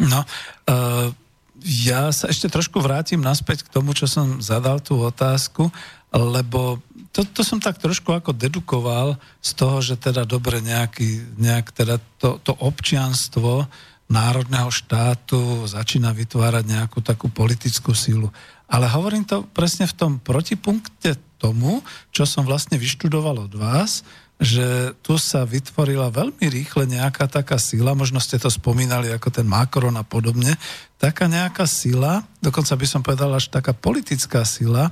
No, 0.00 0.24
uh, 0.24 1.12
ja 1.60 2.08
sa 2.08 2.32
ešte 2.32 2.48
trošku 2.48 2.80
vrátim 2.80 3.20
naspäť 3.20 3.68
k 3.68 3.72
tomu, 3.76 3.92
čo 3.92 4.08
som 4.08 4.40
zadal 4.40 4.80
tú 4.80 4.96
otázku, 4.96 5.68
lebo 6.08 6.80
to, 7.10 7.26
to 7.26 7.42
som 7.42 7.58
tak 7.58 7.82
trošku 7.82 8.14
ako 8.14 8.30
dedukoval 8.30 9.18
z 9.42 9.50
toho, 9.58 9.82
že 9.82 9.98
teda 9.98 10.22
dobre 10.22 10.62
nejaký, 10.62 11.38
nejak 11.38 11.74
teda 11.74 11.98
to, 12.22 12.38
to 12.42 12.54
občianstvo 12.54 13.66
národného 14.10 14.70
štátu 14.70 15.66
začína 15.70 16.10
vytvárať 16.14 16.64
nejakú 16.66 16.98
takú 17.02 17.30
politickú 17.30 17.94
sílu. 17.94 18.30
Ale 18.70 18.86
hovorím 18.90 19.26
to 19.26 19.46
presne 19.50 19.86
v 19.86 19.94
tom 19.94 20.12
protipunkte 20.22 21.18
tomu, 21.38 21.82
čo 22.14 22.26
som 22.26 22.46
vlastne 22.46 22.78
vyštudoval 22.78 23.50
od 23.50 23.54
vás, 23.58 24.06
že 24.40 24.96
tu 25.04 25.20
sa 25.20 25.44
vytvorila 25.44 26.08
veľmi 26.08 26.48
rýchle 26.48 26.88
nejaká 26.88 27.28
taká 27.28 27.60
sila, 27.60 27.92
možno 27.92 28.16
ste 28.22 28.40
to 28.40 28.48
spomínali 28.48 29.12
ako 29.12 29.28
ten 29.28 29.44
Macron 29.44 29.94
a 30.00 30.04
podobne, 30.06 30.56
taká 30.96 31.28
nejaká 31.28 31.68
sila, 31.68 32.24
dokonca 32.40 32.72
by 32.72 32.86
som 32.88 33.04
povedal 33.04 33.30
až 33.36 33.52
taká 33.52 33.76
politická 33.76 34.48
sila 34.48 34.88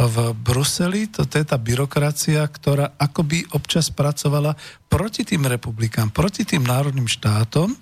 v 0.00 0.32
Bruseli, 0.32 1.12
to, 1.12 1.28
to 1.28 1.36
je 1.36 1.44
tá 1.44 1.60
byrokracia, 1.60 2.40
ktorá 2.48 2.96
akoby 2.96 3.44
občas 3.52 3.92
pracovala 3.92 4.56
proti 4.88 5.28
tým 5.28 5.44
republikám, 5.44 6.08
proti 6.08 6.48
tým 6.48 6.64
národným 6.64 7.04
štátom. 7.10 7.76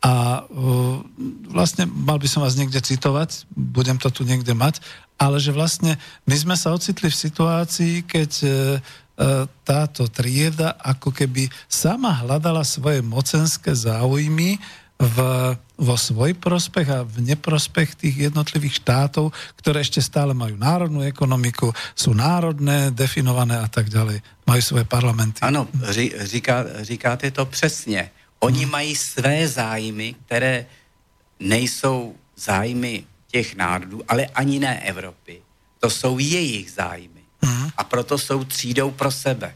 A 0.00 0.48
uh, 0.48 1.04
mal 1.92 2.16
by 2.16 2.24
som 2.24 2.40
vás 2.40 2.56
niekde 2.56 2.80
citovať, 2.80 3.44
budem 3.52 4.00
to 4.00 4.08
tu 4.08 4.24
niekde 4.24 4.56
mať, 4.56 4.80
ale 5.20 5.36
že 5.36 5.52
vlastne 5.52 6.00
my 6.24 6.36
sme 6.40 6.56
sa 6.56 6.72
ocitli 6.72 7.12
v 7.12 7.20
situácii, 7.28 7.94
keď 8.08 8.30
uh, 8.40 8.50
táto 9.68 10.08
trieda 10.08 10.80
ako 10.80 11.12
keby 11.12 11.52
sama 11.68 12.24
hľadala 12.24 12.64
svoje 12.64 13.04
mocenské 13.04 13.76
záujmy 13.76 14.56
v, 14.96 15.16
vo 15.80 15.96
svoj 15.96 16.36
prospech 16.36 16.88
a 16.92 16.98
v 17.08 17.32
neprospech 17.32 17.96
tých 17.96 18.28
jednotlivých 18.28 18.84
štátov, 18.84 19.32
ktoré 19.56 19.80
ešte 19.80 20.04
stále 20.04 20.36
majú 20.36 20.60
národnú 20.60 21.00
ekonomiku, 21.00 21.72
sú 21.96 22.12
národné, 22.12 22.92
definované 22.92 23.56
a 23.56 23.68
tak 23.72 23.88
ďalej. 23.88 24.20
Mají 24.44 24.60
svoje 24.60 24.84
parlamenty. 24.84 25.40
Ano, 25.40 25.68
říká, 26.20 26.84
říkáte 26.84 27.30
to 27.30 27.46
přesně. 27.46 28.10
Oni 28.40 28.62
hmm. 28.62 28.72
mají 28.72 28.96
své 28.96 29.48
zájmy, 29.48 30.14
které 30.26 30.66
nejsou 31.40 32.14
zájmy 32.36 33.04
těch 33.26 33.56
národů, 33.56 34.02
ale 34.08 34.26
ani 34.26 34.58
ne 34.58 34.80
Evropy. 34.80 35.40
To 35.78 35.90
jsou 35.90 36.18
jejich 36.18 36.72
zájmy. 36.72 37.20
Mm. 37.42 37.70
A 37.76 37.84
proto 37.84 38.18
jsou 38.18 38.44
třídou 38.44 38.90
pro 38.90 39.10
sebe. 39.10 39.54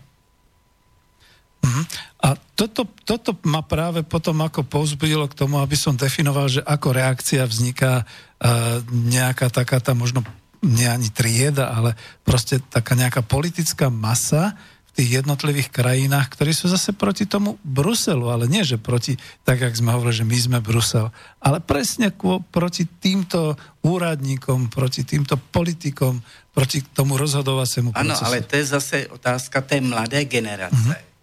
Mm. 1.64 1.84
A 2.24 2.28
toto, 2.56 2.84
toto 3.08 3.32
ma 3.48 3.64
práve 3.64 4.04
potom 4.04 4.36
ako 4.44 4.68
povzbudilo 4.68 5.24
k 5.26 5.38
tomu, 5.38 5.58
aby 5.64 5.74
som 5.74 5.96
definoval, 5.96 6.52
že 6.52 6.60
ako 6.60 6.92
reakcia 6.92 7.44
vzniká 7.48 8.04
uh, 8.04 8.80
nejaká 8.92 9.48
taká 9.48 9.80
tá 9.80 9.96
možno 9.96 10.20
nie 10.64 10.88
ani 10.88 11.12
trieda, 11.12 11.72
ale 11.72 11.96
proste 12.24 12.60
taká 12.60 12.96
nejaká 12.96 13.20
politická 13.20 13.92
masa, 13.92 14.56
tých 14.94 15.20
jednotlivých 15.20 15.74
krajinách, 15.74 16.30
ktorí 16.30 16.54
sú 16.54 16.70
zase 16.70 16.94
proti 16.94 17.26
tomu 17.26 17.58
Bruselu, 17.66 18.30
ale 18.30 18.46
nie, 18.46 18.62
že 18.62 18.78
proti, 18.78 19.18
tak 19.42 19.66
jak 19.66 19.74
sme 19.74 19.90
hovorili, 19.90 20.22
že 20.22 20.26
my 20.30 20.38
sme 20.38 20.58
Brusel, 20.62 21.10
ale 21.42 21.58
presne 21.58 22.14
proti 22.54 22.86
týmto 22.86 23.58
úradníkom, 23.82 24.70
proti 24.70 25.02
týmto 25.02 25.34
politikom, 25.34 26.22
proti 26.54 26.86
tomu 26.94 27.18
rozhodovacímu 27.18 27.90
procesu. 27.90 28.22
Ano, 28.22 28.30
ale 28.30 28.46
to 28.46 28.54
je 28.54 28.64
zase 28.70 28.96
otázka 29.10 29.66
té 29.66 29.82
mladé 29.82 30.30
generace, 30.30 30.78
uh-huh. 30.78 31.13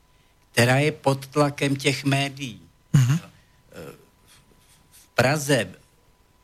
Která 0.52 0.80
je 0.80 0.92
pod 0.92 1.28
tlakem 1.28 1.76
těch 1.76 2.04
médií. 2.04 2.62
Uh-huh. 2.94 3.20
V 4.92 5.08
Praze 5.16 5.70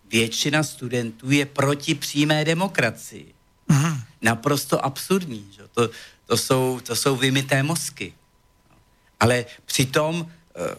většina 0.09 0.63
studentů 0.63 1.31
je 1.31 1.45
proti 1.45 1.95
přímé 1.95 2.45
demokracii. 2.45 3.33
Uh-huh. 3.69 4.01
Naprosto 4.21 4.85
absurdní. 4.85 5.47
Že? 5.51 5.61
To, 5.67 5.89
to 6.25 6.37
jsou, 6.37 6.79
to 6.79 6.95
jsou 6.95 7.15
vymité 7.15 7.63
mozky. 7.63 8.13
Ale 9.19 9.45
přitom 9.65 10.31
eh, 10.55 10.75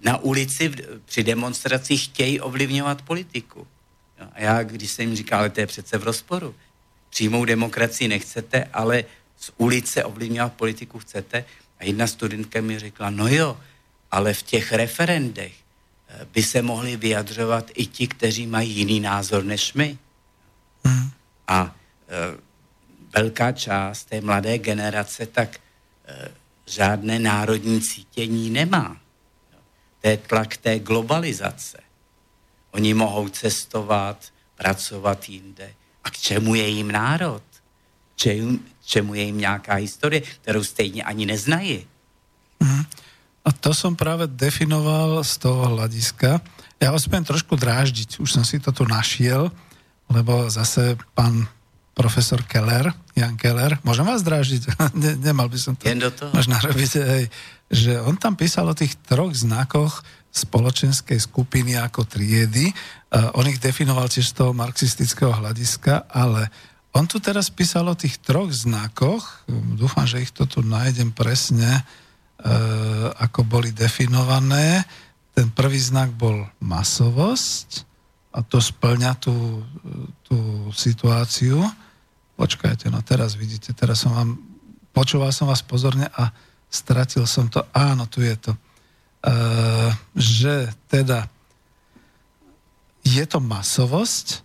na 0.00 0.18
ulici 0.18 0.72
při 1.04 1.24
demonstracích 1.24 2.04
chtějí 2.04 2.40
ovlivňovat 2.40 3.02
politiku. 3.02 3.66
A 4.32 4.40
já, 4.40 4.62
když 4.62 4.90
jsem 4.90 5.06
jim 5.06 5.16
říkal, 5.16 5.38
ale 5.38 5.50
to 5.50 5.60
je 5.60 5.66
přece 5.66 5.98
v 5.98 6.04
rozporu. 6.04 6.54
Přímou 7.10 7.44
demokracii 7.44 8.08
nechcete, 8.08 8.64
ale 8.72 9.04
z 9.36 9.50
ulice 9.56 10.04
ovlivňovat 10.04 10.52
politiku 10.52 10.98
chcete. 10.98 11.44
A 11.84 11.86
jedna 11.86 12.06
studentka 12.06 12.60
mi 12.60 12.78
řekla, 12.78 13.10
no 13.10 13.28
jo, 13.28 13.60
ale 14.10 14.34
v 14.34 14.42
těch 14.42 14.72
referendech 14.72 15.52
eh, 16.08 16.26
by 16.32 16.42
se 16.42 16.62
mohli 16.62 16.96
vyjadřovat 16.96 17.70
i 17.74 17.86
ti, 17.86 18.08
kteří 18.08 18.46
mají 18.46 18.70
jiný 18.70 19.00
názor 19.00 19.44
než 19.44 19.72
my. 19.72 19.98
Hmm. 20.84 21.10
A 21.48 21.76
e, 22.08 22.40
velká 23.16 23.52
část 23.52 24.04
té 24.04 24.20
mladé 24.20 24.58
generace 24.58 25.26
tak 25.26 25.56
e, 25.56 26.28
žádné 26.66 27.18
národní 27.18 27.80
cítění 27.80 28.50
nemá. 28.50 28.96
To 30.00 30.08
je 30.08 30.16
tlak 30.16 30.56
té 30.56 30.78
globalizace. 30.78 31.80
Oni 32.70 32.94
mohou 32.94 33.28
cestovat, 33.28 34.32
pracovat 34.54 35.28
jinde. 35.28 35.74
A 36.04 36.10
k 36.10 36.16
čemu 36.16 36.54
je 36.54 36.68
jim 36.68 36.92
národ? 36.92 37.42
Čemu, 38.16 38.58
čemu 38.86 39.14
je 39.14 39.22
jim 39.22 39.38
nějaká 39.38 39.74
historie, 39.74 40.20
kterou 40.20 40.64
stejně 40.64 41.02
ani 41.02 41.26
neznají? 41.26 41.86
Mm. 42.60 42.84
A 43.44 43.52
to 43.52 43.76
som 43.76 43.92
práve 43.92 44.24
definoval 44.24 45.20
z 45.20 45.36
toho 45.36 45.76
hľadiska. 45.76 46.40
Ja 46.80 46.88
vás 46.88 47.04
budem 47.04 47.28
trošku 47.28 47.60
dráždiť, 47.60 48.16
už 48.20 48.40
som 48.40 48.44
si 48.44 48.56
to 48.56 48.72
tu 48.72 48.88
našiel, 48.88 49.52
lebo 50.08 50.48
zase 50.48 50.96
pán 51.12 51.44
profesor 51.92 52.42
Keller, 52.42 52.90
Jan 53.14 53.36
Keller, 53.36 53.78
môžem 53.86 54.08
vás 54.08 54.24
drážiť? 54.24 54.66
ne, 55.02 55.14
nemal 55.20 55.52
by 55.52 55.58
som 55.60 55.72
to 55.76 55.86
Jen 55.86 56.00
do 56.00 56.10
toho. 56.10 56.32
možno 56.32 56.56
robiť, 56.56 56.90
hej, 57.04 57.24
že 57.68 57.92
on 58.00 58.16
tam 58.16 58.34
písal 58.34 58.66
o 58.66 58.74
tých 58.74 58.96
troch 59.04 59.36
znakoch 59.36 60.02
spoločenskej 60.34 61.22
skupiny 61.22 61.78
ako 61.78 62.02
triedy. 62.10 62.74
Uh, 63.12 63.30
on 63.38 63.46
ich 63.46 63.62
definoval 63.62 64.10
tiež 64.10 64.34
z 64.34 64.34
toho 64.34 64.50
marxistického 64.50 65.30
hľadiska, 65.30 66.10
ale 66.10 66.50
on 66.94 67.04
tu 67.10 67.18
teraz 67.18 67.50
písal 67.50 67.90
o 67.90 67.98
tých 67.98 68.22
troch 68.22 68.54
znakoch, 68.54 69.42
dúfam, 69.74 70.06
že 70.06 70.22
ich 70.22 70.30
to 70.30 70.46
tu 70.46 70.62
nájdem 70.62 71.10
presne, 71.10 71.82
uh, 71.82 73.10
ako 73.18 73.42
boli 73.42 73.74
definované. 73.74 74.86
Ten 75.34 75.50
prvý 75.50 75.82
znak 75.82 76.14
bol 76.14 76.46
masovosť 76.62 77.82
a 78.34 78.42
to 78.42 78.58
splňa 78.58 79.14
tú, 79.18 79.62
tú 80.26 80.38
situáciu. 80.74 81.62
Počkajte, 82.34 82.90
no 82.90 82.98
teraz 83.06 83.38
vidíte, 83.38 83.70
teraz 83.74 84.02
som 84.02 84.10
vám, 84.10 84.38
počúval 84.90 85.30
som 85.30 85.46
vás 85.46 85.62
pozorne 85.62 86.10
a 86.14 86.34
stratil 86.66 87.26
som 87.30 87.46
to. 87.46 87.62
Áno, 87.70 88.10
tu 88.10 88.26
je 88.26 88.34
to. 88.34 88.52
E, 88.54 88.58
že 90.18 90.74
teda 90.90 91.30
je 93.06 93.22
to 93.22 93.38
masovosť, 93.38 94.26
e, 94.34 94.38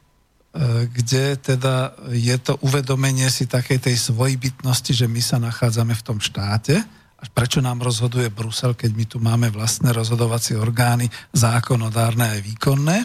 kde 0.92 1.40
teda 1.40 1.96
je 2.12 2.36
to 2.36 2.60
uvedomenie 2.60 3.32
si 3.32 3.48
takej 3.48 3.80
tej 3.80 3.96
svojbytnosti, 3.96 4.92
že 4.92 5.08
my 5.08 5.22
sa 5.24 5.40
nachádzame 5.40 5.96
v 5.96 6.06
tom 6.06 6.20
štáte, 6.20 6.84
a 7.20 7.28
prečo 7.28 7.60
nám 7.60 7.84
rozhoduje 7.84 8.32
Brusel, 8.32 8.72
keď 8.80 8.92
my 8.96 9.06
tu 9.06 9.18
máme 9.20 9.52
vlastné 9.52 9.92
rozhodovacie 9.92 10.56
orgány, 10.56 11.12
zákonodárne 11.36 12.40
aj 12.40 12.40
výkonné. 12.48 12.98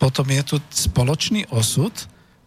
Potom 0.00 0.24
je 0.32 0.40
tu 0.40 0.56
spoločný 0.72 1.44
osud, 1.52 1.92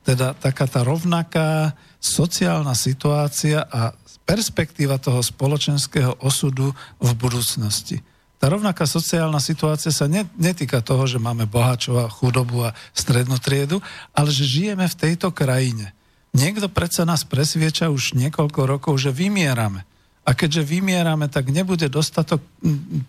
teda 0.01 0.33
taká 0.33 0.65
tá 0.65 0.81
rovnaká 0.81 1.77
sociálna 2.01 2.73
situácia 2.73 3.61
a 3.69 3.93
perspektíva 4.25 4.97
toho 4.97 5.21
spoločenského 5.21 6.25
osudu 6.25 6.73
v 6.97 7.11
budúcnosti. 7.13 8.01
Tá 8.45 8.53
rovnaká 8.53 8.85
sociálna 8.85 9.41
situácia 9.41 9.89
sa 9.89 10.05
netýka 10.37 10.77
toho, 10.77 11.09
že 11.09 11.17
máme 11.17 11.49
bohačov 11.49 11.97
a 11.97 12.05
chudobu 12.05 12.69
a 12.69 12.77
strednú 12.93 13.41
triedu, 13.41 13.81
ale 14.13 14.29
že 14.29 14.45
žijeme 14.45 14.85
v 14.85 14.99
tejto 15.01 15.33
krajine. 15.33 15.97
Niekto 16.29 16.69
predsa 16.69 17.09
nás 17.09 17.25
presvieča 17.25 17.89
už 17.89 18.13
niekoľko 18.13 18.69
rokov, 18.69 19.01
že 19.01 19.09
vymierame. 19.09 19.81
A 20.21 20.37
keďže 20.37 20.61
vymierame, 20.61 21.25
tak 21.25 21.49
nebude 21.49 21.89
dostatok 21.89 22.37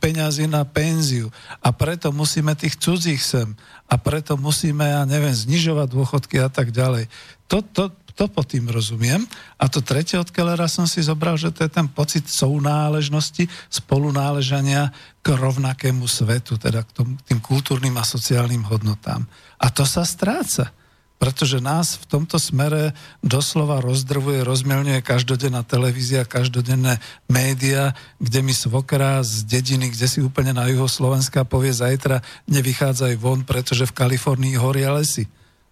peňazí 0.00 0.48
na 0.48 0.64
penziu. 0.64 1.28
A 1.60 1.68
preto 1.68 2.16
musíme 2.16 2.56
tých 2.56 2.80
cudzích 2.80 3.20
sem. 3.20 3.52
A 3.92 4.00
preto 4.00 4.40
musíme, 4.40 4.88
ja 4.88 5.04
neviem, 5.04 5.36
znižovať 5.36 5.88
dôchodky 5.92 6.40
a 6.40 6.48
tak 6.48 6.72
ďalej. 6.72 7.12
To, 7.52 7.60
to, 7.60 7.92
to 8.16 8.32
pod 8.32 8.48
tým 8.48 8.72
rozumiem. 8.72 9.28
A 9.60 9.68
to 9.68 9.84
tretie 9.84 10.16
od 10.16 10.32
Kellera 10.32 10.66
som 10.66 10.88
si 10.88 11.04
zobral, 11.04 11.36
že 11.36 11.52
to 11.52 11.68
je 11.68 11.70
ten 11.70 11.84
pocit 11.86 12.24
sounáležnosti, 12.26 13.44
spolunáležania 13.68 14.90
k 15.20 15.36
rovnakému 15.36 16.08
svetu, 16.08 16.56
teda 16.56 16.80
k 16.82 16.90
tom, 16.96 17.08
tým 17.28 17.38
kultúrnym 17.44 17.94
a 18.00 18.08
sociálnym 18.08 18.64
hodnotám. 18.64 19.28
A 19.60 19.68
to 19.68 19.84
sa 19.84 20.02
stráca 20.08 20.72
pretože 21.16 21.64
nás 21.64 21.96
v 21.96 22.04
tomto 22.12 22.36
smere 22.36 22.92
doslova 23.24 23.80
rozdrvuje, 23.80 24.44
rozmelňuje 24.44 25.00
každodenná 25.00 25.64
televízia, 25.64 26.28
každodenné 26.28 27.00
média, 27.24 27.96
kde 28.20 28.44
mi 28.44 28.52
svokra 28.52 29.24
z 29.24 29.48
dediny, 29.48 29.96
kde 29.96 30.06
si 30.12 30.20
úplne 30.20 30.52
na 30.52 30.68
juho 30.68 30.84
Slovenska 30.84 31.48
povie 31.48 31.72
zajtra 31.72 32.20
nevychádzaj 32.52 33.16
von, 33.16 33.48
pretože 33.48 33.88
v 33.88 33.96
Kalifornii 33.96 34.60
horia 34.60 34.92
lesy. 34.92 35.24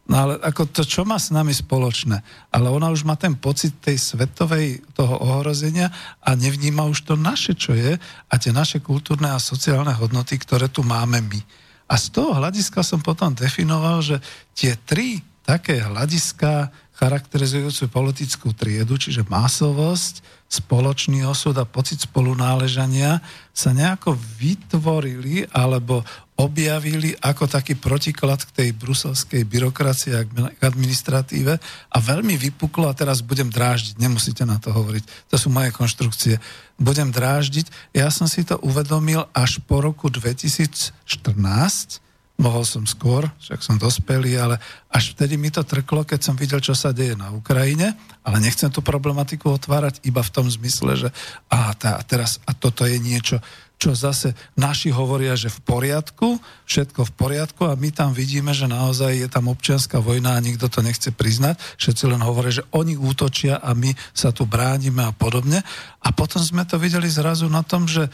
No 0.04 0.20
ale 0.20 0.34
ako 0.36 0.68
to, 0.68 0.84
čo 0.84 1.08
má 1.08 1.16
s 1.16 1.32
nami 1.32 1.56
spoločné? 1.56 2.20
Ale 2.52 2.68
ona 2.68 2.92
už 2.92 3.08
má 3.08 3.16
ten 3.16 3.32
pocit 3.32 3.80
tej 3.80 3.96
svetovej 3.96 4.84
toho 4.92 5.16
ohrozenia 5.16 5.88
a 6.20 6.36
nevníma 6.36 6.84
už 6.84 7.08
to 7.08 7.14
naše, 7.16 7.56
čo 7.56 7.72
je 7.72 7.96
a 8.28 8.34
tie 8.36 8.52
naše 8.52 8.84
kultúrne 8.84 9.32
a 9.32 9.40
sociálne 9.40 9.96
hodnoty, 9.96 10.36
ktoré 10.36 10.68
tu 10.68 10.84
máme 10.84 11.24
my. 11.24 11.40
A 11.88 11.96
z 11.96 12.12
toho 12.12 12.36
hľadiska 12.36 12.84
som 12.84 13.00
potom 13.00 13.32
definoval, 13.32 14.04
že 14.04 14.20
tie 14.52 14.76
tri 14.76 15.24
také 15.44 15.80
hľadiska 15.80 16.68
charakterizujúcu 16.94 17.90
politickú 17.90 18.54
triedu, 18.54 18.94
čiže 18.94 19.26
masovosť, 19.26 20.22
spoločný 20.46 21.26
osud 21.26 21.58
a 21.58 21.66
pocit 21.66 21.98
spolunáležania 22.06 23.18
sa 23.50 23.74
nejako 23.74 24.14
vytvorili 24.38 25.50
alebo 25.50 26.06
objavili 26.34 27.14
ako 27.18 27.46
taký 27.46 27.78
protiklad 27.78 28.42
k 28.42 28.54
tej 28.54 28.68
bruselskej 28.74 29.46
byrokracii 29.46 30.12
a 30.14 30.26
k 30.50 30.62
administratíve 30.62 31.58
a 31.90 31.96
veľmi 31.98 32.34
vypuklo 32.34 32.90
a 32.90 32.94
teraz 32.94 33.22
budem 33.22 33.50
dráždiť, 33.50 33.98
nemusíte 34.02 34.42
na 34.42 34.58
to 34.58 34.74
hovoriť, 34.74 35.30
to 35.30 35.36
sú 35.38 35.50
moje 35.50 35.70
konštrukcie, 35.70 36.42
budem 36.78 37.14
dráždiť. 37.14 37.94
Ja 37.94 38.10
som 38.10 38.26
si 38.26 38.42
to 38.42 38.58
uvedomil 38.62 39.30
až 39.30 39.62
po 39.62 39.78
roku 39.78 40.10
2014, 40.10 42.02
mohol 42.34 42.66
som 42.66 42.82
skôr, 42.82 43.30
však 43.38 43.62
som 43.62 43.78
dospelý, 43.78 44.34
ale 44.34 44.56
až 44.90 45.14
vtedy 45.14 45.38
mi 45.38 45.54
to 45.54 45.62
trklo, 45.62 46.02
keď 46.02 46.20
som 46.20 46.34
videl, 46.34 46.58
čo 46.58 46.74
sa 46.74 46.90
deje 46.90 47.14
na 47.14 47.30
Ukrajine, 47.30 47.94
ale 48.26 48.42
nechcem 48.42 48.66
tú 48.74 48.82
problematiku 48.82 49.54
otvárať 49.54 50.02
iba 50.02 50.18
v 50.18 50.32
tom 50.34 50.46
zmysle, 50.50 50.98
že 50.98 51.08
a, 51.46 51.70
tá, 51.78 51.94
a 51.94 52.02
teraz 52.02 52.42
a 52.42 52.50
toto 52.50 52.82
je 52.82 52.98
niečo, 52.98 53.38
čo 53.78 53.94
zase 53.94 54.34
naši 54.54 54.90
hovoria, 54.90 55.34
že 55.38 55.50
v 55.50 55.60
poriadku, 55.62 56.38
všetko 56.66 57.10
v 57.10 57.12
poriadku 57.14 57.62
a 57.68 57.78
my 57.78 57.90
tam 57.90 58.10
vidíme, 58.14 58.54
že 58.54 58.70
naozaj 58.70 59.26
je 59.26 59.28
tam 59.30 59.50
občianská 59.50 59.98
vojna 59.98 60.38
a 60.38 60.44
nikto 60.44 60.70
to 60.70 60.80
nechce 60.80 61.10
priznať. 61.10 61.58
Všetci 61.78 62.08
len 62.08 62.22
hovoria, 62.22 62.62
že 62.62 62.66
oni 62.72 62.94
útočia 62.94 63.58
a 63.60 63.74
my 63.74 63.92
sa 64.14 64.30
tu 64.30 64.46
bránime 64.46 65.04
a 65.04 65.12
podobne. 65.12 65.60
A 66.00 66.08
potom 66.14 66.40
sme 66.40 66.62
to 66.64 66.78
videli 66.78 67.10
zrazu 67.10 67.50
na 67.50 67.66
tom, 67.66 67.84
že 67.90 68.06
e, 68.06 68.10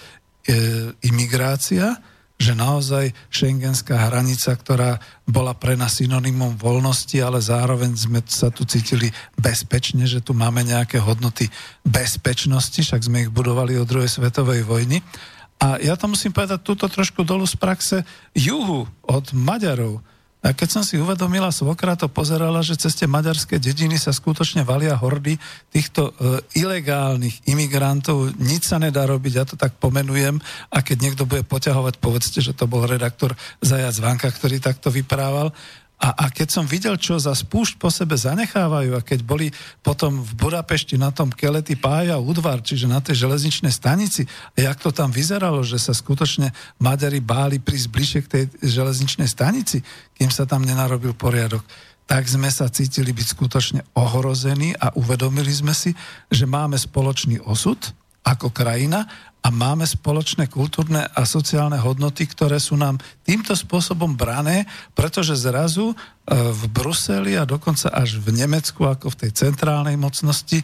imigrácia, 1.06 2.00
že 2.40 2.56
naozaj 2.56 3.12
šengenská 3.28 4.08
hranica, 4.08 4.56
ktorá 4.56 4.96
bola 5.28 5.52
pre 5.52 5.76
nás 5.76 6.00
synonymom 6.00 6.56
voľnosti, 6.56 7.20
ale 7.20 7.36
zároveň 7.36 7.92
sme 7.92 8.24
sa 8.24 8.48
tu 8.48 8.64
cítili 8.64 9.12
bezpečne, 9.36 10.08
že 10.08 10.24
tu 10.24 10.32
máme 10.32 10.64
nejaké 10.64 10.96
hodnoty 10.96 11.52
bezpečnosti, 11.84 12.80
však 12.80 13.04
sme 13.04 13.28
ich 13.28 13.30
budovali 13.30 13.76
od 13.76 13.84
druhej 13.84 14.08
svetovej 14.08 14.64
vojny. 14.64 15.04
A 15.60 15.76
ja 15.84 15.92
to 16.00 16.08
musím 16.08 16.32
povedať 16.32 16.64
túto 16.64 16.88
trošku 16.88 17.20
dolu 17.20 17.44
z 17.44 17.60
praxe 17.60 17.96
juhu 18.32 18.88
od 19.04 19.24
Maďarov 19.36 20.00
a 20.40 20.56
keď 20.56 20.68
som 20.72 20.82
si 20.82 20.96
uvedomila, 20.96 21.52
svokra 21.52 22.00
to 22.00 22.08
pozerala, 22.08 22.64
že 22.64 22.80
cez 22.80 22.96
tie 22.96 23.04
maďarské 23.04 23.60
dediny 23.60 24.00
sa 24.00 24.08
skutočne 24.08 24.64
valia 24.64 24.96
hordy 24.96 25.36
týchto 25.68 26.16
e, 26.16 26.40
ilegálnych 26.56 27.44
imigrantov, 27.44 28.32
nič 28.40 28.72
sa 28.72 28.80
nedá 28.80 29.04
robiť, 29.04 29.32
ja 29.36 29.44
to 29.44 29.60
tak 29.60 29.76
pomenujem. 29.76 30.40
A 30.72 30.80
keď 30.80 30.96
niekto 31.04 31.28
bude 31.28 31.44
poťahovať, 31.44 32.00
povedzte, 32.00 32.40
že 32.40 32.56
to 32.56 32.64
bol 32.64 32.88
redaktor 32.88 33.36
Zajac 33.60 34.00
Vanka, 34.00 34.32
ktorý 34.32 34.64
takto 34.64 34.88
vyprával, 34.88 35.52
a, 36.00 36.16
a 36.16 36.26
keď 36.32 36.48
som 36.48 36.64
videl, 36.64 36.96
čo 36.96 37.20
za 37.20 37.36
spúšť 37.36 37.76
po 37.76 37.92
sebe 37.92 38.16
zanechávajú 38.16 38.96
a 38.96 39.04
keď 39.04 39.20
boli 39.20 39.52
potom 39.84 40.24
v 40.24 40.32
Budapešti 40.32 40.96
na 40.96 41.12
tom 41.12 41.28
Kelety 41.28 41.76
Pája 41.76 42.16
Udvar, 42.16 42.64
čiže 42.64 42.88
na 42.88 43.04
tej 43.04 43.28
železničnej 43.28 43.68
stanici, 43.68 44.24
jak 44.56 44.80
to 44.80 44.96
tam 44.96 45.12
vyzeralo, 45.12 45.60
že 45.60 45.76
sa 45.76 45.92
skutočne 45.92 46.56
Maďari 46.80 47.20
báli 47.20 47.60
prísť 47.60 47.88
bližšie 47.92 48.20
k 48.24 48.32
tej 48.32 48.44
železničnej 48.64 49.28
stanici, 49.28 49.84
kým 50.16 50.32
sa 50.32 50.48
tam 50.48 50.64
nenarobil 50.64 51.12
poriadok, 51.12 51.60
tak 52.08 52.24
sme 52.24 52.48
sa 52.48 52.72
cítili 52.72 53.12
byť 53.12 53.26
skutočne 53.36 53.80
ohrození 53.92 54.72
a 54.80 54.96
uvedomili 54.96 55.52
sme 55.52 55.76
si, 55.76 55.92
že 56.32 56.48
máme 56.48 56.80
spoločný 56.80 57.44
osud 57.44 57.76
ako 58.24 58.52
krajina 58.52 59.08
a 59.40 59.48
máme 59.48 59.88
spoločné 59.88 60.52
kultúrne 60.52 61.08
a 61.16 61.24
sociálne 61.24 61.80
hodnoty, 61.80 62.28
ktoré 62.28 62.60
sú 62.60 62.76
nám 62.76 63.00
týmto 63.24 63.56
spôsobom 63.56 64.12
brané, 64.12 64.68
pretože 64.92 65.32
zrazu 65.32 65.90
e, 65.90 65.94
v 66.28 66.62
Bruseli 66.68 67.40
a 67.40 67.48
dokonca 67.48 67.88
až 67.88 68.20
v 68.20 68.36
Nemecku, 68.36 68.84
ako 68.84 69.08
v 69.08 69.18
tej 69.24 69.30
centrálnej 69.32 69.96
mocnosti, 69.96 70.60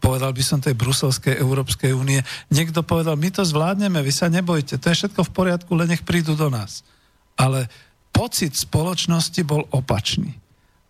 povedal 0.00 0.32
by 0.32 0.40
som 0.40 0.64
tej 0.64 0.72
bruselskej 0.72 1.36
Európskej 1.36 1.92
únie, 1.92 2.24
niekto 2.48 2.80
povedal, 2.80 3.20
my 3.20 3.28
to 3.28 3.44
zvládneme, 3.44 4.00
vy 4.00 4.12
sa 4.16 4.32
nebojte, 4.32 4.80
to 4.80 4.88
je 4.88 5.04
všetko 5.04 5.20
v 5.28 5.34
poriadku, 5.36 5.76
len 5.76 5.92
nech 5.92 6.00
prídu 6.00 6.32
do 6.32 6.48
nás. 6.48 6.80
Ale 7.36 7.68
pocit 8.16 8.56
spoločnosti 8.56 9.44
bol 9.44 9.68
opačný. 9.76 10.45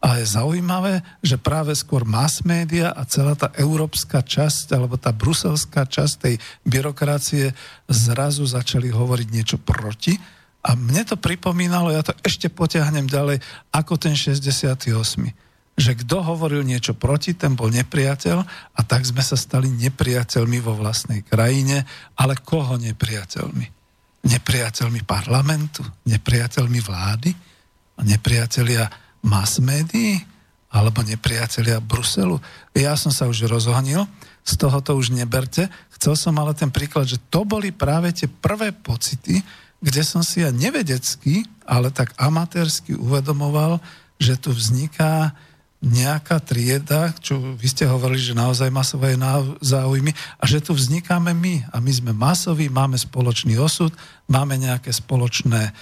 A 0.07 0.23
je 0.23 0.39
zaujímavé, 0.39 1.03
že 1.19 1.35
práve 1.35 1.75
skôr 1.75 2.07
mass 2.07 2.47
media 2.47 2.95
a 2.95 3.03
celá 3.03 3.35
tá 3.35 3.51
európska 3.59 4.23
časť, 4.23 4.79
alebo 4.79 4.95
tá 4.95 5.11
bruselská 5.11 5.83
časť 5.83 6.15
tej 6.23 6.35
byrokracie 6.63 7.51
zrazu 7.91 8.47
začali 8.47 8.87
hovoriť 8.95 9.29
niečo 9.35 9.59
proti. 9.59 10.15
A 10.63 10.79
mne 10.79 11.03
to 11.03 11.19
pripomínalo, 11.19 11.91
ja 11.91 12.07
to 12.07 12.15
ešte 12.23 12.47
potiahnem 12.47 13.11
ďalej, 13.11 13.43
ako 13.75 13.99
ten 13.99 14.15
68 14.15 14.95
že 15.77 15.93
kto 15.93 16.25
hovoril 16.25 16.65
niečo 16.65 16.97
proti, 16.97 17.37
ten 17.37 17.53
bol 17.53 17.69
nepriateľ 17.69 18.39
a 18.73 18.81
tak 18.81 19.05
sme 19.05 19.21
sa 19.21 19.37
stali 19.37 19.69
nepriateľmi 19.69 20.57
vo 20.65 20.73
vlastnej 20.73 21.21
krajine, 21.21 21.85
ale 22.17 22.41
koho 22.41 22.81
nepriateľmi? 22.81 23.67
Nepriateľmi 24.25 25.05
parlamentu, 25.05 25.85
nepriateľmi 26.09 26.81
vlády 26.81 27.31
nepriatelia 28.05 28.85
mass 29.27 29.59
médií 29.59 30.23
alebo 30.71 31.03
nepriatelia 31.03 31.83
Bruselu. 31.83 32.39
Ja 32.77 32.95
som 32.95 33.11
sa 33.11 33.27
už 33.27 33.51
rozhonil, 33.51 34.07
z 34.47 34.55
toho 34.55 34.79
to 34.79 34.95
už 34.95 35.11
neberte. 35.11 35.67
Chcel 35.99 36.15
som 36.15 36.39
ale 36.39 36.55
ten 36.55 36.71
príklad, 36.71 37.11
že 37.11 37.19
to 37.33 37.43
boli 37.43 37.75
práve 37.75 38.15
tie 38.15 38.31
prvé 38.31 38.71
pocity, 38.71 39.43
kde 39.83 40.03
som 40.07 40.23
si 40.23 40.47
ja 40.47 40.55
nevedecky, 40.55 41.43
ale 41.67 41.91
tak 41.91 42.15
amatérsky 42.15 42.95
uvedomoval, 42.95 43.83
že 44.23 44.39
tu 44.39 44.55
vzniká 44.55 45.35
nejaká 45.85 46.41
trieda, 46.41 47.13
čo 47.21 47.37
vy 47.37 47.67
ste 47.69 47.85
hovorili, 47.85 48.19
že 48.19 48.33
naozaj 48.33 48.73
masové 48.73 49.13
záujmy 49.61 50.11
a 50.41 50.45
že 50.49 50.65
tu 50.65 50.73
vznikáme 50.73 51.37
my 51.37 51.69
a 51.69 51.77
my 51.85 51.93
sme 51.93 52.13
masoví, 52.17 52.73
máme 52.73 52.97
spoločný 52.97 53.61
osud, 53.61 53.93
máme 54.27 54.57
nejaké 54.57 54.89
spoločné 54.91 55.77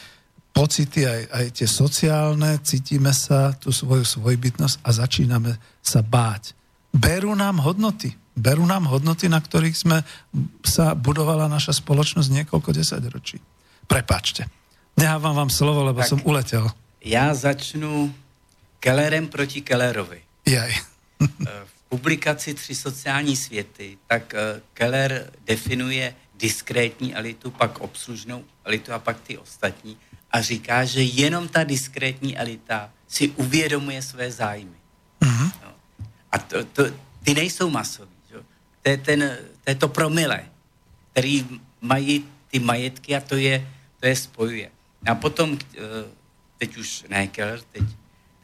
pocity, 0.55 1.02
aj, 1.02 1.22
aj 1.35 1.47
tie 1.59 1.68
sociálne, 1.68 2.62
cítime 2.62 3.10
sa, 3.10 3.52
tú 3.59 3.74
svoju 3.74 4.06
svojbytnosť 4.06 4.86
a 4.86 4.90
začíname 4.94 5.59
sa 5.82 6.01
báť. 6.01 6.55
Berú 6.94 7.35
nám 7.35 7.59
hodnoty. 7.59 8.14
Berú 8.39 8.62
nám 8.62 8.86
hodnoty, 8.86 9.26
na 9.26 9.43
ktorých 9.43 9.74
sme 9.74 10.06
sa 10.62 10.94
budovala 10.94 11.51
naša 11.51 11.74
spoločnosť 11.74 12.31
niekoľko 12.31 12.70
desaťročí. 12.70 13.43
Prepačte. 13.90 14.47
Nehávam 14.94 15.35
vám 15.35 15.51
slovo, 15.51 15.82
lebo 15.82 16.01
tak 16.02 16.10
som 16.14 16.22
uletel. 16.22 16.70
Já 17.05 17.35
začnu 17.35 18.14
Kellerem 18.81 19.28
proti 19.28 19.60
Kellerovi. 19.60 20.22
Jaj. 20.47 20.72
v 21.64 21.82
publikaci 21.89 22.55
Tři 22.55 22.74
sociální 22.74 23.36
světy, 23.36 23.98
tak 24.06 24.35
eh, 24.35 24.60
Keller 24.74 25.31
definuje 25.47 26.14
diskrétní 26.35 27.14
elitu, 27.14 27.51
pak 27.51 27.78
obslužnou 27.78 28.44
elitu 28.64 28.93
a 28.93 28.98
pak 28.98 29.20
ty 29.20 29.39
ostatní 29.39 29.97
a 30.35 30.40
říká, 30.40 30.85
že 30.85 31.02
jenom 31.02 31.48
ta 31.48 31.65
diskrétní 31.65 32.39
elita 32.39 32.90
si 33.09 33.28
uvědomuje 33.28 34.02
své 34.02 34.32
zájmy. 34.32 34.77
Mm-hmm. 35.20 35.52
No. 35.62 35.73
A 36.32 36.39
to, 36.39 36.65
to, 36.65 36.82
ty 37.23 37.35
nejsou 37.35 37.70
masoví. 37.70 38.16
Že? 38.31 38.36
To, 38.82 38.90
je 38.90 38.97
ten, 38.97 39.39
to 39.65 39.70
je 39.70 39.74
to 39.74 39.89
promile, 39.89 40.44
který 41.12 41.47
mají 41.81 42.24
ty 42.51 42.59
majetky 42.59 43.16
a 43.16 43.20
to 43.20 43.36
je, 43.36 43.69
to 44.01 44.06
je 44.06 44.16
spojuje. 44.16 44.70
A 45.06 45.15
potom, 45.15 45.59
eh, 45.78 45.81
teď 46.59 46.77
už 46.77 47.05
ne 47.09 47.27
Keller, 47.27 47.61
teď, 47.73 47.85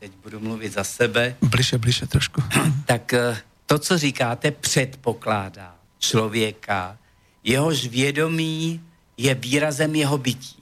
teď 0.00 0.12
budu 0.22 0.40
mluvit 0.40 0.72
za 0.72 0.84
sebe. 0.84 1.36
Bliže, 1.42 1.78
bliže 1.78 2.06
trošku. 2.06 2.42
Tak 2.86 3.14
eh, 3.14 3.36
to, 3.66 3.78
co 3.78 3.98
říkáte, 3.98 4.50
předpokládá, 4.50 5.74
člověka, 5.98 6.98
jehož 7.44 7.86
vědomí 7.86 8.80
je 9.16 9.34
výrazem 9.34 9.94
jeho 9.94 10.18
bytí. 10.18 10.59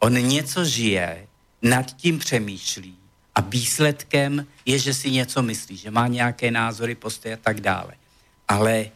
On 0.00 0.14
něco 0.14 0.64
žije, 0.64 1.26
nad 1.62 1.96
tím 1.96 2.18
přemýšlí 2.18 2.96
a 3.34 3.40
výsledkem 3.40 4.46
je, 4.66 4.78
že 4.78 4.94
si 4.94 5.10
něco 5.10 5.42
myslí, 5.42 5.76
že 5.76 5.90
má 5.90 6.06
nějaké 6.06 6.50
názory, 6.50 6.94
postoje 6.94 7.34
a 7.34 7.38
tak 7.42 7.60
dále. 7.60 7.92
Ale 8.48 8.90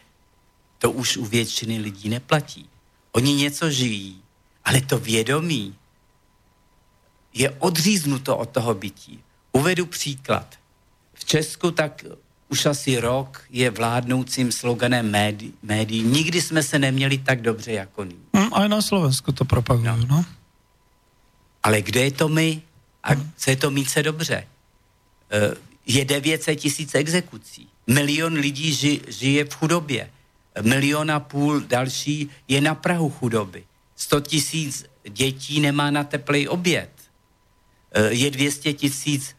to 0.79 0.91
už 0.91 1.17
u 1.17 1.25
většiny 1.25 1.79
lidí 1.79 2.09
neplatí. 2.09 2.69
Oni 3.13 3.35
něco 3.35 3.71
žijí, 3.71 4.23
ale 4.65 4.81
to 4.81 4.99
vědomí 4.99 5.75
je 7.35 7.51
odříznuto 7.51 8.37
od 8.37 8.49
toho 8.49 8.75
bytí. 8.75 9.21
Uvedu 9.53 9.87
příklad. 9.87 10.55
V 11.15 11.25
Česku 11.25 11.71
tak 11.71 12.05
už 12.49 12.67
asi 12.67 13.01
rok 13.01 13.43
je 13.51 13.71
vládnoucím 13.71 14.53
sloganem 14.53 15.11
médií. 15.11 15.55
Médi. 15.63 16.03
Nikdy 16.03 16.43
jsme 16.43 16.63
se 16.63 16.79
neměli 16.79 17.19
tak 17.19 17.43
dobře 17.43 17.73
jako 17.73 18.05
nyní. 18.05 18.25
Hm, 18.37 18.55
aj 18.55 18.69
na 18.69 18.83
Slovensku 18.83 19.33
to 19.33 19.45
propagují, 19.45 19.87
no. 19.87 20.07
no. 20.09 20.25
Ale 21.65 21.83
kde 21.83 22.01
je 22.01 22.11
to 22.11 22.29
my? 22.29 22.63
A 23.05 23.11
co 23.37 23.51
je 23.51 23.57
to 23.57 23.71
mít 23.71 23.91
se 23.91 24.03
dobře? 24.03 24.47
Eh, 25.31 25.55
Je 25.87 26.05
900 26.05 26.61
tisíc 26.61 26.95
exekucí. 26.95 27.69
Milion 27.87 28.33
lidí 28.35 28.73
ži, 28.75 29.01
žije 29.09 29.45
v 29.45 29.55
chudobě. 29.55 30.11
Milion 30.63 31.11
a 31.11 31.21
půl 31.21 31.61
další 31.61 32.31
je 32.49 32.61
na 32.61 32.75
Prahu 32.75 33.11
chudoby. 33.11 33.65
100 33.97 34.21
tisíc 34.21 34.85
dětí 35.09 35.61
nemá 35.61 35.91
na 35.91 36.05
teplej 36.05 36.49
oběd. 36.49 36.91
Eh, 37.93 38.13
Je 38.13 38.31
200 38.31 38.73
tisíc 38.73 39.37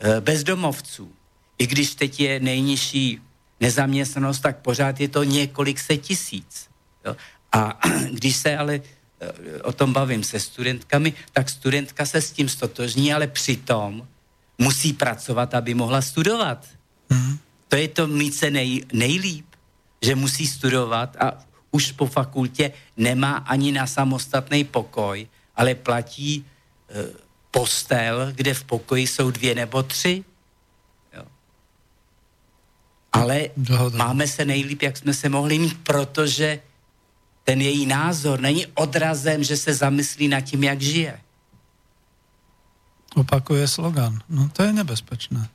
eh, 0.00 0.20
bezdomovců. 0.20 1.12
I 1.58 1.66
když 1.66 1.94
teď 1.94 2.20
je 2.20 2.40
nejnižší 2.40 3.20
nezaměstnanost, 3.60 4.40
tak 4.40 4.58
pořád 4.58 5.00
je 5.00 5.08
to 5.08 5.24
několik 5.24 5.78
set 5.78 5.96
tisíc. 5.98 6.68
A 7.52 7.80
když 8.10 8.36
se 8.36 8.56
ale 8.56 8.80
o 9.62 9.72
tom 9.72 9.92
bavím 9.92 10.24
se 10.24 10.40
studentkami, 10.40 11.12
tak 11.32 11.48
studentka 11.48 12.06
se 12.06 12.20
s 12.20 12.32
tím 12.32 12.48
stotožní, 12.48 13.14
ale 13.14 13.26
přitom 13.26 14.08
musí 14.58 14.92
pracovat, 14.92 15.54
aby 15.54 15.74
mohla 15.74 16.02
studovat. 16.02 16.66
Mhm. 17.10 17.38
To 17.68 17.76
je 17.76 17.88
to 17.88 18.06
mít 18.06 18.34
se 18.34 18.50
nej, 18.50 18.84
nejlíp, 18.92 19.46
že 20.02 20.14
musí 20.14 20.46
studovat 20.46 21.16
a 21.16 21.46
už 21.70 21.92
po 21.92 22.06
fakultě 22.06 22.72
nemá 22.96 23.36
ani 23.36 23.72
na 23.72 23.86
samostatný 23.86 24.64
pokoj, 24.64 25.26
ale 25.56 25.74
platí 25.74 26.44
e, 26.44 26.46
postel, 27.50 28.32
kde 28.34 28.54
v 28.54 28.64
pokoji 28.64 29.06
jsou 29.06 29.30
dvě 29.30 29.54
nebo 29.54 29.82
tři. 29.82 30.24
Jo. 31.12 31.22
Ale 33.12 33.48
Dohoda. 33.56 33.98
máme 33.98 34.26
se 34.26 34.44
nejlíp, 34.44 34.82
jak 34.82 34.96
jsme 34.96 35.14
se 35.14 35.28
mohli 35.28 35.58
mít, 35.58 35.78
protože 35.82 36.60
ten 37.46 37.62
její 37.62 37.86
názor 37.86 38.40
není 38.40 38.66
odrazem, 38.74 39.44
že 39.44 39.56
se 39.56 39.74
zamyslí 39.74 40.28
nad 40.28 40.40
tím, 40.40 40.64
jak 40.64 40.80
žije. 40.80 41.20
Opakuje 43.14 43.68
slogan. 43.68 44.18
No 44.28 44.50
to 44.52 44.62
je 44.62 44.72
nebezpečné. 44.72 45.48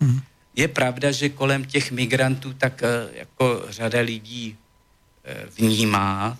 Hm. 0.00 0.20
Je 0.54 0.68
pravda, 0.68 1.10
že 1.10 1.28
kolem 1.28 1.64
těch 1.64 1.90
migrantů 1.90 2.54
tak 2.54 2.82
eh, 2.82 3.08
jako 3.12 3.64
řada 3.68 4.00
lidí 4.00 4.56
eh, 5.24 5.46
vnímá 5.58 6.38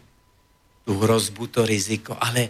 tu 0.84 0.98
hrozbu, 0.98 1.46
to 1.46 1.66
riziko, 1.66 2.16
ale 2.20 2.48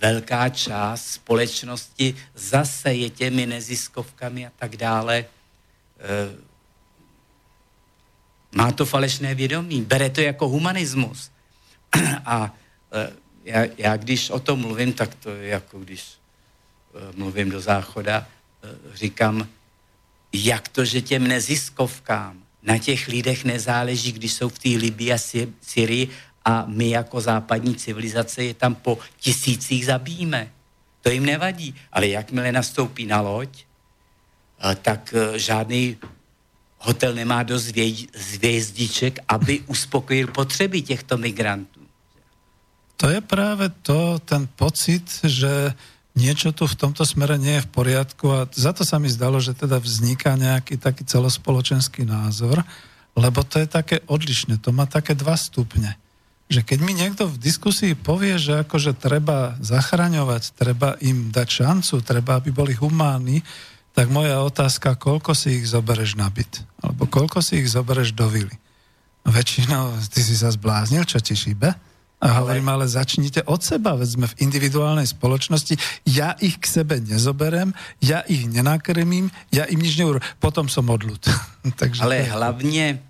velká 0.00 0.48
část 0.48 1.06
společnosti 1.06 2.14
zase 2.34 2.94
je 2.94 3.10
těmi 3.10 3.46
neziskovkami 3.46 4.46
a 4.46 4.50
tak 4.58 4.76
dále. 4.76 5.24
Má 8.52 8.72
to 8.72 8.86
falešné 8.86 9.34
vědomí, 9.34 9.82
bere 9.82 10.10
to 10.10 10.20
jako 10.20 10.48
humanismus. 10.48 11.30
A 12.24 12.54
eh, 12.92 13.12
já, 13.44 13.64
já 13.78 13.96
když 13.96 14.30
o 14.30 14.40
tom 14.40 14.60
mluvím, 14.60 14.92
tak 14.92 15.14
to 15.14 15.30
je 15.30 15.48
jako 15.48 15.78
když 15.78 16.04
eh, 16.94 17.12
mluvím 17.16 17.50
do 17.50 17.60
záchoda, 17.60 18.26
eh, 18.64 18.68
říkám, 18.94 19.48
jak 20.32 20.68
to, 20.68 20.84
že 20.84 21.00
těm 21.00 21.28
neziskovkám 21.28 22.42
na 22.62 22.78
těch 22.78 23.08
lidech 23.08 23.44
nezáleží, 23.44 24.12
když 24.12 24.32
jsou 24.32 24.48
v 24.48 24.58
té 24.58 24.68
Libii 24.68 25.12
a 25.12 25.16
Sy- 25.16 25.52
Syrii 25.60 26.08
a 26.44 26.64
my 26.66 26.90
jako 26.90 27.20
západní 27.20 27.74
civilizace 27.76 28.44
je 28.44 28.54
tam 28.54 28.74
po 28.74 28.98
tisících 29.16 29.86
zabijíme. 29.86 30.52
To 31.02 31.10
jim 31.10 31.26
nevadí. 31.26 31.74
Ale 31.92 32.08
jakmile 32.08 32.52
nastoupí 32.52 33.06
na 33.06 33.20
loď, 33.20 33.64
tak 34.82 35.14
žádný 35.36 35.96
hotel 36.78 37.14
nemá 37.14 37.42
dost 37.42 37.74
hvězdiček, 38.14 39.18
aby 39.28 39.60
uspokojil 39.66 40.26
potřeby 40.26 40.82
těchto 40.82 41.18
migrantů. 41.18 41.80
To 42.96 43.08
je 43.08 43.20
práve 43.20 43.70
to, 43.82 44.18
ten 44.18 44.48
pocit, 44.58 45.06
že 45.22 45.74
niečo 46.18 46.50
tu 46.50 46.66
v 46.66 46.74
tomto 46.74 47.06
smere 47.06 47.38
nie 47.38 47.62
je 47.62 47.64
v 47.66 47.70
poriadku 47.70 48.26
a 48.34 48.50
za 48.50 48.74
to 48.74 48.82
sa 48.82 48.98
mi 48.98 49.06
zdalo, 49.06 49.38
že 49.38 49.54
teda 49.54 49.78
vzniká 49.78 50.34
nejaký 50.34 50.82
taký 50.82 51.06
celospoločenský 51.06 52.02
názor, 52.02 52.66
lebo 53.14 53.46
to 53.46 53.62
je 53.62 53.70
také 53.70 54.02
odlišné, 54.10 54.58
to 54.58 54.74
má 54.74 54.90
také 54.90 55.14
dva 55.14 55.38
stupne. 55.38 55.94
Že 56.50 56.66
keď 56.66 56.78
mi 56.82 56.92
niekto 56.96 57.30
v 57.30 57.38
diskusii 57.38 57.94
povie, 57.94 58.34
že 58.34 58.66
akože 58.66 58.98
treba 58.98 59.54
zachraňovať, 59.62 60.58
treba 60.58 60.98
im 60.98 61.30
dať 61.30 61.48
šancu, 61.62 62.02
treba, 62.02 62.42
aby 62.42 62.50
boli 62.50 62.74
humánni, 62.74 63.46
tak 63.98 64.14
moja 64.14 64.38
otázka, 64.46 64.94
koľko 64.94 65.34
si 65.34 65.58
ich 65.58 65.74
zobereš 65.74 66.14
na 66.14 66.30
byt? 66.30 66.62
Alebo 66.78 67.10
koľko 67.10 67.42
si 67.42 67.58
ich 67.58 67.74
zobereš 67.74 68.14
do 68.14 68.30
vily? 68.30 68.54
Väčšinou, 69.26 69.98
ty 70.14 70.22
si 70.22 70.38
sa 70.38 70.54
zbláznil, 70.54 71.02
čo 71.02 71.18
ti 71.18 71.34
šíbe? 71.34 71.74
A 72.22 72.26
hovorím, 72.38 72.70
ale 72.70 72.86
začnite 72.86 73.42
od 73.50 73.58
seba, 73.58 73.98
veď 73.98 74.08
sme 74.14 74.26
v 74.30 74.38
individuálnej 74.46 75.02
spoločnosti, 75.02 75.74
ja 76.06 76.38
ich 76.38 76.62
k 76.62 76.66
sebe 76.70 77.02
nezoberem, 77.02 77.74
ja 77.98 78.22
ich 78.30 78.46
nenakrmím, 78.46 79.34
ja 79.50 79.66
im 79.66 79.82
nič 79.82 79.98
neurobím, 79.98 80.22
potom 80.38 80.70
som 80.70 80.86
odľud. 80.86 81.26
Takže 81.82 81.98
Ale 81.98 82.22
to 82.22 82.38
hlavně, 82.38 83.02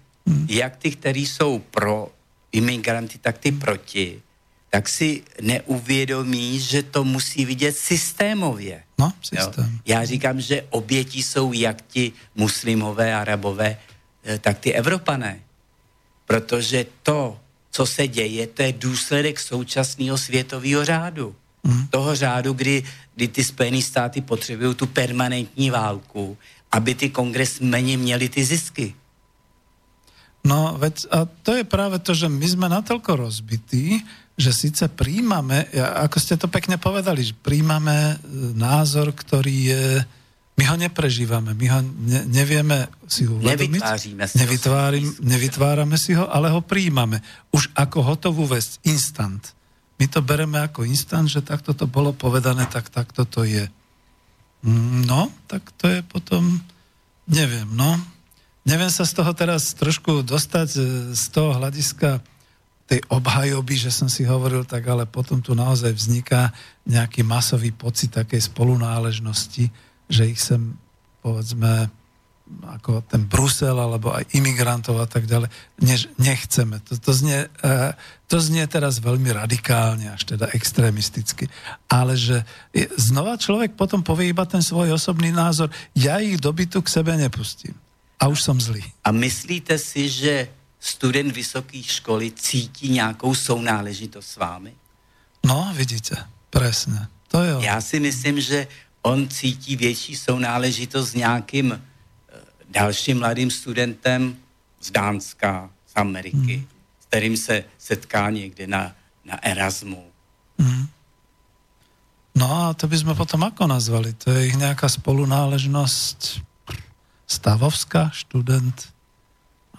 jak 0.49 0.77
ty, 0.77 0.97
kteří 0.97 1.27
jsou 1.27 1.59
pro 1.69 2.09
imigranty, 2.53 3.21
tak 3.21 3.39
ty 3.39 3.53
proti, 3.53 4.25
tak 4.73 4.89
si 4.89 5.21
neuvědomí, 5.37 6.61
že 6.61 6.83
to 6.83 7.05
musí 7.05 7.45
vidět 7.45 7.77
systémově. 7.77 8.88
No, 8.99 9.13
Jo. 9.33 9.45
systém. 9.45 9.79
Já 9.87 10.05
říkám, 10.05 10.41
že 10.41 10.67
oběti 10.71 11.23
jsou 11.23 11.53
jak 11.53 11.83
ti 11.87 12.13
muslimové, 12.35 13.15
arabové, 13.15 13.79
eh, 14.25 14.39
tak 14.39 14.59
ty 14.59 14.73
Evropané. 14.75 15.41
Protože 16.27 16.87
to, 17.03 17.39
co 17.71 17.87
se 17.87 18.09
děje, 18.09 18.47
to 18.47 18.63
je 18.63 18.73
důsledek 18.73 19.41
současného 19.41 20.19
světového 20.19 20.85
řádu. 20.85 21.35
Mhm. 21.65 21.87
Toho 21.89 22.15
řádu, 22.15 22.53
kdy, 22.53 22.85
kdy 23.15 23.29
ty 23.29 23.45
Spojené 23.45 23.83
státy 23.83 24.21
potřebují 24.21 24.75
tu 24.75 24.87
permanentní 24.87 25.71
válku, 25.71 26.37
aby 26.73 26.95
ty 26.95 27.11
kongresmeni 27.11 27.97
měli 27.97 28.29
ty 28.29 28.45
zisky. 28.45 28.95
No, 30.45 30.75
veď, 30.79 31.07
a 31.11 31.27
to 31.43 31.55
je 31.55 31.65
práve 31.65 31.99
to, 31.99 32.15
že 32.15 32.31
my 32.31 32.47
sme 32.47 32.67
natoľko 32.71 33.27
rozbití, 33.27 34.01
že 34.39 34.55
síce 34.55 34.87
príjmame, 34.87 35.67
ako 35.75 36.17
ste 36.23 36.39
to 36.39 36.47
pekne 36.47 36.79
povedali, 36.79 37.27
že 37.27 37.35
príjmame 37.35 38.15
e, 38.15 38.17
názor, 38.55 39.11
ktorý 39.11 39.57
je, 39.67 39.83
my 40.55 40.65
ho 40.65 40.77
neprežívame, 40.79 41.59
my 41.59 41.67
ho 41.67 41.81
ne, 41.83 42.23
nevieme 42.31 42.87
si 43.11 43.27
uvedomiť. 43.27 43.83
Nevytváříme 43.83 44.25
si 44.31 44.35
Nevytvárim, 44.39 45.03
svým 45.03 45.11
spôsobom. 45.11 45.31
nevytvárame 45.35 45.97
si 45.99 46.13
ho, 46.15 46.31
ale 46.31 46.55
ho 46.55 46.63
príjmame. 46.63 47.19
Už 47.51 47.67
ako 47.75 47.99
hotovú 48.15 48.47
vec, 48.47 48.79
instant. 48.87 49.43
My 49.99 50.07
to 50.07 50.23
bereme 50.23 50.63
ako 50.63 50.87
instant, 50.87 51.27
že 51.27 51.43
takto 51.43 51.75
to 51.75 51.91
bolo 51.91 52.15
povedané, 52.15 52.71
tak 52.71 52.95
takto 52.95 53.27
to 53.27 53.43
je. 53.43 53.67
Mm, 54.63 55.03
No, 55.03 55.35
tak 55.51 55.67
to 55.75 55.91
je 55.91 56.07
potom, 56.07 56.63
neviem, 57.27 57.67
no. 57.75 57.99
Neviem 58.63 58.93
sa 58.95 59.03
z 59.03 59.19
toho 59.19 59.35
teraz 59.35 59.75
trošku 59.75 60.23
dostať 60.23 60.69
e, 60.79 60.81
z 61.19 61.25
toho 61.35 61.59
hľadiska 61.59 62.23
tej 62.89 63.05
obhajoby, 63.13 63.77
že 63.77 63.93
som 63.93 64.09
si 64.09 64.25
hovoril 64.25 64.65
tak, 64.65 64.89
ale 64.89 65.05
potom 65.05 65.45
tu 65.45 65.53
naozaj 65.53 65.93
vzniká 65.93 66.57
nejaký 66.89 67.21
masový 67.21 67.69
pocit 67.69 68.17
takej 68.17 68.49
spolunáležnosti, 68.49 69.69
že 70.09 70.23
ich 70.25 70.41
sem, 70.41 70.73
povedzme, 71.21 71.93
ako 72.49 73.05
ten 73.05 73.29
Brusel 73.29 73.77
alebo 73.77 74.09
aj 74.17 74.25
imigrantov 74.33 74.97
a 74.97 75.05
tak 75.05 75.29
ďalej, 75.29 75.53
než 75.85 76.09
nechceme. 76.17 76.81
To, 76.89 76.97
to, 76.97 77.13
znie, 77.13 77.45
eh, 77.61 77.93
to 78.25 78.41
znie 78.41 78.65
teraz 78.65 79.05
veľmi 79.05 79.37
radikálne, 79.37 80.09
až 80.09 80.25
teda 80.25 80.49
extrémisticky. 80.57 81.53
Ale 81.93 82.17
že 82.17 82.49
znova 82.97 83.37
človek 83.37 83.77
potom 83.77 84.01
povie 84.01 84.33
iba 84.33 84.49
ten 84.49 84.65
svoj 84.65 84.97
osobný 84.97 85.29
názor, 85.29 85.69
ja 85.93 86.25
ich 86.25 86.41
do 86.41 86.49
bytu 86.49 86.81
k 86.81 86.89
sebe 86.89 87.13
nepustím. 87.21 87.77
A 88.17 88.33
už 88.33 88.43
som 88.43 88.57
zlý. 88.59 88.83
A 89.05 89.13
myslíte 89.13 89.77
si, 89.79 90.09
že 90.11 90.51
student 90.89 91.33
vysoké 91.33 91.83
školy 91.83 92.33
cítí 92.33 92.89
nějakou 92.89 93.35
sounáležitost 93.35 94.29
s 94.29 94.37
vámi? 94.37 94.75
No, 95.47 95.73
vidíte, 95.77 96.17
presne. 96.51 97.09
To 97.29 97.39
ono. 97.45 97.61
Já 97.61 97.81
si 97.81 98.01
myslím, 98.01 98.41
že 98.41 98.67
on 99.03 99.29
cítí 99.29 99.77
větší 99.77 100.17
sounáležitost 100.17 101.11
s 101.11 101.15
nějakým 101.15 101.73
eh, 101.73 101.81
dalším 102.69 103.19
mladým 103.19 103.51
studentem 103.51 104.37
z 104.81 104.91
Dánska, 104.91 105.71
z 105.87 105.93
Ameriky, 105.97 106.67
s 107.01 107.07
kterým 107.07 107.37
se 107.37 107.65
setká 107.79 108.31
někde 108.31 108.67
na, 108.67 108.93
na 109.25 109.37
Erasmu. 109.45 110.09
No 112.39 112.47
a 112.47 112.75
to 112.79 112.87
by 112.87 112.95
sme 112.95 113.15
potom 113.19 113.43
ako 113.43 113.67
nazvali? 113.67 114.15
To 114.23 114.31
je 114.31 114.55
ich 114.55 114.55
nejaká 114.55 114.87
spolunáležnosť 114.87 116.39
stavovská, 117.27 118.15
študent? 118.15 118.95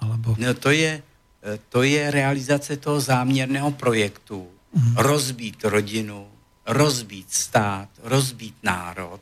Alebo... 0.02 0.36
No 0.40 0.54
to 0.54 0.72
je, 0.72 1.04
eh, 1.44 1.60
to 1.70 1.84
je 1.84 2.12
realizace 2.12 2.78
toho 2.78 3.00
záměrného 3.00 3.72
projektu. 3.72 4.48
Mm. 4.74 4.96
Rozbít 4.98 5.64
rodinu, 5.66 6.28
rozbít 6.68 7.34
stát, 7.34 7.90
rozbít 8.04 8.56
národ 8.64 9.22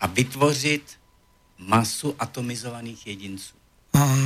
a 0.00 0.06
vytvořit 0.06 0.82
masu 1.58 2.14
atomizovaných 2.18 3.06
jedinců, 3.06 3.54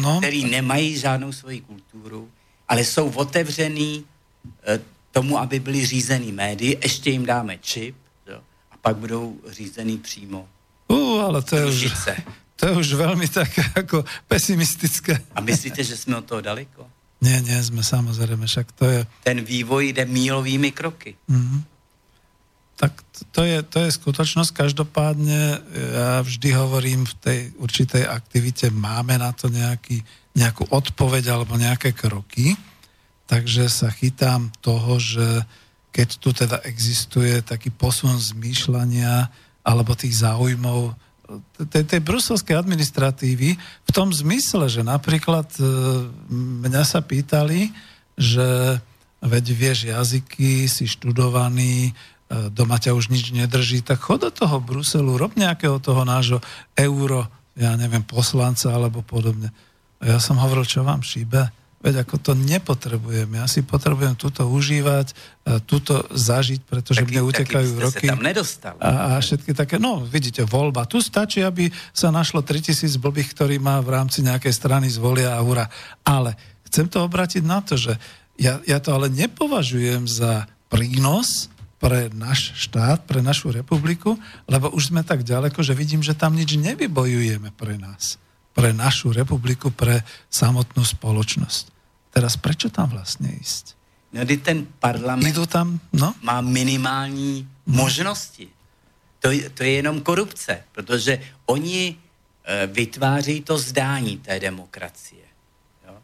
No, 0.01 0.19
který 0.19 0.45
nemají 0.45 0.99
žádnou 0.99 1.33
svoji 1.33 1.61
kulturu, 1.61 2.31
ale 2.69 2.85
jsou 2.85 3.11
otevřený 3.11 4.05
eh, 4.66 4.81
tomu, 5.12 5.39
aby 5.39 5.61
byli 5.61 5.87
řízený 5.87 6.33
médii, 6.33 6.79
ještě 6.83 7.11
jim 7.11 7.27
dáme 7.27 7.59
čip 7.59 7.97
jo, 8.27 8.41
a 8.71 8.77
pak 8.77 8.97
budou 8.97 9.37
řízený 9.49 9.99
přímo. 9.99 10.49
uh, 10.89 11.21
ale 11.23 11.43
to 11.43 11.57
je, 11.57 11.66
už. 11.66 11.93
To 12.55 12.71
je 12.71 12.73
už 12.75 12.89
veľmi 12.95 13.27
také 13.27 13.63
ako 13.75 14.07
pesimistické. 14.31 15.19
A 15.35 15.43
myslíte, 15.43 15.83
že 15.83 15.97
jsme 15.97 16.17
od 16.17 16.27
toho 16.27 16.41
daleko? 16.41 16.87
Nie, 17.25 17.41
nie, 17.41 17.57
sme 17.65 17.81
samozrejme, 17.81 18.45
však 18.45 18.67
to 18.77 18.85
je... 18.85 19.01
Ten 19.25 19.41
vývoj 19.41 19.97
jde 19.97 20.05
mílovými 20.05 20.71
kroky. 20.71 21.17
Mhm. 21.27 21.75
Tak 22.75 22.91
to 23.31 23.47
je, 23.47 23.63
to 23.63 23.87
je 23.87 23.91
skutočnosť. 23.95 24.51
Každopádne 24.51 25.63
ja 25.95 26.19
vždy 26.27 26.49
hovorím 26.59 27.07
v 27.07 27.15
tej 27.23 27.41
určitej 27.55 28.03
aktivite, 28.03 28.67
máme 28.75 29.15
na 29.15 29.31
to 29.31 29.47
nejaký, 29.47 30.03
nejakú 30.35 30.67
odpoveď 30.75 31.31
alebo 31.31 31.55
nejaké 31.55 31.95
kroky, 31.95 32.59
takže 33.31 33.71
sa 33.71 33.95
chytám 33.95 34.51
toho, 34.59 34.99
že 34.99 35.47
keď 35.95 36.09
tu 36.19 36.35
teda 36.35 36.59
existuje 36.67 37.39
taký 37.47 37.71
posun 37.71 38.19
zmýšľania 38.19 39.31
alebo 39.63 39.95
tých 39.95 40.19
záujmov 40.19 40.99
tej, 41.71 41.85
tej 41.89 42.01
bruselskej 42.05 42.57
administratívy 42.57 43.57
v 43.59 43.91
tom 43.91 44.13
zmysle, 44.13 44.69
že 44.69 44.85
napríklad 44.85 45.49
e, 45.57 45.65
mňa 46.65 46.83
sa 46.85 47.01
pýtali, 47.01 47.73
že 48.15 48.79
veď 49.25 49.45
vieš 49.57 49.79
jazyky, 49.89 50.69
si 50.69 50.85
študovaný, 50.85 51.91
e, 51.91 51.93
doma 52.53 52.77
ťa 52.77 52.93
už 52.93 53.09
nič 53.09 53.33
nedrží, 53.33 53.81
tak 53.81 54.05
chod 54.05 54.29
do 54.29 54.31
toho 54.31 54.61
Bruselu, 54.61 55.17
rob 55.17 55.33
nejakého 55.35 55.81
toho 55.81 56.05
nášho 56.05 56.39
euro, 56.77 57.27
ja 57.57 57.73
neviem, 57.75 58.05
poslanca 58.05 58.75
alebo 58.75 59.01
podobne. 59.01 59.49
A 60.05 60.17
ja 60.17 60.19
som 60.21 60.37
hovoril, 60.37 60.69
čo 60.69 60.85
vám 60.85 61.01
šíbe? 61.01 61.49
Veď 61.85 62.01
ako 62.01 62.16
to 62.16 62.32
nepotrebujem. 62.32 63.28
Ja 63.36 63.44
si 63.44 63.61
potrebujem 63.61 64.16
túto 64.16 64.48
užívať, 64.48 65.12
túto 65.69 66.01
zažiť, 66.09 66.65
pretože 66.65 67.05
mne 67.05 67.28
utekajú 67.28 67.77
jste 67.77 67.85
roky. 67.85 68.06
tam 68.09 68.24
nedostali. 68.24 68.81
A, 68.81 69.20
a 69.20 69.20
všetky 69.20 69.52
také, 69.52 69.77
no 69.77 70.01
vidíte, 70.01 70.48
voľba. 70.48 70.89
Tu 70.89 71.05
stačí, 71.05 71.44
aby 71.44 71.69
sa 71.93 72.09
našlo 72.09 72.40
3000 72.40 72.89
blbých, 72.97 73.36
ktorí 73.36 73.61
má 73.61 73.85
v 73.85 74.01
rámci 74.01 74.24
nejakej 74.24 74.56
strany 74.56 74.89
zvolia 74.89 75.36
a 75.36 75.44
hura. 75.44 75.69
Ale 76.01 76.40
chcem 76.73 76.89
to 76.89 77.05
obratiť 77.05 77.44
na 77.44 77.61
to, 77.61 77.77
že 77.77 78.01
ja, 78.40 78.65
ja 78.65 78.81
to 78.81 78.97
ale 78.97 79.12
nepovažujem 79.12 80.09
za 80.09 80.48
prínos 80.73 81.52
pre 81.77 82.09
náš 82.16 82.56
štát, 82.56 83.05
pre 83.05 83.20
našu 83.20 83.52
republiku, 83.52 84.16
lebo 84.48 84.73
už 84.73 84.89
sme 84.89 85.05
tak 85.05 85.20
ďaleko, 85.20 85.61
že 85.61 85.77
vidím, 85.77 86.01
že 86.01 86.16
tam 86.16 86.32
nič 86.32 86.56
nevybojujeme 86.56 87.52
pre 87.52 87.77
nás, 87.77 88.16
pre 88.56 88.73
našu 88.73 89.12
republiku, 89.12 89.69
pre 89.69 90.01
samotnú 90.32 90.81
spoločnosť. 90.81 91.74
Teraz 92.15 92.39
prečo 92.39 92.70
tam 92.70 92.95
vlastne 92.95 93.27
ísť? 93.35 93.74
No, 94.15 94.23
kdy 94.23 94.36
ten 94.39 94.59
parlament 94.78 95.35
tam, 95.51 95.82
no? 95.91 96.15
má 96.23 96.39
minimální 96.39 97.43
možnosti. 97.66 98.47
To, 99.19 99.31
je- 99.35 99.51
to 99.51 99.62
je 99.66 99.73
jenom 99.82 100.01
korupce, 100.01 100.62
protože 100.73 101.19
oni 101.51 101.97
e, 102.47 102.66
vytváří 102.66 103.41
to 103.43 103.59
zdání 103.59 104.19
té 104.23 104.41
demokracie. 104.41 105.27
Jo? 105.86 105.99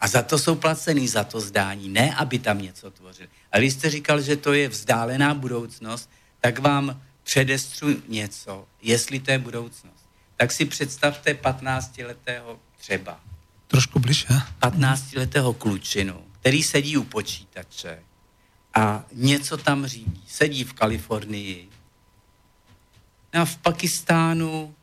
A 0.00 0.08
za 0.08 0.22
to 0.22 0.38
jsou 0.38 0.54
placený, 0.58 1.08
za 1.08 1.24
to 1.24 1.40
zdání, 1.40 1.88
ne 1.88 2.14
aby 2.14 2.38
tam 2.38 2.58
něco 2.58 2.90
tvořili. 2.90 3.28
A 3.52 3.58
když 3.58 3.72
jste 3.72 3.90
říkal, 3.90 4.20
že 4.20 4.36
to 4.36 4.52
je 4.52 4.68
vzdálená 4.68 5.34
budoucnost, 5.34 6.10
tak 6.40 6.58
vám 6.58 6.98
předestřu 7.22 7.86
něco, 8.08 8.66
jestli 8.82 9.20
to 9.20 9.30
je 9.30 9.38
budoucnost. 9.38 10.02
Tak 10.36 10.52
si 10.52 10.64
představte 10.64 11.32
15-letého 11.34 12.58
třeba, 12.78 13.20
Trošku 13.72 13.98
bližšie. 13.98 14.36
15-letého 14.60 15.52
klučinu, 15.56 16.20
který 16.40 16.62
sedí 16.62 16.96
u 16.96 17.04
počítače 17.04 17.98
a 18.74 19.04
něco 19.12 19.56
tam 19.56 19.86
řídí. 19.86 20.22
Sedí 20.28 20.64
v 20.64 20.72
Kalifornii 20.72 21.68
a 23.32 23.44
v 23.44 23.56
Pakistánu 23.56 24.74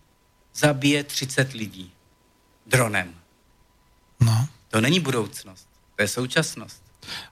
zabije 0.56 1.04
30 1.04 1.54
lidí 1.54 1.92
dronem. 2.66 3.14
No. 4.20 4.48
To 4.70 4.82
není 4.82 5.00
budoucnost, 5.00 5.68
to 5.96 6.02
je 6.02 6.08
současnost. 6.08 6.82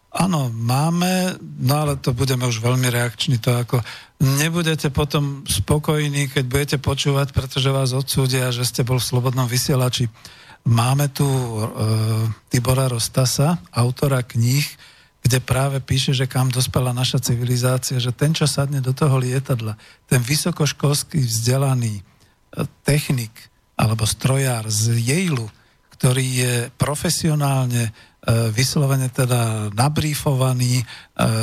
Áno, 0.08 0.50
máme, 0.50 1.38
no 1.42 1.74
ale 1.78 1.94
to 2.00 2.16
budeme 2.16 2.48
už 2.48 2.64
veľmi 2.64 2.90
reakční, 2.90 3.38
to 3.38 3.54
ako 3.54 3.84
nebudete 4.18 4.90
potom 4.90 5.46
spokojní, 5.46 6.32
keď 6.32 6.44
budete 6.48 6.78
počúvať, 6.82 7.36
pretože 7.36 7.70
vás 7.70 7.94
odsúdia, 7.94 8.50
že 8.50 8.66
ste 8.66 8.82
bol 8.88 8.98
v 8.98 9.06
Slobodnom 9.06 9.46
vysielači. 9.46 10.10
Máme 10.66 11.12
tu 11.14 11.28
e, 11.28 11.64
Tibora 12.50 12.88
Rostasa, 12.88 13.60
autora 13.70 14.24
kníh, 14.24 14.66
kde 15.22 15.44
práve 15.44 15.84
píše, 15.84 16.16
že 16.16 16.30
kam 16.30 16.48
dospela 16.48 16.96
naša 16.96 17.20
civilizácia, 17.20 18.00
že 18.00 18.16
ten, 18.16 18.32
čo 18.32 18.48
sadne 18.48 18.80
do 18.80 18.96
toho 18.96 19.20
lietadla, 19.20 19.76
ten 20.08 20.24
vysokoškolský 20.24 21.20
vzdelaný 21.20 22.00
e, 22.00 22.04
technik 22.82 23.34
alebo 23.78 24.10
strojár 24.10 24.66
z 24.72 24.98
Yale, 24.98 25.52
ktorý 25.94 26.26
je 26.26 26.54
profesionálne 26.78 27.90
e, 27.90 27.92
vyslovene 28.54 29.12
teda 29.12 29.74
nabrífovaný 29.74 30.82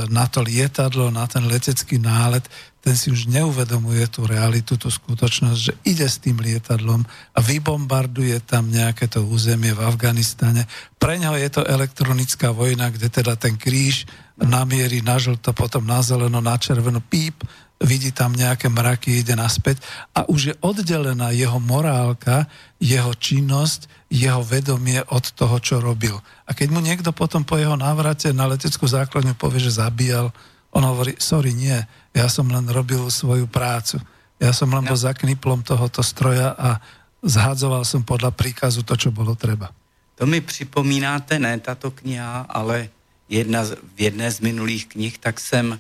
na 0.09 0.31
to 0.31 0.47
lietadlo, 0.47 1.11
na 1.11 1.27
ten 1.27 1.43
letecký 1.51 1.99
nálet, 1.99 2.47
ten 2.85 3.01
si 3.01 3.09
už 3.09 3.33
neuvedomuje 3.33 4.05
tú 4.13 4.29
realitu, 4.29 4.77
tú 4.77 4.93
skutočnosť, 4.93 5.57
že 5.57 5.73
ide 5.89 6.05
s 6.05 6.21
tým 6.21 6.37
lietadlom 6.37 7.01
a 7.33 7.39
vybombarduje 7.41 8.37
tam 8.45 8.69
nejaké 8.69 9.09
to 9.09 9.25
územie 9.25 9.73
v 9.73 9.81
Afganistane. 9.81 10.69
Pre 11.01 11.17
ňoho 11.17 11.41
je 11.41 11.49
to 11.49 11.65
elektronická 11.65 12.53
vojna, 12.53 12.93
kde 12.93 13.09
teda 13.09 13.41
ten 13.41 13.57
kríž 13.57 14.05
namierí 14.37 15.01
na 15.01 15.17
žlto, 15.17 15.57
potom 15.57 15.89
na 15.89 16.05
zeleno, 16.05 16.45
na 16.45 16.61
červeno, 16.61 17.01
píp, 17.01 17.41
vidí 17.81 18.13
tam 18.13 18.37
nejaké 18.37 18.69
mraky, 18.69 19.25
ide 19.25 19.33
naspäť 19.33 19.81
a 20.13 20.29
už 20.29 20.41
je 20.53 20.55
oddelená 20.61 21.33
jeho 21.33 21.57
morálka, 21.57 22.45
jeho 22.77 23.17
činnosť, 23.17 23.89
jeho 24.13 24.45
vedomie 24.45 25.01
od 25.09 25.25
toho, 25.33 25.57
čo 25.57 25.81
robil. 25.81 26.21
A 26.45 26.53
keď 26.53 26.69
mu 26.69 26.85
niekto 26.85 27.17
potom 27.17 27.49
po 27.49 27.57
jeho 27.57 27.81
návrate 27.81 28.29
na 28.37 28.45
leteckú 28.45 28.85
základňu 28.85 29.33
povie, 29.41 29.65
že 29.65 29.81
zabíjal, 29.81 30.31
on 30.75 30.83
hovorí, 30.83 31.15
sorry, 31.23 31.55
nie, 31.55 31.79
ja 32.11 32.27
som 32.27 32.51
len 32.51 32.67
robil 32.67 33.07
svoju 33.07 33.47
prácu. 33.47 34.03
Ja 34.43 34.51
som 34.51 34.75
len 34.75 34.83
bol 34.83 34.99
za 34.99 35.15
kniplom 35.15 35.63
tohoto 35.63 36.03
stroja 36.03 36.51
a 36.59 36.83
zhadzoval 37.23 37.87
som 37.87 38.03
podľa 38.03 38.35
príkazu 38.35 38.83
to, 38.83 38.99
čo 38.99 39.15
bolo 39.15 39.39
treba. 39.39 39.71
To 40.19 40.27
mi 40.27 40.41
připomínáte, 40.43 41.39
ne 41.39 41.59
tato 41.59 41.91
kniha, 41.91 42.47
ale 42.51 42.91
jedna, 43.31 43.65
z- 43.65 43.79
v 43.95 43.99
jedné 44.11 44.31
z 44.31 44.39
minulých 44.41 44.87
knih, 44.87 45.19
tak 45.19 45.41
jsem 45.41 45.75
e, 45.75 45.79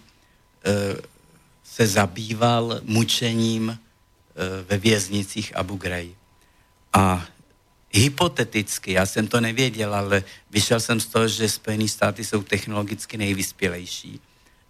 se 1.65 1.87
zabýval 1.87 2.81
mučením 2.83 3.71
e, 3.71 3.79
ve 4.69 4.79
věznicích 4.79 5.57
Abu 5.57 5.77
Ghraib. 5.77 6.15
A 6.93 7.27
hypoteticky, 7.93 8.93
já 8.93 9.07
jsem 9.07 9.27
to 9.27 9.41
nevěděl, 9.41 9.95
ale 9.95 10.23
vyšel 10.51 10.81
jsem 10.81 11.01
z 11.01 11.07
toho, 11.07 11.29
že 11.29 11.49
Spojené 11.49 11.89
státy 11.89 12.25
jsou 12.25 12.43
technologicky 12.43 13.19
nejvyspělejší. 13.19 14.21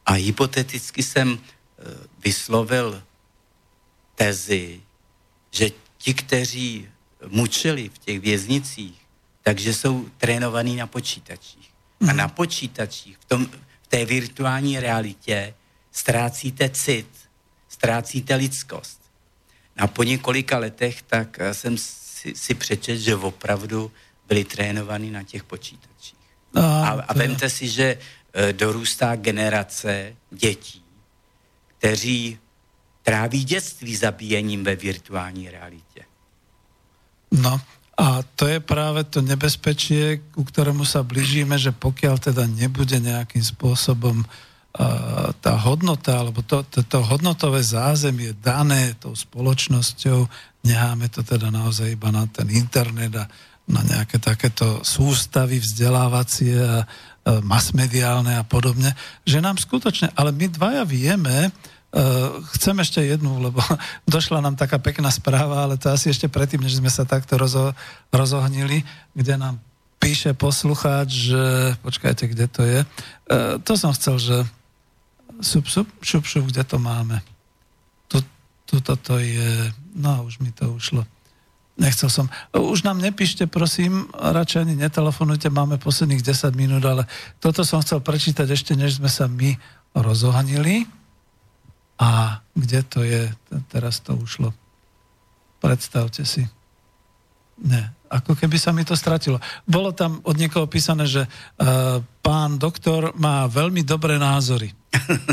A 0.07 0.13
hypoteticky 0.13 1.03
jsem 1.03 1.39
e, 1.39 1.39
vyslovil 2.25 3.03
tezi, 4.15 4.81
že 5.51 5.71
ti, 5.99 6.15
kteří 6.15 6.89
mučili 7.29 7.89
v 7.89 7.99
těch 7.99 8.21
věznicích, 8.21 9.01
takže 9.43 9.75
jsou 9.75 10.09
trénovaní 10.19 10.77
na 10.77 10.87
počítačích. 10.87 11.71
A 12.09 12.13
na 12.13 12.29
počítačích, 12.29 13.17
v, 13.19 13.25
tom, 13.25 13.47
v 13.83 13.87
té 13.89 14.05
virtuální 14.05 14.81
realitě, 14.81 15.55
ztrácíte 15.93 16.69
cit, 16.69 17.09
ztrácíte 17.69 18.35
lidskost. 18.35 19.01
A 19.77 19.87
po 19.87 20.03
několika 20.03 20.59
letech 20.59 21.03
tak 21.03 21.37
eh, 21.41 21.55
jsem 21.55 21.79
si, 21.79 22.35
si 22.35 22.55
přečet, 22.55 22.99
že 22.99 23.17
opravdu 23.17 23.93
byli 24.29 24.45
trénovaní 24.45 25.11
na 25.11 25.23
těch 25.23 25.45
počítačích. 25.45 26.19
A, 26.55 26.89
a 26.89 27.13
vemte 27.13 27.51
si, 27.51 27.69
že 27.69 27.99
dorůstá 28.53 29.17
generace 29.17 30.17
dětí, 30.31 30.83
kteří 31.79 32.39
tráví 33.03 33.45
dětství 33.45 33.97
zabíjením 33.97 34.65
ve 34.65 34.77
virtuální 34.77 35.51
realitě. 35.51 36.03
No 37.31 37.61
A 37.95 38.27
to 38.35 38.51
je 38.51 38.59
práve 38.59 39.07
to 39.07 39.23
nebezpečie, 39.23 40.19
ku 40.35 40.43
ktorému 40.43 40.83
sa 40.83 41.07
blížime, 41.07 41.55
že 41.55 41.71
pokiaľ 41.71 42.19
teda 42.19 42.43
nebude 42.51 42.99
nejakým 42.99 43.43
spôsobom 43.43 44.27
tá 45.39 45.55
hodnota, 45.63 46.19
alebo 46.19 46.43
to, 46.43 46.67
to, 46.67 46.83
to 46.83 46.99
hodnotové 47.07 47.63
zázemie 47.63 48.35
dané 48.43 48.99
tou 48.99 49.15
spoločnosťou, 49.15 50.27
necháme 50.67 51.07
to 51.07 51.23
teda 51.23 51.55
naozaj 51.55 51.95
iba 51.95 52.11
na 52.11 52.27
ten 52.27 52.51
internet 52.51 53.15
a 53.15 53.31
na 53.71 53.87
nejaké 53.87 54.19
takéto 54.19 54.83
sústavy 54.83 55.63
vzdelávacie 55.63 56.59
a 56.59 56.83
masmediálne 57.25 58.37
a 58.37 58.45
podobne, 58.45 58.93
že 59.25 59.41
nám 59.41 59.57
skutočne, 59.57 60.13
ale 60.13 60.31
my 60.33 60.47
dvaja 60.53 60.85
vieme, 60.85 61.53
Uh, 61.95 62.43
chcem 62.59 62.75
ešte 62.83 62.99
jednu, 63.07 63.39
lebo 63.39 63.63
došla 64.11 64.43
nám 64.43 64.59
taká 64.59 64.83
pekná 64.83 65.15
správa, 65.15 65.63
ale 65.63 65.79
to 65.79 65.95
asi 65.95 66.11
ešte 66.11 66.27
predtým, 66.27 66.59
než 66.59 66.83
sme 66.83 66.91
sa 66.91 67.07
takto 67.07 67.39
rozo, 67.39 67.71
rozohnili, 68.11 68.83
kde 69.15 69.39
nám 69.39 69.63
píše 70.03 70.35
poslucháč, 70.35 71.31
že 71.31 71.43
počkajte, 71.87 72.27
kde 72.35 72.47
to 72.51 72.67
je. 72.67 72.81
Uh, 72.83 73.63
to 73.63 73.79
som 73.79 73.95
chcel, 73.95 74.19
že 74.19 74.43
sup, 75.39 75.71
sup, 75.71 75.87
šup, 76.03 76.27
šup, 76.27 76.51
kde 76.51 76.67
to 76.67 76.83
máme? 76.83 77.23
Tu, 78.11 78.19
tuto 78.67 78.99
to 78.99 79.23
je, 79.23 79.71
no 79.95 80.27
už 80.27 80.43
mi 80.43 80.51
to 80.51 80.75
ušlo. 80.75 81.07
Nechcel 81.75 82.07
som. 82.07 82.31
Už 82.55 82.87
nám 82.87 83.03
nepíšte, 83.03 83.51
prosím, 83.51 84.07
radšej 84.15 84.63
ani 84.63 84.75
netelefonujte, 84.79 85.51
máme 85.51 85.75
posledných 85.83 86.23
10 86.23 86.55
minút, 86.55 86.87
ale 86.87 87.11
toto 87.43 87.67
som 87.67 87.83
chcel 87.83 87.99
prečítať 87.99 88.47
ešte, 88.47 88.79
než 88.79 89.03
sme 89.03 89.11
sa 89.11 89.27
my 89.27 89.59
rozohanili. 89.99 90.87
A 91.99 92.43
kde 92.55 92.81
to 92.87 93.03
je? 93.03 93.27
Teraz 93.71 93.99
to 94.03 94.15
ušlo. 94.15 94.55
Predstavte 95.59 96.23
si. 96.23 96.47
Ne, 97.59 97.91
ako 98.15 98.39
keby 98.39 98.55
sa 98.55 98.71
mi 98.71 98.87
to 98.87 98.95
stratilo. 98.95 99.43
Bolo 99.67 99.91
tam 99.91 100.23
od 100.23 100.39
niekoho 100.39 100.71
písané, 100.71 101.11
že 101.11 101.27
uh, 101.27 101.99
pán 102.23 102.63
doktor 102.63 103.11
má 103.19 103.51
veľmi 103.51 103.83
dobré 103.83 104.15
názory. 104.23 104.71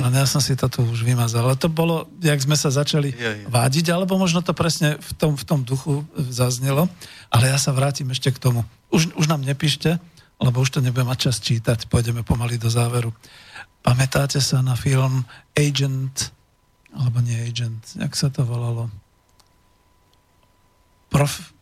A 0.02 0.10
ja 0.10 0.26
som 0.26 0.41
si 0.41 0.58
to 0.58 0.66
tu 0.66 0.82
už 0.82 1.06
vymazal. 1.06 1.45
Ale 1.45 1.62
to 1.62 1.70
bolo, 1.70 2.10
jak 2.18 2.41
sme 2.41 2.58
sa 2.58 2.74
začali 2.74 3.14
vádiť, 3.45 3.94
alebo 3.94 4.18
možno 4.18 4.41
to 4.41 4.58
presne 4.58 4.98
v 4.98 5.12
tom, 5.14 5.38
v 5.38 5.45
tom 5.45 5.62
duchu 5.62 6.02
zaznelo. 6.18 6.90
Ale 7.30 7.53
ja 7.53 7.62
sa 7.62 7.70
vrátim 7.70 8.10
ešte 8.10 8.34
k 8.34 8.41
tomu. 8.41 8.66
Už, 8.90 9.14
už 9.14 9.30
nám 9.30 9.45
nepíšte, 9.45 10.02
lebo 10.41 10.66
už 10.66 10.74
to 10.74 10.80
nebudem 10.82 11.06
mať 11.06 11.30
čas 11.30 11.38
čítať. 11.38 11.86
Pôjdeme 11.86 12.26
pomaly 12.26 12.58
do 12.58 12.74
záveru. 12.74 13.14
Pamätáte 13.86 14.41
sa 14.41 14.66
na 14.66 14.74
film 14.74 15.22
Agent 15.53 16.34
alebo 16.91 17.24
nie 17.24 17.40
agent, 17.40 17.80
jak 17.95 18.14
sa 18.16 18.28
to 18.28 18.44
volalo? 18.44 18.91
Prof, 21.12 21.56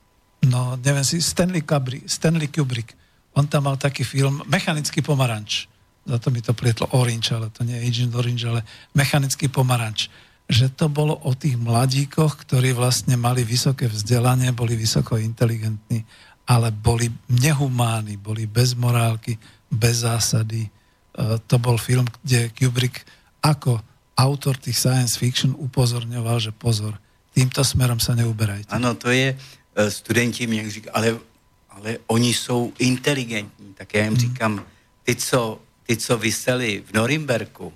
no 0.48 0.80
neviem 0.80 1.04
si, 1.04 1.20
Stanley, 1.20 1.62
Kubrick, 1.64 2.08
Stanley 2.08 2.48
Kubrick. 2.48 2.96
On 3.36 3.46
tam 3.46 3.68
mal 3.68 3.78
taký 3.78 4.04
film 4.04 4.42
Mechanický 4.48 5.04
pomaranč. 5.04 5.68
Za 6.08 6.18
to 6.18 6.34
mi 6.34 6.42
to 6.42 6.56
plietlo 6.56 6.90
Orange, 6.96 7.36
ale 7.36 7.54
to 7.54 7.62
nie 7.62 7.78
je 7.78 7.86
Agent 7.86 8.14
Orange, 8.16 8.44
ale 8.48 8.62
Mechanický 8.98 9.52
pomaranč. 9.52 10.10
Že 10.50 10.74
to 10.74 10.86
bolo 10.90 11.14
o 11.14 11.32
tých 11.38 11.60
mladíkoch, 11.62 12.42
ktorí 12.48 12.74
vlastne 12.74 13.14
mali 13.14 13.46
vysoké 13.46 13.86
vzdelanie, 13.86 14.50
boli 14.50 14.74
vysoko 14.74 15.22
inteligentní, 15.22 16.02
ale 16.50 16.74
boli 16.74 17.14
nehumánni, 17.30 18.18
boli 18.18 18.50
bez 18.50 18.74
morálky, 18.74 19.38
bez 19.70 20.02
zásady. 20.02 20.66
E, 20.66 20.70
to 21.46 21.62
bol 21.62 21.78
film, 21.78 22.10
kde 22.26 22.50
Kubrick 22.50 23.06
ako 23.46 23.78
autor 24.18 24.58
tých 24.58 24.76
science 24.76 25.16
fiction 25.16 25.54
upozorňoval, 25.54 26.42
že 26.42 26.52
pozor, 26.52 26.98
týmto 27.32 27.62
smerom 27.62 28.02
sa 28.02 28.18
neuberajte. 28.18 28.74
Ano, 28.74 28.98
to 28.98 29.14
je, 29.14 29.38
studenti 29.88 30.48
mě 30.48 30.72
říkají, 30.72 30.92
ale, 30.94 31.20
ale 31.70 31.98
oni 32.08 32.34
jsou 32.34 32.74
inteligentní, 32.80 33.74
tak 33.74 33.94
já 33.94 34.04
jim 34.04 34.14
hmm. 34.14 34.22
říkám, 34.22 34.64
ty 35.04 35.16
co, 35.16 35.60
ty, 35.88 35.98
co 35.98 36.18
vyseli 36.18 36.84
v 36.86 36.94
Norimberku, 36.94 37.74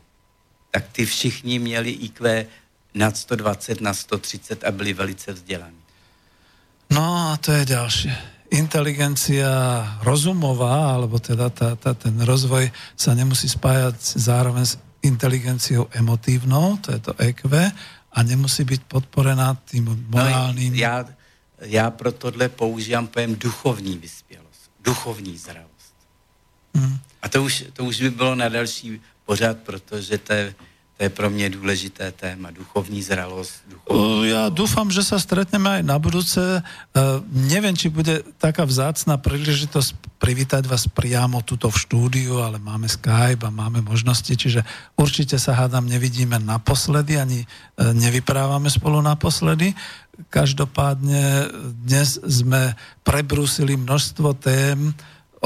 tak 0.71 0.85
ty 0.91 1.05
všichni 1.05 1.59
měli 1.59 1.91
IQ 1.91 2.45
nad 2.93 3.17
120, 3.17 3.81
na 3.81 3.93
130 3.93 4.63
a 4.63 4.71
byli 4.71 4.93
velice 4.93 5.33
vzdělaní. 5.33 5.81
No 6.93 7.33
a 7.33 7.37
to 7.37 7.51
je 7.51 7.65
ďalšie. 7.65 8.13
Inteligencia 8.53 9.49
rozumová, 10.05 10.93
alebo 10.93 11.17
teda 11.17 11.49
tá, 11.49 11.73
tá, 11.73 11.97
ten 11.97 12.13
rozvoj 12.21 12.69
sa 12.93 13.17
nemusí 13.17 13.49
spájať 13.49 13.97
zároveň 13.97 14.65
s 14.65 14.77
inteligenciou 15.01 15.89
emotívnou, 15.89 16.77
to 16.77 16.93
je 16.93 16.99
to 17.01 17.11
EQ, 17.17 17.49
a 18.13 18.19
nemusí 18.23 18.63
být 18.63 18.85
podporená 18.85 19.57
tím 19.65 20.05
morálním... 20.09 20.73
No, 20.73 20.79
já, 20.79 21.05
já 21.63 21.91
pro 21.91 22.11
tohle 22.11 22.49
používám 22.49 23.07
pojem 23.07 23.35
duchovní 23.35 23.97
vyspělost, 23.97 24.71
duchovní 24.83 25.37
zralost. 25.37 25.93
Hmm. 26.75 26.97
A 27.21 27.29
to 27.29 27.43
už, 27.43 27.63
to 27.73 27.83
už 27.83 28.01
by 28.01 28.09
bylo 28.09 28.35
na 28.35 28.49
další 28.49 29.01
pořád, 29.25 29.57
protože 29.57 30.17
to 30.17 30.33
je 30.33 30.55
to 30.97 31.03
je 31.03 31.09
pro 31.09 31.29
mě 31.29 31.49
důležité 31.49 32.11
téma, 32.11 32.51
duchovní 32.51 33.01
zralost. 33.01 33.65
Duchovní... 33.65 34.29
Ja 34.29 34.53
dúfam, 34.53 34.93
že 34.93 35.01
sa 35.01 35.17
stretneme 35.17 35.81
aj 35.81 35.83
na 35.83 35.97
budúce. 35.97 36.61
Uh, 36.93 37.19
neviem, 37.33 37.73
či 37.73 37.89
bude 37.89 38.21
taká 38.37 38.61
vzácná 38.61 39.17
príležitosť 39.17 40.21
privítať 40.21 40.69
vás 40.69 40.85
priamo 40.85 41.41
tuto 41.41 41.73
v 41.73 41.81
štúdiu, 41.81 42.45
ale 42.45 42.61
máme 42.61 42.85
Skype 42.85 43.41
a 43.41 43.49
máme 43.49 43.81
možnosti, 43.81 44.37
čiže 44.37 44.61
určite 44.93 45.41
sa 45.41 45.57
hádam 45.57 45.89
nevidíme 45.89 46.37
naposledy, 46.37 47.17
ani 47.17 47.41
uh, 47.41 47.89
nevyprávame 47.97 48.69
spolu 48.69 49.01
naposledy. 49.01 49.73
Každopádne 50.13 51.49
dnes 51.89 52.21
sme 52.21 52.77
prebrúsili 53.01 53.73
množstvo 53.73 54.37
tém, 54.37 54.93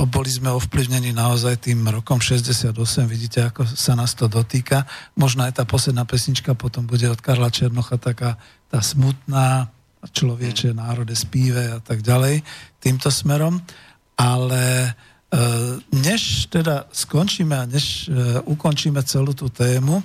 boli 0.05 0.29
sme 0.29 0.53
ovplyvnení 0.53 1.15
naozaj 1.15 1.71
tým 1.71 1.87
rokom 1.89 2.21
68, 2.21 2.75
vidíte, 3.09 3.47
ako 3.47 3.65
sa 3.65 3.97
nás 3.97 4.13
to 4.13 4.29
dotýka. 4.29 4.85
Možno 5.17 5.47
aj 5.47 5.57
tá 5.57 5.63
posledná 5.65 6.05
pesnička 6.05 6.53
potom 6.53 6.85
bude 6.85 7.09
od 7.09 7.17
Karla 7.17 7.49
Černocha 7.49 7.97
taká 7.97 8.37
tá 8.67 8.83
smutná, 8.83 9.71
človeče, 10.05 10.75
národe, 10.75 11.15
spíve 11.17 11.73
a 11.73 11.79
tak 11.81 12.05
ďalej, 12.05 12.43
týmto 12.77 13.09
smerom. 13.09 13.57
Ale 14.19 14.65
e, 14.85 14.89
než 15.95 16.51
teda 16.51 16.85
skončíme 16.93 17.55
a 17.57 17.65
než 17.65 18.05
e, 18.05 18.43
ukončíme 18.45 19.01
celú 19.01 19.33
tú 19.33 19.49
tému, 19.49 20.03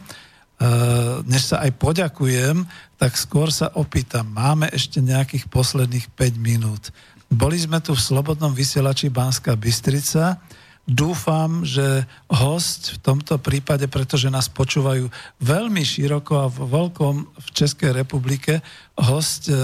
než 1.27 1.43
sa 1.55 1.65
aj 1.67 1.75
poďakujem, 1.79 2.67
tak 3.01 3.19
skôr 3.19 3.51
sa 3.51 3.73
opýtam, 3.75 4.31
máme 4.31 4.71
ešte 4.71 5.03
nejakých 5.03 5.51
posledných 5.51 6.07
5 6.15 6.39
minút. 6.39 6.95
Boli 7.33 7.57
sme 7.57 7.81
tu 7.81 7.97
v 7.97 8.05
Slobodnom 8.05 8.53
vysielači 8.53 9.09
Banská 9.09 9.57
Bystrica. 9.57 10.37
Dúfam, 10.85 11.65
že 11.65 12.05
host 12.29 12.95
v 12.95 12.99
tomto 13.01 13.41
prípade, 13.41 13.89
pretože 13.89 14.29
nás 14.29 14.53
počúvajú 14.53 15.09
veľmi 15.41 15.81
široko 15.81 16.33
a 16.45 16.47
v 16.53 16.59
veľkom 16.69 17.15
v 17.25 17.49
Českej 17.57 17.97
republike, 17.97 18.61
host 18.99 19.49
e, 19.49 19.57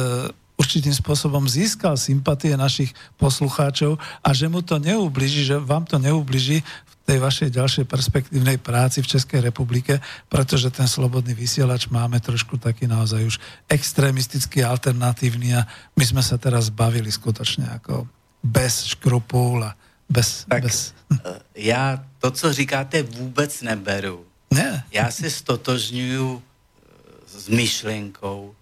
určitým 0.59 0.91
spôsobom 0.91 1.47
získal 1.47 1.95
sympatie 1.95 2.57
našich 2.59 2.91
poslucháčov 3.21 4.01
a 4.25 4.29
že 4.35 4.51
mu 4.51 4.65
to 4.65 4.81
neubliží, 4.83 5.47
že 5.47 5.61
vám 5.63 5.87
to 5.87 6.03
neubliží 6.03 6.65
v 6.65 6.88
tej 7.09 7.25
vašej 7.25 7.57
ďalšej 7.57 7.85
perspektívnej 7.89 8.61
práci 8.61 9.01
v 9.01 9.17
Českej 9.17 9.41
republike, 9.41 9.97
pretože 10.29 10.69
ten 10.69 10.85
slobodný 10.85 11.33
vysielač 11.33 11.89
máme 11.89 12.21
trošku 12.21 12.61
taký 12.61 12.85
naozaj 12.85 13.25
už 13.25 13.37
extrémistický, 13.65 14.61
alternatívny 14.61 15.57
a 15.57 15.65
my 15.97 16.05
sme 16.05 16.21
sa 16.21 16.37
teraz 16.37 16.69
bavili 16.69 17.09
skutočne 17.09 17.65
ako 17.81 18.05
bez 18.45 18.93
škrupul 18.93 19.65
a 19.65 19.73
bez... 20.05 20.45
Tak 20.45 20.69
bez... 20.69 20.93
Eh, 21.09 21.41
já 21.73 22.05
to, 22.21 22.31
co 22.31 22.53
říkáte, 22.53 23.03
vůbec 23.03 23.63
neberu. 23.63 24.27
Ne. 24.53 24.85
Já 24.93 25.11
se 25.11 25.31
stotožňuju 25.31 26.29
eh, 26.37 27.41
s 27.41 27.49
myšlenkou, 27.49 28.55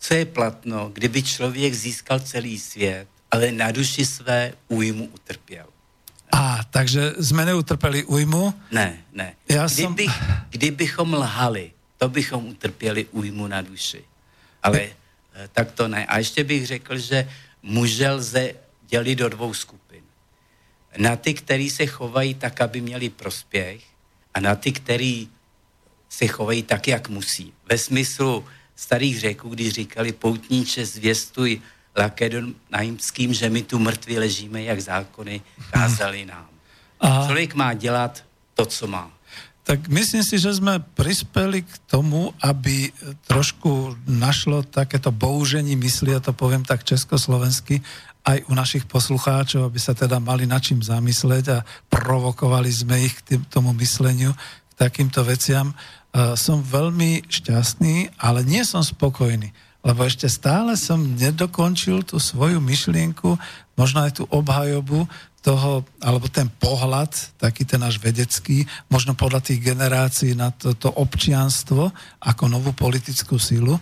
co 0.00 0.14
je 0.14 0.24
platno, 0.24 0.90
kdyby 0.92 1.22
člověk 1.22 1.74
získal 1.74 2.20
celý 2.20 2.58
svět, 2.58 3.08
ale 3.30 3.52
na 3.52 3.70
duši 3.70 4.06
své 4.06 4.52
újmu 4.68 5.04
utrpěl. 5.04 5.66
A, 6.32 6.60
takže 6.70 7.14
jsme 7.20 7.44
neutrpěli 7.44 8.04
újmu? 8.04 8.54
Ne, 8.70 8.98
ne. 9.12 9.34
Já 9.48 9.66
Kdyby, 9.66 10.04
jsem... 10.04 10.14
Kdybychom 10.50 11.14
lhali, 11.14 11.72
to 11.98 12.08
bychom 12.08 12.46
utrpěli 12.46 13.06
újmu 13.10 13.46
na 13.46 13.62
duši. 13.62 14.04
Ale 14.62 14.80
eh, 14.80 15.48
tak 15.52 15.72
to 15.72 15.88
ne. 15.88 16.06
A 16.06 16.18
ještě 16.18 16.44
bych 16.44 16.66
řekl, 16.66 16.98
že 16.98 17.28
muže 17.62 18.10
lze 18.10 18.54
dělit 18.86 19.14
do 19.14 19.28
dvou 19.28 19.54
skupin. 19.54 20.02
Na 20.98 21.16
ty, 21.16 21.34
kteří 21.34 21.70
se 21.70 21.86
chovají 21.86 22.34
tak, 22.34 22.60
aby 22.60 22.80
měli 22.80 23.08
prospěch 23.08 23.82
a 24.34 24.40
na 24.40 24.54
ty, 24.54 24.72
kteří 24.72 25.28
se 26.08 26.26
chovají 26.26 26.62
tak, 26.62 26.88
jak 26.88 27.08
musí. 27.08 27.52
Ve 27.68 27.78
smyslu 27.78 28.44
starých 28.76 29.20
řeků, 29.20 29.48
když 29.48 29.72
říkali 29.72 30.12
poutníče 30.12 30.86
zvěstuj 30.86 31.60
lakedonajmským, 32.00 33.36
že 33.36 33.52
my 33.52 33.62
tu 33.62 33.76
mrtví 33.78 34.18
ležíme, 34.18 34.62
jak 34.62 34.80
zákony 34.80 35.40
kázali 35.70 36.24
nám. 36.24 36.48
A... 37.00 37.26
Člověk 37.26 37.54
má 37.54 37.74
dělat 37.74 38.24
to, 38.54 38.66
co 38.66 38.86
má. 38.86 39.10
Tak 39.60 39.86
myslím 39.86 40.24
si, 40.24 40.40
že 40.40 40.56
sme 40.56 40.82
prispeli 40.82 41.62
k 41.62 41.72
tomu, 41.86 42.34
aby 42.42 42.90
trošku 43.28 43.94
našlo 44.08 44.66
takéto 44.66 45.14
boužení 45.14 45.78
mysli, 45.78 46.16
ja 46.16 46.18
to 46.18 46.34
poviem 46.34 46.64
tak 46.66 46.82
československy, 46.82 47.78
aj 48.26 48.50
u 48.50 48.52
našich 48.56 48.84
poslucháčov, 48.88 49.70
aby 49.70 49.78
sa 49.78 49.94
teda 49.94 50.18
mali 50.18 50.44
na 50.44 50.58
čím 50.60 50.82
zamysleť 50.82 51.44
a 51.54 51.64
provokovali 51.86 52.68
sme 52.72 53.04
ich 53.04 53.14
k 53.22 53.36
tým, 53.36 53.40
tomu 53.46 53.72
mysleniu, 53.78 54.34
k 54.34 54.72
takýmto 54.74 55.24
veciam. 55.24 55.72
Uh, 56.10 56.34
som 56.34 56.60
veľmi 56.60 57.30
šťastný, 57.30 58.18
ale 58.18 58.42
nie 58.42 58.66
som 58.66 58.82
spokojný, 58.82 59.54
lebo 59.80 60.04
ešte 60.04 60.28
stále 60.28 60.76
som 60.76 61.00
nedokončil 61.16 62.04
tú 62.04 62.20
svoju 62.20 62.60
myšlienku, 62.60 63.40
možno 63.76 64.04
aj 64.04 64.20
tú 64.20 64.24
obhajobu 64.28 65.08
toho, 65.40 65.88
alebo 66.04 66.28
ten 66.28 66.52
pohľad, 66.60 67.16
taký 67.40 67.64
ten 67.64 67.80
náš 67.80 67.96
vedecký, 67.96 68.68
možno 68.92 69.16
podľa 69.16 69.40
tých 69.40 69.64
generácií 69.64 70.36
na 70.36 70.52
to, 70.52 70.76
to 70.76 70.92
občianstvo 70.92 71.88
ako 72.20 72.44
novú 72.44 72.76
politickú 72.76 73.40
sílu, 73.40 73.80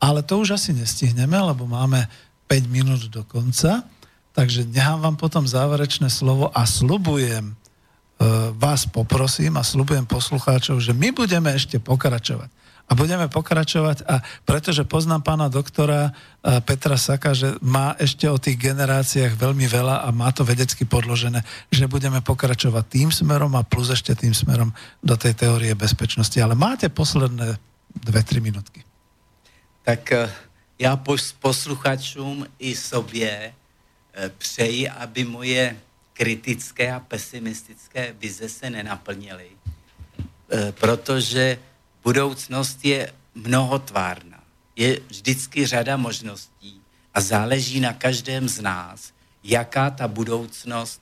ale 0.00 0.24
to 0.24 0.40
už 0.40 0.56
asi 0.56 0.72
nestihneme, 0.72 1.36
lebo 1.36 1.68
máme 1.68 2.08
5 2.48 2.72
minút 2.72 3.12
do 3.12 3.20
konca, 3.28 3.84
takže 4.32 4.64
nechám 4.64 5.04
vám 5.04 5.16
potom 5.20 5.44
záverečné 5.44 6.08
slovo 6.08 6.48
a 6.48 6.64
slubujem, 6.64 7.52
e, 7.52 7.54
vás 8.56 8.88
poprosím 8.88 9.60
a 9.60 9.64
slubujem 9.64 10.08
poslucháčov, 10.08 10.80
že 10.80 10.96
my 10.96 11.12
budeme 11.12 11.52
ešte 11.52 11.76
pokračovať 11.84 12.63
a 12.84 12.92
budeme 12.92 13.24
pokračovať 13.32 14.04
a 14.04 14.20
pretože 14.44 14.84
poznám 14.84 15.24
pána 15.24 15.46
doktora 15.48 16.12
Petra 16.68 17.00
Saka, 17.00 17.32
že 17.32 17.56
má 17.64 17.96
ešte 17.96 18.28
o 18.28 18.36
tých 18.36 18.60
generáciách 18.60 19.40
veľmi 19.40 19.64
veľa 19.64 20.04
a 20.04 20.08
má 20.12 20.28
to 20.36 20.44
vedecky 20.44 20.84
podložené, 20.84 21.40
že 21.72 21.88
budeme 21.88 22.20
pokračovať 22.20 22.84
tým 22.84 23.08
smerom 23.08 23.56
a 23.56 23.64
plus 23.64 23.88
ešte 23.88 24.12
tým 24.12 24.36
smerom 24.36 24.68
do 25.00 25.16
tej 25.16 25.32
teórie 25.32 25.72
bezpečnosti. 25.72 26.36
Ale 26.36 26.52
máte 26.52 26.92
posledné 26.92 27.56
dve, 28.04 28.20
tri 28.20 28.44
minutky. 28.44 28.84
Tak 29.82 30.12
e, 30.12 30.28
já 30.78 31.00
posluchačům 31.40 32.46
i 32.58 32.76
sobě 32.76 33.32
e, 33.32 33.52
přeji, 34.28 34.88
aby 34.88 35.24
moje 35.24 35.76
kritické 36.12 36.92
a 36.92 37.00
pesimistické 37.00 38.14
vize 38.20 38.48
se 38.48 38.70
nenaplnily, 38.70 39.50
protože 40.70 41.58
budoucnost 42.04 42.84
je 42.84 43.12
mnohotvárná. 43.34 44.44
Je 44.76 45.00
vždycky 45.08 45.66
řada 45.66 45.96
možností 45.96 46.80
a 47.14 47.20
záleží 47.20 47.80
na 47.80 47.92
každém 47.92 48.48
z 48.48 48.60
nás, 48.60 49.12
jaká 49.44 49.90
ta 49.90 50.08
budoucnost 50.08 51.00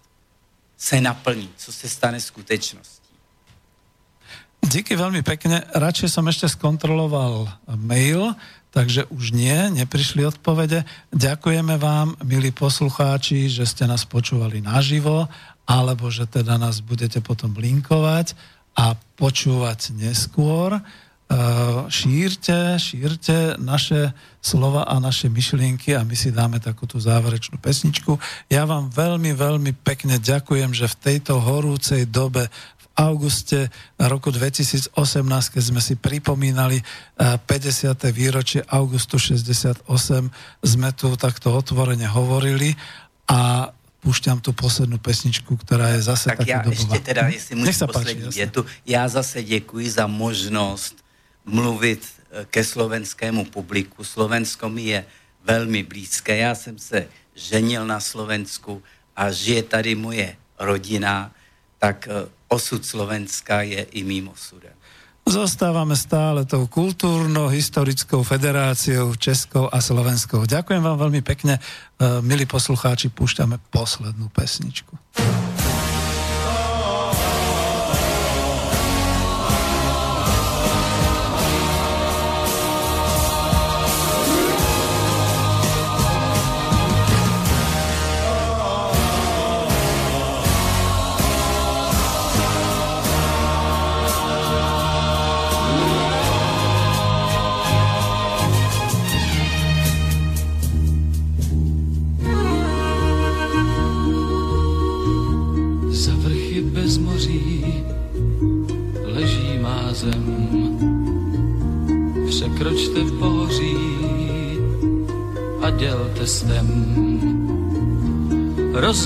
se 0.79 1.01
naplní, 1.01 1.51
co 1.57 1.73
se 1.73 1.89
stane 1.89 2.21
skutečností. 2.21 3.03
Díky 4.63 4.95
veľmi 4.95 5.27
pekne. 5.27 5.67
Radšej 5.75 6.09
som 6.15 6.25
ešte 6.31 6.47
skontroloval 6.47 7.51
mail, 7.67 8.39
takže 8.71 9.11
už 9.11 9.35
nie, 9.35 9.59
neprišli 9.75 10.23
odpovede. 10.23 10.87
Ďakujeme 11.11 11.75
vám, 11.83 12.15
milí 12.23 12.55
poslucháči, 12.55 13.51
že 13.51 13.67
ste 13.67 13.91
nás 13.91 14.07
počúvali 14.07 14.63
naživo, 14.63 15.27
alebo 15.67 16.07
že 16.15 16.31
teda 16.31 16.63
nás 16.63 16.79
budete 16.79 17.19
potom 17.19 17.59
linkovať 17.59 18.39
a 18.73 18.97
počúvať 19.17 19.93
neskôr. 19.97 20.77
E, 20.77 20.81
šírte, 21.89 22.77
šírte 22.77 23.57
naše 23.57 24.13
slova 24.45 24.85
a 24.85 25.01
naše 25.01 25.33
myšlienky 25.33 25.97
a 25.97 26.05
my 26.05 26.13
si 26.13 26.29
dáme 26.35 26.61
takú 26.61 26.85
tú 26.85 27.01
záverečnú 27.01 27.57
pesničku. 27.57 28.21
Ja 28.53 28.69
vám 28.69 28.93
veľmi, 28.93 29.33
veľmi 29.33 29.73
pekne 29.81 30.21
ďakujem, 30.21 30.77
že 30.77 30.91
v 30.93 31.01
tejto 31.01 31.41
horúcej 31.41 32.05
dobe 32.05 32.53
v 32.53 32.87
auguste 32.97 33.73
roku 33.97 34.29
2018, 34.29 34.93
keď 35.57 35.63
sme 35.63 35.81
si 35.81 35.97
pripomínali 35.97 36.85
50. 37.17 37.49
E, 37.49 38.13
výročie 38.13 38.61
augustu 38.69 39.17
68, 39.17 39.89
sme 40.61 40.91
tu 40.93 41.09
takto 41.17 41.55
otvorene 41.57 42.09
hovorili 42.09 42.77
a 43.29 43.73
púšťam 44.03 44.43
tu 44.43 44.51
poslednú 44.51 44.99
pesničku, 44.99 45.55
která 45.63 45.95
je 45.95 46.03
zase 46.03 46.27
tak 46.35 46.39
taky 46.43 46.51
já 46.51 46.63
dobová. 46.63 46.75
ještě 46.75 46.99
teda, 46.99 47.23
jestli 47.29 47.55
můžu 47.55 47.87
poslední 47.87 48.25
páči, 48.25 48.39
větu, 48.39 48.67
já 48.87 49.09
zase 49.09 49.43
děkuji 49.43 49.91
za 49.91 50.07
možnost 50.07 51.05
mluvit 51.47 52.03
eh, 52.03 52.45
ke 52.51 52.65
slovenskému 52.65 53.45
publiku. 53.45 54.05
Slovensko 54.05 54.69
mi 54.69 54.83
je 54.83 55.01
velmi 55.45 55.83
blízké. 55.83 56.37
Já 56.37 56.55
jsem 56.55 56.79
se 56.79 57.07
ženil 57.35 57.87
na 57.87 58.01
Slovensku 58.01 58.83
a 59.17 59.31
žije 59.31 59.63
tady 59.63 59.95
moje 59.95 60.37
rodina, 60.59 61.31
tak 61.79 62.09
eh, 62.11 62.27
osud 62.49 62.83
Slovenska 62.87 63.63
je 63.63 63.83
i 63.83 64.03
mým 64.03 64.29
osudem. 64.29 64.75
Zostávame 65.23 65.95
stále 65.95 66.43
tou 66.45 66.67
kultúrno-historickou 66.67 68.27
federáciou 68.27 69.15
Českou 69.15 69.71
a 69.71 69.79
Slovenskou. 69.79 70.45
Ďakujem 70.45 70.83
vám 70.83 70.99
veľmi 70.99 71.23
pekne, 71.23 71.57
eh, 71.57 72.21
milí 72.21 72.45
poslucháči, 72.45 73.09
púšťame 73.09 73.63
poslednú 73.71 74.29
pesničku. 74.35 74.93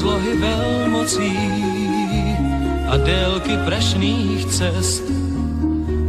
Rozlohy 0.06 0.36
velmocí 0.38 1.34
a 2.88 2.96
délky 2.96 3.56
prašných 3.64 4.46
cest 4.46 5.02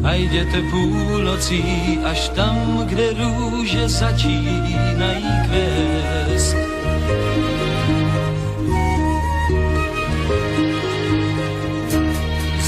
a 0.03 0.14
jděte 0.14 0.61
půlnocí 0.72 1.64
až 2.06 2.30
tam, 2.30 2.86
kde 2.86 3.14
růže 3.14 3.90
začínají 3.90 5.26
kvést. 5.45 6.56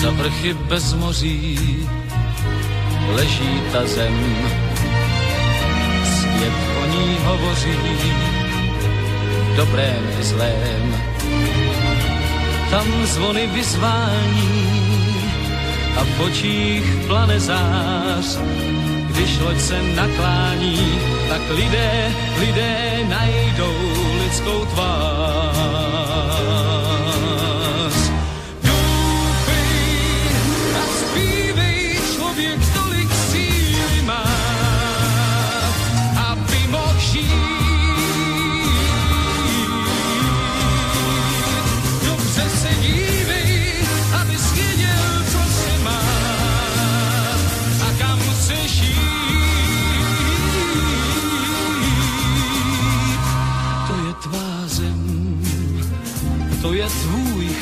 Za 0.02 0.10
vrchy 0.10 0.54
bez 0.54 0.94
moří 0.94 1.60
leží 3.16 3.62
ta 3.72 3.86
zem, 3.86 4.18
svět 6.04 6.54
o 6.82 6.86
ní 6.86 7.18
hovoří 7.24 7.78
dobrém 9.56 10.04
i 10.20 10.24
zlém. 10.24 10.99
Tam 12.72 13.06
zvony 13.06 13.48
vyzvání 13.48 14.70
a 15.98 16.04
v 16.04 16.22
očích 16.22 16.86
plane 17.08 17.40
zář. 17.40 18.40
Když 19.10 19.40
loď 19.40 19.60
se 19.60 19.82
naklání, 19.82 21.00
tak 21.30 21.42
lidé, 21.50 22.12
lidé 22.40 23.06
najdou 23.10 23.76
lidskou 24.24 24.66
tvář. 24.66 26.39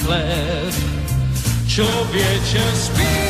sled. 0.07 0.75
Człowiecie, 1.67 2.61
śpij! 2.85 3.26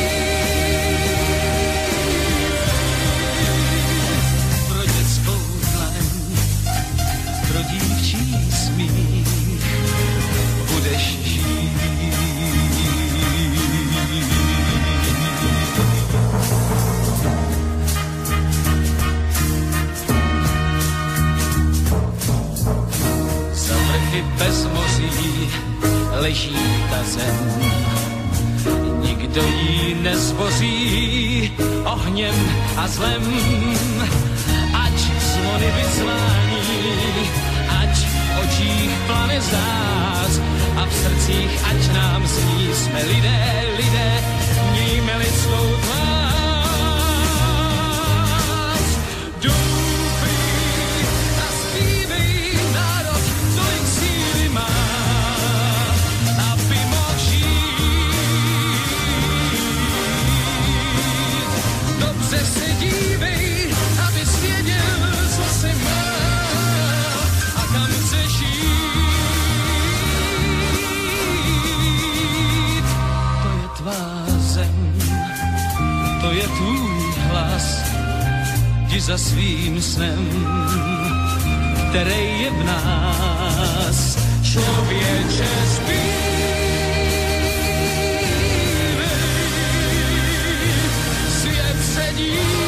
Leží 26.20 26.56
ta 26.90 27.00
zem. 27.04 27.36
Nikdo 29.00 29.42
ji 29.42 29.94
nezboří 30.02 31.52
ohněm 31.84 32.34
a 32.76 32.88
zlem, 32.88 33.24
ať 34.84 34.98
zvony 34.98 35.68
vyzvání, 35.76 36.60
ať 37.82 37.96
v 37.96 38.38
očích 38.44 38.90
plane 39.06 39.40
zář 39.40 40.32
a 40.76 40.86
v 40.86 40.92
srdcích 40.92 41.64
ať 41.70 41.94
nám 41.94 42.26
zní 42.26 42.74
jsme 42.74 43.02
lidé, 43.04 43.64
lidé, 43.76 44.24
mějme 44.72 45.16
lidskou 45.16 45.66
tvář. 45.82 46.37
Jdi 78.98 79.02
za 79.04 79.18
svým 79.18 79.82
snem, 79.82 80.28
který 81.88 82.42
je 82.42 82.50
v 82.50 82.64
nás. 82.64 84.18
Člověče 84.42 85.48
zpívej, 85.74 85.98
svět 91.28 91.84
se 91.94 92.12
dívá, 92.16 92.67